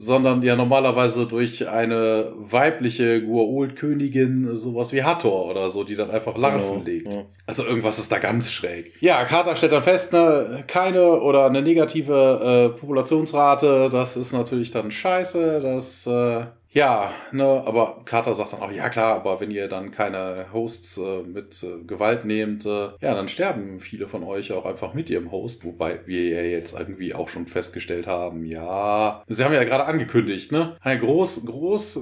sondern 0.00 0.42
ja 0.42 0.54
normalerweise 0.54 1.26
durch 1.26 1.68
eine 1.68 2.32
weibliche 2.36 3.18
Gua'uld-Königin, 3.18 4.54
sowas 4.54 4.92
wie 4.92 5.02
Hathor 5.02 5.50
oder 5.50 5.70
so, 5.70 5.82
die 5.82 5.96
dann 5.96 6.10
einfach 6.10 6.36
Larven 6.36 6.70
genau, 6.70 6.84
legt. 6.84 7.14
Ja. 7.14 7.24
Also 7.46 7.64
irgendwas 7.64 7.98
ist 7.98 8.12
da 8.12 8.18
ganz 8.18 8.50
schräg. 8.50 9.02
Ja, 9.02 9.24
Carter 9.24 9.56
stellt 9.56 9.72
dann 9.72 9.82
fest, 9.82 10.12
ne, 10.12 10.62
keine 10.68 11.20
oder 11.20 11.46
eine 11.46 11.62
negative 11.62 12.72
äh, 12.74 12.78
Populationsrate, 12.78 13.88
das 13.90 14.16
ist 14.16 14.32
natürlich 14.32 14.70
dann 14.70 14.92
scheiße, 14.92 15.60
das 15.60 16.06
äh, 16.06 16.46
ja, 16.78 17.12
ne, 17.32 17.44
aber 17.66 18.02
Carter 18.04 18.36
sagt 18.36 18.52
dann 18.52 18.60
auch, 18.60 18.70
ja 18.70 18.88
klar, 18.88 19.16
aber 19.16 19.40
wenn 19.40 19.50
ihr 19.50 19.66
dann 19.66 19.90
keine 19.90 20.46
Hosts 20.52 20.98
äh, 20.98 21.22
mit 21.22 21.60
äh, 21.64 21.82
Gewalt 21.84 22.24
nehmt, 22.24 22.66
äh, 22.66 22.90
ja, 23.00 23.14
dann 23.14 23.28
sterben 23.28 23.80
viele 23.80 24.06
von 24.06 24.22
euch 24.22 24.52
auch 24.52 24.64
einfach 24.64 24.94
mit 24.94 25.10
ihrem 25.10 25.32
Host, 25.32 25.64
wobei 25.64 25.98
wir 26.06 26.28
ja 26.28 26.42
jetzt 26.42 26.78
irgendwie 26.78 27.14
auch 27.14 27.28
schon 27.28 27.48
festgestellt 27.48 28.06
haben, 28.06 28.44
ja, 28.44 29.24
sie 29.26 29.44
haben 29.44 29.54
ja 29.54 29.64
gerade 29.64 29.86
angekündigt, 29.86 30.52
ne, 30.52 30.76
ein 30.80 31.00
groß, 31.00 31.46
groß, 31.46 32.00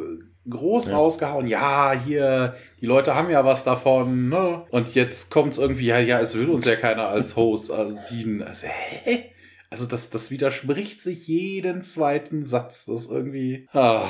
groß 0.51 0.89
ja. 0.89 0.97
rausgehauen, 0.97 1.47
ja, 1.47 1.95
hier, 2.05 2.55
die 2.79 2.87
Leute 2.87 3.15
haben 3.15 3.31
ja 3.31 3.47
was 3.47 3.65
davon, 3.65 4.29
ne, 4.29 4.67
und 4.69 4.95
jetzt 4.95 5.31
kommt's 5.31 5.57
irgendwie, 5.57 5.87
ja, 5.87 5.99
ja, 6.01 6.21
es 6.21 6.37
will 6.37 6.51
uns 6.51 6.67
ja 6.67 6.77
keiner 6.77 7.09
als 7.09 7.35
Host 7.35 7.71
also 7.71 7.99
dienen, 8.11 8.43
also, 8.43 8.67
hä? 8.67 9.33
Also 9.69 9.85
das, 9.85 10.11
das 10.11 10.31
widerspricht 10.31 11.01
sich 11.03 11.27
jeden 11.27 11.83
zweiten 11.83 12.45
Satz. 12.45 12.87
Das 12.87 13.07
irgendwie. 13.07 13.69
Ah. 13.73 14.05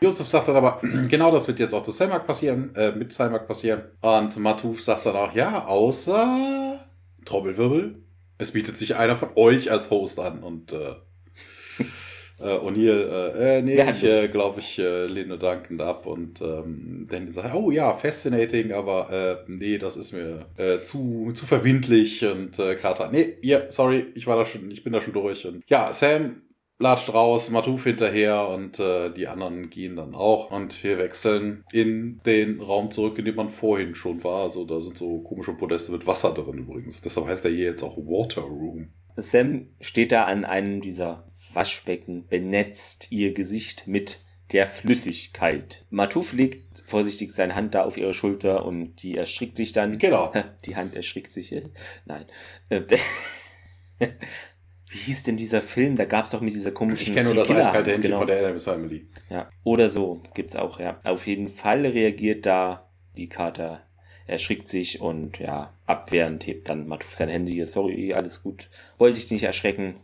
Yusuf 0.00 0.26
sagt 0.26 0.48
dann 0.48 0.56
aber, 0.56 0.80
genau 1.08 1.30
das 1.30 1.48
wird 1.48 1.58
jetzt 1.58 1.74
auch 1.74 1.82
zu 1.82 1.90
Selmak 1.90 2.26
passieren, 2.26 2.74
äh, 2.74 2.92
mit 2.92 3.12
Selmak 3.12 3.46
passieren. 3.46 3.82
Und 4.00 4.36
Matuf 4.38 4.82
sagt 4.82 5.06
dann 5.06 5.16
auch, 5.16 5.34
ja, 5.34 5.66
außer 5.66 6.80
Trommelwirbel, 7.24 8.02
es 8.38 8.52
bietet 8.52 8.76
sich 8.78 8.96
einer 8.96 9.16
von 9.16 9.30
euch 9.36 9.70
als 9.70 9.90
Host 9.90 10.18
an. 10.18 10.42
Und 10.42 10.72
äh, 10.72 10.76
äh, 12.40 12.58
O'Neill, 12.58 13.08
äh, 13.08 13.58
äh, 13.58 13.62
nee, 13.62 13.90
ich 13.90 14.04
äh, 14.04 14.28
glaube, 14.28 14.60
ich 14.60 14.78
äh, 14.78 15.06
lehne 15.06 15.38
dankend 15.38 15.80
ab. 15.80 16.06
Und 16.06 16.40
ähm, 16.42 17.06
Danny 17.10 17.32
sagt, 17.32 17.54
oh 17.54 17.70
ja, 17.70 17.92
fascinating, 17.94 18.72
aber 18.72 19.10
äh, 19.10 19.50
nee, 19.50 19.78
das 19.78 19.96
ist 19.96 20.12
mir 20.12 20.46
äh, 20.56 20.80
zu, 20.82 21.32
zu 21.32 21.46
verbindlich. 21.46 22.24
Und 22.24 22.58
äh, 22.58 22.76
Carter, 22.76 23.10
nee, 23.10 23.38
ja, 23.40 23.60
yeah, 23.60 23.70
sorry, 23.70 24.06
ich 24.14 24.26
war 24.26 24.36
da 24.36 24.44
schon, 24.44 24.70
ich 24.70 24.84
bin 24.84 24.92
da 24.92 25.00
schon 25.00 25.14
durch. 25.14 25.46
Und 25.46 25.62
ja, 25.68 25.92
Sam 25.92 26.42
latscht 26.78 27.12
raus, 27.12 27.50
Matuf 27.50 27.84
hinterher 27.84 28.48
und 28.48 28.78
äh, 28.78 29.10
die 29.10 29.26
anderen 29.26 29.70
gehen 29.70 29.96
dann 29.96 30.14
auch. 30.14 30.50
Und 30.50 30.82
wir 30.84 30.98
wechseln 30.98 31.64
in 31.72 32.20
den 32.26 32.60
Raum 32.60 32.90
zurück, 32.90 33.18
in 33.18 33.24
dem 33.24 33.36
man 33.36 33.48
vorhin 33.48 33.94
schon 33.94 34.22
war. 34.24 34.44
Also 34.44 34.64
da 34.64 34.80
sind 34.80 34.98
so 34.98 35.20
komische 35.20 35.54
Podeste 35.54 35.92
mit 35.92 36.06
Wasser 36.06 36.34
drin 36.34 36.58
übrigens. 36.58 37.00
Deshalb 37.00 37.26
heißt 37.26 37.44
der 37.44 37.52
hier 37.52 37.66
jetzt 37.66 37.82
auch 37.82 37.96
Water 37.96 38.42
Room. 38.42 38.88
Sam 39.16 39.68
steht 39.80 40.12
da 40.12 40.24
an 40.24 40.44
einem 40.44 40.82
dieser 40.82 41.26
Waschbecken, 41.54 42.26
benetzt 42.28 43.10
ihr 43.10 43.32
Gesicht 43.32 43.86
mit 43.86 44.20
der 44.52 44.66
Flüssigkeit. 44.66 45.86
Matuf 45.90 46.32
legt 46.32 46.82
vorsichtig 46.84 47.32
seine 47.32 47.54
Hand 47.54 47.74
da 47.74 47.84
auf 47.84 47.96
ihre 47.96 48.14
Schulter 48.14 48.64
und 48.64 49.02
die 49.02 49.16
erschrickt 49.16 49.56
sich 49.56 49.72
dann. 49.72 49.98
Genau. 49.98 50.32
Die 50.66 50.76
Hand 50.76 50.94
erschrickt 50.94 51.32
sich. 51.32 51.54
Nein. 52.04 52.26
Wie 54.88 54.98
hieß 54.98 55.24
denn 55.24 55.36
dieser 55.36 55.62
Film? 55.62 55.96
Da 55.96 56.04
gab 56.04 56.26
es 56.26 56.30
doch 56.30 56.40
mit 56.40 56.54
dieser 56.54 56.70
komischen. 56.70 57.08
Ich 57.08 57.14
kenne 57.14 57.26
nur 57.26 57.44
das 57.44 57.50
eiskalte 57.50 57.90
Händchen 57.90 58.10
genau. 58.10 58.18
von 58.18 58.28
der 58.28 58.38
Adams 58.38 58.64
Family. 58.64 59.06
Ja, 59.28 59.50
oder 59.64 59.90
so 59.90 60.22
gibt's 60.34 60.54
auch, 60.54 60.78
ja. 60.78 61.00
Auf 61.02 61.26
jeden 61.26 61.48
Fall 61.48 61.84
reagiert 61.86 62.46
da 62.46 62.88
die 63.16 63.28
Kater, 63.28 63.82
erschrickt 64.26 64.68
sich 64.68 65.00
und 65.00 65.40
ja, 65.40 65.72
abwehrend 65.86 66.46
hebt 66.46 66.68
dann 66.68 66.86
Matuf 66.86 67.14
sein 67.14 67.28
Handy. 67.28 67.64
Sorry, 67.66 68.14
alles 68.14 68.42
gut. 68.42 68.68
Wollte 68.98 69.18
ich 69.18 69.30
nicht 69.30 69.42
erschrecken. 69.42 69.94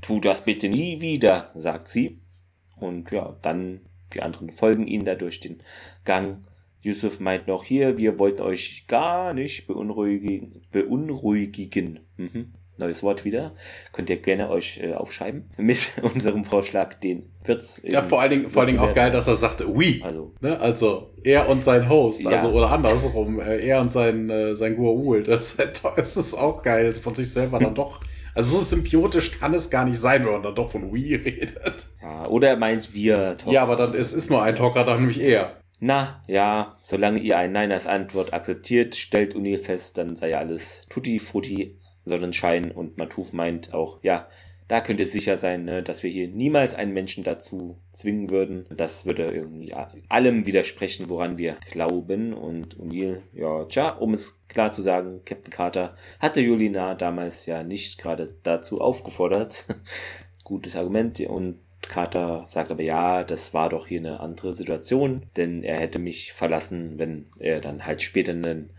Tu 0.00 0.20
das 0.20 0.44
bitte 0.44 0.70
nie 0.70 1.02
wieder, 1.02 1.50
sagt 1.54 1.88
sie. 1.88 2.20
Und 2.78 3.10
ja, 3.10 3.36
dann 3.42 3.80
die 4.14 4.22
anderen 4.22 4.52
folgen 4.52 4.86
ihnen 4.86 5.04
da 5.04 5.16
durch 5.16 5.40
den 5.40 5.62
Gang. 6.06 6.46
Yusuf 6.80 7.20
meint 7.20 7.46
noch 7.46 7.64
hier, 7.64 7.98
wir 7.98 8.18
wollten 8.18 8.40
euch 8.40 8.86
gar 8.86 9.34
nicht 9.34 9.66
beunruhigen. 9.66 10.62
beunruhigen. 10.72 12.00
Mhm 12.16 12.54
neues 12.80 13.02
Wort 13.02 13.24
wieder. 13.24 13.52
Könnt 13.92 14.10
ihr 14.10 14.16
gerne 14.16 14.50
euch 14.50 14.80
äh, 14.82 14.94
aufschreiben 14.94 15.50
mit 15.56 15.92
unserem 16.02 16.44
Vorschlag, 16.44 16.94
den 16.94 17.30
wird's. 17.44 17.80
Ja, 17.84 18.02
vor 18.02 18.20
allen 18.20 18.30
Dingen, 18.30 18.50
vor 18.50 18.62
allen 18.62 18.72
Dingen 18.72 18.80
auch 18.80 18.92
geil, 18.92 19.10
dass 19.10 19.26
er 19.26 19.36
sagte, 19.36 19.68
oui. 19.68 20.02
Also, 20.04 20.32
ne? 20.40 20.60
also 20.60 21.10
er 21.22 21.48
und 21.48 21.62
sein 21.62 21.88
Host, 21.88 22.22
ja. 22.22 22.30
also 22.30 22.48
oder 22.48 22.70
andersrum, 22.70 23.40
äh, 23.40 23.58
er 23.58 23.80
und 23.80 23.90
sein, 23.90 24.28
äh, 24.30 24.54
sein 24.54 24.76
Gua'uld. 24.76 25.28
Das, 25.30 25.56
das 25.96 26.16
ist 26.16 26.34
auch 26.34 26.62
geil, 26.62 26.94
von 26.94 27.14
sich 27.14 27.30
selber 27.30 27.58
dann 27.58 27.74
doch. 27.76 28.00
Also 28.34 28.58
so 28.58 28.64
symbiotisch 28.64 29.38
kann 29.38 29.54
es 29.54 29.70
gar 29.70 29.84
nicht 29.84 29.98
sein, 29.98 30.24
wenn 30.24 30.32
man 30.32 30.42
dann 30.42 30.54
doch 30.54 30.70
von 30.70 30.92
We 30.92 31.24
redet. 31.24 31.86
Ja, 32.02 32.26
oder 32.26 32.48
er 32.48 32.56
meint 32.56 32.92
wir 32.94 33.36
Talker. 33.36 33.50
Ja, 33.50 33.62
aber 33.62 33.76
dann 33.76 33.94
es 33.94 34.12
ist 34.12 34.30
nur 34.30 34.42
ein 34.42 34.54
Talker, 34.54 34.84
dann 34.84 35.00
nämlich 35.00 35.20
er. 35.20 35.60
Na, 35.82 36.22
ja, 36.26 36.76
solange 36.82 37.20
ihr 37.20 37.38
ein 37.38 37.52
Nein 37.52 37.72
als 37.72 37.86
Antwort 37.86 38.34
akzeptiert, 38.34 38.94
stellt 38.94 39.34
Uni 39.34 39.56
fest, 39.56 39.96
dann 39.96 40.14
sei 40.14 40.36
alles 40.36 40.82
tutti 40.90 41.18
frutti 41.18 41.78
Sonnenschein 42.04 42.70
und 42.70 42.98
Matuf 42.98 43.32
meint 43.32 43.74
auch, 43.74 44.02
ja, 44.02 44.28
da 44.70 44.80
könnt 44.80 45.00
ihr 45.00 45.08
sicher 45.08 45.36
sein, 45.36 45.64
ne, 45.64 45.82
dass 45.82 46.04
wir 46.04 46.10
hier 46.12 46.28
niemals 46.28 46.76
einen 46.76 46.92
Menschen 46.92 47.24
dazu 47.24 47.76
zwingen 47.92 48.30
würden. 48.30 48.66
Das 48.70 49.04
würde 49.04 49.26
irgendwie 49.26 49.74
allem 50.08 50.46
widersprechen, 50.46 51.10
woran 51.10 51.38
wir 51.38 51.56
glauben. 51.72 52.32
Und 52.32 52.76
O'Neill, 52.78 53.20
ja, 53.32 53.64
tja, 53.64 53.88
um 53.88 54.14
es 54.14 54.40
klar 54.46 54.70
zu 54.70 54.80
sagen, 54.80 55.22
Captain 55.24 55.52
Carter 55.52 55.96
hatte 56.20 56.40
Julina 56.40 56.94
damals 56.94 57.46
ja 57.46 57.64
nicht 57.64 57.98
gerade 57.98 58.36
dazu 58.44 58.80
aufgefordert. 58.80 59.64
Gutes 60.44 60.76
Argument. 60.76 61.18
Und 61.18 61.58
Carter 61.82 62.44
sagt 62.46 62.70
aber, 62.70 62.84
ja, 62.84 63.24
das 63.24 63.52
war 63.54 63.70
doch 63.70 63.88
hier 63.88 63.98
eine 63.98 64.20
andere 64.20 64.52
Situation, 64.52 65.26
denn 65.36 65.64
er 65.64 65.80
hätte 65.80 65.98
mich 65.98 66.32
verlassen, 66.32 66.96
wenn 66.96 67.26
er 67.40 67.60
dann 67.60 67.86
halt 67.86 68.02
später 68.02 68.30
einen 68.30 68.70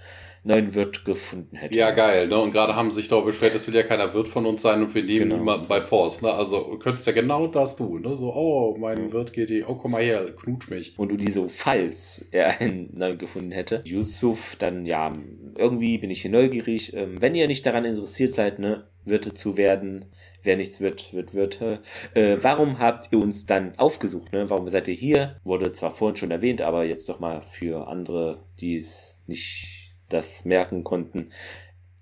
neuen 0.44 0.74
Wirt 0.74 1.06
gefunden 1.06 1.56
hätte. 1.56 1.78
Ja, 1.78 1.92
geil, 1.92 2.28
ne? 2.28 2.38
Und 2.38 2.52
gerade 2.52 2.76
haben 2.76 2.92
sich 2.92 3.08
darüber 3.08 3.28
beschwert, 3.28 3.54
es 3.54 3.68
will 3.68 3.76
ja 3.76 3.84
keiner 3.84 4.14
Wirt 4.14 4.28
von 4.28 4.46
uns 4.46 4.62
sein 4.64 4.82
und 4.82 4.94
wir 4.94 5.04
nehmen 5.04 5.30
genau. 5.30 5.38
niemanden 5.38 5.68
bei 5.68 5.82
Force, 5.82 6.22
ne? 6.22 6.32
Also 6.32 6.78
könntest 6.80 7.06
ja 7.06 7.14
genau 7.14 7.48
das 7.48 7.76
tun, 7.76 8.02
ne? 8.02 8.18
So, 8.18 8.34
oh, 8.34 8.76
mein 8.78 9.12
Wirt 9.12 9.34
geht 9.34 9.50
die, 9.50 9.64
oh, 9.64 9.76
komm 9.76 9.92
mal 9.92 10.04
her, 10.04 10.26
knutsch 10.36 10.70
mich. 10.70 10.98
Und 10.98 11.12
Udi 11.12 11.32
so, 11.32 11.48
falls 11.48 12.26
er 12.32 12.60
einen 12.60 12.90
neuen 12.94 13.18
gefunden 13.18 13.52
hätte, 13.52 13.82
Yusuf, 13.86 14.56
dann 14.58 14.86
ja, 14.86 15.16
irgendwie 15.56 15.98
bin 15.98 16.10
ich 16.10 16.22
hier 16.22 16.32
neugierig. 16.32 16.94
Ähm, 16.96 17.22
wenn 17.22 17.36
ihr 17.36 17.48
nicht 17.48 17.66
daran 17.66 17.86
interessiert 17.86 18.34
seid, 18.34 18.58
ne, 18.58 18.88
Wirte 19.06 19.34
zu 19.34 19.58
werden, 19.58 20.06
wer 20.44 20.58
nichts 20.58 20.82
wird, 20.82 21.14
wird 21.14 21.34
Wirte. 21.34 21.80
Äh, 22.14 22.38
warum 22.42 22.80
habt 22.80 23.10
ihr 23.12 23.20
uns 23.20 23.46
dann 23.46 23.74
aufgesucht? 23.78 24.32
Ne? 24.32 24.50
Warum 24.50 24.70
seid 24.70 24.88
ihr 24.88 24.94
hier? 24.94 25.38
Wurde 25.44 25.72
zwar 25.72 25.92
vorhin 25.92 26.16
schon 26.16 26.32
erwähnt, 26.32 26.62
aber 26.62 26.84
jetzt 26.84 27.10
doch 27.10 27.20
mal 27.20 27.42
für 27.42 27.88
andere, 27.88 28.44
die 28.60 28.76
es 28.76 29.24
nicht 29.28 29.81
das 30.12 30.46
merken 30.46 30.84
konnten. 30.84 31.30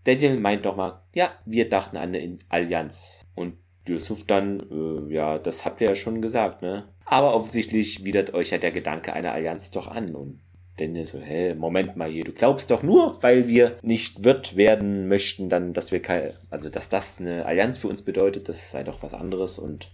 Daniel 0.04 0.40
meint 0.40 0.66
nochmal, 0.66 1.02
ja, 1.14 1.32
wir 1.46 1.70
dachten 1.70 1.98
an 1.98 2.16
eine 2.16 2.38
Allianz. 2.50 3.26
Und 3.36 3.56
Yusuf 3.88 4.26
dann, 4.26 4.60
äh, 4.72 5.14
ja, 5.14 5.40
das 5.40 5.66
habt 5.66 5.82
ihr 5.82 5.88
ja 5.88 5.96
schon 5.96 6.22
gesagt, 6.22 6.62
ne? 6.62 6.88
Aber 7.06 7.36
offensichtlich 7.36 8.06
widert 8.06 8.34
euch 8.34 8.52
ja 8.52 8.58
der 8.58 8.72
Gedanke 8.72 9.14
einer 9.14 9.34
Allianz 9.34 9.72
doch 9.72 9.88
an. 9.88 10.16
Und 10.16 10.40
Daniel 10.78 11.06
so, 11.06 11.20
hä, 11.20 11.56
Moment 11.56 11.96
mal 11.96 12.10
hier, 12.10 12.24
du 12.24 12.32
glaubst 12.32 12.72
doch 12.72 12.84
nur, 12.84 13.22
weil 13.22 13.48
wir 13.48 13.78
nicht 13.82 14.24
Wirt 14.24 14.56
werden 14.56 15.08
möchten, 15.08 15.50
dann, 15.50 15.74
dass 15.74 15.92
wir 15.92 16.02
keine, 16.02 16.36
also 16.50 16.70
dass 16.70 16.90
das 16.90 17.20
eine 17.20 17.46
Allianz 17.46 17.78
für 17.78 17.88
uns 17.88 18.02
bedeutet, 18.04 18.48
das 18.48 18.72
sei 18.72 18.84
doch 18.84 19.04
was 19.04 19.14
anderes. 19.14 19.60
Und 19.60 19.90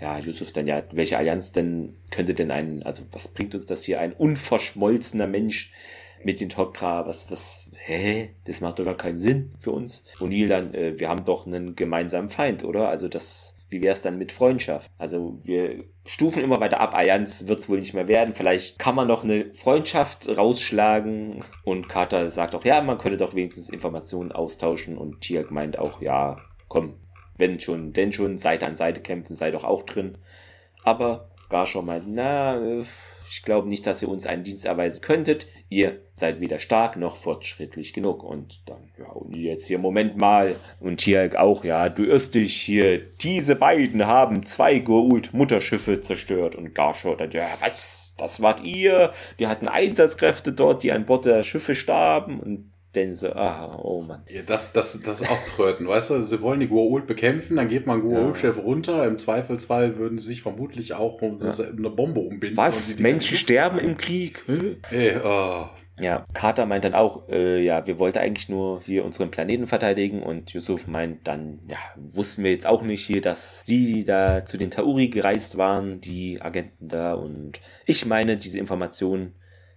ja, 0.00 0.18
Yusuf 0.18 0.52
dann, 0.52 0.66
ja, 0.66 0.82
welche 0.92 1.18
Allianz 1.18 1.52
denn 1.52 1.96
könnte 2.10 2.34
denn 2.34 2.50
ein, 2.50 2.82
also 2.82 3.02
was 3.12 3.28
bringt 3.28 3.54
uns 3.54 3.66
das 3.66 3.84
hier, 3.84 4.00
ein 4.00 4.12
unverschmolzener 4.12 5.26
Mensch 5.26 5.72
mit 6.24 6.40
den 6.40 6.50
Tok'ra, 6.50 7.06
was, 7.06 7.30
was, 7.30 7.66
hä, 7.76 8.30
das 8.44 8.60
macht 8.60 8.78
doch 8.78 8.84
gar 8.84 8.96
keinen 8.96 9.18
Sinn 9.18 9.50
für 9.60 9.70
uns. 9.70 10.04
O'Neill 10.18 10.48
dann, 10.48 10.74
äh, 10.74 10.98
wir 10.98 11.08
haben 11.08 11.24
doch 11.24 11.46
einen 11.46 11.76
gemeinsamen 11.76 12.28
Feind, 12.28 12.64
oder? 12.64 12.88
Also 12.88 13.08
das, 13.08 13.56
wie 13.68 13.82
wäre 13.82 13.94
es 13.94 14.02
dann 14.02 14.18
mit 14.18 14.32
Freundschaft? 14.32 14.90
Also 14.98 15.38
wir 15.42 15.84
stufen 16.06 16.42
immer 16.42 16.60
weiter 16.60 16.80
ab. 16.80 16.94
Allianz 16.94 17.46
wird 17.46 17.60
es 17.60 17.68
wohl 17.68 17.78
nicht 17.78 17.94
mehr 17.94 18.08
werden. 18.08 18.34
Vielleicht 18.34 18.78
kann 18.78 18.94
man 18.94 19.08
noch 19.08 19.24
eine 19.24 19.52
Freundschaft 19.54 20.28
rausschlagen. 20.34 21.44
Und 21.64 21.88
Carter 21.88 22.30
sagt 22.30 22.54
auch, 22.54 22.64
ja, 22.64 22.80
man 22.80 22.98
könnte 22.98 23.18
doch 23.18 23.34
wenigstens 23.34 23.68
Informationen 23.68 24.32
austauschen. 24.32 24.96
Und 24.96 25.20
Tiag 25.20 25.50
meint 25.50 25.78
auch, 25.78 26.00
ja, 26.00 26.38
komm, 26.68 26.94
wenn 27.36 27.60
schon, 27.60 27.92
denn 27.92 28.12
schon, 28.12 28.38
Seite 28.38 28.66
an 28.66 28.76
Seite 28.76 29.00
kämpfen, 29.00 29.34
sei 29.34 29.50
doch 29.50 29.64
auch 29.64 29.82
drin. 29.82 30.18
Aber 30.84 31.30
Garshaw 31.48 31.82
meint, 31.82 32.04
na, 32.06 32.82
ich 33.34 33.42
glaube 33.42 33.68
nicht, 33.68 33.84
dass 33.86 34.00
ihr 34.00 34.08
uns 34.08 34.26
einen 34.26 34.44
Dienst 34.44 34.64
erweisen 34.64 35.00
könntet. 35.00 35.48
Ihr 35.68 36.00
seid 36.14 36.40
weder 36.40 36.60
stark 36.60 36.96
noch 36.96 37.16
fortschrittlich 37.16 37.92
genug. 37.92 38.22
Und 38.22 38.62
dann, 38.68 38.92
ja, 38.96 39.10
und 39.10 39.34
jetzt 39.34 39.66
hier, 39.66 39.78
Moment 39.78 40.16
mal. 40.16 40.54
Und 40.78 41.00
hier 41.00 41.28
auch, 41.36 41.64
ja, 41.64 41.88
du 41.88 42.04
irrst 42.04 42.36
dich 42.36 42.54
hier. 42.54 42.98
Diese 42.98 43.56
beiden 43.56 44.06
haben 44.06 44.46
zwei 44.46 44.78
Goult-Mutterschiffe 44.78 46.00
zerstört. 46.00 46.54
Und 46.54 46.76
Garshaw 46.76 47.16
dann, 47.16 47.32
ja, 47.32 47.48
was? 47.58 48.14
Das 48.16 48.40
wart 48.40 48.64
ihr? 48.64 49.10
Wir 49.36 49.48
hatten 49.48 49.66
Einsatzkräfte 49.66 50.52
dort, 50.52 50.84
die 50.84 50.92
an 50.92 51.04
Bord 51.04 51.24
der 51.24 51.42
Schiffe 51.42 51.74
starben. 51.74 52.38
Und 52.38 52.70
denn 52.96 53.14
so, 53.14 53.28
ah, 53.32 53.78
oh 53.82 54.02
Mann. 54.02 54.22
Ja, 54.28 54.42
das, 54.46 54.72
das, 54.72 55.00
das 55.02 55.22
ist 55.22 55.30
auch 55.30 55.46
Tröten, 55.46 55.86
weißt 55.86 56.10
du? 56.10 56.22
Sie 56.22 56.40
wollen 56.40 56.60
die 56.60 56.68
Goa'uld 56.68 57.06
bekämpfen, 57.06 57.56
dann 57.56 57.68
geht 57.68 57.86
man 57.86 58.02
Goa'uld-Chef 58.02 58.56
ja. 58.56 58.62
runter. 58.62 59.04
Im 59.04 59.18
Zweifelsfall 59.18 59.98
würden 59.98 60.18
sie 60.18 60.28
sich 60.28 60.42
vermutlich 60.42 60.94
auch 60.94 61.22
um 61.22 61.40
ja. 61.42 61.50
eine 61.50 61.90
Bombe 61.90 62.20
umbinden. 62.20 62.56
Was? 62.56 62.98
Menschen 62.98 63.36
sterben 63.36 63.78
im 63.78 63.96
Krieg? 63.96 64.44
Ey, 64.90 65.16
oh. 65.24 65.66
Ja, 66.00 66.24
Carter 66.32 66.66
meint 66.66 66.84
dann 66.84 66.94
auch, 66.94 67.28
äh, 67.28 67.62
ja, 67.62 67.86
wir 67.86 68.00
wollten 68.00 68.18
eigentlich 68.18 68.48
nur 68.48 68.82
hier 68.82 69.04
unseren 69.04 69.30
Planeten 69.30 69.68
verteidigen 69.68 70.24
und 70.24 70.52
Yusuf 70.52 70.88
meint 70.88 71.28
dann, 71.28 71.60
ja, 71.68 71.78
wussten 71.96 72.42
wir 72.42 72.50
jetzt 72.50 72.66
auch 72.66 72.82
nicht 72.82 73.06
hier, 73.06 73.20
dass 73.20 73.62
sie 73.64 74.02
da 74.02 74.44
zu 74.44 74.58
den 74.58 74.72
Tauri 74.72 75.08
gereist 75.08 75.56
waren, 75.56 76.00
die 76.00 76.42
Agenten 76.42 76.88
da 76.88 77.14
und 77.14 77.60
ich 77.86 78.06
meine, 78.06 78.36
diese 78.36 78.58
Informationen 78.58 79.34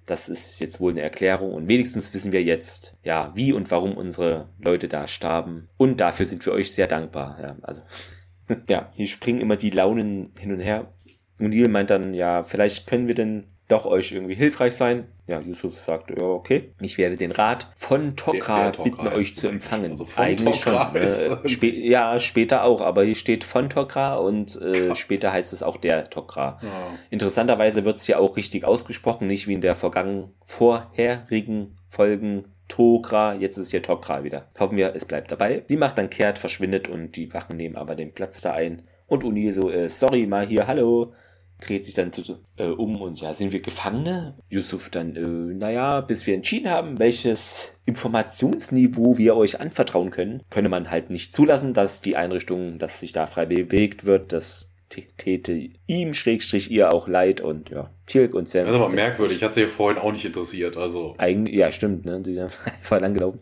das 0.07 0.29
ist 0.29 0.59
jetzt 0.59 0.79
wohl 0.79 0.91
eine 0.91 1.01
Erklärung 1.01 1.53
und 1.53 1.67
wenigstens 1.67 2.13
wissen 2.13 2.31
wir 2.31 2.41
jetzt, 2.41 2.97
ja, 3.03 3.31
wie 3.35 3.51
und 3.51 3.69
warum 3.69 3.95
unsere 3.95 4.49
Leute 4.57 4.87
da 4.87 5.07
starben. 5.07 5.67
Und 5.75 5.99
dafür 5.99 6.25
sind 6.25 6.45
wir 6.45 6.53
euch 6.53 6.71
sehr 6.71 6.87
dankbar. 6.87 7.37
Ja, 7.41 7.57
also, 7.61 7.81
ja, 8.69 8.89
hier 8.95 9.07
springen 9.07 9.41
immer 9.41 9.57
die 9.57 9.69
Launen 9.69 10.31
hin 10.39 10.53
und 10.53 10.61
her. 10.61 10.93
Und 11.39 11.49
Neil 11.49 11.67
meint 11.67 11.89
dann, 11.89 12.13
ja, 12.13 12.43
vielleicht 12.45 12.87
können 12.87 13.09
wir 13.09 13.15
denn 13.15 13.47
doch 13.67 13.85
euch 13.85 14.11
irgendwie 14.13 14.35
hilfreich 14.35 14.73
sein. 14.73 15.07
Ja, 15.27 15.41
Yusuf 15.41 15.77
sagt, 15.77 16.11
ja, 16.11 16.25
okay. 16.25 16.71
Ich 16.79 16.97
werde 16.97 17.17
den 17.17 17.31
Rat 17.31 17.67
von 17.75 18.15
Tokra 18.15 18.71
bitten, 18.71 19.07
euch 19.09 19.35
zu 19.35 19.49
empfangen. 19.49 19.91
Also 19.91 20.05
Eigentlich 20.15 20.61
Tokra 20.61 20.93
schon. 20.93 21.43
Äh, 21.43 21.49
spä 21.49 21.69
ja, 21.69 22.17
später 22.19 22.63
auch, 22.63 22.81
aber 22.81 23.03
hier 23.03 23.15
steht 23.15 23.43
von 23.43 23.69
Tokra 23.69 24.15
und 24.15 24.59
äh, 24.61 24.95
später 24.95 25.33
heißt 25.33 25.51
es 25.51 25.63
auch 25.63 25.75
der 25.75 26.09
Tokra. 26.09 26.59
Ja. 26.61 26.69
Interessanterweise 27.09 27.83
wird 27.83 27.97
es 27.97 28.05
hier 28.05 28.19
auch 28.19 28.37
richtig 28.37 28.63
ausgesprochen, 28.63 29.27
nicht 29.27 29.47
wie 29.47 29.53
in 29.53 29.61
der 29.61 29.75
vergangenen, 29.75 30.33
vorherigen 30.45 31.77
Folgen 31.89 32.45
Tokra, 32.69 33.33
jetzt 33.33 33.57
ist 33.57 33.65
es 33.65 33.71
hier 33.71 33.81
Tokra 33.81 34.23
wieder. 34.23 34.47
Hoffen 34.59 34.77
wir, 34.77 34.93
es 34.95 35.05
bleibt 35.05 35.31
dabei. 35.31 35.63
Die 35.69 35.77
macht 35.77 35.97
dann 35.97 36.09
kehrt, 36.09 36.37
verschwindet 36.37 36.89
und 36.89 37.15
die 37.15 37.33
Wachen 37.33 37.57
nehmen 37.57 37.75
aber 37.75 37.95
den 37.95 38.13
Platz 38.13 38.41
da 38.41 38.53
ein. 38.53 38.83
Und 39.07 39.23
Uni 39.23 39.51
so, 39.51 39.69
äh, 39.69 39.87
sorry, 39.87 40.25
mal 40.25 40.45
hier, 40.45 40.67
hallo 40.67 41.13
dreht 41.59 41.85
sich 41.85 41.95
dann 41.95 42.13
zu, 42.13 42.39
äh, 42.57 42.65
um 42.65 43.01
und 43.01 43.19
ja, 43.21 43.33
sind 43.33 43.51
wir 43.51 43.61
Gefangene? 43.61 44.35
Yusuf 44.49 44.89
dann, 44.89 45.15
äh, 45.15 45.53
naja, 45.55 46.01
bis 46.01 46.27
wir 46.27 46.35
entschieden 46.35 46.69
haben, 46.69 46.99
welches 46.99 47.69
Informationsniveau 47.85 49.17
wir 49.17 49.35
euch 49.35 49.59
anvertrauen 49.59 50.11
können, 50.11 50.43
könne 50.49 50.69
man 50.69 50.91
halt 50.91 51.09
nicht 51.09 51.33
zulassen, 51.33 51.73
dass 51.73 52.01
die 52.01 52.15
Einrichtung, 52.15 52.79
dass 52.79 52.99
sich 52.99 53.13
da 53.13 53.27
frei 53.27 53.45
bewegt 53.45 54.05
wird, 54.05 54.33
das 54.33 54.73
täte 54.89 55.69
ihm, 55.85 56.13
Schrägstrich, 56.13 56.71
ihr 56.71 56.93
auch 56.93 57.07
leid 57.07 57.41
und 57.41 57.69
ja, 57.69 57.89
Tirk 58.05 58.33
und 58.33 58.47
Sam. 58.47 58.65
Das 58.65 58.71
ist 58.71 58.81
aber 58.81 58.89
merkwürdig, 58.89 59.43
hat 59.43 59.53
sich 59.53 59.63
ja 59.63 59.69
vorhin 59.69 60.01
auch 60.01 60.11
nicht 60.11 60.25
interessiert, 60.25 60.77
also. 60.77 61.15
Eigentlich, 61.17 61.55
ja, 61.55 61.71
stimmt, 61.71 62.05
ne, 62.05 62.21
die 62.21 62.35
sind 62.35 62.43
einfach 62.65 63.01
langgelaufen. 63.01 63.41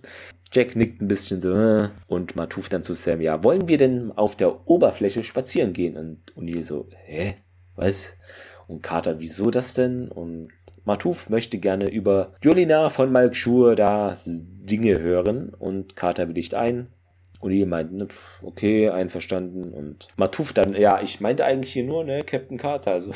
Jack 0.52 0.76
nickt 0.76 1.02
ein 1.02 1.08
bisschen 1.08 1.42
so 1.42 1.54
äh, 1.54 1.90
und 2.08 2.36
Matuf 2.36 2.70
dann 2.70 2.82
zu 2.82 2.94
Sam, 2.94 3.22
ja, 3.22 3.44
wollen 3.44 3.68
wir 3.68 3.78
denn 3.78 4.12
auf 4.14 4.36
der 4.36 4.68
Oberfläche 4.68 5.24
spazieren 5.24 5.74
gehen? 5.74 5.98
Und 5.98 6.20
O'Neill 6.36 6.64
so, 6.64 6.88
hä? 7.06 7.36
Was? 7.76 8.18
Und 8.68 8.82
Carter, 8.82 9.20
wieso 9.20 9.52
das 9.52 9.74
denn? 9.74 10.10
Und 10.10 10.50
Matuf 10.86 11.30
möchte 11.30 11.58
gerne 11.58 11.90
über 11.90 12.34
Jolina 12.42 12.90
von 12.90 13.12
Malkshur 13.12 13.76
da 13.76 14.16
Dinge 14.26 15.00
hören 15.00 15.50
und 15.50 15.96
Carter 15.96 16.28
willigt 16.28 16.54
ein. 16.54 16.88
Und 17.40 17.52
die 17.52 17.66
meinten, 17.66 17.98
ne, 17.98 18.08
okay, 18.42 18.90
einverstanden. 18.90 19.72
Und 19.72 20.08
Matuf 20.16 20.54
dann, 20.54 20.74
ja, 20.74 21.02
ich 21.02 21.22
meinte 21.22 21.46
eigentlich 21.46 21.74
hier 21.74 21.84
nur, 21.84 22.04
ne, 22.04 22.24
Captain 22.24 22.58
Carter, 22.58 22.94
also 22.94 23.12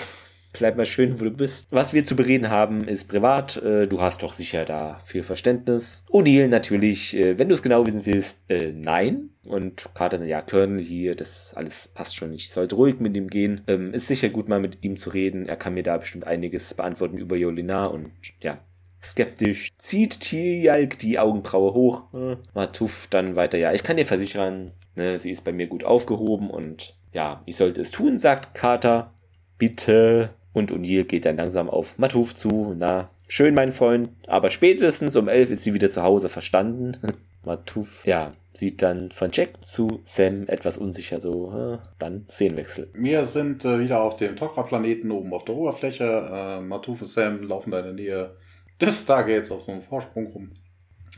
bleib 0.54 0.78
mal 0.78 0.86
schön, 0.86 1.20
wo 1.20 1.24
du 1.24 1.32
bist. 1.32 1.72
Was 1.72 1.94
wir 1.94 2.04
zu 2.04 2.16
bereden 2.16 2.50
haben, 2.50 2.88
ist 2.88 3.08
privat. 3.08 3.58
Äh, 3.58 3.88
du 3.88 4.02
hast 4.02 4.24
doch 4.24 4.34
sicher 4.34 4.66
da 4.66 5.00
viel 5.06 5.24
Verständnis. 5.24 6.06
O'Neill 6.10 6.48
natürlich, 6.48 7.16
äh, 7.16 7.38
wenn 7.38 7.50
du 7.50 7.56
es 7.56 7.64
genau 7.64 7.86
wissen 7.86 8.06
willst, 8.06 8.50
äh, 8.50 8.74
nein. 8.74 9.30
Und 9.44 9.90
Carter, 9.94 10.24
ja, 10.26 10.42
Colonel 10.42 10.84
hier, 10.84 11.16
das 11.16 11.54
alles 11.56 11.88
passt 11.88 12.16
schon. 12.16 12.34
Ich 12.34 12.52
sollte 12.52 12.76
ruhig 12.76 13.00
mit 13.00 13.16
ihm 13.16 13.30
gehen. 13.30 13.62
Ähm, 13.68 13.94
ist 13.94 14.08
sicher 14.08 14.30
gut, 14.30 14.50
mal 14.50 14.60
mit 14.60 14.84
ihm 14.84 14.98
zu 14.98 15.10
reden. 15.10 15.46
Er 15.46 15.56
kann 15.56 15.74
mir 15.74 15.84
da 15.84 15.98
bestimmt 15.98 16.28
einiges 16.28 16.74
beantworten 16.74 17.18
über 17.18 17.36
Jolina 17.36 17.86
und 17.86 18.12
ja, 18.42 18.60
skeptisch 19.02 19.70
zieht 19.78 20.20
Tialk 20.20 21.00
die 21.00 21.20
Augenbraue 21.20 21.74
hoch. 21.74 22.14
Äh, 22.14 22.38
Matuf 22.54 23.08
dann 23.10 23.36
weiter, 23.36 23.58
ja, 23.58 23.74
ich 23.74 23.84
kann 23.84 23.98
dir 23.98 24.06
versichern, 24.06 24.74
ne, 24.96 25.20
sie 25.20 25.32
ist 25.32 25.44
bei 25.44 25.54
mir 25.54 25.68
gut 25.68 25.84
aufgehoben 25.84 26.50
und 26.50 26.96
ja, 27.12 27.42
ich 27.46 27.56
sollte 27.56 27.82
es 27.82 27.92
tun, 27.92 28.20
sagt 28.20 28.54
Carter. 28.54 29.14
Bitte 29.58 30.30
und 30.54 30.72
O'Neill 30.72 31.04
geht 31.04 31.26
dann 31.26 31.38
langsam 31.38 31.70
auf 31.70 31.98
Matuf 31.98 32.36
zu. 32.36 32.76
Na, 32.78 33.10
schön, 33.28 33.54
mein 33.54 33.72
Freund, 33.72 34.10
aber 34.28 34.50
spätestens 34.50 35.16
um 35.16 35.28
elf 35.28 35.52
ist 35.52 35.64
sie 35.64 35.74
wieder 35.74 35.90
zu 35.90 36.04
Hause 36.04 36.30
verstanden. 36.30 36.98
Matuf, 37.46 38.06
ja, 38.06 38.32
sieht 38.54 38.82
dann 38.82 39.10
von 39.10 39.30
Jack 39.32 39.64
zu 39.64 40.02
Sam 40.04 40.48
etwas 40.48 40.78
unsicher 40.78 41.22
so. 41.22 41.52
Äh, 41.52 41.78
dann 41.98 42.26
Szenenwechsel. 42.30 42.90
Wir 42.94 43.26
sind 43.26 43.64
äh, 43.64 43.80
wieder 43.80 44.02
auf 44.02 44.18
dem 44.18 44.36
Tokra-Planeten 44.36 45.10
oben 45.12 45.34
auf 45.34 45.46
der 45.46 45.56
Oberfläche. 45.56 46.04
Äh, 46.04 46.62
Matuf 46.62 47.02
und 47.02 47.08
Sam 47.08 47.44
laufen 47.44 47.72
da 47.72 47.80
in 47.80 47.86
der 47.86 47.94
Nähe 47.94 48.36
des 48.82 49.02
Stargates 49.02 49.52
auf 49.52 49.62
so 49.62 49.72
einem 49.72 49.82
Vorsprung 49.82 50.28
rum. 50.28 50.52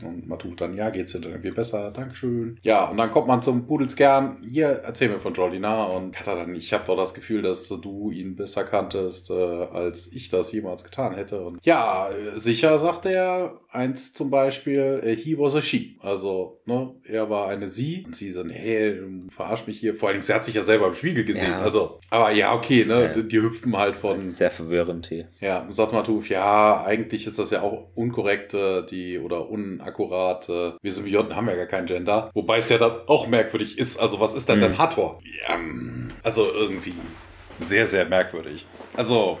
Und 0.04 0.26
man 0.26 0.38
tut 0.38 0.60
dann, 0.60 0.76
ja, 0.76 0.90
geht's 0.90 1.12
dir 1.12 1.20
dann 1.20 1.32
irgendwie 1.32 1.50
besser, 1.50 1.90
Dankeschön. 1.90 2.58
Ja, 2.62 2.86
und 2.86 2.96
dann 2.96 3.10
kommt 3.10 3.28
man 3.28 3.42
zum 3.42 3.66
Pudelskern. 3.66 4.38
Hier, 4.48 4.68
erzähl 4.84 5.08
mir 5.08 5.20
von 5.20 5.34
Jordina. 5.34 5.84
Und 5.84 6.18
hat 6.18 6.26
dann, 6.26 6.54
ich 6.54 6.72
habe 6.72 6.84
doch 6.86 6.96
das 6.96 7.14
Gefühl, 7.14 7.42
dass 7.42 7.68
du 7.68 8.10
ihn 8.10 8.36
besser 8.36 8.64
kanntest, 8.64 9.30
äh, 9.30 9.34
als 9.34 10.12
ich 10.12 10.28
das 10.28 10.52
jemals 10.52 10.84
getan 10.84 11.14
hätte. 11.14 11.42
Und 11.42 11.64
ja, 11.64 12.10
sicher, 12.34 12.78
sagt 12.78 13.06
er, 13.06 13.58
eins 13.70 14.12
zum 14.12 14.30
Beispiel, 14.30 15.00
äh, 15.02 15.16
he 15.16 15.38
was 15.38 15.54
a 15.54 15.60
she. 15.60 15.96
Also, 16.00 16.60
ne, 16.66 16.94
er 17.04 17.30
war 17.30 17.48
eine 17.48 17.68
sie. 17.68 18.04
Und 18.04 18.16
sie 18.16 18.30
so, 18.32 18.42
nee, 18.42 18.94
verarsch 19.30 19.66
mich 19.66 19.78
hier. 19.78 19.94
Vor 19.94 20.08
allen 20.08 20.16
Dingen, 20.16 20.24
sie 20.24 20.34
hat 20.34 20.44
sich 20.44 20.54
ja 20.54 20.62
selber 20.62 20.86
im 20.86 20.94
Spiegel 20.94 21.24
gesehen. 21.24 21.50
Ja. 21.50 21.60
Also, 21.60 21.98
aber 22.10 22.30
ja, 22.32 22.54
okay, 22.54 22.84
ne, 22.84 23.02
ja. 23.02 23.08
die, 23.08 23.26
die, 23.26 23.40
hüpfen 23.40 23.76
halt 23.76 23.96
von. 23.96 24.20
Sehr 24.20 24.50
verwirrend 24.50 25.06
hier. 25.06 25.28
Ja, 25.40 25.62
und 25.62 25.74
sagt 25.74 25.92
Matuf, 25.92 26.28
ja, 26.28 26.84
eigentlich 26.84 27.26
ist 27.26 27.38
das 27.38 27.50
ja 27.50 27.62
auch 27.62 27.88
unkorrekt, 27.94 28.54
äh, 28.54 28.84
die, 28.84 29.18
oder 29.18 29.48
unakkurat. 29.92 30.48
Äh, 30.48 30.72
wir 30.80 30.92
Symbionten 30.92 31.36
haben 31.36 31.48
ja 31.48 31.56
gar 31.56 31.66
kein 31.66 31.86
Gender. 31.86 32.30
Wobei 32.34 32.58
es 32.58 32.68
ja 32.68 32.78
dann 32.78 32.92
auch 33.06 33.26
merkwürdig 33.26 33.78
ist. 33.78 33.98
Also, 33.98 34.20
was 34.20 34.34
ist 34.34 34.48
denn 34.48 34.58
mhm. 34.58 34.62
denn 34.62 34.78
Hathor? 34.78 35.20
Ja, 35.48 35.58
also 36.22 36.50
irgendwie 36.52 36.94
sehr, 37.60 37.86
sehr 37.86 38.06
merkwürdig. 38.06 38.66
Also, 38.94 39.38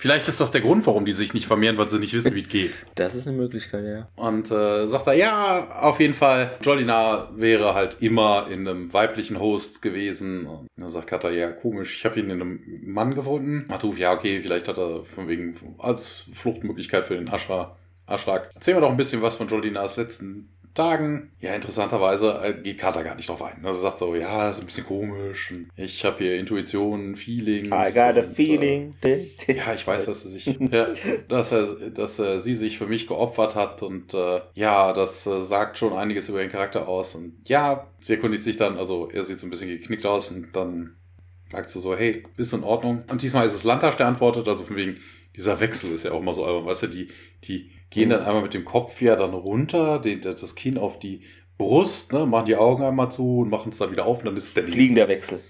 Vielleicht 0.00 0.28
ist 0.28 0.40
das 0.40 0.50
der 0.50 0.62
Grund, 0.62 0.86
warum 0.86 1.04
die 1.04 1.12
sich 1.12 1.34
nicht 1.34 1.46
vermehren, 1.46 1.76
weil 1.76 1.86
sie 1.86 1.98
nicht 1.98 2.14
wissen, 2.14 2.34
wie 2.34 2.40
es 2.40 2.48
geht. 2.48 2.72
Das 2.94 3.14
ist 3.14 3.28
eine 3.28 3.36
Möglichkeit, 3.36 3.84
ja. 3.84 4.08
Und 4.16 4.50
äh, 4.50 4.88
sagt 4.88 5.06
er, 5.08 5.12
ja, 5.12 5.78
auf 5.78 6.00
jeden 6.00 6.14
Fall, 6.14 6.52
Jolina 6.62 7.28
wäre 7.36 7.74
halt 7.74 7.98
immer 8.00 8.46
in 8.50 8.66
einem 8.66 8.90
weiblichen 8.94 9.38
Host 9.38 9.82
gewesen. 9.82 10.46
Und 10.46 10.68
dann 10.78 10.88
sagt 10.88 11.06
Kata, 11.06 11.28
ja, 11.28 11.52
komisch, 11.52 11.98
ich 11.98 12.04
habe 12.06 12.18
ihn 12.18 12.30
in 12.30 12.40
einem 12.40 12.60
Mann 12.82 13.14
gefunden. 13.14 13.66
Matuf, 13.68 13.98
ja, 13.98 14.14
okay, 14.14 14.40
vielleicht 14.40 14.68
hat 14.68 14.78
er 14.78 15.04
von 15.04 15.28
wegen 15.28 15.54
als 15.76 16.24
Fluchtmöglichkeit 16.32 17.04
für 17.04 17.16
den 17.16 17.28
Ashra, 17.28 17.76
Ashrak. 18.10 18.50
Erzähl 18.54 18.74
mir 18.74 18.80
doch 18.80 18.90
ein 18.90 18.96
bisschen 18.96 19.22
was 19.22 19.36
von 19.36 19.48
Jolinas 19.48 19.96
letzten 19.96 20.48
Tagen. 20.74 21.32
Ja, 21.40 21.54
interessanterweise 21.54 22.40
äh, 22.42 22.52
geht 22.62 22.78
Carter 22.78 23.02
gar 23.02 23.16
nicht 23.16 23.28
drauf 23.28 23.42
ein. 23.42 23.64
Also 23.64 23.80
sagt 23.80 23.98
so, 23.98 24.14
ja, 24.14 24.50
ist 24.50 24.60
ein 24.60 24.66
bisschen 24.66 24.86
komisch. 24.86 25.52
Ich 25.76 26.04
habe 26.04 26.18
hier 26.18 26.36
Intuition, 26.36 27.16
Feelings. 27.16 27.68
I 27.68 27.92
got 27.92 28.16
a 28.16 28.20
und, 28.20 28.34
feeling. 28.34 28.94
Äh, 29.02 29.26
ja, 29.48 29.74
ich 29.74 29.84
weiß, 29.86 30.06
dass 30.06 30.24
er 30.24 30.30
sich, 30.30 30.46
ja, 30.70 30.88
dass 31.28 31.52
er, 31.52 31.90
dass 31.90 32.18
er 32.20 32.38
sie 32.38 32.54
sich 32.54 32.78
für 32.78 32.86
mich 32.86 33.08
geopfert 33.08 33.56
hat 33.56 33.82
und 33.82 34.14
äh, 34.14 34.40
ja, 34.54 34.92
das 34.92 35.26
äh, 35.26 35.42
sagt 35.42 35.76
schon 35.76 35.92
einiges 35.92 36.28
über 36.28 36.40
ihren 36.40 36.52
Charakter 36.52 36.86
aus. 36.86 37.16
Und 37.16 37.34
ja, 37.46 37.88
sie 37.98 38.14
erkundigt 38.14 38.44
sich 38.44 38.56
dann, 38.56 38.78
also 38.78 39.10
er 39.12 39.24
sieht 39.24 39.40
so 39.40 39.46
ein 39.46 39.50
bisschen 39.50 39.68
geknickt 39.68 40.06
aus 40.06 40.30
und 40.30 40.54
dann 40.54 40.94
sagt 41.50 41.70
sie 41.70 41.80
so, 41.80 41.96
hey, 41.96 42.22
bist 42.36 42.52
du 42.52 42.58
in 42.58 42.64
Ordnung? 42.64 43.02
Und 43.10 43.22
diesmal 43.22 43.44
ist 43.44 43.54
es 43.54 43.64
Lantasch, 43.64 43.96
der 43.96 44.06
antwortet, 44.06 44.46
also 44.46 44.64
von 44.64 44.76
wegen, 44.76 44.98
dieser 45.36 45.60
Wechsel 45.60 45.92
ist 45.92 46.04
ja 46.04 46.12
auch 46.12 46.22
mal 46.22 46.34
so 46.34 46.44
albern, 46.44 46.66
weißt 46.66 46.84
du, 46.84 46.86
die, 46.88 47.08
die 47.44 47.70
gehen 47.90 48.10
dann 48.10 48.20
einmal 48.20 48.42
mit 48.42 48.54
dem 48.54 48.64
Kopf 48.64 49.00
ja 49.02 49.16
dann 49.16 49.34
runter, 49.34 49.98
den, 49.98 50.20
das 50.20 50.54
Kinn 50.54 50.78
auf 50.78 50.98
die 50.98 51.22
Brust, 51.58 52.12
ne, 52.12 52.24
machen 52.24 52.46
die 52.46 52.56
Augen 52.56 52.82
einmal 52.82 53.10
zu 53.10 53.40
und 53.40 53.50
machen 53.50 53.70
es 53.70 53.78
dann 53.78 53.90
wieder 53.90 54.06
auf 54.06 54.20
und 54.20 54.26
dann 54.26 54.36
ist 54.36 54.44
es 54.44 54.54
der 54.54 54.62
nächste. 54.62 54.78
Fliegender 54.78 55.08
Wechsel. 55.08 55.40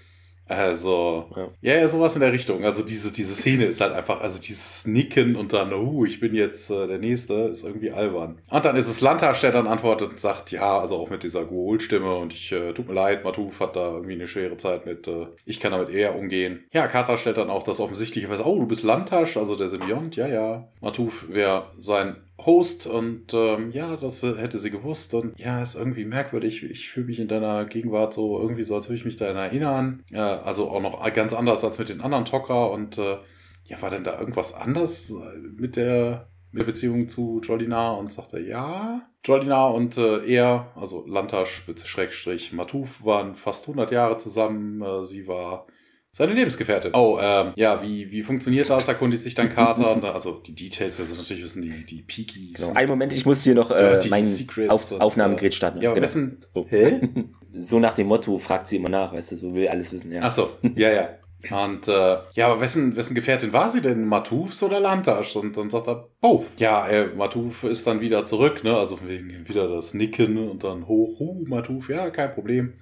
Also, 0.51 1.29
ja. 1.61 1.77
ja, 1.79 1.87
sowas 1.87 2.15
in 2.15 2.19
der 2.19 2.33
Richtung. 2.33 2.65
Also 2.65 2.83
diese, 2.85 3.13
diese 3.13 3.33
Szene 3.33 3.63
ist 3.65 3.79
halt 3.79 3.93
einfach, 3.93 4.19
also 4.19 4.41
dieses 4.41 4.85
Nicken 4.85 5.37
und 5.37 5.53
dann, 5.53 5.71
uh, 5.71 6.03
ich 6.05 6.19
bin 6.19 6.35
jetzt 6.35 6.69
äh, 6.69 6.87
der 6.87 6.97
Nächste, 6.97 7.35
ist 7.35 7.63
irgendwie 7.63 7.91
albern. 7.91 8.41
Und 8.49 8.65
dann 8.65 8.75
ist 8.75 8.89
es 8.89 8.99
Lantasch, 8.99 9.39
der 9.39 9.53
dann 9.53 9.65
antwortet 9.65 10.09
und 10.09 10.19
sagt, 10.19 10.51
ja, 10.51 10.77
also 10.77 10.97
auch 10.97 11.09
mit 11.09 11.23
dieser 11.23 11.45
Goal-Stimme 11.45 12.13
und 12.15 12.33
ich, 12.33 12.51
äh, 12.51 12.73
tut 12.73 12.89
mir 12.89 12.93
leid, 12.93 13.23
Matuf 13.23 13.61
hat 13.61 13.77
da 13.77 13.93
irgendwie 13.93 14.15
eine 14.15 14.27
schwere 14.27 14.57
Zeit 14.57 14.85
mit, 14.85 15.07
äh, 15.07 15.27
ich 15.45 15.61
kann 15.61 15.71
damit 15.71 15.89
eher 15.89 16.17
umgehen. 16.17 16.65
Ja, 16.73 16.87
Kata 16.87 17.15
stellt 17.15 17.37
dann 17.37 17.49
auch 17.49 17.63
das 17.63 17.79
offensichtliche 17.79 18.27
fest, 18.27 18.43
oh, 18.43 18.59
du 18.59 18.67
bist 18.67 18.83
Lantasch, 18.83 19.37
also 19.37 19.55
der 19.55 19.69
Symbiont, 19.69 20.17
ja, 20.17 20.27
ja. 20.27 20.67
Matuf 20.81 21.27
wäre 21.29 21.71
sein 21.79 22.17
Host 22.45 22.87
und 22.87 23.33
ähm, 23.33 23.71
ja, 23.71 23.95
das 23.97 24.23
hätte 24.23 24.57
sie 24.57 24.71
gewusst 24.71 25.13
und 25.13 25.37
ja, 25.39 25.61
ist 25.61 25.75
irgendwie 25.75 26.05
merkwürdig. 26.05 26.63
Ich 26.63 26.89
fühle 26.89 27.07
mich 27.07 27.19
in 27.19 27.27
deiner 27.27 27.65
Gegenwart 27.65 28.13
so 28.13 28.39
irgendwie 28.39 28.63
so, 28.63 28.75
als 28.75 28.87
würde 28.87 28.97
ich 28.97 29.05
mich 29.05 29.17
daran 29.17 29.37
erinnern. 29.37 30.03
Äh, 30.11 30.17
also 30.17 30.69
auch 30.69 30.81
noch 30.81 31.13
ganz 31.13 31.33
anders 31.33 31.63
als 31.63 31.77
mit 31.79 31.89
den 31.89 32.01
anderen 32.01 32.25
Tocker 32.25 32.71
und 32.71 32.97
äh, 32.97 33.17
ja, 33.65 33.81
war 33.81 33.89
denn 33.89 34.03
da 34.03 34.19
irgendwas 34.19 34.53
anders 34.53 35.13
mit 35.55 35.75
der, 35.75 36.27
mit 36.51 36.61
der 36.61 36.65
Beziehung 36.65 37.07
zu 37.07 37.41
Jolina 37.43 37.91
und 37.91 38.11
sagte 38.11 38.39
ja. 38.39 39.01
Jolina 39.23 39.67
und 39.67 39.97
äh, 39.97 40.25
er, 40.25 40.71
also 40.75 41.05
Lantasch, 41.07 41.63
Schrägstrich 41.83 42.53
Matuf, 42.53 43.05
waren 43.05 43.35
fast 43.35 43.65
100 43.65 43.91
Jahre 43.91 44.17
zusammen. 44.17 44.81
Äh, 44.81 45.05
sie 45.05 45.27
war 45.27 45.67
seine 46.11 46.33
Lebensgefährtin. 46.33 46.93
Oh, 46.93 47.17
ähm, 47.21 47.53
ja, 47.55 47.81
wie, 47.81 48.11
wie 48.11 48.21
funktioniert 48.21 48.69
das? 48.69 48.87
Erkundigt 48.87 49.23
sich 49.23 49.33
dann 49.33 49.49
Carter. 49.49 49.95
Und, 49.95 50.03
also 50.03 50.33
die 50.45 50.53
Details, 50.53 50.97
wir 50.97 51.05
sind 51.05 51.17
natürlich 51.17 51.43
wissen, 51.43 51.61
die, 51.61 51.85
die 51.85 52.01
Peakies. 52.01 52.53
Genau. 52.55 52.73
Einen 52.73 52.89
Moment, 52.89 53.13
ich 53.13 53.25
muss 53.25 53.43
hier 53.43 53.55
noch 53.55 53.71
äh, 53.71 53.99
meinen 54.09 54.47
Auf, 54.67 54.91
Aufnahmegerät 54.91 55.53
starten. 55.53 55.81
Ja, 55.81 55.93
genau. 55.93 56.03
wissen. 56.03 56.39
Oh. 56.53 56.65
Hä? 56.67 56.99
so 57.57 57.79
nach 57.79 57.93
dem 57.93 58.07
Motto 58.07 58.37
fragt 58.39 58.67
sie 58.67 58.75
immer 58.75 58.89
nach, 58.89 59.13
weißt 59.13 59.31
du, 59.31 59.35
so 59.37 59.53
will 59.53 59.69
alles 59.69 59.93
wissen, 59.93 60.11
ja. 60.11 60.21
Ach 60.23 60.31
so, 60.31 60.51
ja, 60.75 60.91
ja. 60.91 61.09
Und 61.49 61.87
äh, 61.87 62.17
ja, 62.35 62.47
aber 62.47 62.61
wessen, 62.61 62.95
wessen 62.95 63.15
Gefährtin 63.15 63.51
war 63.51 63.67
sie 63.69 63.81
denn? 63.81 64.05
Matufs 64.05 64.61
oder 64.61 64.79
Lantasch? 64.79 65.35
Und 65.35 65.57
dann 65.57 65.71
sagt 65.71 65.87
er, 65.87 66.07
both. 66.19 66.59
Ja, 66.59 66.87
äh, 66.87 67.07
Matuf 67.07 67.63
ist 67.63 67.87
dann 67.87 67.99
wieder 67.99 68.27
zurück, 68.27 68.63
ne? 68.63 68.75
Also 68.77 68.99
wegen 69.07 69.47
wieder 69.47 69.67
das 69.67 69.95
Nicken 69.95 70.37
und 70.37 70.63
dann 70.63 70.87
hoch, 70.87 71.19
huh, 71.19 71.43
Matuf, 71.47 71.89
ja, 71.89 72.11
kein 72.11 72.33
Problem. 72.33 72.73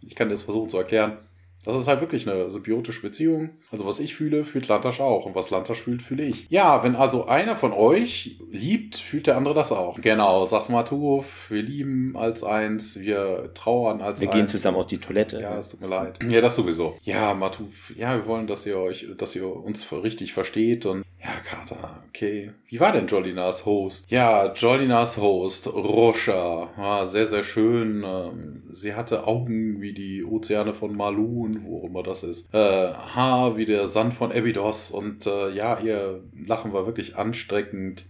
Ich 0.00 0.14
kann 0.14 0.28
das 0.28 0.42
versuchen 0.42 0.68
zu 0.68 0.78
erklären. 0.78 1.18
Das 1.64 1.76
ist 1.76 1.88
halt 1.88 2.00
wirklich 2.00 2.28
eine 2.28 2.50
symbiotische 2.50 3.02
Beziehung. 3.02 3.50
Also 3.70 3.86
was 3.86 3.98
ich 3.98 4.14
fühle, 4.14 4.44
fühlt 4.44 4.68
Lantasch 4.68 5.00
auch. 5.00 5.26
Und 5.26 5.34
was 5.34 5.50
Lantasch 5.50 5.80
fühlt, 5.80 6.02
fühle 6.02 6.24
ich. 6.24 6.46
Ja, 6.50 6.82
wenn 6.84 6.94
also 6.94 7.26
einer 7.26 7.56
von 7.56 7.72
euch 7.72 8.38
liebt, 8.50 8.96
fühlt 8.96 9.26
der 9.26 9.36
andere 9.36 9.54
das 9.54 9.72
auch. 9.72 10.00
Genau, 10.00 10.44
sagt 10.46 10.68
Matuf, 10.68 11.50
wir 11.50 11.62
lieben 11.62 12.16
als 12.16 12.44
eins, 12.44 13.00
wir 13.00 13.50
trauern 13.54 14.00
als 14.00 14.20
wir 14.20 14.28
eins. 14.28 14.34
Wir 14.34 14.40
gehen 14.40 14.48
zusammen 14.48 14.76
auf 14.76 14.86
die 14.86 14.98
Toilette. 14.98 15.40
Ja, 15.40 15.58
es 15.58 15.70
tut 15.70 15.80
mir 15.80 15.88
leid. 15.88 16.18
Ja, 16.28 16.40
das 16.40 16.56
sowieso. 16.56 16.96
Ja, 17.02 17.34
Matuf, 17.34 17.92
ja, 17.96 18.16
wir 18.16 18.26
wollen, 18.26 18.46
dass 18.46 18.66
ihr 18.66 18.78
euch, 18.78 19.06
dass 19.16 19.34
ihr 19.34 19.46
uns 19.46 19.90
richtig 19.92 20.32
versteht 20.32 20.86
und 20.86 21.04
ja, 21.24 21.32
Kater, 21.42 22.02
okay. 22.08 22.50
Wie 22.68 22.80
war 22.80 22.92
denn 22.92 23.06
Jolinas 23.06 23.64
Host? 23.64 24.10
Ja, 24.10 24.52
Jolinas 24.52 25.16
Host, 25.16 25.72
Rosha, 25.72 26.68
war 26.76 27.06
sehr, 27.06 27.26
sehr 27.26 27.44
schön. 27.44 28.04
Ähm, 28.04 28.62
sie 28.70 28.94
hatte 28.94 29.26
Augen 29.26 29.80
wie 29.80 29.94
die 29.94 30.22
Ozeane 30.22 30.74
von 30.74 30.92
Malun, 30.92 31.53
wo 31.62 31.86
immer 31.86 32.02
das 32.02 32.22
ist. 32.22 32.52
Äh, 32.54 32.58
Haar 32.58 33.56
wie 33.56 33.66
der 33.66 33.88
Sand 33.88 34.14
von 34.14 34.32
Abydos 34.32 34.90
und 34.90 35.26
äh, 35.26 35.50
ja, 35.50 35.78
ihr 35.80 36.22
Lachen 36.46 36.72
war 36.72 36.86
wirklich 36.86 37.16
ansteckend. 37.16 38.06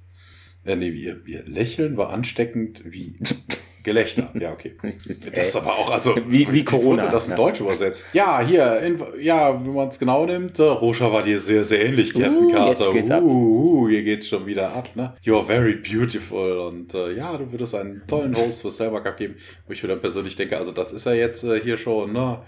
Äh, 0.65 0.77
nee, 0.77 0.89
ihr, 0.89 1.21
ihr 1.27 1.45
Lächeln 1.45 1.97
war 1.97 2.11
ansteckend 2.11 2.83
wie 2.87 3.19
Gelächter, 3.85 4.31
ja, 4.33 4.51
okay. 4.51 4.77
Das 5.35 5.49
ist 5.49 5.57
aber 5.57 5.77
auch, 5.77 5.91
also, 5.91 6.17
wie, 6.27 6.51
wie 6.51 6.65
Corona. 6.65 7.11
Das 7.11 7.29
in 7.29 7.37
Deutsch 7.37 7.61
übersetzt. 7.61 8.07
Ja, 8.15 8.41
hier, 8.41 8.81
in, 8.81 8.99
ja, 9.21 9.63
wenn 9.63 9.75
man 9.75 9.89
es 9.89 9.99
genau 9.99 10.25
nimmt, 10.25 10.59
äh, 10.59 10.63
Rosha 10.63 11.13
war 11.13 11.23
dir 11.23 11.39
sehr, 11.39 11.65
sehr 11.65 11.85
ähnlich, 11.85 12.15
Captain 12.15 12.47
uh, 12.47 12.51
Carter. 12.51 12.93
Geht's 12.95 13.11
uh. 13.11 13.15
Uh, 13.17 13.89
hier 13.91 14.03
geht's 14.03 14.27
schon 14.27 14.47
wieder 14.47 14.75
ab, 14.75 14.89
ne? 14.95 15.15
You're 15.23 15.45
very 15.45 15.77
beautiful. 15.77 16.61
Und 16.61 16.95
äh, 16.95 17.13
ja, 17.13 17.37
du 17.37 17.53
würdest 17.53 17.75
einen 17.75 18.03
tollen 18.07 18.35
Host 18.35 18.63
für 18.63 18.71
Cyber 18.71 19.03
Cup 19.03 19.19
geben, 19.19 19.37
wo 19.67 19.75
ich 19.75 19.83
mir 19.83 19.91
dann 19.91 20.01
persönlich 20.01 20.35
denke, 20.35 20.57
also 20.57 20.73
das 20.73 20.95
ist 20.95 21.05
ja 21.05 21.13
jetzt 21.13 21.45
äh, 21.45 21.61
hier 21.61 21.77
schon, 21.77 22.15
ne? 22.15 22.39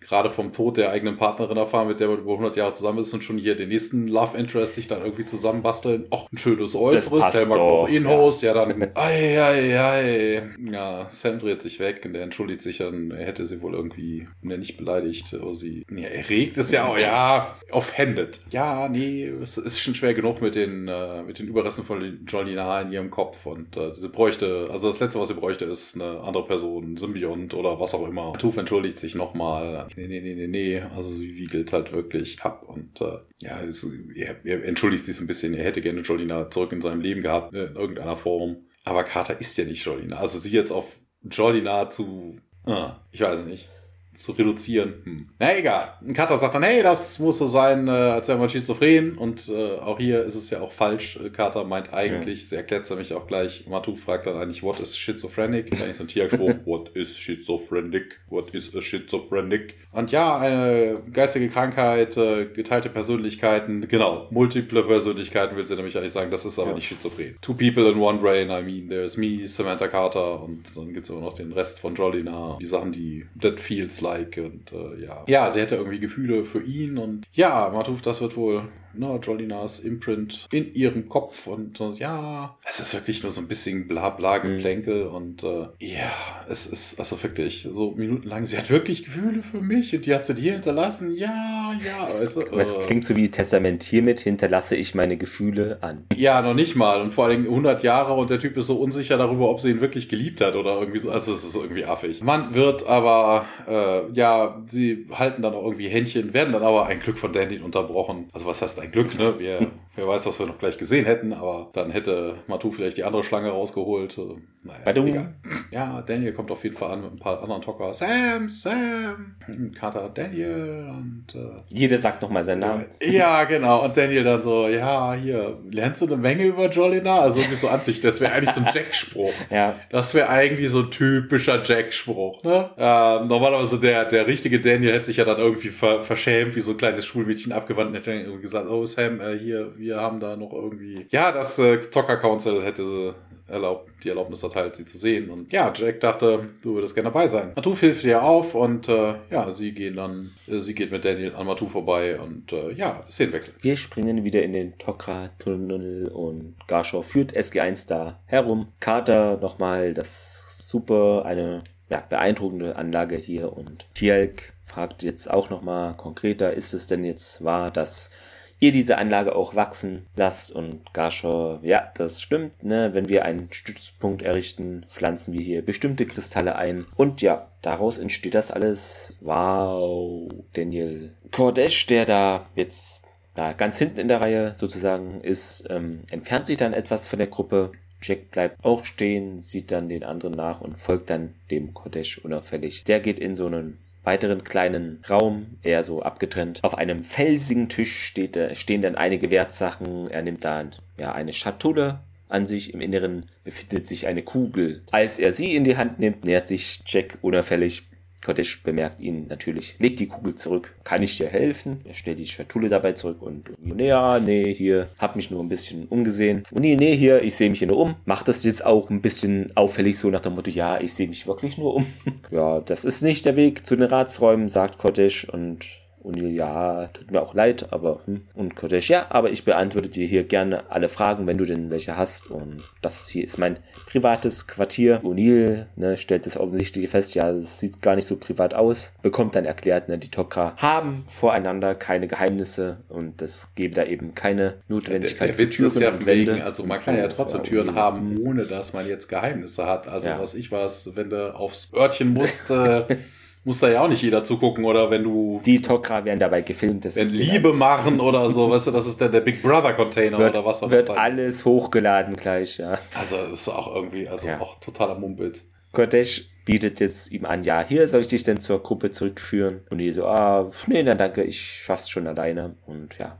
Gerade 0.00 0.30
vom 0.30 0.52
Tod 0.52 0.76
der 0.76 0.90
eigenen 0.90 1.16
Partnerin 1.16 1.56
erfahren, 1.56 1.88
mit 1.88 2.00
der 2.00 2.08
man 2.08 2.18
über 2.18 2.32
100 2.32 2.56
Jahre 2.56 2.72
zusammen 2.72 2.98
ist 2.98 3.12
und 3.12 3.24
schon 3.24 3.38
hier 3.38 3.56
den 3.56 3.68
nächsten 3.68 4.06
Love 4.06 4.36
Interest 4.36 4.74
sich 4.74 4.88
dann 4.88 5.02
irgendwie 5.02 5.24
zusammenbasteln. 5.24 6.06
Ach, 6.10 6.26
ein 6.32 6.38
schönes 6.38 6.74
Äußeres. 6.74 7.32
Sam 7.32 7.48
mag 7.48 7.58
auch 7.58 7.88
In-Host. 7.88 8.42
Ja. 8.42 8.54
ja, 8.54 8.66
dann, 8.66 8.82
ei, 8.94 9.42
ei, 9.42 9.80
ei. 9.80 10.42
Ja, 10.70 11.06
Sam 11.10 11.38
dreht 11.38 11.62
sich 11.62 11.80
weg 11.80 12.02
und 12.04 12.14
er 12.14 12.22
entschuldigt 12.22 12.62
sich 12.62 12.78
dann, 12.78 13.10
er 13.10 13.26
hätte 13.26 13.46
sie 13.46 13.62
wohl 13.62 13.74
irgendwie, 13.74 14.26
ne, 14.42 14.58
nicht 14.58 14.76
beleidigt, 14.76 15.34
aber 15.34 15.54
sie, 15.54 15.84
ja, 15.90 16.08
erregt 16.08 16.56
ist 16.56 16.72
ja 16.72 16.86
auch, 16.86 16.98
ja, 16.98 17.56
offended. 17.70 18.40
Ja, 18.50 18.88
nee, 18.88 19.24
es 19.42 19.58
ist 19.58 19.80
schon 19.80 19.94
schwer 19.94 20.14
genug 20.14 20.40
mit 20.40 20.54
den, 20.54 20.88
äh, 20.88 21.22
mit 21.22 21.38
den 21.38 21.48
Überresten 21.48 21.84
von 21.84 22.20
Jolina 22.26 22.80
in 22.82 22.92
ihrem 22.92 23.10
Kopf 23.10 23.46
und 23.46 23.76
äh, 23.76 23.94
sie 23.94 24.08
bräuchte, 24.08 24.68
also 24.70 24.88
das 24.88 25.00
letzte, 25.00 25.20
was 25.20 25.28
sie 25.28 25.34
bräuchte, 25.34 25.64
ist 25.64 26.00
eine 26.00 26.20
andere 26.20 26.46
Person, 26.46 26.96
Symbiont 26.96 27.54
oder 27.54 27.80
was 27.80 27.94
auch 27.94 28.06
immer. 28.06 28.32
Tuf 28.34 28.56
entschuldigt 28.56 28.98
sich 28.98 29.14
nochmal 29.14 29.85
nee, 29.96 30.08
nee, 30.08 30.20
nee, 30.20 30.34
nee, 30.34 30.46
nee. 30.46 30.80
Also 30.80 31.10
sie 31.10 31.36
wiegelt 31.36 31.72
halt 31.72 31.92
wirklich 31.92 32.42
ab 32.42 32.64
und 32.68 33.00
äh, 33.00 33.18
ja, 33.38 33.62
es, 33.62 33.86
er, 34.14 34.44
er 34.44 34.64
entschuldigt 34.64 35.04
sich 35.04 35.16
so 35.16 35.24
ein 35.24 35.26
bisschen. 35.26 35.54
Er 35.54 35.64
hätte 35.64 35.82
gerne 35.82 36.00
Jolina 36.00 36.50
zurück 36.50 36.72
in 36.72 36.82
seinem 36.82 37.00
Leben 37.00 37.22
gehabt, 37.22 37.54
in 37.54 37.76
irgendeiner 37.76 38.16
Form. 38.16 38.56
Aber 38.84 39.04
Carter 39.04 39.40
ist 39.40 39.56
ja 39.58 39.64
nicht 39.64 39.84
Jolina. 39.84 40.16
Also 40.16 40.38
sie 40.38 40.50
jetzt 40.50 40.70
auf 40.70 40.98
Jolina 41.22 41.90
zu, 41.90 42.38
äh, 42.66 42.90
ich 43.12 43.20
weiß 43.20 43.40
nicht 43.44 43.68
zu 44.16 44.32
reduzieren. 44.32 44.94
Hm. 45.04 45.28
Na 45.38 45.56
egal. 45.56 45.92
Ein 46.06 46.14
Cutter 46.14 46.38
sagt 46.38 46.54
dann, 46.54 46.62
hey, 46.62 46.82
das 46.82 47.18
muss 47.18 47.38
so 47.38 47.46
sein, 47.46 47.88
äh, 47.88 47.90
als 47.90 48.28
wäre 48.28 48.38
man 48.38 48.48
schizophren. 48.48 49.16
Und 49.16 49.48
äh, 49.48 49.76
auch 49.76 49.98
hier 49.98 50.24
ist 50.24 50.34
es 50.34 50.50
ja 50.50 50.60
auch 50.60 50.72
falsch. 50.72 51.18
Carter 51.32 51.64
meint 51.64 51.92
eigentlich, 51.92 52.42
ja. 52.42 52.48
sie 52.48 52.56
erklärt 52.56 52.84
es 52.84 52.90
nämlich 52.90 53.14
auch 53.14 53.26
gleich, 53.26 53.66
Matu 53.68 53.94
fragt 53.94 54.26
dann 54.26 54.36
eigentlich, 54.36 54.62
what 54.62 54.80
is 54.80 54.96
schizophrenic? 54.96 55.70
Das 55.70 55.86
ist 55.86 56.00
ein 56.00 56.08
Tierspruch, 56.08 56.54
what 56.64 56.90
is 56.90 57.16
schizophrenic? 57.18 58.20
What 58.28 58.54
is 58.54 58.74
a 58.74 58.82
schizophrenic? 58.82 59.74
Und 59.92 60.12
ja, 60.12 60.36
eine 60.36 61.00
geistige 61.12 61.48
Krankheit, 61.48 62.16
äh, 62.16 62.46
geteilte 62.46 62.90
Persönlichkeiten, 62.90 63.88
genau, 63.88 64.26
multiple 64.30 64.82
Persönlichkeiten 64.82 65.56
will 65.56 65.66
sie 65.66 65.74
nämlich 65.74 65.96
eigentlich 65.96 66.12
sagen, 66.12 66.30
das 66.30 66.44
ist 66.44 66.58
aber 66.58 66.70
ja. 66.70 66.74
nicht 66.74 66.86
schizophren. 66.86 67.36
Two 67.40 67.54
people 67.54 67.90
in 67.90 67.98
one 67.98 68.18
brain, 68.18 68.50
I 68.50 68.62
mean, 68.62 68.88
there's 68.88 69.16
me, 69.16 69.46
Samantha 69.48 69.88
Carter 69.88 70.42
und 70.42 70.76
dann 70.76 70.92
gibt 70.92 71.04
es 71.04 71.10
immer 71.10 71.20
noch 71.20 71.32
den 71.32 71.52
Rest 71.52 71.78
von 71.78 71.94
Jolina, 71.94 72.58
die 72.60 72.66
Sachen, 72.66 72.92
die 72.92 73.26
that 73.40 73.58
feels 73.58 74.00
like 74.06 74.38
und 74.38 74.72
äh, 74.72 75.04
ja. 75.04 75.24
Ja, 75.26 75.50
sie 75.50 75.60
hätte 75.60 75.76
irgendwie 75.76 76.00
Gefühle 76.00 76.44
für 76.44 76.62
ihn 76.62 76.98
und 76.98 77.26
ja, 77.32 77.70
Matuf, 77.70 78.02
das 78.02 78.20
wird 78.20 78.36
wohl 78.36 78.68
ne, 78.98 79.18
Jolinas 79.22 79.80
Imprint 79.80 80.46
in 80.52 80.74
ihrem 80.74 81.08
Kopf 81.08 81.46
und 81.46 81.78
ja, 81.98 82.56
es 82.68 82.80
ist 82.80 82.94
wirklich 82.94 83.22
nur 83.22 83.32
so 83.32 83.40
ein 83.40 83.48
bisschen 83.48 83.88
bla 83.88 84.10
bla 84.10 84.38
mhm. 84.38 84.56
Geplänkel 84.56 85.04
mhm. 85.06 85.14
und 85.14 85.42
äh, 85.42 85.68
ja, 85.78 86.12
es 86.48 86.66
ist 86.66 86.98
also 86.98 87.22
wirklich 87.22 87.68
so 87.72 87.92
minutenlang, 87.92 88.46
sie 88.46 88.56
hat 88.56 88.70
wirklich 88.70 89.04
Gefühle 89.04 89.42
für 89.42 89.60
mich 89.60 89.94
und 89.94 90.06
die 90.06 90.14
hat 90.14 90.26
sie 90.26 90.34
dir 90.34 90.52
hinterlassen, 90.54 91.14
ja, 91.14 91.72
ja. 91.84 92.04
Es, 92.04 92.36
also, 92.36 92.58
es 92.58 92.72
äh, 92.72 92.80
klingt 92.86 93.04
so 93.04 93.16
wie 93.16 93.30
Testament 93.30 93.82
hiermit 93.82 94.20
hinterlasse 94.20 94.76
ich 94.76 94.94
meine 94.94 95.16
Gefühle 95.16 95.78
an. 95.80 96.04
Ja, 96.14 96.42
noch 96.42 96.54
nicht 96.54 96.76
mal 96.76 97.00
und 97.00 97.12
vor 97.12 97.26
allem 97.26 97.44
100 97.44 97.82
Jahre 97.82 98.14
und 98.14 98.30
der 98.30 98.38
Typ 98.38 98.56
ist 98.56 98.66
so 98.66 98.76
unsicher 98.76 99.18
darüber, 99.18 99.48
ob 99.50 99.60
sie 99.60 99.70
ihn 99.70 99.80
wirklich 99.80 100.08
geliebt 100.08 100.40
hat 100.40 100.56
oder 100.56 100.78
irgendwie 100.78 100.98
so, 100.98 101.10
also 101.10 101.32
es 101.32 101.44
ist 101.44 101.56
irgendwie 101.56 101.84
affig. 101.84 102.22
Man 102.22 102.54
wird 102.54 102.86
aber, 102.86 103.46
äh, 103.66 104.12
ja, 104.12 104.62
sie 104.66 105.06
halten 105.12 105.42
dann 105.42 105.54
auch 105.54 105.64
irgendwie 105.64 105.88
Händchen, 105.88 106.34
werden 106.34 106.52
dann 106.52 106.62
aber 106.62 106.86
ein 106.86 107.00
Glück 107.00 107.18
von 107.18 107.32
Dandy 107.32 107.58
unterbrochen. 107.58 108.28
Also 108.32 108.46
was 108.46 108.62
heißt 108.62 108.80
ein 108.80 108.85
Glück, 108.86 109.18
ne? 109.18 109.38
Wir, 109.38 109.70
wer 109.96 110.06
weiß, 110.06 110.26
was 110.26 110.38
wir 110.38 110.46
noch 110.46 110.58
gleich 110.58 110.78
gesehen 110.78 111.04
hätten, 111.04 111.32
aber 111.32 111.70
dann 111.72 111.90
hätte 111.90 112.36
Matu 112.46 112.70
vielleicht 112.70 112.96
die 112.96 113.04
andere 113.04 113.22
Schlange 113.22 113.50
rausgeholt. 113.50 114.16
Naja, 114.62 114.80
Badum. 114.84 115.06
egal. 115.06 115.34
Ja, 115.70 116.02
Daniel 116.02 116.32
kommt 116.32 116.50
auf 116.50 116.62
jeden 116.64 116.76
Fall 116.76 116.92
an 116.92 117.02
mit 117.02 117.12
ein 117.12 117.18
paar 117.18 117.40
anderen 117.42 117.62
Tocker. 117.62 117.94
Sam, 117.94 118.48
Sam, 118.48 119.36
Carter, 119.78 120.10
Daniel 120.12 120.88
und 120.90 121.26
äh, 121.34 121.62
Jeder 121.70 121.98
sagt 121.98 122.22
nochmal 122.22 122.42
seinen 122.42 122.60
Namen. 122.60 122.86
Ja, 123.00 123.44
genau. 123.44 123.84
Und 123.84 123.96
Daniel 123.96 124.24
dann 124.24 124.42
so, 124.42 124.68
ja, 124.68 125.14
hier, 125.14 125.58
lernst 125.70 126.02
du 126.02 126.06
eine 126.06 126.16
Menge 126.16 126.44
über 126.44 126.68
Jolina? 126.68 127.20
Also 127.20 127.40
irgendwie 127.40 127.56
so 127.56 127.68
Ansicht, 127.68 128.02
das 128.04 128.20
wäre 128.20 128.32
eigentlich 128.32 128.54
so 128.54 128.60
ein 128.60 128.70
Jack-Spruch. 128.72 129.32
ja. 129.50 129.76
Das 129.90 130.14
wäre 130.14 130.28
eigentlich 130.28 130.70
so 130.70 130.80
ein 130.80 130.90
typischer 130.90 131.62
Jack-Spruch, 131.62 132.42
ne? 132.42 132.70
Äh, 132.76 133.24
normalerweise 133.24 133.80
der, 133.80 134.04
der 134.04 134.26
richtige 134.26 134.60
Daniel 134.60 134.92
hätte 134.92 135.06
sich 135.06 135.16
ja 135.18 135.24
dann 135.24 135.38
irgendwie 135.38 135.68
ver 135.68 136.00
verschämt, 136.00 136.56
wie 136.56 136.60
so 136.60 136.72
ein 136.72 136.76
kleines 136.76 137.06
Schulmädchen 137.06 137.52
abgewandt 137.52 137.90
und 137.90 137.96
hätte 137.96 138.12
irgendwie 138.12 138.42
gesagt, 138.42 138.68
oh 138.68 138.84
Sam, 138.84 139.20
äh, 139.20 139.38
hier, 139.38 139.72
wir 139.86 139.96
haben 140.00 140.20
da 140.20 140.36
noch 140.36 140.52
irgendwie. 140.52 141.06
Ja, 141.10 141.32
das 141.32 141.58
äh, 141.58 141.78
Tocker 141.78 142.16
Council 142.16 142.62
hätte 142.62 142.84
sie 142.84 143.14
erlaubt, 143.48 143.88
die 144.02 144.08
Erlaubnis 144.08 144.42
erteilt, 144.42 144.74
sie 144.74 144.84
zu 144.84 144.98
sehen. 144.98 145.30
Und 145.30 145.52
ja, 145.52 145.72
Jack 145.74 146.00
dachte, 146.00 146.48
du 146.62 146.74
würdest 146.74 146.94
gerne 146.96 147.10
dabei 147.10 147.28
sein. 147.28 147.52
Matuf 147.54 147.78
hilft 147.78 148.02
ihr 148.02 148.22
auf 148.22 148.56
und 148.56 148.88
äh, 148.88 149.14
ja, 149.30 149.50
sie 149.52 149.72
gehen 149.72 149.94
dann, 149.94 150.32
äh, 150.48 150.58
sie 150.58 150.74
geht 150.74 150.90
mit 150.90 151.04
Daniel 151.04 151.34
an 151.36 151.46
Matuf 151.46 151.70
vorbei 151.70 152.18
und 152.18 152.52
äh, 152.52 152.72
ja, 152.72 153.00
Szenenwechsel. 153.08 153.54
Wir 153.60 153.76
springen 153.76 154.24
wieder 154.24 154.42
in 154.42 154.52
den 154.52 154.76
Tokra-Tunnel 154.78 156.08
und 156.08 156.56
Garshaw 156.66 157.02
führt 157.02 157.36
SG1 157.36 157.88
da 157.88 158.20
herum. 158.26 158.72
Carter 158.80 159.36
nochmal 159.36 159.94
das 159.94 160.68
super, 160.68 161.24
eine 161.24 161.62
ja, 161.88 162.02
beeindruckende 162.08 162.74
Anlage 162.74 163.16
hier 163.16 163.52
und 163.52 163.86
Tielk 163.94 164.54
fragt 164.64 165.04
jetzt 165.04 165.30
auch 165.30 165.50
nochmal 165.50 165.96
konkreter, 165.96 166.52
ist 166.52 166.74
es 166.74 166.88
denn 166.88 167.04
jetzt 167.04 167.44
wahr, 167.44 167.70
dass 167.70 168.10
ihr 168.58 168.72
diese 168.72 168.98
Anlage 168.98 169.34
auch 169.34 169.54
wachsen 169.54 170.06
lasst 170.16 170.52
und 170.52 170.92
Garshaw, 170.92 171.58
ja, 171.62 171.90
das 171.94 172.22
stimmt, 172.22 172.62
ne, 172.62 172.90
wenn 172.94 173.08
wir 173.08 173.24
einen 173.24 173.48
Stützpunkt 173.52 174.22
errichten, 174.22 174.86
pflanzen 174.88 175.34
wir 175.34 175.40
hier 175.40 175.62
bestimmte 175.64 176.06
Kristalle 176.06 176.56
ein 176.56 176.86
und 176.96 177.22
ja, 177.22 177.48
daraus 177.62 177.98
entsteht 177.98 178.34
das 178.34 178.50
alles. 178.50 179.14
Wow, 179.20 180.28
Daniel 180.54 181.14
Kordesh, 181.32 181.86
der 181.86 182.04
da 182.04 182.46
jetzt 182.54 183.02
da 183.34 183.52
ganz 183.52 183.78
hinten 183.78 184.00
in 184.00 184.08
der 184.08 184.20
Reihe 184.20 184.54
sozusagen 184.54 185.20
ist, 185.20 185.66
ähm, 185.68 186.00
entfernt 186.10 186.46
sich 186.46 186.56
dann 186.56 186.72
etwas 186.72 187.06
von 187.06 187.18
der 187.18 187.28
Gruppe. 187.28 187.72
Jack 188.02 188.30
bleibt 188.30 188.64
auch 188.64 188.84
stehen, 188.84 189.40
sieht 189.40 189.70
dann 189.72 189.88
den 189.88 190.04
anderen 190.04 190.34
nach 190.34 190.60
und 190.60 190.78
folgt 190.78 191.10
dann 191.10 191.34
dem 191.50 191.74
Kodesh 191.74 192.18
unauffällig. 192.18 192.84
Der 192.84 193.00
geht 193.00 193.18
in 193.18 193.36
so 193.36 193.46
einen 193.46 193.78
weiteren 194.06 194.44
kleinen 194.44 195.02
Raum, 195.10 195.58
eher 195.62 195.82
so 195.82 196.02
abgetrennt. 196.02 196.62
Auf 196.62 196.78
einem 196.78 197.02
felsigen 197.02 197.68
Tisch 197.68 198.04
steht, 198.04 198.38
stehen 198.56 198.82
dann 198.82 198.94
einige 198.94 199.30
Wertsachen. 199.30 200.08
Er 200.08 200.22
nimmt 200.22 200.44
dann 200.44 200.70
ja 200.98 201.12
eine 201.12 201.32
Schatulle 201.32 202.00
an 202.28 202.46
sich. 202.46 202.72
Im 202.72 202.80
Inneren 202.80 203.26
befindet 203.44 203.86
sich 203.86 204.06
eine 204.06 204.22
Kugel. 204.22 204.82
Als 204.92 205.18
er 205.18 205.32
sie 205.32 205.54
in 205.54 205.64
die 205.64 205.76
Hand 205.76 205.98
nimmt, 205.98 206.24
nähert 206.24 206.48
sich 206.48 206.80
Jack 206.86 207.18
unauffällig 207.20 207.88
Kodesh 208.24 208.62
bemerkt 208.62 209.00
ihn 209.00 209.26
natürlich, 209.28 209.76
legt 209.78 210.00
die 210.00 210.08
Kugel 210.08 210.34
zurück. 210.34 210.74
Kann 210.84 211.02
ich 211.02 211.16
dir 211.16 211.28
helfen? 211.28 211.78
Er 211.84 211.94
stellt 211.94 212.18
die 212.18 212.26
Schatulle 212.26 212.68
dabei 212.68 212.92
zurück 212.92 213.22
und, 213.22 213.50
ja, 213.76 214.18
nee, 214.18 214.52
hier, 214.54 214.88
hab 214.98 215.16
mich 215.16 215.30
nur 215.30 215.42
ein 215.42 215.48
bisschen 215.48 215.86
umgesehen. 215.86 216.42
Und 216.50 216.62
nee, 216.62 216.76
nee, 216.76 216.96
hier, 216.96 217.22
ich 217.22 217.34
sehe 217.34 217.50
mich 217.50 217.60
hier 217.60 217.68
nur 217.68 217.78
um. 217.78 217.94
Macht 218.04 218.28
das 218.28 218.44
jetzt 218.44 218.64
auch 218.64 218.90
ein 218.90 219.02
bisschen 219.02 219.56
auffällig 219.56 219.98
so 219.98 220.10
nach 220.10 220.20
dem 220.20 220.34
Motto, 220.34 220.50
ja, 220.50 220.80
ich 220.80 220.92
sehe 220.92 221.08
mich 221.08 221.26
wirklich 221.26 221.58
nur 221.58 221.74
um. 221.74 221.86
ja, 222.30 222.60
das 222.60 222.84
ist 222.84 223.02
nicht 223.02 223.24
der 223.26 223.36
Weg 223.36 223.64
zu 223.64 223.76
den 223.76 223.86
Ratsräumen, 223.86 224.48
sagt 224.48 224.78
Kodesh 224.78 225.28
und 225.28 225.66
O'Neill, 226.06 226.30
ja, 226.30 226.88
tut 226.92 227.10
mir 227.10 227.20
auch 227.20 227.34
leid, 227.34 227.72
aber, 227.72 228.00
hm. 228.06 228.22
Und 228.34 228.54
Kodesh, 228.54 228.88
ja, 228.88 229.06
aber 229.10 229.30
ich 229.30 229.44
beantworte 229.44 229.88
dir 229.88 230.06
hier 230.06 230.24
gerne 230.24 230.70
alle 230.70 230.88
Fragen, 230.88 231.26
wenn 231.26 231.36
du 231.36 231.44
denn 231.44 231.70
welche 231.70 231.96
hast. 231.96 232.30
Und 232.30 232.62
das 232.80 233.08
hier 233.08 233.24
ist 233.24 233.38
mein 233.38 233.58
privates 233.86 234.46
Quartier. 234.46 235.00
O'Neill 235.02 235.66
ne, 235.74 235.96
stellt 235.96 236.26
es 236.26 236.36
offensichtlich 236.36 236.88
fest, 236.88 237.14
ja, 237.14 237.30
es 237.30 237.58
sieht 237.58 237.82
gar 237.82 237.96
nicht 237.96 238.06
so 238.06 238.16
privat 238.16 238.54
aus. 238.54 238.92
Bekommt 239.02 239.34
dann 239.34 239.44
erklärt, 239.44 239.88
ne, 239.88 239.98
die 239.98 240.08
Tok'ra 240.08 240.56
haben 240.56 241.04
voreinander 241.08 241.74
keine 241.74 242.06
Geheimnisse 242.06 242.78
und 242.88 243.20
es 243.20 243.48
gebe 243.56 243.74
da 243.74 243.84
eben 243.84 244.14
keine 244.14 244.54
Notwendigkeit 244.68 245.30
der, 245.30 245.36
der 245.36 245.46
Witz 245.46 245.58
ist 245.58 245.80
ja 245.80 246.06
wegen, 246.06 246.40
also 246.42 246.64
man 246.64 246.80
kann 246.80 246.96
ja 246.96 247.08
trotzdem 247.08 247.42
Türen 247.42 247.74
haben, 247.74 248.16
ohne 248.18 248.44
dass 248.44 248.72
man 248.72 248.86
jetzt 248.86 249.08
Geheimnisse 249.08 249.66
hat. 249.66 249.88
Also 249.88 250.08
ja. 250.08 250.20
was 250.20 250.34
ich 250.34 250.52
was, 250.52 250.94
wenn 250.94 251.10
du 251.10 251.34
aufs 251.34 251.72
Örtchen 251.74 252.12
musst, 252.12 252.50
muss 253.46 253.60
da 253.60 253.68
ja 253.68 253.82
auch 253.82 253.88
nicht 253.88 254.02
jeder 254.02 254.24
zugucken 254.24 254.64
oder 254.64 254.90
wenn 254.90 255.04
du. 255.04 255.40
Die 255.46 255.60
Tok'ra 255.60 256.04
werden 256.04 256.18
dabei 256.18 256.42
gefilmt. 256.42 256.84
Das 256.84 256.96
wenn 256.96 257.08
Liebe 257.10 257.52
machen 257.52 258.00
oder 258.00 258.28
so, 258.28 258.50
weißt 258.50 258.66
du, 258.66 258.70
das 258.72 258.86
ist 258.86 259.00
der, 259.00 259.08
der 259.08 259.20
Big 259.20 259.40
Brother 259.40 259.72
Container 259.72 260.18
wird, 260.18 260.36
oder 260.36 260.44
was 260.44 260.62
auch 260.62 260.70
Wird 260.70 260.90
alles 260.90 261.44
hochgeladen 261.44 262.16
gleich, 262.16 262.58
ja. 262.58 262.76
Also, 262.98 263.16
das 263.16 263.40
ist 263.40 263.48
auch 263.48 263.72
irgendwie, 263.72 264.08
also 264.08 264.26
ja. 264.26 264.40
auch 264.40 264.58
totaler 264.58 264.98
Mumpitz. 264.98 265.48
Kodesh 265.72 266.28
bietet 266.44 266.80
jetzt 266.80 267.12
ihm 267.12 267.24
an, 267.24 267.44
ja, 267.44 267.64
hier 267.66 267.86
soll 267.86 268.00
ich 268.00 268.08
dich 268.08 268.24
denn 268.24 268.40
zur 268.40 268.62
Gruppe 268.62 268.90
zurückführen? 268.90 269.60
Und 269.70 269.78
die 269.78 269.92
so, 269.92 270.06
ah, 270.06 270.50
nee, 270.66 270.82
dann 270.82 270.98
danke, 270.98 271.22
ich 271.22 271.40
schaff's 271.40 271.88
schon 271.88 272.08
alleine. 272.08 272.56
Und 272.66 272.98
ja, 272.98 273.18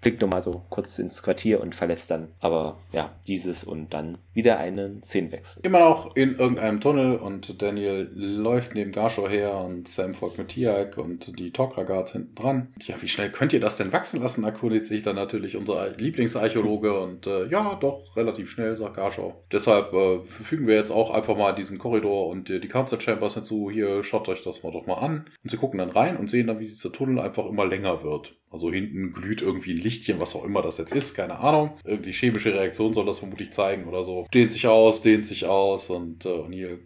blickt 0.00 0.20
nochmal 0.20 0.42
so 0.42 0.62
kurz 0.70 0.98
ins 0.98 1.22
Quartier 1.22 1.60
und 1.60 1.74
verlässt 1.74 2.10
dann 2.10 2.28
aber 2.40 2.78
ja 2.92 3.10
dieses 3.26 3.64
und 3.64 3.94
dann 3.94 4.18
wieder 4.32 4.58
einen 4.58 5.02
Szenenwechsel. 5.02 5.62
Immer 5.64 5.80
noch 5.80 6.14
in 6.14 6.36
irgendeinem 6.36 6.80
Tunnel 6.80 7.16
und 7.16 7.60
Daniel 7.60 8.10
läuft 8.14 8.74
neben 8.74 8.92
Garshaw 8.92 9.28
her 9.28 9.56
und 9.58 9.88
Sam 9.88 10.14
folgt 10.14 10.38
mit 10.38 10.48
Tiag 10.48 10.96
und 10.96 11.38
die 11.38 11.50
Tok'ra 11.50 11.84
Guards 11.84 12.12
hinten 12.12 12.34
dran. 12.34 12.68
Tja, 12.78 12.96
wie 13.00 13.08
schnell 13.08 13.30
könnt 13.30 13.52
ihr 13.52 13.60
das 13.60 13.76
denn 13.76 13.92
wachsen 13.92 14.20
lassen? 14.20 14.44
erkundigt 14.44 14.86
sich 14.86 15.02
dann 15.02 15.16
natürlich 15.16 15.56
unser 15.56 15.90
Lieblingsarchäologe 15.90 16.98
und 17.00 17.26
äh, 17.26 17.46
ja, 17.48 17.74
doch, 17.74 18.16
relativ 18.16 18.50
schnell, 18.50 18.76
sagt 18.76 18.96
Garshaw. 18.96 19.34
Deshalb 19.52 19.92
äh, 19.92 20.24
fügen 20.24 20.66
wir 20.66 20.74
jetzt 20.74 20.90
auch 20.90 21.10
einfach 21.10 21.36
mal 21.36 21.52
diesen 21.52 21.78
Korridor 21.78 22.28
und 22.28 22.50
äh, 22.50 22.60
die 22.60 22.68
Council 22.68 23.00
Chambers 23.00 23.34
hinzu. 23.34 23.70
Hier, 23.70 24.02
schaut 24.04 24.28
euch 24.28 24.42
das 24.42 24.62
mal 24.62 24.72
doch 24.72 24.86
mal 24.86 24.94
an. 24.94 25.26
Und 25.42 25.50
sie 25.50 25.56
gucken 25.56 25.78
dann 25.78 25.90
rein 25.90 26.16
und 26.16 26.30
sehen 26.30 26.46
dann, 26.46 26.60
wie 26.60 26.66
dieser 26.66 26.92
Tunnel 26.92 27.20
einfach 27.20 27.46
immer 27.46 27.66
länger 27.66 28.02
wird. 28.02 28.34
Also 28.50 28.72
hinten 28.72 29.12
glüht 29.12 29.42
irgendwie 29.42 29.72
ein 29.72 29.78
Lichtchen, 29.78 30.20
was 30.20 30.34
auch 30.34 30.44
immer 30.44 30.62
das 30.62 30.78
jetzt 30.78 30.94
ist, 30.94 31.14
keine 31.14 31.38
Ahnung. 31.40 31.76
Irgendwie 31.84 32.12
chemische 32.12 32.54
Reaktion 32.54 32.94
soll 32.94 33.04
das 33.04 33.18
vermutlich 33.18 33.52
zeigen 33.52 33.86
oder 33.86 34.04
so. 34.04 34.26
Dehnt 34.32 34.52
sich 34.52 34.66
aus, 34.66 35.02
dehnt 35.02 35.26
sich 35.26 35.44
aus 35.44 35.90
und 35.90 36.24
äh, 36.24 36.28
O'Neill 36.28 36.78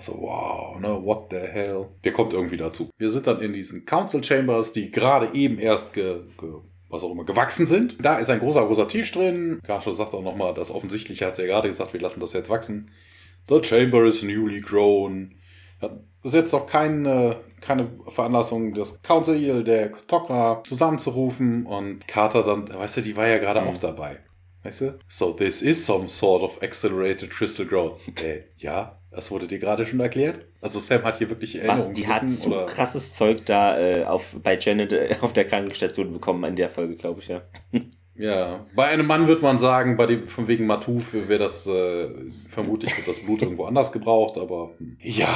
so, 0.00 0.18
wow, 0.20 0.80
ne, 0.80 1.00
what 1.04 1.26
the 1.30 1.36
hell. 1.36 1.88
Der 2.04 2.12
kommt 2.12 2.32
irgendwie 2.32 2.56
dazu. 2.56 2.88
Wir 2.96 3.10
sind 3.10 3.26
dann 3.26 3.40
in 3.40 3.52
diesen 3.52 3.84
Council 3.84 4.24
Chambers, 4.24 4.72
die 4.72 4.90
gerade 4.90 5.34
eben 5.34 5.58
erst 5.58 5.92
ge, 5.92 6.20
ge 6.40 6.50
was 6.88 7.04
auch 7.04 7.10
immer, 7.10 7.24
gewachsen 7.24 7.66
sind. 7.66 7.96
Da 8.00 8.18
ist 8.18 8.30
ein 8.30 8.38
großer, 8.38 8.64
großer 8.66 8.88
Tisch 8.88 9.12
drin. 9.12 9.60
Garscho 9.66 9.90
sagt 9.90 10.14
auch 10.14 10.22
nochmal, 10.22 10.54
das 10.54 10.70
Offensichtliche 10.70 11.26
hat 11.26 11.36
sie 11.36 11.42
ja 11.42 11.48
gerade 11.48 11.68
gesagt, 11.68 11.92
wir 11.92 12.00
lassen 12.00 12.20
das 12.20 12.32
jetzt 12.32 12.50
wachsen. 12.50 12.90
The 13.48 13.62
chamber 13.62 14.04
is 14.04 14.22
newly 14.22 14.60
grown. 14.60 15.34
Ja, 15.82 15.90
das 16.24 16.32
ist 16.32 16.40
jetzt 16.40 16.54
auch 16.54 16.66
keine, 16.66 17.36
keine 17.60 17.86
Veranlassung 18.08 18.72
des 18.72 19.02
Council 19.02 19.62
der 19.62 19.92
Tok'ra 19.92 20.66
zusammenzurufen 20.66 21.66
und 21.66 22.08
Carter 22.08 22.42
dann, 22.42 22.66
weißt 22.66 22.96
du, 22.96 23.00
die 23.02 23.14
war 23.14 23.28
ja 23.28 23.36
gerade 23.36 23.60
mhm. 23.60 23.68
auch 23.68 23.78
dabei. 23.78 24.20
Weißt 24.62 24.80
du? 24.80 24.98
So, 25.06 25.32
this 25.32 25.60
is 25.60 25.84
some 25.84 26.08
sort 26.08 26.42
of 26.42 26.62
accelerated 26.62 27.30
crystal 27.30 27.66
growth. 27.66 28.00
Äh, 28.22 28.44
ja, 28.56 28.98
das 29.10 29.30
wurde 29.30 29.46
dir 29.46 29.58
gerade 29.58 29.84
schon 29.84 30.00
erklärt. 30.00 30.46
Also 30.62 30.80
Sam 30.80 31.02
hat 31.02 31.18
hier 31.18 31.28
wirklich 31.28 31.56
Erinnerungen. 31.56 31.88
Was, 31.88 31.92
die 31.92 32.08
hat 32.08 32.30
so 32.30 32.48
oder? 32.48 32.64
krasses 32.64 33.14
Zeug 33.14 33.44
da 33.44 33.78
äh, 33.78 34.04
auf, 34.04 34.34
bei 34.42 34.56
Janet 34.58 34.94
äh, 34.94 35.16
auf 35.20 35.34
der 35.34 35.44
Krankenstation 35.44 36.10
bekommen 36.10 36.42
in 36.44 36.56
der 36.56 36.70
Folge, 36.70 36.94
glaube 36.94 37.20
ich, 37.20 37.28
ja. 37.28 37.42
Ja, 38.16 38.64
bei 38.74 38.86
einem 38.86 39.06
Mann 39.06 39.26
würde 39.26 39.42
man 39.42 39.58
sagen, 39.58 39.96
bei 39.96 40.06
dem 40.06 40.26
von 40.26 40.46
wegen 40.46 40.66
Matuf 40.66 41.14
wäre 41.14 41.38
das 41.38 41.66
äh, 41.66 42.08
vermutlich 42.46 42.96
wird 42.96 43.08
das 43.08 43.20
Blut 43.20 43.42
irgendwo 43.42 43.64
anders 43.64 43.90
gebraucht, 43.90 44.38
aber 44.38 44.70
hm. 44.78 44.96
ja, 45.00 45.28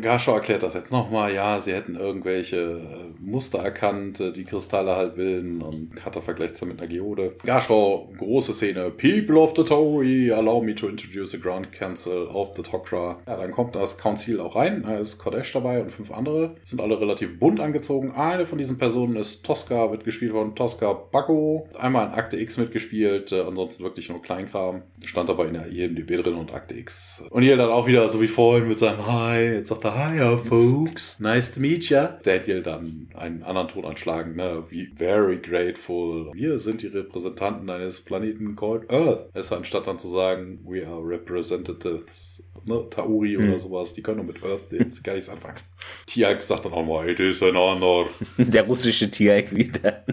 Garshaw 0.00 0.34
erklärt 0.34 0.62
das 0.62 0.74
jetzt 0.74 0.92
nochmal. 0.92 1.34
Ja, 1.34 1.60
sie 1.60 1.72
hätten 1.72 1.96
irgendwelche 1.96 2.56
äh, 2.56 3.20
Muster 3.20 3.58
erkannt, 3.58 4.20
äh, 4.20 4.32
die 4.32 4.44
Kristalle 4.44 4.96
halt 4.96 5.16
bilden 5.16 5.60
und 5.60 6.04
hat 6.04 6.16
er 6.16 6.22
vergleicht 6.22 6.62
mit 6.64 6.78
einer 6.78 6.88
Geode. 6.88 7.36
Garshaw, 7.44 8.08
große 8.16 8.54
Szene. 8.54 8.90
People 8.90 9.38
of 9.38 9.54
the 9.56 9.64
Torii, 9.64 10.32
allow 10.32 10.62
me 10.62 10.74
to 10.74 10.88
introduce 10.88 11.32
the 11.32 11.40
Grand 11.40 11.72
Council 11.72 12.28
of 12.28 12.50
the 12.56 12.62
Tok'ra. 12.62 13.16
Ja, 13.26 13.36
dann 13.36 13.50
kommt 13.50 13.74
das 13.74 13.98
Council 13.98 14.40
auch 14.40 14.56
rein. 14.56 14.82
Da 14.86 14.96
ist 14.96 15.18
Kodesh 15.18 15.52
dabei 15.52 15.82
und 15.82 15.90
fünf 15.90 16.10
andere. 16.10 16.56
Sind 16.64 16.80
alle 16.80 17.00
relativ 17.00 17.38
bunt 17.38 17.60
angezogen. 17.60 18.12
Eine 18.12 18.46
von 18.46 18.58
diesen 18.58 18.78
Personen 18.78 19.16
ist 19.16 19.44
Tosca, 19.44 19.90
wird 19.90 20.04
gespielt 20.04 20.32
von 20.32 20.54
Tosca 20.54 20.92
Bacco. 20.92 21.68
Einmal 21.74 22.08
ein 22.08 22.12
Akte 22.22 22.36
X 22.38 22.58
mitgespielt, 22.58 23.32
äh, 23.32 23.40
ansonsten 23.40 23.82
wirklich 23.84 24.08
nur 24.08 24.22
Kleinkram. 24.22 24.82
Stand 25.04 25.30
aber 25.30 25.46
in 25.46 25.54
der 25.54 25.66
IMDB 25.66 26.22
drin 26.22 26.34
und 26.34 26.52
Akte 26.52 26.74
X. 26.74 27.22
Und 27.30 27.42
hier 27.42 27.56
dann 27.56 27.70
auch 27.70 27.86
wieder 27.86 28.08
so 28.08 28.20
wie 28.20 28.28
vorhin 28.28 28.68
mit 28.68 28.78
seinem 28.78 29.06
Hi, 29.06 29.54
jetzt 29.54 29.68
sagt 29.68 29.84
er 29.84 29.96
Hi, 29.96 30.36
folks, 30.36 31.20
nice 31.20 31.52
to 31.52 31.60
meet 31.60 31.88
ya. 31.88 32.18
Daniel 32.22 32.62
dann 32.62 33.08
einen 33.14 33.42
anderen 33.42 33.68
Ton 33.68 33.84
anschlagen, 33.84 34.36
ne, 34.36 34.64
wie 34.68 34.86
very 34.96 35.38
grateful. 35.38 36.30
Wir 36.34 36.58
sind 36.58 36.82
die 36.82 36.88
Repräsentanten 36.88 37.68
eines 37.70 38.00
Planeten 38.00 38.56
called 38.56 38.90
Earth. 38.90 39.28
Es 39.34 39.52
anstatt 39.52 39.86
dann 39.86 39.98
zu 39.98 40.08
sagen, 40.08 40.60
we 40.64 40.86
are 40.86 41.06
representatives, 41.06 42.44
ne, 42.66 42.84
Tauri 42.90 43.36
mhm. 43.36 43.48
oder 43.48 43.60
sowas, 43.60 43.94
die 43.94 44.02
können 44.02 44.18
nur 44.18 44.26
mit 44.26 44.42
Earth 44.42 44.72
jetzt 44.72 45.02
gar 45.04 45.14
nichts 45.14 45.28
anfangen. 45.28 45.58
Tiag 46.06 46.42
sagt 46.42 46.64
dann 46.64 46.72
auch 46.72 46.84
mal, 46.84 47.08
it 47.08 47.20
is 47.20 47.42
an 47.42 47.56
honor. 47.56 48.08
Der 48.38 48.64
russische 48.64 49.10
Tiag 49.10 49.54
wieder. 49.54 50.04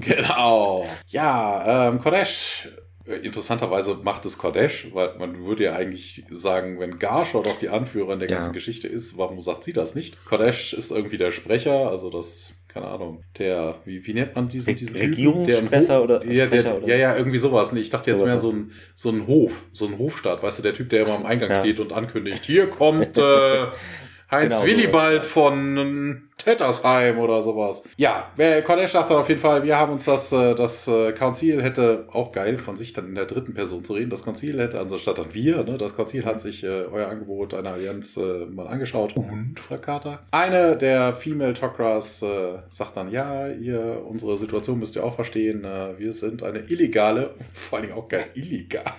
genau. 0.00 0.86
Ja, 1.08 1.88
ähm, 1.88 2.00
Kodesh. 2.00 2.68
Äh, 3.10 3.16
interessanterweise 3.16 3.98
macht 4.02 4.24
es 4.24 4.38
Kodesh, 4.38 4.88
weil 4.92 5.16
man 5.18 5.36
würde 5.38 5.64
ja 5.64 5.72
eigentlich 5.74 6.24
sagen, 6.30 6.78
wenn 6.78 6.98
Garshaw 6.98 7.42
doch 7.42 7.58
die 7.58 7.68
Anführerin 7.68 8.18
der 8.18 8.28
ganzen 8.28 8.50
ja. 8.50 8.54
Geschichte 8.54 8.88
ist, 8.88 9.18
warum 9.18 9.40
sagt 9.40 9.64
sie 9.64 9.72
das 9.72 9.94
nicht? 9.94 10.24
Kodesh 10.24 10.72
ist 10.72 10.90
irgendwie 10.90 11.18
der 11.18 11.32
Sprecher, 11.32 11.90
also 11.90 12.10
das 12.10 12.54
keine 12.72 12.86
Ahnung, 12.86 13.24
der, 13.36 13.80
wie, 13.84 14.06
wie 14.06 14.14
nennt 14.14 14.36
man 14.36 14.48
diesen, 14.48 14.76
diesen 14.76 14.96
Regierungssprecher 14.96 16.04
oder 16.04 16.24
ja, 16.24 16.46
der, 16.46 16.78
oder? 16.78 16.86
ja, 16.86 16.94
ja, 16.94 17.16
irgendwie 17.16 17.38
sowas. 17.38 17.72
Ich 17.72 17.90
dachte 17.90 18.10
jetzt 18.10 18.20
sowas 18.20 18.32
mehr 18.32 18.40
so 18.40 18.52
ein, 18.52 18.70
so 18.94 19.10
ein 19.10 19.26
Hof, 19.26 19.64
so 19.72 19.86
ein 19.86 19.98
Hofstaat, 19.98 20.40
weißt 20.40 20.60
du, 20.60 20.62
der 20.62 20.74
Typ, 20.74 20.88
der 20.90 21.02
immer 21.02 21.16
am 21.16 21.26
Eingang 21.26 21.50
ja. 21.50 21.60
steht 21.60 21.80
und 21.80 21.92
ankündigt, 21.92 22.44
hier 22.44 22.68
kommt 22.68 23.18
äh, 23.18 23.66
Heinz 24.30 24.54
genau, 24.54 24.66
Willibald 24.66 25.24
sowas, 25.24 25.32
von 25.32 26.29
Tettersheim 26.44 27.18
oder 27.18 27.42
sowas. 27.42 27.82
Ja, 27.96 28.30
Kodesh 28.64 28.92
sagt 28.92 29.10
dann 29.10 29.18
auf 29.18 29.28
jeden 29.28 29.40
Fall, 29.40 29.62
wir 29.62 29.76
haben 29.76 29.92
uns 29.92 30.04
das, 30.04 30.32
äh, 30.32 30.54
das 30.54 30.88
äh, 30.88 31.12
Konzil 31.12 31.62
hätte, 31.62 32.06
auch 32.12 32.32
geil 32.32 32.58
von 32.58 32.76
sich 32.76 32.92
dann 32.92 33.06
in 33.06 33.14
der 33.14 33.26
dritten 33.26 33.54
Person 33.54 33.84
zu 33.84 33.94
reden, 33.94 34.10
das 34.10 34.24
Konzil 34.24 34.58
hätte, 34.60 34.78
also 34.78 34.98
statt 34.98 35.18
dann 35.18 35.32
wir, 35.34 35.64
ne, 35.64 35.76
das 35.76 35.94
Konzil 35.94 36.24
hat 36.24 36.40
sich 36.40 36.64
äh, 36.64 36.84
euer 36.90 37.08
Angebot 37.08 37.54
einer 37.54 37.72
Allianz 37.72 38.16
äh, 38.16 38.46
mal 38.46 38.66
angeschaut. 38.66 39.16
Und, 39.16 39.58
Frau 39.60 39.78
Carter? 39.78 40.20
Eine 40.30 40.76
der 40.76 41.14
Female 41.14 41.52
Tok'ras 41.52 42.24
äh, 42.24 42.60
sagt 42.70 42.96
dann, 42.96 43.10
ja, 43.10 43.48
ihr, 43.48 44.04
unsere 44.06 44.36
Situation 44.36 44.78
müsst 44.78 44.96
ihr 44.96 45.04
auch 45.04 45.14
verstehen, 45.14 45.64
äh, 45.64 45.98
wir 45.98 46.12
sind 46.12 46.42
eine 46.42 46.60
illegale, 46.60 47.34
vor 47.52 47.78
allen 47.78 47.88
Dingen 47.88 47.98
auch 47.98 48.08
geil, 48.08 48.26
illegal, 48.34 48.92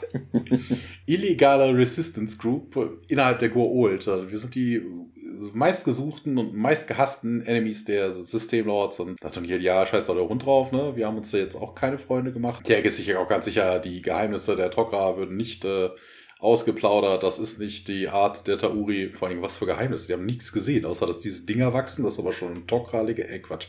illegale 1.06 1.76
Resistance 1.76 2.38
Group 2.38 3.02
innerhalb 3.08 3.40
der 3.40 3.50
Gur-Old. 3.50 4.08
Wir 4.30 4.40
sind 4.40 4.56
die 4.56 4.82
meistgesuchten 5.54 6.38
und 6.38 6.56
meistgehassten 6.56 7.46
Enemies 7.46 7.86
der 7.86 8.12
Systemlords 8.12 9.00
und 9.00 9.22
dachte 9.22 9.42
hier, 9.42 9.60
ja, 9.60 9.86
scheiß 9.86 10.08
doch 10.08 10.16
der 10.16 10.28
Hund 10.28 10.46
drauf, 10.46 10.72
ne? 10.72 10.96
Wir 10.96 11.08
haben 11.08 11.18
uns 11.18 11.32
da 11.32 11.38
jetzt 11.38 11.56
auch 11.56 11.76
keine 11.76 11.98
Freunde 11.98 12.32
gemacht. 12.32 12.68
Der 12.68 12.84
ist 12.84 12.98
sich 12.98 13.16
auch 13.16 13.28
ganz 13.28 13.46
sicher, 13.46 13.80
die 13.80 14.02
Geheimnisse 14.02 14.56
der 14.56 14.72
Tok'ra 14.72 15.18
würden 15.18 15.38
nicht 15.38 15.66
äh, 15.66 15.90
ausgeplaudert. 16.42 17.24
Das 17.24 17.40
ist 17.40 17.60
nicht 17.60 17.88
die 17.88 18.10
Art 18.10 18.48
der 18.48 18.58
Tauri. 18.58 19.12
Vor 19.14 19.28
allem, 19.28 19.42
was 19.42 19.58
für 19.58 19.68
Geheimnisse. 19.68 20.08
Die 20.08 20.14
haben 20.14 20.26
nichts 20.26 20.52
gesehen, 20.52 20.86
außer 20.86 21.06
dass 21.06 21.20
diese 21.20 21.46
Dinger 21.46 21.74
wachsen. 21.74 22.04
Das 22.04 22.14
ist 22.14 22.20
aber 22.20 22.32
schon 22.32 22.54
ein 22.54 22.68
Tok'ra-Legende. 22.68 23.32
Äh, 23.32 23.40
Quatsch. 23.40 23.68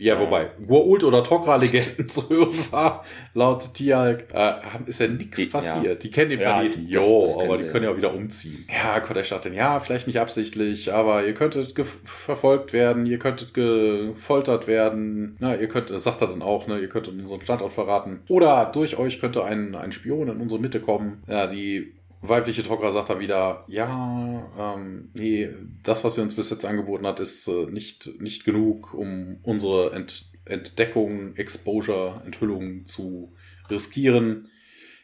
Ja, 0.00 0.18
wobei, 0.18 0.50
Gua'uld 0.66 1.04
oder 1.04 1.22
Tok'ra-Legenden 1.22 2.06
zu 2.08 2.30
hören 2.30 2.54
war, 2.70 3.04
laut 3.34 3.74
Tialk, 3.74 4.24
äh, 4.32 4.54
ist 4.86 5.00
ja 5.00 5.08
nichts 5.08 5.50
passiert. 5.50 5.84
Ja. 5.84 5.94
Die 5.94 6.10
kennen 6.10 6.30
den 6.30 6.38
Planeten, 6.38 6.86
ja, 6.86 7.00
jo, 7.00 7.20
das, 7.20 7.34
das 7.34 7.44
aber 7.44 7.58
die 7.58 7.64
können 7.64 7.84
ja 7.84 7.90
auch 7.90 7.96
wieder 7.98 8.14
umziehen. 8.14 8.66
Ja, 8.72 9.00
Kodesh 9.00 9.28
dachte, 9.28 9.50
ja, 9.50 9.78
vielleicht 9.78 10.06
nicht 10.06 10.18
absichtlich, 10.18 10.90
aber 10.90 11.26
ihr 11.26 11.34
könntet 11.34 11.74
verfolgt 12.04 12.72
werden, 12.72 13.04
ihr 13.04 13.18
könntet 13.18 13.52
gefoltert 13.52 14.66
werden, 14.66 15.36
na, 15.38 15.54
ihr 15.54 15.68
könnt, 15.68 15.90
das 15.90 16.04
sagt 16.04 16.22
er 16.22 16.28
dann 16.28 16.40
auch, 16.40 16.66
ne, 16.66 16.78
ihr 16.78 16.88
könntet 16.88 17.12
unseren 17.20 17.42
Standort 17.42 17.74
verraten. 17.74 18.20
Oder 18.28 18.70
durch 18.72 18.96
euch 18.96 19.20
könnte 19.20 19.44
ein, 19.44 19.74
ein 19.74 19.92
Spion 19.92 20.28
in 20.28 20.40
unsere 20.40 20.62
Mitte 20.62 20.80
kommen, 20.80 21.22
ja, 21.28 21.46
die 21.46 21.92
weibliche 22.20 22.62
Tok'ra 22.62 22.92
sagt 22.92 23.10
dann 23.10 23.20
wieder, 23.20 23.64
ja, 23.66 24.50
ähm, 24.58 25.10
nee, 25.14 25.48
das, 25.82 26.04
was 26.04 26.14
sie 26.14 26.22
uns 26.22 26.34
bis 26.34 26.50
jetzt 26.50 26.64
angeboten 26.64 27.06
hat, 27.06 27.20
ist 27.20 27.48
äh, 27.48 27.66
nicht, 27.66 28.20
nicht 28.20 28.44
genug, 28.44 28.94
um 28.94 29.38
unsere 29.42 29.92
Ent 29.92 30.26
Entdeckung, 30.46 31.36
Exposure, 31.36 32.22
Enthüllung 32.24 32.84
zu 32.84 33.32
riskieren. 33.70 34.49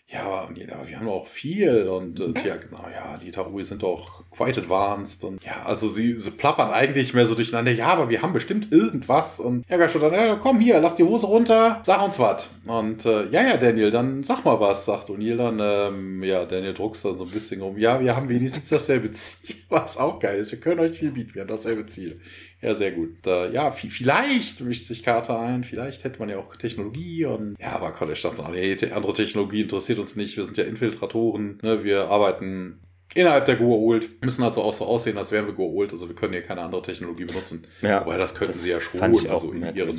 Ja, 0.08 0.22
aber, 0.22 0.42
aber 0.42 0.88
wir 0.88 0.98
haben 0.98 1.06
doch 1.06 1.26
viel 1.26 1.88
und 1.88 2.20
äh, 2.20 2.32
ja, 2.46 2.56
genau, 2.56 2.84
ja, 2.94 3.18
die 3.18 3.32
Tarui 3.32 3.64
sind 3.64 3.82
doch 3.82 4.22
quite 4.30 4.60
advanced 4.60 5.24
und 5.24 5.42
ja, 5.44 5.64
also 5.64 5.88
sie, 5.88 6.16
sie 6.16 6.30
plappern 6.30 6.70
eigentlich 6.70 7.12
mehr 7.12 7.26
so 7.26 7.34
durcheinander, 7.34 7.72
ja, 7.72 7.88
aber 7.88 8.08
wir 8.08 8.22
haben 8.22 8.32
bestimmt 8.32 8.72
irgendwas 8.72 9.40
und 9.40 9.68
ja, 9.68 9.76
Gash 9.76 9.94
dann, 9.94 10.12
ja, 10.12 10.36
komm 10.36 10.60
hier, 10.60 10.78
lass 10.80 10.94
die 10.94 11.02
Hose 11.02 11.26
runter, 11.26 11.80
sag 11.82 12.04
uns 12.04 12.20
was. 12.20 12.48
Und 12.68 13.04
äh, 13.04 13.26
ja, 13.30 13.42
ja, 13.42 13.56
Daniel, 13.56 13.90
dann 13.90 14.22
sag 14.22 14.44
mal 14.44 14.60
was, 14.60 14.84
sagt 14.84 15.08
O'Neill 15.10 15.38
dann, 15.38 15.58
ähm, 15.60 16.22
ja, 16.22 16.44
Daniel 16.44 16.74
druckst 16.74 17.04
dann 17.04 17.18
so 17.18 17.24
ein 17.24 17.30
bisschen 17.30 17.60
um, 17.60 17.76
ja, 17.76 17.98
wir 17.98 18.14
haben 18.14 18.28
wenigstens 18.28 18.68
dasselbe 18.68 19.10
Ziel, 19.10 19.56
was 19.70 19.96
auch 19.96 20.20
geil 20.20 20.38
ist, 20.38 20.52
wir 20.52 20.60
können 20.60 20.78
euch 20.78 20.96
viel 20.96 21.10
bieten, 21.10 21.34
wir 21.34 21.42
haben 21.42 21.48
dasselbe 21.48 21.84
Ziel. 21.86 22.20
Ja, 22.62 22.74
sehr 22.74 22.92
gut. 22.92 23.26
Äh, 23.26 23.52
ja, 23.52 23.70
vielleicht 23.70 24.60
mischt 24.60 24.86
sich 24.86 25.02
Carter 25.02 25.38
ein, 25.38 25.64
vielleicht 25.64 26.04
hätte 26.04 26.18
man 26.18 26.28
ja 26.28 26.38
auch 26.38 26.56
Technologie 26.56 27.24
und 27.26 27.56
ja, 27.60 27.72
aber 27.72 27.92
College 27.92 28.18
dachte, 28.22 28.44
nee, 28.50 28.76
andere 28.92 29.12
Technologie 29.12 29.62
interessiert 29.62 29.98
uns 29.98 30.16
nicht, 30.16 30.36
wir 30.36 30.44
sind 30.44 30.56
ja 30.56 30.64
Infiltratoren, 30.64 31.58
ne? 31.62 31.84
wir 31.84 32.08
arbeiten 32.08 32.80
innerhalb 33.14 33.44
der 33.44 33.58
Goa'uld, 33.60 34.08
müssen 34.22 34.42
also 34.42 34.62
auch 34.62 34.72
so 34.72 34.84
aussehen, 34.84 35.18
als 35.18 35.32
wären 35.32 35.46
wir 35.46 35.54
Goa'uld, 35.54 35.92
also 35.92 36.08
wir 36.08 36.16
können 36.16 36.32
hier 36.32 36.42
keine 36.42 36.62
andere 36.62 36.82
Technologie 36.82 37.24
benutzen. 37.24 37.66
Ja, 37.82 38.00
aber 38.00 38.18
das 38.18 38.34
könnten 38.34 38.52
das 38.52 38.62
sie 38.62 38.70
ja 38.70 38.80
schon, 38.80 39.00
also 39.02 39.52
in 39.52 39.74
ihren, 39.74 39.96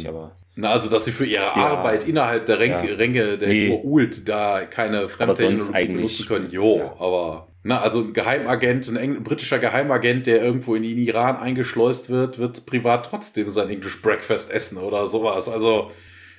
na, 0.59 0.71
also, 0.71 0.89
dass 0.89 1.05
sie 1.05 1.11
für 1.11 1.25
ihre 1.25 1.43
ja, 1.43 1.53
Arbeit 1.53 2.07
innerhalb 2.07 2.47
der 2.47 2.57
Ränge, 2.57 2.89
ja. 2.89 2.95
Ränge 2.95 3.38
der 3.38 3.47
nee. 3.47 3.69
Goa'uld 3.69 4.25
da 4.25 4.65
keine 4.65 5.07
Fremdtechnologie 5.07 5.93
benutzen 5.93 6.27
können. 6.27 6.49
Jo, 6.49 6.77
ja. 6.77 6.95
aber 6.99 7.47
na, 7.68 7.81
also 7.81 7.99
ein 7.99 8.14
Geheimagent, 8.14 8.88
ein, 8.88 8.95
ein, 8.95 9.23
britischer 9.23 9.60
Geheimagent, 9.60 10.26
der 10.26 10.41
irgendwo 10.41 10.73
in 10.76 10.84
den 10.84 10.98
Iran 10.98 11.35
eingeschleust 11.35 12.10
wird, 12.10 12.39
wird 12.39 12.65
privat 12.65 13.06
trotzdem 13.06 13.49
sein 13.49 13.69
English 13.69 14.02
Breakfast 14.02 14.49
essen 14.52 14.77
oder 14.77 15.06
sowas. 15.07 15.49
Also, 15.49 15.91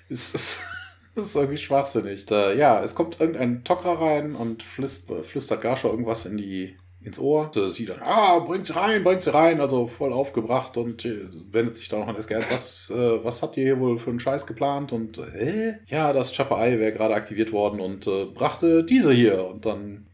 es 0.08 0.34
ist, 0.34 0.62
ist 1.16 1.36
irgendwie 1.36 1.58
schwachsinnig. 1.58 2.24
Da, 2.24 2.54
ja, 2.54 2.82
es 2.82 2.94
kommt 2.94 3.20
irgendein 3.20 3.62
Tok'ra 3.62 4.00
rein 4.00 4.34
und 4.34 4.62
flüstert, 4.62 5.26
flüstert 5.26 5.60
Garsha 5.60 5.88
irgendwas 5.88 6.24
in 6.24 6.38
die 6.38 6.76
ins 7.02 7.18
Ohr. 7.18 7.50
Sie 7.68 7.84
dann, 7.84 8.00
ah, 8.00 8.38
bringt 8.38 8.66
sie 8.66 8.74
rein, 8.74 9.04
bringt 9.04 9.22
sie 9.22 9.34
rein, 9.34 9.60
also 9.60 9.86
voll 9.86 10.14
aufgebracht 10.14 10.78
und 10.78 11.04
äh, 11.04 11.20
wendet 11.52 11.76
sich 11.76 11.90
dann 11.90 12.00
noch 12.00 12.08
an 12.08 12.16
SG1. 12.16 12.44
Was, 12.50 12.90
äh, 12.90 13.22
was 13.22 13.42
habt 13.42 13.58
ihr 13.58 13.64
hier 13.64 13.80
wohl 13.80 13.98
für 13.98 14.08
einen 14.08 14.20
Scheiß 14.20 14.46
geplant? 14.46 14.92
Und, 14.92 15.18
äh, 15.18 15.74
ja, 15.88 16.14
das 16.14 16.34
Chopper 16.34 16.58
Eye 16.58 16.80
wäre 16.80 16.92
gerade 16.94 17.14
aktiviert 17.14 17.52
worden 17.52 17.80
und 17.80 18.06
äh, 18.06 18.24
brachte 18.24 18.82
diese 18.82 19.12
hier. 19.12 19.46
Und 19.46 19.66
dann 19.66 20.07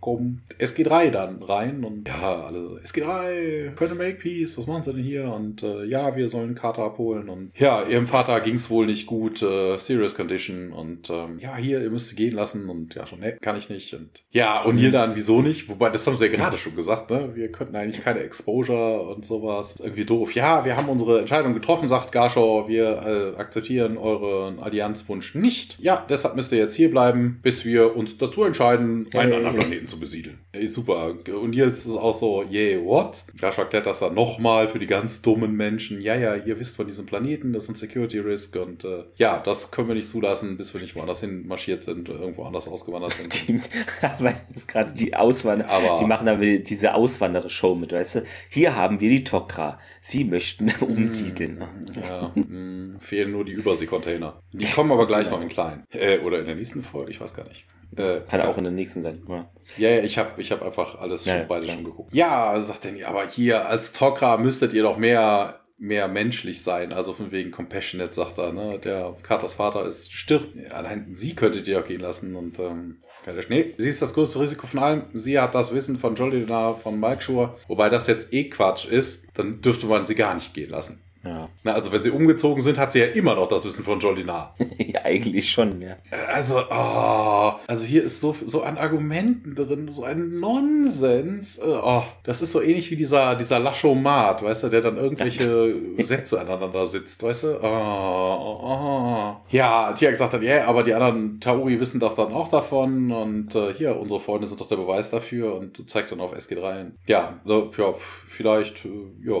kommt 0.00 0.40
SG3 0.58 1.10
dann 1.10 1.42
rein 1.42 1.84
und 1.84 2.06
ja, 2.06 2.42
alle 2.42 2.80
SG3, 2.84 3.74
können 3.74 3.98
make 3.98 4.14
peace, 4.14 4.56
was 4.56 4.66
machen 4.66 4.82
sie 4.82 4.94
denn 4.94 5.02
hier? 5.02 5.32
Und 5.32 5.62
äh, 5.62 5.84
ja, 5.84 6.16
wir 6.16 6.28
sollen 6.28 6.54
Karte 6.54 6.82
abholen 6.82 7.28
und 7.28 7.50
ja, 7.56 7.84
ihrem 7.84 8.06
Vater 8.06 8.40
ging 8.40 8.54
es 8.54 8.70
wohl 8.70 8.86
nicht 8.86 9.06
gut, 9.06 9.42
äh, 9.42 9.76
serious 9.76 10.14
condition 10.14 10.72
und 10.72 11.10
ähm, 11.10 11.38
ja, 11.40 11.56
hier, 11.56 11.82
ihr 11.82 11.90
müsst 11.90 12.16
gehen 12.16 12.34
lassen 12.34 12.68
und 12.68 12.94
ja, 12.94 13.06
schon, 13.06 13.20
ne, 13.20 13.36
kann 13.40 13.56
ich 13.56 13.68
nicht 13.70 13.94
und 13.94 14.22
ja, 14.30 14.62
und 14.62 14.78
hier 14.78 14.92
dann, 14.92 15.16
wieso 15.16 15.42
nicht? 15.42 15.68
Wobei, 15.68 15.90
das 15.90 16.06
haben 16.06 16.16
sie 16.16 16.26
ja 16.26 16.30
gerade 16.30 16.58
schon 16.58 16.76
gesagt, 16.76 17.10
ne? 17.10 17.30
Wir 17.34 17.50
könnten 17.50 17.76
eigentlich 17.76 18.02
keine 18.02 18.20
Exposure 18.20 19.02
und 19.02 19.24
sowas, 19.24 19.80
irgendwie 19.80 20.04
doof. 20.04 20.32
Ja, 20.34 20.64
wir 20.64 20.76
haben 20.76 20.88
unsere 20.88 21.18
Entscheidung 21.18 21.54
getroffen, 21.54 21.88
sagt 21.88 22.12
Garshaw, 22.12 22.68
wir 22.68 23.34
äh, 23.34 23.40
akzeptieren 23.40 23.96
euren 23.96 24.60
Allianzwunsch 24.60 25.34
nicht. 25.34 25.80
Ja, 25.80 26.06
deshalb 26.08 26.36
müsst 26.36 26.52
ihr 26.52 26.58
jetzt 26.58 26.74
hier 26.74 26.90
bleiben, 26.90 27.40
bis 27.42 27.64
wir 27.64 27.96
uns 27.96 28.18
dazu 28.18 28.44
entscheiden, 28.44 29.06
einen 29.14 29.32
anderen 29.32 29.56
Planeten 29.56 29.87
zu 29.88 29.98
besiedeln. 29.98 30.38
Ey, 30.52 30.68
super. 30.68 31.14
Und 31.40 31.54
jetzt 31.54 31.78
ist 31.78 31.86
es 31.86 31.96
auch 31.96 32.14
so, 32.14 32.44
yeah, 32.44 32.82
what? 32.84 33.24
Gash 33.38 33.58
erklärt 33.58 33.86
das 33.86 34.00
dann 34.00 34.14
nochmal 34.14 34.68
für 34.68 34.78
die 34.78 34.86
ganz 34.86 35.22
dummen 35.22 35.54
Menschen. 35.54 36.00
Ja, 36.00 36.14
ja, 36.14 36.36
ihr 36.36 36.58
wisst 36.58 36.76
von 36.76 36.86
diesem 36.86 37.06
Planeten, 37.06 37.52
das 37.52 37.64
ist 37.64 37.70
ein 37.70 37.74
Security 37.76 38.18
Risk 38.18 38.56
und 38.56 38.84
äh, 38.84 39.04
ja, 39.16 39.40
das 39.40 39.70
können 39.70 39.88
wir 39.88 39.94
nicht 39.94 40.10
zulassen, 40.10 40.56
bis 40.56 40.74
wir 40.74 40.80
nicht 40.80 40.94
woanders 40.96 41.20
hin 41.20 41.46
marschiert 41.46 41.84
sind, 41.84 42.08
irgendwo 42.08 42.44
anders 42.44 42.68
ausgewandert 42.68 43.12
sind. 43.12 43.68
Weil 44.18 44.34
das 44.54 44.66
gerade 44.66 44.92
die 44.92 45.14
Auswanderer, 45.14 45.70
aber 45.70 45.96
die 45.98 46.04
machen 46.04 46.28
aber 46.28 46.44
diese 46.44 46.94
Auswanderer-Show 46.94 47.74
mit, 47.74 47.92
weißt 47.92 48.16
du? 48.16 48.22
Hier 48.50 48.76
haben 48.76 49.00
wir 49.00 49.08
die 49.08 49.24
Tok'ra. 49.24 49.78
Sie 50.00 50.24
möchten 50.24 50.72
umsiedeln. 50.80 51.64
Ja, 51.94 52.32
mh, 52.34 52.44
mm, 52.44 53.00
fehlen 53.00 53.32
nur 53.32 53.44
die 53.44 53.52
Überseekontainer. 53.52 54.40
Die 54.52 54.66
kommen 54.66 54.92
aber 54.92 55.06
gleich 55.06 55.30
noch 55.30 55.40
in 55.40 55.48
klein. 55.48 55.84
Äh, 55.90 56.18
oder 56.18 56.40
in 56.40 56.46
der 56.46 56.54
nächsten 56.54 56.82
Folge, 56.82 57.10
ich 57.10 57.20
weiß 57.20 57.34
gar 57.34 57.46
nicht. 57.46 57.66
Äh, 57.96 58.20
Kann 58.28 58.42
auch 58.42 58.58
in 58.58 58.64
der 58.64 58.72
nächsten 58.72 59.02
sein. 59.02 59.22
Ja, 59.28 59.50
ja, 59.78 59.90
ja 59.90 60.02
ich 60.02 60.18
habe 60.18 60.40
ich 60.40 60.52
hab 60.52 60.62
einfach 60.62 60.98
alles 60.98 61.24
ja, 61.24 61.44
beide 61.48 61.64
klar. 61.64 61.76
schon 61.76 61.84
geguckt. 61.84 62.14
Ja, 62.14 62.60
sagt 62.60 62.84
Danny, 62.84 63.04
aber 63.04 63.26
hier 63.26 63.66
als 63.66 63.94
Tok'ra 63.94 64.38
müsstet 64.38 64.72
ihr 64.72 64.82
doch 64.82 64.98
mehr 64.98 65.60
mehr 65.78 66.08
menschlich 66.08 66.62
sein, 66.62 66.92
also 66.92 67.12
von 67.12 67.30
wegen 67.30 67.52
compassionate, 67.52 68.12
sagt 68.12 68.38
er, 68.38 68.52
ne? 68.52 68.80
Der 68.80 69.16
Katers 69.22 69.54
Vater 69.54 69.86
ist 69.86 70.12
stirbt. 70.12 70.48
Allein 70.72 71.14
sie 71.14 71.36
könntet 71.36 71.68
ihr 71.68 71.80
auch 71.80 71.86
gehen 71.86 72.00
lassen 72.00 72.34
und 72.34 72.58
ähm, 72.58 73.02
nee, 73.48 73.74
sie 73.76 73.88
ist 73.88 74.02
das 74.02 74.12
größte 74.12 74.40
Risiko 74.40 74.66
von 74.66 74.80
allem. 74.80 75.04
Sie 75.12 75.38
hat 75.38 75.54
das 75.54 75.72
Wissen 75.72 75.96
von 75.96 76.16
Jolina, 76.16 76.72
von 76.72 76.98
Mike 76.98 77.22
Shore. 77.22 77.54
Wobei 77.68 77.88
das 77.88 78.08
jetzt 78.08 78.32
eh 78.34 78.50
Quatsch 78.50 78.86
ist, 78.86 79.28
dann 79.34 79.60
dürfte 79.62 79.86
man 79.86 80.04
sie 80.04 80.16
gar 80.16 80.34
nicht 80.34 80.52
gehen 80.52 80.70
lassen. 80.70 81.00
Ja. 81.28 81.48
Na, 81.62 81.72
also 81.72 81.92
wenn 81.92 82.00
sie 82.00 82.10
umgezogen 82.10 82.62
sind, 82.62 82.78
hat 82.78 82.92
sie 82.92 83.00
ja 83.00 83.06
immer 83.06 83.34
noch 83.34 83.48
das 83.48 83.64
Wissen 83.64 83.84
von 83.84 84.00
Jolinar. 84.00 84.50
ja, 84.78 85.04
eigentlich 85.04 85.50
schon, 85.50 85.82
ja. 85.82 85.96
Also, 86.32 86.62
oh, 86.70 87.52
also 87.66 87.84
hier 87.84 88.02
ist 88.02 88.20
so, 88.20 88.34
so 88.46 88.62
an 88.62 88.78
Argumenten 88.78 89.54
drin, 89.54 89.88
so 89.90 90.04
ein 90.04 90.40
Nonsens. 90.40 91.60
Oh, 91.62 92.02
das 92.22 92.40
ist 92.40 92.52
so 92.52 92.62
ähnlich 92.62 92.90
wie 92.90 92.96
dieser, 92.96 93.34
dieser 93.34 93.58
Laschomat, 93.58 94.42
weißt 94.42 94.64
du, 94.64 94.68
der 94.68 94.80
dann 94.80 94.96
irgendwelche 94.96 95.74
Sätze 96.02 96.40
aneinander 96.40 96.86
sitzt, 96.86 97.22
weißt 97.22 97.42
du? 97.44 97.60
Oh, 97.62 98.56
oh. 98.62 99.36
Ja, 99.50 99.92
Tia 99.92 100.10
gesagt 100.10 100.32
hat, 100.32 100.42
ja, 100.42 100.54
yeah, 100.54 100.66
aber 100.66 100.82
die 100.82 100.94
anderen 100.94 101.40
Tauri 101.40 101.78
wissen 101.78 102.00
doch 102.00 102.14
dann 102.14 102.32
auch 102.32 102.48
davon 102.48 103.12
und 103.12 103.54
äh, 103.54 103.74
hier, 103.74 103.98
unsere 103.98 104.20
Freunde 104.20 104.46
sind 104.46 104.60
doch 104.60 104.68
der 104.68 104.76
Beweis 104.76 105.10
dafür 105.10 105.56
und 105.56 105.78
du 105.78 105.82
zeigst 105.82 106.10
dann 106.10 106.20
auf 106.20 106.34
SG3. 106.34 106.92
Ja, 107.06 107.38
so, 107.44 107.70
ja, 107.76 107.92
vielleicht, 107.92 108.86
äh, 108.86 108.88
ja, 109.24 109.34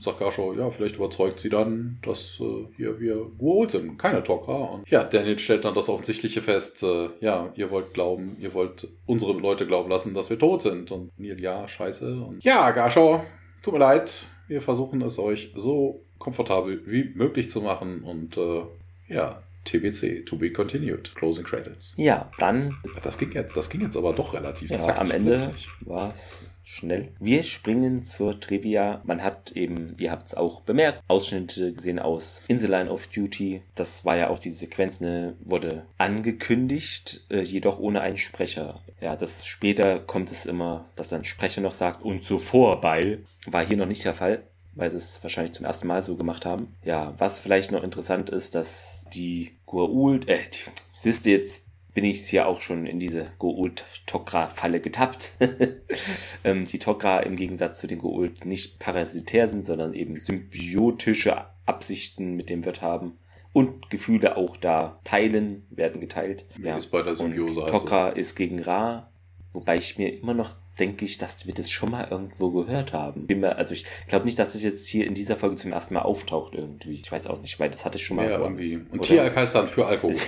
sagt 0.00 0.20
Gasho, 0.20 0.54
ja, 0.54 0.70
vielleicht 0.70 0.96
überzeugt 0.96 1.25
sie 1.34 1.48
dann, 1.48 1.98
dass 2.02 2.40
äh, 2.40 2.66
hier 2.76 3.00
wir 3.00 3.16
Gua'uld 3.38 3.70
sind, 3.70 3.98
keine 3.98 4.20
Tok'ra. 4.20 4.74
Und 4.74 4.88
ja, 4.88 5.04
Daniel 5.04 5.38
stellt 5.38 5.64
dann 5.64 5.74
das 5.74 5.88
Offensichtliche 5.88 6.42
fest, 6.42 6.82
äh, 6.82 7.08
ja, 7.20 7.52
ihr 7.54 7.70
wollt 7.70 7.94
glauben, 7.94 8.36
ihr 8.40 8.54
wollt 8.54 8.88
unsere 9.06 9.32
Leute 9.32 9.66
glauben 9.66 9.90
lassen, 9.90 10.14
dass 10.14 10.30
wir 10.30 10.38
tot 10.38 10.62
sind. 10.62 10.90
Und 10.90 11.10
Neil, 11.18 11.40
ja, 11.40 11.66
scheiße. 11.66 12.20
Und 12.20 12.44
ja, 12.44 12.70
Gasho, 12.70 13.22
tut 13.62 13.74
mir 13.74 13.80
leid, 13.80 14.26
wir 14.48 14.62
versuchen 14.62 15.02
es 15.02 15.18
euch 15.18 15.52
so 15.54 16.02
komfortabel 16.18 16.82
wie 16.86 17.12
möglich 17.14 17.50
zu 17.50 17.60
machen 17.60 18.02
und 18.02 18.36
äh, 18.36 18.62
ja, 19.08 19.42
TBC, 19.64 20.24
to 20.24 20.36
be 20.36 20.50
continued, 20.52 21.14
closing 21.14 21.44
credits. 21.44 21.94
Ja, 21.96 22.30
dann. 22.38 22.76
Das 23.02 23.18
ging 23.18 23.32
jetzt, 23.32 23.56
das 23.56 23.68
ging 23.68 23.80
jetzt 23.82 23.96
aber 23.96 24.12
doch 24.12 24.32
relativ 24.32 24.70
ja, 24.70 24.78
zackig. 24.78 25.00
Am 25.00 25.10
Ende 25.10 25.52
war 25.80 26.12
es 26.12 26.44
schnell. 26.66 27.08
Wir 27.20 27.42
springen 27.44 28.02
zur 28.02 28.38
Trivia. 28.38 29.00
Man 29.04 29.22
hat 29.22 29.52
eben, 29.52 29.96
ihr 29.98 30.10
habt 30.10 30.26
es 30.26 30.34
auch 30.34 30.60
bemerkt, 30.62 31.02
Ausschnitte 31.08 31.72
gesehen 31.72 31.98
aus 31.98 32.42
Inselline 32.48 32.90
of 32.90 33.06
Duty. 33.06 33.62
Das 33.74 34.04
war 34.04 34.16
ja 34.16 34.28
auch 34.28 34.38
diese 34.38 34.56
Sequenz, 34.56 35.00
ne, 35.00 35.34
wurde 35.40 35.86
angekündigt, 35.96 37.24
äh, 37.30 37.40
jedoch 37.40 37.78
ohne 37.78 38.00
einen 38.00 38.16
Sprecher. 38.16 38.80
Ja, 39.00 39.16
das 39.16 39.46
später 39.46 40.00
kommt 40.00 40.30
es 40.32 40.44
immer, 40.44 40.86
dass 40.96 41.08
dann 41.08 41.24
Sprecher 41.24 41.60
noch 41.60 41.74
sagt 41.74 42.02
und 42.02 42.24
so 42.24 42.38
vorbei. 42.38 43.18
War 43.46 43.64
hier 43.64 43.76
noch 43.76 43.86
nicht 43.86 44.04
der 44.04 44.14
Fall 44.14 44.42
weil 44.76 44.90
sie 44.90 44.98
es 44.98 45.22
wahrscheinlich 45.22 45.54
zum 45.54 45.64
ersten 45.64 45.88
Mal 45.88 46.02
so 46.02 46.16
gemacht 46.16 46.44
haben. 46.44 46.74
Ja, 46.84 47.14
was 47.18 47.40
vielleicht 47.40 47.72
noch 47.72 47.82
interessant 47.82 48.30
ist, 48.30 48.54
dass 48.54 49.06
die 49.12 49.52
Gua'uld, 49.66 50.28
äh, 50.28 50.38
die, 50.52 51.10
du 51.10 51.30
jetzt 51.30 51.65
bin 51.96 52.04
ich 52.04 52.30
ja 52.30 52.44
auch 52.44 52.60
schon 52.60 52.84
in 52.84 53.00
diese 53.00 53.32
Goult-Tok'ra-Falle 53.38 54.80
getappt. 54.80 55.32
ähm, 56.44 56.66
die 56.66 56.78
Tok'ra 56.78 57.22
im 57.22 57.36
Gegensatz 57.36 57.80
zu 57.80 57.86
den 57.86 58.00
Goult 58.00 58.44
nicht 58.44 58.78
parasitär 58.78 59.48
sind, 59.48 59.64
sondern 59.64 59.94
eben 59.94 60.20
symbiotische 60.20 61.46
Absichten 61.64 62.34
mit 62.34 62.50
dem 62.50 62.66
Wirt 62.66 62.82
haben 62.82 63.14
und 63.54 63.88
Gefühle 63.88 64.36
auch 64.36 64.58
da 64.58 65.00
teilen, 65.04 65.66
werden 65.70 66.02
geteilt. 66.02 66.44
Wie 66.56 66.68
ja. 66.68 66.76
ist 66.76 66.88
bei 66.88 67.00
der 67.00 67.14
Symbiose 67.14 67.62
und 67.62 67.70
Tok'ra 67.70 68.08
also. 68.08 68.18
ist 68.18 68.34
gegen 68.36 68.60
Ra, 68.62 69.10
wobei 69.54 69.76
ich 69.76 69.96
mir 69.96 70.20
immer 70.20 70.34
noch 70.34 70.54
denke 70.78 71.06
ich, 71.06 71.16
dass 71.16 71.46
wir 71.46 71.54
das 71.54 71.70
schon 71.70 71.90
mal 71.90 72.08
irgendwo 72.10 72.50
gehört 72.50 72.92
haben. 72.92 73.26
Also 73.44 73.72
ich 73.72 73.86
glaube 74.06 74.26
nicht, 74.26 74.38
dass 74.38 74.54
es 74.54 74.62
jetzt 74.62 74.86
hier 74.86 75.06
in 75.06 75.14
dieser 75.14 75.36
Folge 75.36 75.56
zum 75.56 75.72
ersten 75.72 75.94
Mal 75.94 76.02
auftaucht 76.02 76.54
irgendwie. 76.54 77.00
Ich 77.00 77.10
weiß 77.10 77.28
auch 77.28 77.40
nicht, 77.40 77.58
weil 77.58 77.70
das 77.70 77.86
hatte 77.86 77.96
ich 77.96 78.04
schon 78.04 78.18
mal. 78.18 78.28
Ja, 78.28 78.38
irgendwie. 78.38 78.82
Und 78.90 79.00
Tieralk 79.00 79.34
heißt 79.34 79.54
dann 79.54 79.66
für 79.66 79.86
Alkohol. 79.86 80.14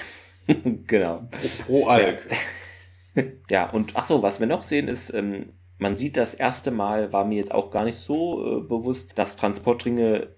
genau. 0.86 1.28
Pro 1.66 1.86
Alk. 1.86 2.26
ja, 3.50 3.70
und 3.70 3.92
ach 3.94 4.06
so, 4.06 4.22
was 4.22 4.40
wir 4.40 4.46
noch 4.46 4.62
sehen 4.62 4.88
ist, 4.88 5.12
ähm, 5.14 5.52
man 5.78 5.96
sieht 5.96 6.16
das 6.16 6.34
erste 6.34 6.70
Mal, 6.70 7.12
war 7.12 7.24
mir 7.24 7.36
jetzt 7.36 7.54
auch 7.54 7.70
gar 7.70 7.84
nicht 7.84 7.96
so 7.96 8.58
äh, 8.58 8.60
bewusst, 8.60 9.18
dass 9.18 9.36
Transportringe 9.36 10.28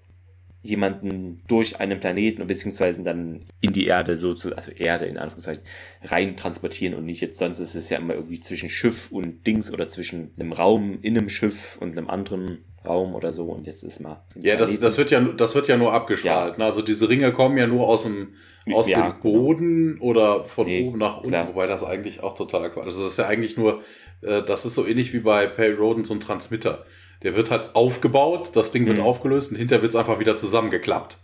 jemanden 0.62 1.42
durch 1.48 1.80
einen 1.80 2.00
Planeten 2.00 2.46
beziehungsweise 2.46 3.02
dann 3.02 3.44
in 3.62 3.72
die 3.72 3.86
Erde 3.86 4.18
so 4.18 4.34
zu, 4.34 4.54
also 4.54 4.70
Erde 4.70 5.06
in 5.06 5.16
Anführungszeichen 5.16 5.62
rein 6.02 6.36
transportieren 6.36 6.94
und 6.94 7.06
nicht 7.06 7.22
jetzt 7.22 7.38
sonst 7.38 7.60
ist 7.60 7.74
es 7.74 7.88
ja 7.88 7.96
immer 7.96 8.14
irgendwie 8.14 8.40
zwischen 8.40 8.68
Schiff 8.68 9.10
und 9.10 9.46
Dings 9.46 9.72
oder 9.72 9.88
zwischen 9.88 10.32
einem 10.38 10.52
Raum 10.52 10.98
in 11.00 11.16
einem 11.16 11.30
Schiff 11.30 11.78
und 11.80 11.96
einem 11.96 12.10
anderen 12.10 12.58
Raum 12.86 13.14
oder 13.14 13.32
so 13.32 13.44
und 13.44 13.66
jetzt 13.66 13.82
ist 13.82 14.00
mal 14.00 14.22
ja 14.36 14.56
das, 14.56 14.80
das 14.80 14.96
wird 14.96 15.10
ja 15.10 15.20
das 15.20 15.54
wird 15.54 15.68
ja 15.68 15.76
nur 15.76 15.92
abgestrahlt 15.92 16.54
ja. 16.54 16.58
Ne? 16.58 16.64
also 16.64 16.82
diese 16.82 17.08
Ringe 17.08 17.32
kommen 17.32 17.58
ja 17.58 17.66
nur 17.66 17.86
aus 17.86 18.04
dem 18.04 18.34
aus 18.72 18.88
ja, 18.88 19.10
dem. 19.10 19.20
Boden 19.20 19.94
genau. 19.94 20.04
oder 20.04 20.44
von 20.44 20.66
nee, 20.66 20.86
oben 20.86 20.98
nach 20.98 21.18
unten 21.18 21.28
klar. 21.28 21.48
wobei 21.48 21.66
das 21.66 21.84
eigentlich 21.84 22.22
auch 22.22 22.34
totaler 22.34 22.70
Quatsch 22.70 22.86
also 22.86 23.02
das 23.02 23.12
ist 23.12 23.18
ja 23.18 23.26
eigentlich 23.26 23.56
nur 23.56 23.80
äh, 24.22 24.42
das 24.42 24.64
ist 24.64 24.74
so 24.74 24.86
ähnlich 24.86 25.12
wie 25.12 25.20
bei 25.20 25.46
Pay 25.46 25.72
Roden 25.72 26.04
so 26.04 26.14
ein 26.14 26.20
Transmitter 26.20 26.84
der 27.22 27.36
wird 27.36 27.50
halt 27.50 27.74
aufgebaut, 27.74 28.52
das 28.54 28.70
Ding 28.70 28.86
wird 28.86 28.98
mhm. 28.98 29.04
aufgelöst 29.04 29.50
und 29.50 29.58
hinterher 29.58 29.82
wird 29.82 29.92
es 29.92 29.96
einfach 29.96 30.18
wieder 30.20 30.36
zusammengeklappt. 30.36 31.18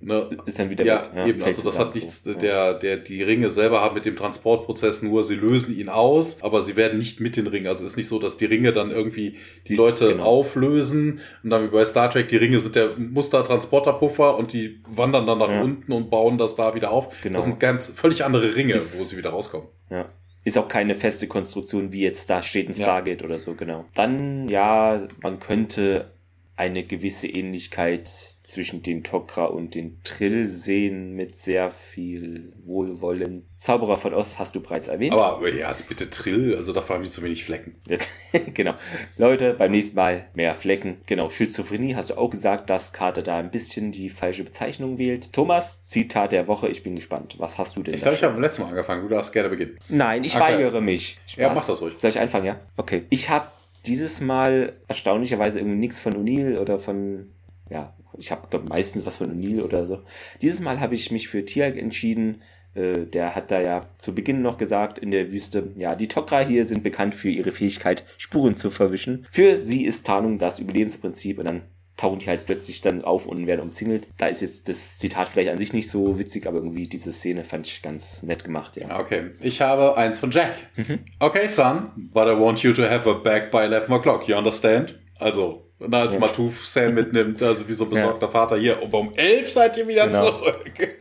Ne? 0.00 0.30
ist 0.46 0.60
dann 0.60 0.70
wieder 0.70 0.84
ja, 0.84 1.02
weg, 1.02 1.10
ja, 1.16 1.26
eben, 1.26 1.42
also 1.42 1.62
das 1.62 1.76
hat 1.76 1.96
nichts, 1.96 2.22
so. 2.22 2.32
der, 2.32 2.74
der, 2.74 2.98
die 2.98 3.20
Ringe 3.20 3.50
selber 3.50 3.80
haben 3.80 3.96
mit 3.96 4.04
dem 4.04 4.14
Transportprozess 4.14 5.02
nur, 5.02 5.24
sie 5.24 5.34
lösen 5.34 5.76
ihn 5.76 5.88
aus, 5.88 6.40
aber 6.40 6.62
sie 6.62 6.76
werden 6.76 7.00
nicht 7.00 7.18
mit 7.20 7.36
den 7.36 7.48
Ringen. 7.48 7.66
Also 7.66 7.82
es 7.82 7.90
ist 7.90 7.96
nicht 7.96 8.06
so, 8.06 8.20
dass 8.20 8.36
die 8.36 8.44
Ringe 8.44 8.70
dann 8.70 8.92
irgendwie 8.92 9.38
die 9.66 9.74
Leute 9.74 10.10
genau. 10.10 10.22
auflösen 10.22 11.20
und 11.42 11.50
dann 11.50 11.64
wie 11.64 11.68
bei 11.68 11.84
Star 11.84 12.10
Trek, 12.10 12.28
die 12.28 12.36
Ringe 12.36 12.60
sind 12.60 12.76
der 12.76 12.96
Muster-Transporterpuffer 12.96 14.38
und 14.38 14.52
die 14.52 14.80
wandern 14.86 15.26
dann 15.26 15.38
nach 15.38 15.50
ja. 15.50 15.62
unten 15.62 15.90
und 15.90 16.10
bauen 16.10 16.38
das 16.38 16.54
da 16.54 16.76
wieder 16.76 16.92
auf. 16.92 17.20
Genau. 17.22 17.34
Das 17.34 17.44
sind 17.44 17.58
ganz 17.58 17.88
völlig 17.88 18.24
andere 18.24 18.54
Ringe, 18.54 18.74
ist, 18.74 19.00
wo 19.00 19.02
sie 19.02 19.16
wieder 19.16 19.30
rauskommen. 19.30 19.66
Ja. 19.90 20.08
Ist 20.44 20.56
auch 20.56 20.68
keine 20.68 20.94
feste 20.94 21.26
Konstruktion, 21.26 21.92
wie 21.92 22.02
jetzt 22.02 22.30
da 22.30 22.40
steht 22.40 22.68
ein 22.68 22.74
Stargate 22.74 23.22
ja. 23.22 23.26
oder 23.26 23.38
so, 23.38 23.54
genau. 23.54 23.84
Dann, 23.94 24.48
ja, 24.48 25.08
man 25.20 25.40
könnte 25.40 26.12
eine 26.54 26.84
gewisse 26.84 27.26
Ähnlichkeit 27.26 28.37
zwischen 28.48 28.82
den 28.82 29.02
Tok'ra 29.02 29.44
und 29.44 29.74
den 29.74 30.00
Trill 30.04 30.46
sehen 30.46 31.14
mit 31.14 31.36
sehr 31.36 31.70
viel 31.70 32.52
Wohlwollen. 32.64 33.46
Zauberer 33.56 33.96
von 33.96 34.14
Ost 34.14 34.38
hast 34.38 34.54
du 34.54 34.60
bereits 34.60 34.88
erwähnt. 34.88 35.12
Aber 35.12 35.52
ja, 35.52 35.68
also 35.68 35.84
bitte 35.88 36.08
Trill, 36.10 36.56
also 36.56 36.72
dafür 36.72 36.96
haben 36.96 37.04
wir 37.04 37.10
zu 37.10 37.22
wenig 37.22 37.44
Flecken. 37.44 37.76
genau. 38.54 38.74
Leute, 39.16 39.54
beim 39.54 39.72
nächsten 39.72 39.96
Mal 39.96 40.26
mehr 40.34 40.54
Flecken. 40.54 40.98
Genau, 41.06 41.28
Schizophrenie 41.28 41.94
hast 41.94 42.10
du 42.10 42.18
auch 42.18 42.30
gesagt, 42.30 42.70
dass 42.70 42.92
Karte 42.92 43.22
da 43.22 43.38
ein 43.38 43.50
bisschen 43.50 43.92
die 43.92 44.08
falsche 44.08 44.44
Bezeichnung 44.44 44.98
wählt. 44.98 45.32
Thomas, 45.32 45.82
Zitat 45.82 46.32
der 46.32 46.46
Woche, 46.46 46.68
ich 46.68 46.82
bin 46.82 46.96
gespannt. 46.96 47.36
Was 47.38 47.58
hast 47.58 47.76
du 47.76 47.82
denn? 47.82 47.94
Ich 47.94 48.02
glaube, 48.02 48.16
ich 48.16 48.22
habe 48.22 48.32
beim 48.34 48.42
letzten 48.42 48.62
Mal 48.62 48.68
angefangen. 48.68 49.02
Du 49.02 49.14
darfst 49.14 49.32
gerne 49.32 49.50
beginnen. 49.50 49.78
Nein, 49.88 50.24
ich 50.24 50.34
okay. 50.34 50.44
weigere 50.44 50.80
mich. 50.80 51.18
Spaß. 51.26 51.42
Ja, 51.42 51.52
mach 51.52 51.66
das 51.66 51.82
ruhig. 51.82 51.94
Soll 51.98 52.10
ich 52.10 52.18
anfangen, 52.18 52.46
ja? 52.46 52.60
Okay. 52.76 53.04
Ich 53.10 53.28
habe 53.28 53.48
dieses 53.86 54.20
Mal 54.20 54.74
erstaunlicherweise 54.86 55.58
irgendwie 55.58 55.78
nichts 55.78 56.00
von 56.00 56.14
O'Neill 56.14 56.58
oder 56.58 56.78
von, 56.78 57.30
ja, 57.70 57.94
ich 58.16 58.30
habe 58.30 58.58
meistens 58.68 59.06
was 59.06 59.18
von 59.18 59.30
O'Neill 59.30 59.62
oder 59.62 59.86
so. 59.86 60.00
Dieses 60.42 60.60
Mal 60.60 60.80
habe 60.80 60.94
ich 60.94 61.10
mich 61.10 61.28
für 61.28 61.44
Tiag 61.44 61.76
entschieden. 61.76 62.42
Äh, 62.74 63.06
der 63.06 63.34
hat 63.34 63.50
da 63.50 63.60
ja 63.60 63.88
zu 63.98 64.14
Beginn 64.14 64.42
noch 64.42 64.58
gesagt 64.58 64.98
in 64.98 65.10
der 65.10 65.32
Wüste, 65.32 65.72
ja, 65.76 65.94
die 65.94 66.08
Tok'ra 66.08 66.46
hier 66.46 66.64
sind 66.64 66.82
bekannt 66.82 67.14
für 67.14 67.30
ihre 67.30 67.52
Fähigkeit, 67.52 68.04
Spuren 68.18 68.56
zu 68.56 68.70
verwischen. 68.70 69.26
Für 69.30 69.58
sie 69.58 69.84
ist 69.84 70.06
Tarnung 70.06 70.38
das 70.38 70.58
Überlebensprinzip 70.58 71.38
und 71.38 71.46
dann 71.46 71.62
tauchen 71.96 72.20
die 72.20 72.28
halt 72.28 72.46
plötzlich 72.46 72.80
dann 72.80 73.04
auf 73.04 73.26
und 73.26 73.46
werden 73.46 73.60
umzingelt. 73.60 74.08
Da 74.16 74.26
ist 74.26 74.40
jetzt 74.40 74.68
das 74.68 74.98
Zitat 74.98 75.28
vielleicht 75.28 75.50
an 75.50 75.58
sich 75.58 75.72
nicht 75.72 75.90
so 75.90 76.18
witzig, 76.18 76.46
aber 76.46 76.58
irgendwie 76.58 76.84
diese 76.84 77.12
Szene 77.12 77.44
fand 77.44 77.66
ich 77.66 77.82
ganz 77.82 78.22
nett 78.22 78.44
gemacht, 78.44 78.76
ja. 78.76 78.98
Okay, 79.00 79.30
ich 79.40 79.60
habe 79.60 79.96
eins 79.96 80.18
von 80.18 80.30
Jack. 80.30 80.54
Mhm. 80.76 81.00
Okay, 81.18 81.48
son, 81.48 81.90
but 81.96 82.28
I 82.28 82.38
want 82.38 82.62
you 82.62 82.72
to 82.72 82.84
have 82.84 83.08
a 83.10 83.14
bag 83.14 83.50
by 83.50 83.64
11 83.64 83.90
o'clock, 83.90 84.28
you 84.28 84.36
understand? 84.36 84.98
Also, 85.18 85.67
na, 85.78 86.00
als 86.00 86.14
ja. 86.14 86.20
Matuf 86.20 86.66
Sam 86.66 86.94
mitnimmt, 86.94 87.42
also 87.42 87.68
wie 87.68 87.72
so 87.72 87.84
ein 87.84 87.90
besorgter 87.90 88.26
ja. 88.26 88.32
Vater, 88.32 88.56
hier, 88.58 88.82
und 88.82 88.92
um 88.92 89.14
11 89.14 89.48
seid 89.48 89.76
ihr 89.76 89.86
wieder 89.86 90.06
genau. 90.06 90.30
zurück. 90.30 90.98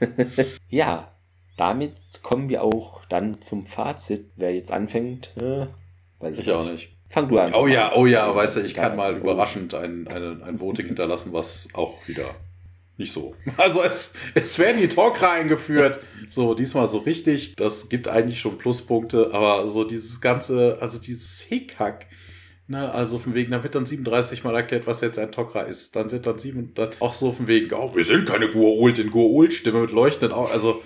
ja, 0.68 1.12
damit 1.56 1.94
kommen 2.22 2.48
wir 2.48 2.62
auch 2.62 3.04
dann 3.06 3.40
zum 3.40 3.66
Fazit. 3.66 4.30
Wer 4.36 4.54
jetzt 4.54 4.72
anfängt, 4.72 5.32
äh, 5.36 5.66
weiß 6.18 6.38
ich, 6.38 6.46
ich 6.46 6.52
auch 6.52 6.68
nicht. 6.70 6.96
Fang 7.08 7.28
du 7.28 7.38
an. 7.38 7.52
Oh 7.54 7.66
ja, 7.66 7.92
oh 7.94 8.06
ja, 8.06 8.34
weißt 8.34 8.56
du, 8.56 8.60
ich 8.60 8.74
kann 8.74 8.96
mal 8.96 9.16
überraschend 9.16 9.74
ein, 9.74 10.06
ein, 10.08 10.42
ein 10.42 10.60
Voting 10.60 10.86
hinterlassen, 10.86 11.32
was 11.32 11.68
auch 11.74 12.06
wieder 12.06 12.24
nicht 13.00 13.12
so. 13.12 13.34
Also 13.56 13.82
es, 13.82 14.14
es 14.34 14.58
werden 14.60 14.80
die 14.80 14.88
Talker 14.88 15.32
eingeführt. 15.32 15.98
So, 16.30 16.54
diesmal 16.54 16.86
so 16.86 16.98
richtig. 16.98 17.56
Das 17.56 17.88
gibt 17.88 18.06
eigentlich 18.06 18.38
schon 18.38 18.56
Pluspunkte, 18.56 19.30
aber 19.32 19.66
so 19.66 19.82
dieses 19.82 20.20
ganze, 20.20 20.78
also 20.80 21.00
dieses 21.00 21.40
Hickhack. 21.40 22.06
Ne, 22.70 22.88
also 22.92 23.18
von 23.18 23.34
wegen, 23.34 23.50
da 23.50 23.64
wird 23.64 23.74
dann 23.74 23.84
37 23.84 24.44
mal 24.44 24.54
erklärt, 24.54 24.86
was 24.86 25.00
jetzt 25.00 25.18
ein 25.18 25.32
Tokra 25.32 25.62
ist. 25.62 25.96
Dann 25.96 26.12
wird 26.12 26.26
dann 26.28 26.38
sieben, 26.38 26.72
dann 26.74 26.90
auch 27.00 27.14
so 27.14 27.32
von 27.32 27.48
wegen, 27.48 27.74
oh, 27.74 27.96
wir 27.96 28.04
sind 28.04 28.28
keine 28.28 28.46
Gua'uld 28.46 29.00
in 29.00 29.10
Gua'uld-Stimme 29.10 29.80
mit 29.80 29.90
leuchtenden 29.90 30.32
Augen. 30.32 30.52
Also, 30.52 30.80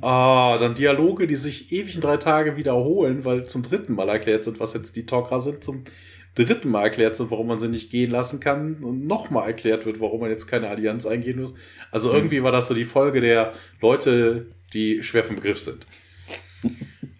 Ah, 0.00 0.58
dann 0.58 0.74
Dialoge, 0.74 1.28
die 1.28 1.36
sich 1.36 1.72
ewig 1.72 1.94
in 1.94 2.00
drei 2.00 2.16
Tage 2.16 2.56
wiederholen, 2.56 3.24
weil 3.24 3.44
zum 3.44 3.62
dritten 3.62 3.94
Mal 3.94 4.08
erklärt 4.08 4.42
sind, 4.42 4.58
was 4.58 4.74
jetzt 4.74 4.96
die 4.96 5.04
Tok'ra 5.04 5.38
sind, 5.38 5.62
zum 5.62 5.84
dritten 6.34 6.70
Mal 6.70 6.82
erklärt 6.82 7.14
sind, 7.14 7.30
warum 7.30 7.46
man 7.46 7.60
sie 7.60 7.68
nicht 7.68 7.90
gehen 7.90 8.10
lassen 8.10 8.40
kann 8.40 8.82
und 8.82 9.06
nochmal 9.06 9.46
erklärt 9.46 9.86
wird, 9.86 10.00
warum 10.00 10.20
man 10.20 10.30
jetzt 10.30 10.46
keine 10.46 10.68
Allianz 10.68 11.06
eingehen 11.06 11.40
muss. 11.40 11.54
Also 11.90 12.12
irgendwie 12.12 12.42
war 12.42 12.52
das 12.52 12.68
so 12.68 12.74
die 12.74 12.84
Folge 12.84 13.20
der 13.20 13.52
Leute, 13.80 14.46
die 14.72 15.02
schwer 15.02 15.24
vom 15.24 15.36
Begriff 15.36 15.60
sind. 15.60 15.86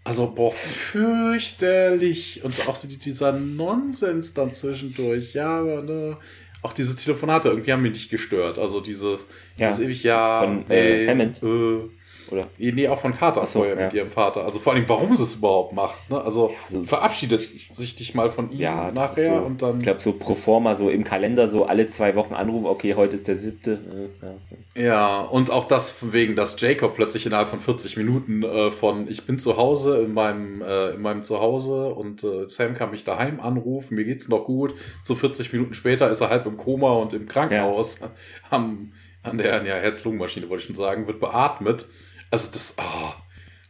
Also, 0.09 0.32
boah, 0.35 0.51
fürchterlich. 0.52 2.43
Und 2.43 2.66
auch 2.66 2.78
dieser 2.78 3.32
Nonsens 3.32 4.32
dann 4.32 4.55
zwischendurch. 4.55 5.35
Ja, 5.35 5.59
aber 5.60 5.82
ne, 5.82 6.16
auch 6.62 6.72
diese 6.72 6.97
Telefonate 6.97 7.51
irgendwie 7.51 7.72
haben 7.74 7.82
mich 7.82 7.93
nicht 7.93 8.10
gestört. 8.10 8.59
Also 8.59 8.80
dieses, 8.80 9.26
ja, 9.59 9.68
dieses 9.68 9.85
ewig, 9.85 10.02
ja, 10.05 10.40
von 10.40 10.64
äh, 10.70 11.02
ey, 11.02 11.06
Hammond. 11.09 11.43
Äh, 11.43 11.90
oder? 12.33 12.47
Nee, 12.59 12.89
auch 12.89 12.99
von 12.99 13.15
Carter 13.15 13.45
so, 13.47 13.61
vorher 13.61 13.77
ja. 13.77 13.85
mit 13.85 13.95
ihrem 13.95 14.11
Vater. 14.11 14.45
Also 14.45 14.61
vor 14.61 14.75
allem, 14.75 14.89
warum 14.89 15.15
sie 15.17 15.23
es 15.23 15.37
überhaupt 15.37 15.73
macht. 15.73 16.11
Ne? 16.11 16.21
Also, 16.21 16.49
ja, 16.49 16.57
also 16.69 16.85
verabschiedet 16.85 17.41
sich 17.71 17.97
dich 17.97 18.15
mal 18.15 18.31
von 18.31 18.51
ihm 18.51 18.61
ja, 18.61 18.91
nachher 18.93 19.37
so, 19.37 19.43
und 19.43 19.63
dann. 19.63 19.79
Ich 19.79 19.83
glaube, 19.85 20.01
so 20.01 20.13
pro 20.13 20.35
forma, 20.35 20.75
so 20.75 20.91
im 20.91 21.05
Kalender, 21.05 21.49
so 21.49 21.65
alle 21.65 21.87
zwei 21.87 22.15
Wochen 22.15 22.35
anrufen, 22.35 22.67
okay, 22.67 22.95
heute 22.95 23.15
ist 23.15 23.29
der 23.29 23.39
siebte. 23.39 23.79
Ja, 24.75 24.83
ja 24.83 25.21
und 25.23 25.51
auch 25.51 25.65
das 25.65 25.95
wegen, 26.13 26.37
dass 26.37 26.61
Jacob 26.61 26.95
plötzlich 26.95 27.27
innerhalb 27.27 27.49
von 27.49 27.61
40 27.61 27.97
Minuten 27.97 28.43
äh, 28.43 28.71
von 28.71 29.09
ich 29.09 29.27
bin 29.27 29.39
zu 29.39 29.57
Hause 29.57 30.03
in 30.03 30.15
meinem, 30.15 30.63
äh, 30.63 30.91
in 30.91 31.03
meinem 31.03 31.23
Zuhause 31.23 31.95
und 31.95 32.25
äh, 32.25 32.49
Sam 32.49 32.75
kann 32.75 32.91
mich 32.91 33.05
daheim 33.05 33.41
anrufen, 33.41 33.95
mir 33.95 34.05
geht's 34.05 34.29
noch 34.29 34.45
gut. 34.45 34.75
So 35.03 35.15
40 35.15 35.53
Minuten 35.53 35.75
später 35.75 36.11
ist 36.11 36.21
er 36.21 36.31
halb 36.31 36.47
im 36.47 36.57
Koma 36.57 36.93
und 36.93 37.13
im 37.13 37.27
Krankenhaus 37.27 38.01
am, 38.51 38.93
an 39.23 39.39
der 39.39 39.65
ja, 39.65 39.75
Herz-Lungen-Maschine, 39.75 40.49
wollte 40.49 40.61
ich 40.63 40.67
schon 40.67 40.77
sagen, 40.77 41.07
wird 41.07 41.21
beatmet. 41.21 41.87
Also 42.31 42.51
das, 42.53 42.77
oh, 42.79 43.13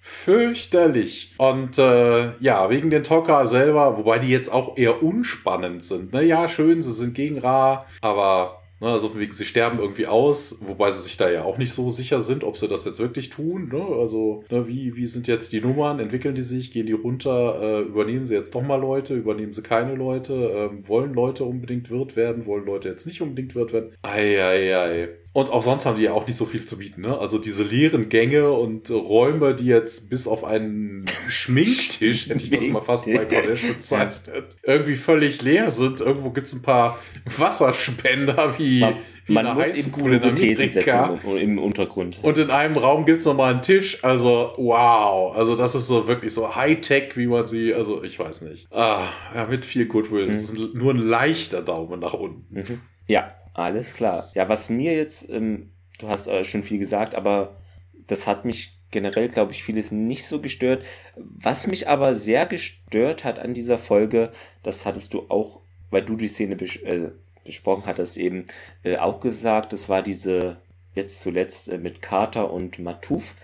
fürchterlich. 0.01 1.35
Und 1.39 1.79
äh, 1.79 2.33
ja, 2.41 2.71
wegen 2.71 2.91
den 2.91 3.05
Toka 3.05 3.47
selber, 3.47 3.97
wobei 3.97 4.19
die 4.19 4.29
jetzt 4.29 4.53
auch 4.53 4.77
eher 4.77 5.03
unspannend 5.03 5.85
sind. 5.85 6.13
Ne? 6.13 6.25
Ja, 6.25 6.49
schön, 6.49 6.83
sie 6.83 6.93
sind 6.93 7.15
gegen 7.15 7.39
Ra, 7.39 7.81
aber 8.01 8.59
Ne, 8.81 8.87
also 8.87 9.19
wegen, 9.19 9.33
sie 9.33 9.45
sterben 9.45 9.81
irgendwie 9.81 10.07
aus, 10.07 10.59
wobei 10.61 10.93
sie 10.93 11.03
sich 11.03 11.17
da 11.17 11.29
ja 11.29 11.43
auch 11.43 11.59
nicht 11.59 11.73
so 11.73 11.91
sicher 11.91 12.21
sind, 12.21 12.45
ob 12.45 12.57
sie 12.57 12.69
das 12.69 12.85
jetzt 12.85 13.01
wirklich 13.01 13.29
tun. 13.29 13.69
Ne? 13.73 13.83
Also, 13.83 14.45
ne, 14.51 14.69
wie, 14.69 14.95
wie 14.95 15.07
sind 15.07 15.27
jetzt 15.27 15.53
die 15.53 15.61
Nummern? 15.61 15.99
Entwickeln 15.99 16.37
die 16.37 16.43
sich? 16.43 16.71
Gehen 16.71 16.87
die 16.87 16.93
runter? 16.93 17.61
Äh, 17.61 17.81
übernehmen 17.83 18.25
sie 18.25 18.35
jetzt 18.35 18.55
doch 18.55 18.63
mal 18.63 18.81
Leute? 18.81 19.15
Übernehmen 19.15 19.53
sie 19.53 19.63
keine 19.63 19.97
Leute? 19.97 20.35
Ähm, 20.35 20.87
wollen 20.87 21.13
Leute 21.13 21.43
unbedingt 21.45 21.91
Wirt 21.91 22.15
werden? 22.15 22.47
Wollen 22.47 22.67
Leute 22.67 22.89
jetzt 22.89 23.07
nicht 23.07 23.21
unbedingt 23.21 23.57
Wirt 23.57 23.73
werden? 23.73 23.97
Ei, 24.03 24.41
ei, 24.41 24.77
ei. 24.77 25.09
Und 25.39 25.53
auch 25.53 25.63
sonst 25.63 25.87
haben 25.87 25.97
die 25.97 26.03
ja 26.03 26.15
auch 26.15 26.27
nicht 26.27 26.37
so 26.37 26.47
viel 26.47 26.67
zu 26.67 26.79
bieten. 26.79 27.03
Ne? 27.03 27.17
Also 27.17 27.39
diese 27.39 27.63
leeren 27.63 28.09
Gänge 28.09 28.51
und 28.51 28.91
Räume, 28.91 29.55
die 29.55 29.67
jetzt 29.67 30.11
bis 30.11 30.27
auf 30.27 30.43
einen 30.43 31.07
Schminktisch, 31.29 32.29
hätte 32.29 32.43
ich 32.43 32.51
das 32.51 32.67
mal 32.67 32.81
fast 32.81 33.07
bei 33.07 33.25
Kodesh 33.25 33.63
bezeichnet, 33.63 34.57
irgendwie 34.65 34.97
völlig 34.97 35.41
leer 35.43 35.71
sind. 35.71 36.01
Irgendwo 36.01 36.31
gibt's 36.31 36.53
ein 36.55 36.63
paar 36.63 36.99
Wasserspender 37.25 38.59
wie, 38.59 38.81
Man, 38.81 38.95
wie 39.27 39.33
man 39.33 39.47
eine 39.47 39.61
Highschool 39.61 40.15
in 40.15 40.25
Amerika. 40.25 41.15
im, 41.25 41.37
im 41.37 41.59
Untergrund. 41.61 42.19
Und 42.23 42.37
in 42.39 42.51
einem 42.51 42.77
Raum 42.77 43.05
gibt's 43.05 43.25
noch 43.25 43.35
mal 43.35 43.53
einen 43.53 43.63
Tisch. 43.63 44.03
Also, 44.03 44.55
wow. 44.57 45.37
Also, 45.37 45.55
das 45.55 45.77
ist 45.77 45.87
so 45.87 46.09
wirklich 46.09 46.33
so 46.33 46.57
Hightech, 46.57 47.17
wie 47.17 47.29
man 47.29 47.47
sie, 47.47 47.73
also, 47.73 48.03
ich 48.03 48.19
weiß 48.19 48.43
nicht. 48.43 48.67
Ah, 48.73 49.05
ja, 49.33 49.47
mit 49.47 49.65
viel 49.65 49.87
Goodwill. 49.87 50.27
Das 50.27 50.39
ist 50.39 50.75
nur 50.75 50.93
ein 50.95 50.99
leichter 51.09 51.63
Daumen 51.63 52.01
nach 52.01 52.15
unten. 52.15 52.45
Mhm. 52.53 52.81
Ja, 53.07 53.35
alles 53.59 53.95
klar. 53.95 54.31
Ja, 54.35 54.49
was 54.49 54.71
mir 54.71 54.95
jetzt, 54.95 55.29
ähm, 55.31 55.71
du 55.99 56.09
hast 56.09 56.29
äh, 56.29 56.45
schon 56.45 56.63
viel 56.63 56.79
gesagt, 56.79 57.15
aber 57.15 57.57
das 58.07 58.27
hat 58.27 58.45
mich 58.45 58.79
generell, 58.91 59.29
glaube 59.29 59.53
ich, 59.53 59.63
vieles 59.65 59.91
nicht 59.93 60.27
so 60.27 60.41
gestört. 60.41 60.85
Was 61.17 61.67
mich 61.67 61.89
aber 61.89 62.15
sehr 62.15 62.47
gestört 62.47 63.25
hat 63.25 63.39
an 63.39 63.55
dieser 63.55 63.77
Folge, 63.77 64.31
das 64.63 64.87
hattest 64.87 65.13
du 65.13 65.27
auch, 65.29 65.61
weil 65.91 66.03
du 66.03 66.17
die 66.17 66.29
Szene 66.29 66.57
bes 66.57 66.77
äh, 66.77 67.11
besprochen 67.45 67.87
hattest, 67.87 68.17
eben 68.17 68.47
äh, 68.85 68.97
auch 68.99 69.21
gesagt, 69.21 69.73
das 69.73 69.89
war 69.89 70.03
diese, 70.03 70.59
jetzt 70.95 71.21
zuletzt 71.21 71.69
äh, 71.69 71.79
mit 71.79 72.01
Carter 72.03 72.53
und 72.53 72.79
Matuf. 72.79 73.35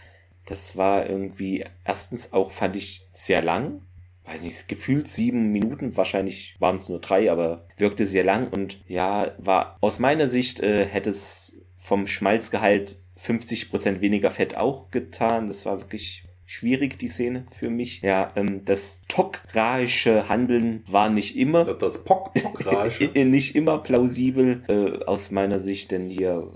Das 0.46 0.76
war 0.76 1.08
irgendwie, 1.08 1.64
erstens 1.84 2.32
auch, 2.32 2.50
fand 2.50 2.76
ich 2.76 3.06
sehr 3.10 3.42
lang. 3.42 3.80
Weiß 4.24 4.42
nicht, 4.42 4.68
gefühlt 4.68 5.06
sieben 5.06 5.52
Minuten, 5.52 5.96
wahrscheinlich 5.96 6.56
waren 6.58 6.76
es 6.76 6.88
nur 6.88 7.00
drei, 7.00 7.30
aber 7.30 7.66
wirkte 7.76 8.06
sehr 8.06 8.24
lang 8.24 8.48
und 8.48 8.82
ja, 8.88 9.32
war 9.38 9.76
aus 9.80 9.98
meiner 9.98 10.28
Sicht 10.28 10.60
äh, 10.60 10.86
hätte 10.86 11.10
es 11.10 11.62
vom 11.76 12.06
Schmalzgehalt 12.06 12.96
50% 13.18 14.00
weniger 14.00 14.30
Fett 14.30 14.56
auch 14.56 14.90
getan. 14.90 15.46
Das 15.46 15.66
war 15.66 15.80
wirklich 15.80 16.24
schwierig, 16.46 16.98
die 16.98 17.08
Szene 17.08 17.46
für 17.52 17.70
mich. 17.70 18.00
Ja, 18.02 18.32
ähm, 18.36 18.64
das 18.64 19.02
tokraische 19.08 20.28
Handeln 20.28 20.82
war 20.86 21.10
nicht 21.10 21.36
immer, 21.36 21.64
Das, 21.64 21.78
das 21.78 22.04
Pock, 22.04 22.32
Pockrage. 22.34 23.10
nicht 23.24 23.54
immer 23.54 23.78
plausibel 23.78 24.62
äh, 24.68 25.04
aus 25.04 25.30
meiner 25.30 25.60
Sicht, 25.60 25.90
denn 25.90 26.08
hier 26.08 26.50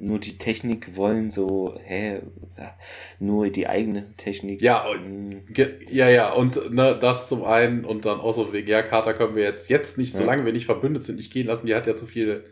nur 0.00 0.18
die 0.18 0.38
Technik 0.38 0.96
wollen 0.96 1.30
so, 1.30 1.76
hä, 1.84 2.20
ja, 2.56 2.74
nur 3.18 3.48
die 3.50 3.66
eigene 3.68 4.14
Technik. 4.16 4.60
Ja, 4.62 4.84
Hm, 4.92 5.42
Ja, 5.90 6.08
ja, 6.08 6.30
und 6.30 6.72
ne, 6.72 6.96
das 7.00 7.28
zum 7.28 7.44
einen 7.44 7.84
und 7.84 8.04
dann 8.04 8.20
auch 8.20 8.32
so 8.32 8.52
wegen, 8.52 8.68
ja, 8.68 8.82
Carter 8.82 9.14
können 9.14 9.34
wir 9.36 9.44
jetzt, 9.44 9.68
jetzt 9.68 9.98
nicht, 9.98 10.14
Ja. 10.14 10.20
solange 10.20 10.44
wir 10.44 10.52
nicht 10.52 10.66
verbündet 10.66 11.04
sind, 11.04 11.16
nicht 11.16 11.32
gehen 11.32 11.46
lassen. 11.46 11.66
Die 11.66 11.74
hat 11.74 11.86
ja 11.86 11.96
zu 11.96 12.06
viel. 12.06 12.44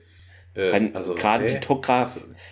Äh, 0.54 0.72
Weil 0.72 0.90
gerade 0.90 1.44
hä? 1.44 1.52
die 1.52 1.60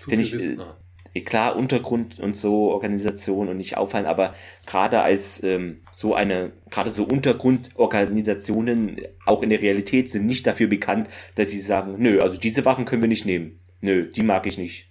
finde 0.05 0.25
viel 0.25 0.39
ich, 0.39 0.59
äh, 0.59 0.63
ah. 0.63 0.77
eh, 1.15 1.21
klar, 1.23 1.57
Untergrund 1.57 2.21
und 2.21 2.37
so, 2.37 2.71
Organisation 2.71 3.49
und 3.49 3.57
nicht 3.57 3.77
auffallen, 3.79 4.07
aber 4.07 4.35
gerade 4.67 5.01
als 5.01 5.43
ähm, 5.43 5.81
so 5.91 6.15
eine, 6.15 6.53
gerade 6.71 6.93
so 6.93 7.05
Untergrundorganisationen 7.05 9.01
auch 9.25 9.43
in 9.43 9.51
der 9.51 9.63
Realität 9.63 10.11
sind 10.11 10.27
nicht 10.27 10.47
dafür 10.47 10.67
bekannt, 10.67 11.09
dass 11.35 11.51
sie 11.51 11.61
sagen, 11.61 11.97
nö, 11.99 12.21
also 12.21 12.37
diese 12.39 12.65
Waffen 12.65 12.85
können 12.85 13.03
wir 13.03 13.09
nicht 13.09 13.27
nehmen. 13.27 13.61
Nö, 13.85 14.07
die 14.11 14.23
mag 14.23 14.47
ich 14.47 14.57
nicht. 14.57 14.89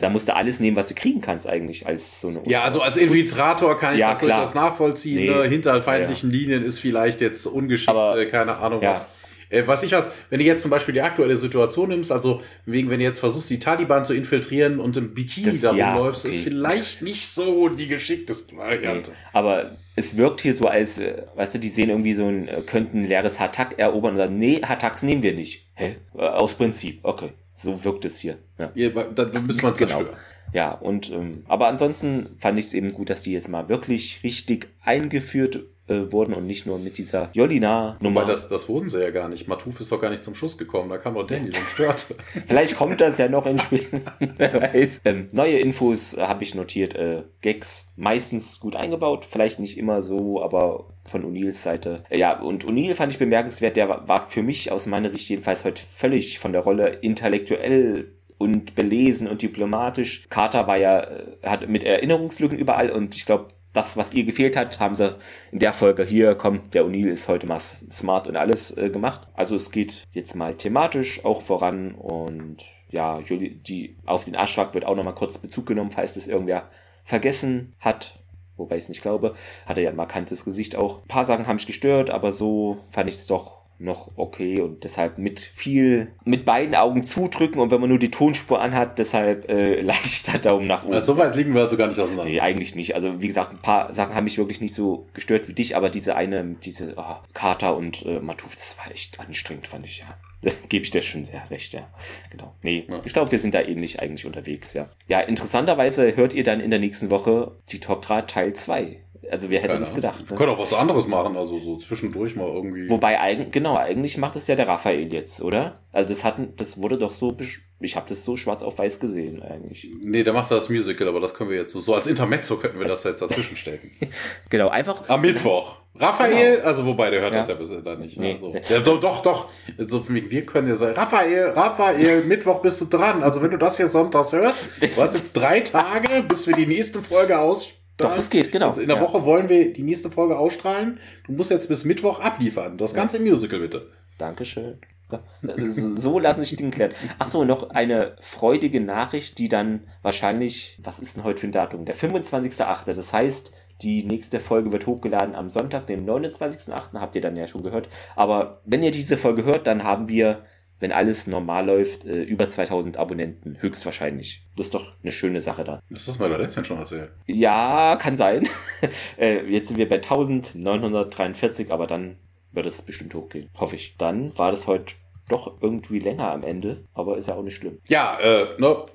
Da 0.00 0.08
musst 0.08 0.28
du 0.28 0.34
alles 0.34 0.60
nehmen, 0.60 0.76
was 0.76 0.88
du 0.88 0.94
kriegen 0.94 1.20
kannst 1.20 1.46
eigentlich 1.46 1.86
als 1.86 2.20
so 2.22 2.28
eine 2.28 2.40
Ja, 2.46 2.62
also 2.62 2.80
als 2.80 2.96
Infiltrator 2.96 3.76
kann 3.78 3.94
ich 3.94 4.00
Ja, 4.00 4.10
das 4.10 4.20
klar. 4.20 4.38
durchaus 4.38 4.54
nachvollziehen. 4.54 5.16
Nee. 5.16 5.28
Ne? 5.30 5.42
Hinter 5.48 5.82
feindlichen 5.82 6.30
Linien 6.30 6.64
ist 6.64 6.78
vielleicht 6.78 7.20
jetzt 7.20 7.44
ungeschickt, 7.46 7.90
Aber- 7.90 8.18
äh, 8.18 8.26
keine 8.26 8.56
Ahnung 8.56 8.80
Ja. 8.80 8.92
was. 8.92 9.10
Äh, 9.50 9.64
was 9.66 9.82
ich 9.82 9.92
was, 9.92 10.08
wenn 10.30 10.38
du 10.38 10.44
jetzt 10.46 10.62
zum 10.62 10.70
Beispiel 10.70 10.94
die 10.94 11.00
aktuelle 11.02 11.36
Situation 11.36 11.88
nimmst, 11.88 12.12
also 12.12 12.40
wegen, 12.66 12.88
wenn 12.90 12.98
du 12.98 13.04
jetzt 13.04 13.18
versuchst, 13.18 13.50
die 13.50 13.58
Taliban 13.58 14.04
zu 14.04 14.14
infiltrieren 14.14 14.78
und 14.78 14.96
im 14.96 15.12
Bikini 15.14 15.46
Das- 15.46 15.60
da 15.62 15.74
ja, 15.74 15.94
rumläufst, 15.94 16.24
okay. 16.24 16.34
ist 16.34 16.44
vielleicht 16.44 17.02
nicht 17.02 17.26
so 17.26 17.68
die 17.68 17.88
geschickteste 17.88 18.56
Variante. 18.56 19.12
Aber 19.34 19.76
es 19.96 20.16
wirkt 20.16 20.40
hier 20.42 20.54
so 20.54 20.66
als, 20.66 20.98
äh, 20.98 21.24
weißt 21.34 21.56
du, 21.56 21.58
die 21.58 21.68
sehen 21.68 21.90
irgendwie 21.90 22.14
so 22.14 22.26
ein, 22.26 22.48
könnten 22.66 23.02
ein 23.02 23.08
leeres 23.08 23.38
Hatak 23.40 23.78
erobern 23.78 24.12
und 24.12 24.18
sagen, 24.18 24.38
nee, 24.38 24.60
Hataks 24.62 25.02
nehmen 25.02 25.22
wir 25.22 25.34
nicht. 25.34 25.66
Hä? 25.74 25.96
Aus 26.14 26.54
Prinzip, 26.54 27.00
okay. 27.02 27.30
So 27.60 27.84
wirkt 27.84 28.04
es 28.04 28.20
hier. 28.20 28.38
Ja. 28.56 28.70
Ihr, 28.74 28.90
dann 28.90 29.32
müsste 29.46 29.62
man 29.64 29.74
Genau. 29.74 29.90
zerstören. 29.98 30.16
Ja, 30.52 30.70
und 30.72 31.10
ähm, 31.10 31.42
aber 31.48 31.66
ansonsten 31.66 32.36
fand 32.38 32.58
ich 32.58 32.66
es 32.66 32.74
eben 32.74 32.92
gut, 32.94 33.10
dass 33.10 33.22
die 33.22 33.32
jetzt 33.32 33.48
mal 33.48 33.68
wirklich 33.68 34.20
richtig 34.22 34.68
eingeführt 34.82 35.64
äh, 35.88 36.12
wurden 36.12 36.34
und 36.34 36.46
nicht 36.46 36.66
nur 36.66 36.78
mit 36.78 36.98
dieser 36.98 37.30
Jolina-Nummer. 37.32 38.22
Wobei, 38.22 38.30
das, 38.30 38.48
das 38.48 38.68
wurden 38.68 38.88
sie 38.88 39.00
ja 39.00 39.10
gar 39.10 39.28
nicht. 39.28 39.48
Matuf 39.48 39.80
ist 39.80 39.90
doch 39.90 40.00
gar 40.00 40.10
nicht 40.10 40.24
zum 40.24 40.34
Schuss 40.34 40.58
gekommen. 40.58 40.90
Da 40.90 40.98
kam 40.98 41.14
doch 41.14 41.26
Danny 41.26 41.46
und 41.46 41.56
störte. 41.56 42.14
Vielleicht 42.46 42.76
kommt 42.76 43.00
das 43.00 43.18
ja 43.18 43.28
noch 43.28 43.46
ins 43.46 43.62
Spiel. 43.62 43.86
Wer 44.36 44.54
weiß. 44.54 45.02
Ähm, 45.04 45.28
neue 45.32 45.58
Infos 45.58 46.14
äh, 46.14 46.22
habe 46.22 46.44
ich 46.44 46.54
notiert. 46.54 46.94
Äh, 46.94 47.24
Gags 47.40 47.88
meistens 47.96 48.60
gut 48.60 48.76
eingebaut. 48.76 49.24
Vielleicht 49.24 49.60
nicht 49.60 49.78
immer 49.78 50.02
so, 50.02 50.42
aber 50.42 50.94
von 51.04 51.24
O'Neills 51.24 51.62
Seite. 51.62 52.04
Äh, 52.10 52.18
ja, 52.18 52.38
und 52.38 52.66
O'Neill 52.66 52.94
fand 52.94 53.12
ich 53.12 53.18
bemerkenswert. 53.18 53.76
Der 53.76 53.88
war, 53.88 54.26
für 54.26 54.42
mich 54.42 54.70
aus 54.70 54.86
meiner 54.86 55.10
Sicht 55.10 55.28
jedenfalls 55.28 55.64
heute 55.64 55.82
völlig 55.82 56.38
von 56.38 56.52
der 56.52 56.62
Rolle 56.62 56.88
intellektuell 57.00 58.12
und 58.38 58.74
belesen 58.74 59.26
und 59.28 59.42
diplomatisch. 59.42 60.28
Carter 60.30 60.66
war 60.66 60.76
ja, 60.76 61.00
äh, 61.00 61.36
hat 61.44 61.68
mit 61.68 61.82
Erinnerungslücken 61.82 62.58
überall 62.58 62.90
und 62.90 63.14
ich 63.14 63.26
glaube, 63.26 63.48
das, 63.72 63.96
was 63.96 64.14
ihr 64.14 64.24
gefehlt 64.24 64.56
hat, 64.56 64.80
haben 64.80 64.94
sie 64.94 65.16
in 65.52 65.58
der 65.58 65.72
Folge 65.72 66.04
hier, 66.04 66.34
komm, 66.34 66.70
der 66.70 66.84
O'Neill 66.84 67.08
ist 67.08 67.28
heute 67.28 67.46
mal 67.46 67.60
smart 67.60 68.26
und 68.26 68.36
alles 68.36 68.76
äh, 68.76 68.90
gemacht. 68.90 69.28
Also 69.34 69.54
es 69.54 69.70
geht 69.70 70.04
jetzt 70.12 70.34
mal 70.34 70.54
thematisch 70.54 71.24
auch 71.24 71.42
voran 71.42 71.94
und 71.94 72.64
ja, 72.90 73.20
Juli, 73.20 73.50
die, 73.50 73.96
auf 74.06 74.24
den 74.24 74.36
Aschrak 74.36 74.74
wird 74.74 74.86
auch 74.86 74.96
nochmal 74.96 75.14
kurz 75.14 75.38
Bezug 75.38 75.66
genommen, 75.66 75.90
falls 75.90 76.14
das 76.14 76.26
irgendwer 76.26 76.68
vergessen 77.04 77.74
hat. 77.80 78.18
Wobei 78.56 78.76
ich 78.76 78.84
es 78.84 78.88
nicht 78.88 79.02
glaube. 79.02 79.34
Hat 79.66 79.76
er 79.76 79.84
ja 79.84 79.90
ein 79.90 79.96
markantes 79.96 80.44
Gesicht 80.44 80.74
auch. 80.74 81.02
Ein 81.02 81.08
paar 81.08 81.24
Sachen 81.24 81.46
haben 81.46 81.56
mich 81.56 81.66
gestört, 81.66 82.10
aber 82.10 82.32
so 82.32 82.78
fand 82.90 83.08
ich 83.08 83.14
es 83.14 83.26
doch 83.26 83.57
noch 83.78 84.10
okay 84.16 84.60
und 84.60 84.84
deshalb 84.84 85.18
mit 85.18 85.40
viel, 85.40 86.12
mit 86.24 86.44
beiden 86.44 86.74
Augen 86.74 87.04
zudrücken 87.04 87.60
und 87.60 87.70
wenn 87.70 87.80
man 87.80 87.88
nur 87.88 87.98
die 87.98 88.10
Tonspur 88.10 88.60
anhat, 88.60 88.98
deshalb 88.98 89.48
äh, 89.48 89.80
leichter 89.82 90.38
Daumen 90.38 90.66
nach 90.66 90.84
oben. 90.84 90.94
Also, 90.94 91.14
so 91.14 91.18
weit 91.18 91.36
liegen 91.36 91.54
wir 91.54 91.62
also 91.62 91.76
gar 91.76 91.86
nicht 91.86 91.98
auseinander. 91.98 92.30
Nee, 92.30 92.40
eigentlich 92.40 92.74
nicht. 92.74 92.94
Also, 92.94 93.22
wie 93.22 93.28
gesagt, 93.28 93.52
ein 93.52 93.58
paar 93.58 93.92
Sachen 93.92 94.14
haben 94.14 94.24
mich 94.24 94.38
wirklich 94.38 94.60
nicht 94.60 94.74
so 94.74 95.06
gestört 95.14 95.48
wie 95.48 95.52
dich, 95.52 95.76
aber 95.76 95.90
diese 95.90 96.16
eine, 96.16 96.54
diese 96.62 96.94
oh, 96.96 97.16
Carter 97.34 97.76
und 97.76 98.04
äh, 98.04 98.20
Matuf, 98.20 98.54
das 98.56 98.76
war 98.78 98.90
echt 98.90 99.20
anstrengend, 99.20 99.68
fand 99.68 99.86
ich, 99.86 99.98
ja. 99.98 100.06
Gebe 100.68 100.84
ich 100.84 100.92
dir 100.92 101.02
schon 101.02 101.24
sehr 101.24 101.50
recht, 101.50 101.72
ja. 101.74 101.88
Genau. 102.30 102.54
Nee, 102.62 102.84
Ja. 102.88 103.00
ich 103.04 103.12
glaube, 103.12 103.30
wir 103.32 103.38
sind 103.40 103.54
da 103.54 103.60
ähnlich 103.60 104.00
eigentlich 104.00 104.24
unterwegs, 104.24 104.72
ja. 104.72 104.88
Ja, 105.08 105.20
interessanterweise 105.20 106.16
hört 106.16 106.32
ihr 106.32 106.44
dann 106.44 106.60
in 106.60 106.70
der 106.70 106.78
nächsten 106.78 107.10
Woche 107.10 107.52
die 107.70 107.78
Tok'ra 107.78 108.22
Teil 108.26 108.52
2. 108.52 108.98
Also, 109.30 109.50
wer 109.50 109.58
hätte 109.60 109.68
Keine 109.74 109.84
das 109.84 109.94
gedacht? 109.94 110.20
Wir 110.26 110.32
Ne? 110.32 110.36
können 110.38 110.52
auch 110.52 110.58
was 110.58 110.72
anderes 110.72 111.06
machen, 111.06 111.36
also 111.36 111.58
so 111.58 111.76
zwischendurch 111.76 112.36
mal 112.36 112.46
irgendwie. 112.48 112.88
Wobei, 112.88 113.20
eigen, 113.20 113.50
genau, 113.50 113.76
eigentlich 113.76 114.16
macht 114.18 114.36
es 114.36 114.46
ja 114.46 114.54
der 114.56 114.68
Raphael 114.68 115.12
jetzt, 115.12 115.40
oder? 115.42 115.80
Also, 115.92 116.08
das 116.10 116.24
hatten, 116.24 116.54
das 116.56 116.80
wurde 116.80 116.98
doch 116.98 117.12
so, 117.12 117.36
ich 117.80 117.96
habe 117.96 118.06
das 118.08 118.24
so 118.24 118.36
schwarz 118.36 118.62
auf 118.62 118.78
weiß 118.78 119.00
gesehen, 119.00 119.42
eigentlich. 119.42 119.88
Nee, 120.02 120.22
der 120.24 120.32
macht 120.32 120.50
das 120.50 120.68
Musical, 120.68 121.08
aber 121.08 121.20
das 121.20 121.34
können 121.34 121.50
wir 121.50 121.58
jetzt 121.58 121.72
so, 121.72 121.80
so 121.80 121.94
als 121.94 122.06
Intermezzo 122.06 122.56
könnten 122.56 122.78
wir 122.80 122.86
das 122.88 123.04
jetzt 123.04 123.20
dazwischen 123.22 123.56
stecken. 123.56 123.90
Genau, 124.50 124.68
einfach. 124.68 125.08
Am 125.08 125.20
Mittwoch. 125.20 125.76
Raphael, 126.00 126.56
Genau. 126.56 126.66
also 126.66 126.86
wobei, 126.86 127.10
der 127.10 127.20
hört 127.20 127.32
Ja. 127.32 127.38
das 127.40 127.48
ja 127.48 127.54
bisher 127.54 127.80
dann 127.82 127.98
nicht. 128.00 128.18
Nee. 128.20 128.34
Ne? 128.34 128.38
So. 128.38 128.54
Ja, 128.68 128.78
doch, 128.80 129.00
doch, 129.00 129.20
doch. 129.22 129.48
So, 129.78 129.98
von 130.00 130.14
wegen, 130.14 130.30
wir 130.30 130.46
können 130.46 130.68
ja 130.68 130.74
sagen, 130.76 130.94
Raphael, 130.94 131.46
Raphael, 131.50 132.22
Mittwoch 132.26 132.60
bist 132.62 132.80
du 132.80 132.84
dran. 132.84 133.22
Also 133.22 133.42
wenn 133.42 133.50
du 133.50 133.58
das 133.58 133.76
hier 133.76 133.88
sonntags 133.88 134.32
hörst, 134.32 134.64
du 134.80 135.02
hast 135.02 135.14
jetzt 135.16 135.32
drei 135.36 135.60
Tage, 135.60 136.22
bis 136.22 136.46
wir 136.46 136.54
die 136.54 136.66
nächste 136.66 137.00
Folge 137.02 137.38
ausstrahlen. 137.38 137.77
Doch, 137.98 138.14
das 138.14 138.30
geht, 138.30 138.50
genau. 138.52 138.68
Also 138.68 138.80
in 138.80 138.88
der 138.88 138.96
Ja. 138.96 139.02
Woche 139.02 139.24
wollen 139.24 139.48
wir 139.48 139.72
die 139.72 139.82
nächste 139.82 140.10
Folge 140.10 140.38
ausstrahlen. 140.38 140.98
Du 141.26 141.32
musst 141.32 141.50
jetzt 141.50 141.68
bis 141.68 141.84
Mittwoch 141.84 142.20
abliefern. 142.20 142.78
Das 142.78 142.94
ganze 142.94 143.18
Musical 143.18 143.60
bitte. 143.60 143.90
Dankeschön. 144.18 144.78
Ja, 145.10 145.20
So 145.68 146.18
lassen 146.18 146.42
sich 146.42 146.56
Dinge 146.56 146.70
klären. 146.70 146.92
Ach 147.18 147.26
so, 147.28 147.44
noch 147.44 147.70
eine 147.70 148.14
freudige 148.20 148.80
Nachricht, 148.80 149.38
die 149.38 149.48
dann 149.48 149.86
wahrscheinlich, 150.02 150.78
was 150.82 150.98
ist 150.98 151.16
denn 151.16 151.24
heute 151.24 151.40
für 151.40 151.46
ein 151.48 151.52
Datum? 151.52 151.84
Der 151.86 151.96
25.8. 151.96 152.92
Das 152.92 153.12
heißt, 153.12 153.52
die 153.82 154.04
nächste 154.04 154.38
Folge 154.40 154.70
wird 154.72 154.86
hochgeladen 154.86 155.34
am 155.34 155.48
Sonntag, 155.50 155.86
dem 155.86 156.04
29.8. 156.04 156.98
Habt 157.00 157.14
ihr 157.16 157.22
dann 157.22 157.36
ja 157.36 157.46
schon 157.46 157.62
gehört. 157.62 157.88
Aber 158.16 158.60
wenn 158.64 158.82
ihr 158.82 158.90
diese 158.90 159.16
Folge 159.16 159.44
hört, 159.44 159.66
dann 159.66 159.82
haben 159.84 160.08
wir, 160.08 160.42
wenn 160.80 160.92
alles 160.92 161.26
normal 161.26 161.66
läuft, 161.66 162.04
äh, 162.04 162.22
über 162.22 162.48
2000 162.48 162.96
Abonnenten. 162.98 163.56
Höchstwahrscheinlich. 163.60 164.44
Das 164.56 164.66
ist 164.66 164.74
doch 164.74 164.92
eine 165.02 165.12
schöne 165.12 165.40
Sache 165.40 165.64
dann. 165.64 165.80
Das 165.90 166.06
hast 166.06 166.20
du 166.20 166.28
doch 166.28 166.38
letztens 166.38 166.66
schon 166.66 166.78
erzählt. 166.78 167.10
Ja, 167.26 167.96
kann 168.00 168.16
sein. 168.16 168.44
Äh, 169.18 169.44
Jetzt 169.50 169.68
sind 169.68 169.76
wir 169.78 169.88
bei 169.88 169.96
1943, 169.96 171.72
aber 171.72 171.86
dann 171.86 172.16
wird 172.52 172.66
es 172.66 172.82
bestimmt 172.82 173.14
hochgehen. 173.14 173.50
Hoffe 173.58 173.76
ich. 173.76 173.94
Dann 173.98 174.36
war 174.38 174.50
das 174.50 174.66
heute 174.66 174.94
doch 175.28 175.60
irgendwie 175.60 175.98
länger 175.98 176.30
am 176.32 176.42
Ende, 176.42 176.84
aber 176.94 177.18
ist 177.18 177.28
ja 177.28 177.34
auch 177.34 177.42
nicht 177.42 177.56
schlimm. 177.56 177.78
Ja, 177.88 178.18
äh, 178.18 178.46
ne, 178.58 178.86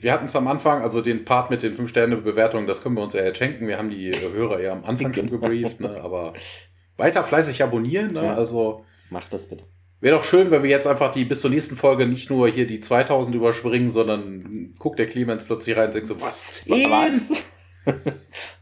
wir 0.00 0.12
hatten 0.12 0.24
es 0.24 0.34
am 0.36 0.46
Anfang, 0.48 0.80
also 0.82 1.02
den 1.02 1.24
Part 1.24 1.50
mit 1.50 1.62
den 1.62 1.74
5-Sterne-Bewertungen, 1.74 2.66
das 2.66 2.82
können 2.82 2.94
wir 2.96 3.02
uns 3.02 3.12
ja 3.12 3.22
jetzt 3.22 3.36
schenken. 3.38 3.66
Wir 3.68 3.76
haben 3.76 3.90
die 3.90 4.08
äh, 4.08 4.32
Hörer 4.32 4.60
ja 4.60 4.72
am 4.72 4.84
Anfang 4.86 5.12
schon 5.12 5.28
gebrieft, 5.28 5.80
ne, 5.80 6.00
aber 6.02 6.32
weiter 6.96 7.22
fleißig 7.24 7.62
abonnieren, 7.62 8.12
ne, 8.14 8.24
Ja. 8.24 8.34
also 8.34 8.84
Macht 9.10 9.34
das 9.34 9.48
bitte. 9.50 9.64
Wäre 10.02 10.16
doch 10.16 10.24
schön, 10.24 10.50
wenn 10.50 10.64
wir 10.64 10.70
jetzt 10.70 10.88
einfach 10.88 11.12
die 11.12 11.24
bis 11.24 11.42
zur 11.42 11.50
nächsten 11.50 11.76
Folge 11.76 12.08
nicht 12.08 12.28
nur 12.28 12.48
hier 12.48 12.66
die 12.66 12.80
2000 12.80 13.36
überspringen, 13.36 13.88
sondern 13.88 14.74
guckt 14.76 14.98
der 14.98 15.06
Clemens 15.06 15.44
plötzlich 15.44 15.76
rein 15.76 15.86
und 15.86 15.94
denkt 15.94 16.08
so, 16.08 16.20
was? 16.20 16.64
10? 16.64 16.90
Was? 16.90 17.46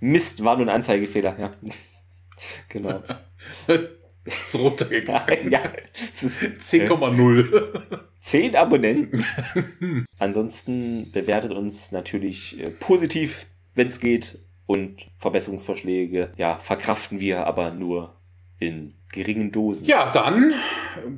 Mist, 0.01 0.45
war 0.45 0.57
nur 0.59 0.67
ein 0.67 0.75
Anzeigefehler, 0.75 1.35
ja. 1.41 1.51
genau. 2.69 3.03
ist 4.25 4.59
runtergegangen. 4.59 5.51
ja, 5.51 5.63
es 6.13 6.23
ist 6.23 6.43
10,0. 6.43 8.01
10 8.21 8.57
Abonnenten. 8.57 9.25
Ansonsten 10.19 11.11
bewertet 11.11 11.53
uns 11.53 11.91
natürlich 11.91 12.61
äh, 12.61 12.69
positiv, 12.69 13.47
wenn 13.75 13.87
es 13.87 13.99
geht. 13.99 14.41
Und 14.67 15.11
Verbesserungsvorschläge, 15.17 16.35
ja, 16.37 16.59
verkraften 16.59 17.19
wir 17.19 17.47
aber 17.47 17.71
nur 17.71 18.21
in 18.59 18.93
geringen 19.13 19.51
Dosen. 19.51 19.87
Ja, 19.87 20.11
dann 20.13 20.53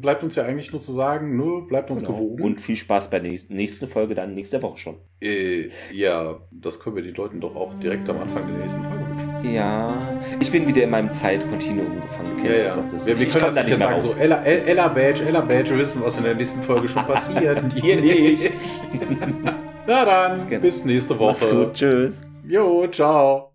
bleibt 0.00 0.22
uns 0.22 0.34
ja 0.34 0.44
eigentlich 0.44 0.72
nur 0.72 0.80
zu 0.80 0.92
sagen, 0.92 1.36
nur 1.36 1.66
bleibt 1.68 1.90
uns 1.90 2.02
Genau. 2.04 2.14
gewogen. 2.16 2.42
Und 2.42 2.60
viel 2.60 2.76
Spaß 2.76 3.10
bei 3.10 3.18
der 3.18 3.30
nächsten, 3.30 3.54
nächsten 3.54 3.86
Folge 3.88 4.14
dann 4.14 4.34
nächste 4.34 4.62
Woche 4.62 4.78
schon. 4.78 4.94
Äh, 5.20 5.68
ja, 5.92 6.36
das 6.50 6.80
können 6.80 6.96
wir 6.96 7.02
den 7.02 7.14
Leuten 7.14 7.40
doch 7.40 7.54
auch 7.54 7.74
direkt 7.74 8.08
am 8.08 8.18
Anfang 8.20 8.46
der 8.48 8.56
nächsten 8.58 8.82
Folge 8.82 9.04
wünschen. 9.08 9.52
Ja, 9.54 10.20
ich 10.40 10.50
bin 10.50 10.66
wieder 10.66 10.84
in 10.84 10.90
meinem 10.90 11.12
Zeitkontinuum 11.12 12.00
gefangen. 12.00 12.30
Du 12.38 12.44
Ja, 12.46 12.52
kennst 12.52 12.76
ja. 12.76 12.82
das 12.92 13.06
wir, 13.06 13.18
wir 13.20 13.28
können 13.28 13.54
da 13.54 13.62
nicht 13.62 13.78
mehr 13.78 13.88
sagen, 13.88 14.00
raus. 14.00 14.12
so, 14.12 14.18
Ella, 14.18 14.42
El- 14.42 14.68
Ella 14.68 14.88
Badge, 14.88 15.24
Ella 15.26 15.40
Badge, 15.42 15.70
wir 15.70 15.78
wissen, 15.78 16.02
was 16.02 16.16
in 16.16 16.24
der 16.24 16.34
nächsten 16.34 16.62
Folge 16.62 16.88
schon 16.88 17.04
passiert. 17.06 17.72
Hier 17.74 17.96
nicht. 18.00 18.50
Na 19.86 20.04
dann, 20.04 20.48
Genau. 20.48 20.62
bis 20.62 20.84
nächste 20.84 21.14
Mach's 21.14 21.40
Woche. 21.42 21.54
gut. 21.66 21.74
Tschüss. 21.74 22.22
Jo, 22.48 22.86
ciao. 22.88 23.51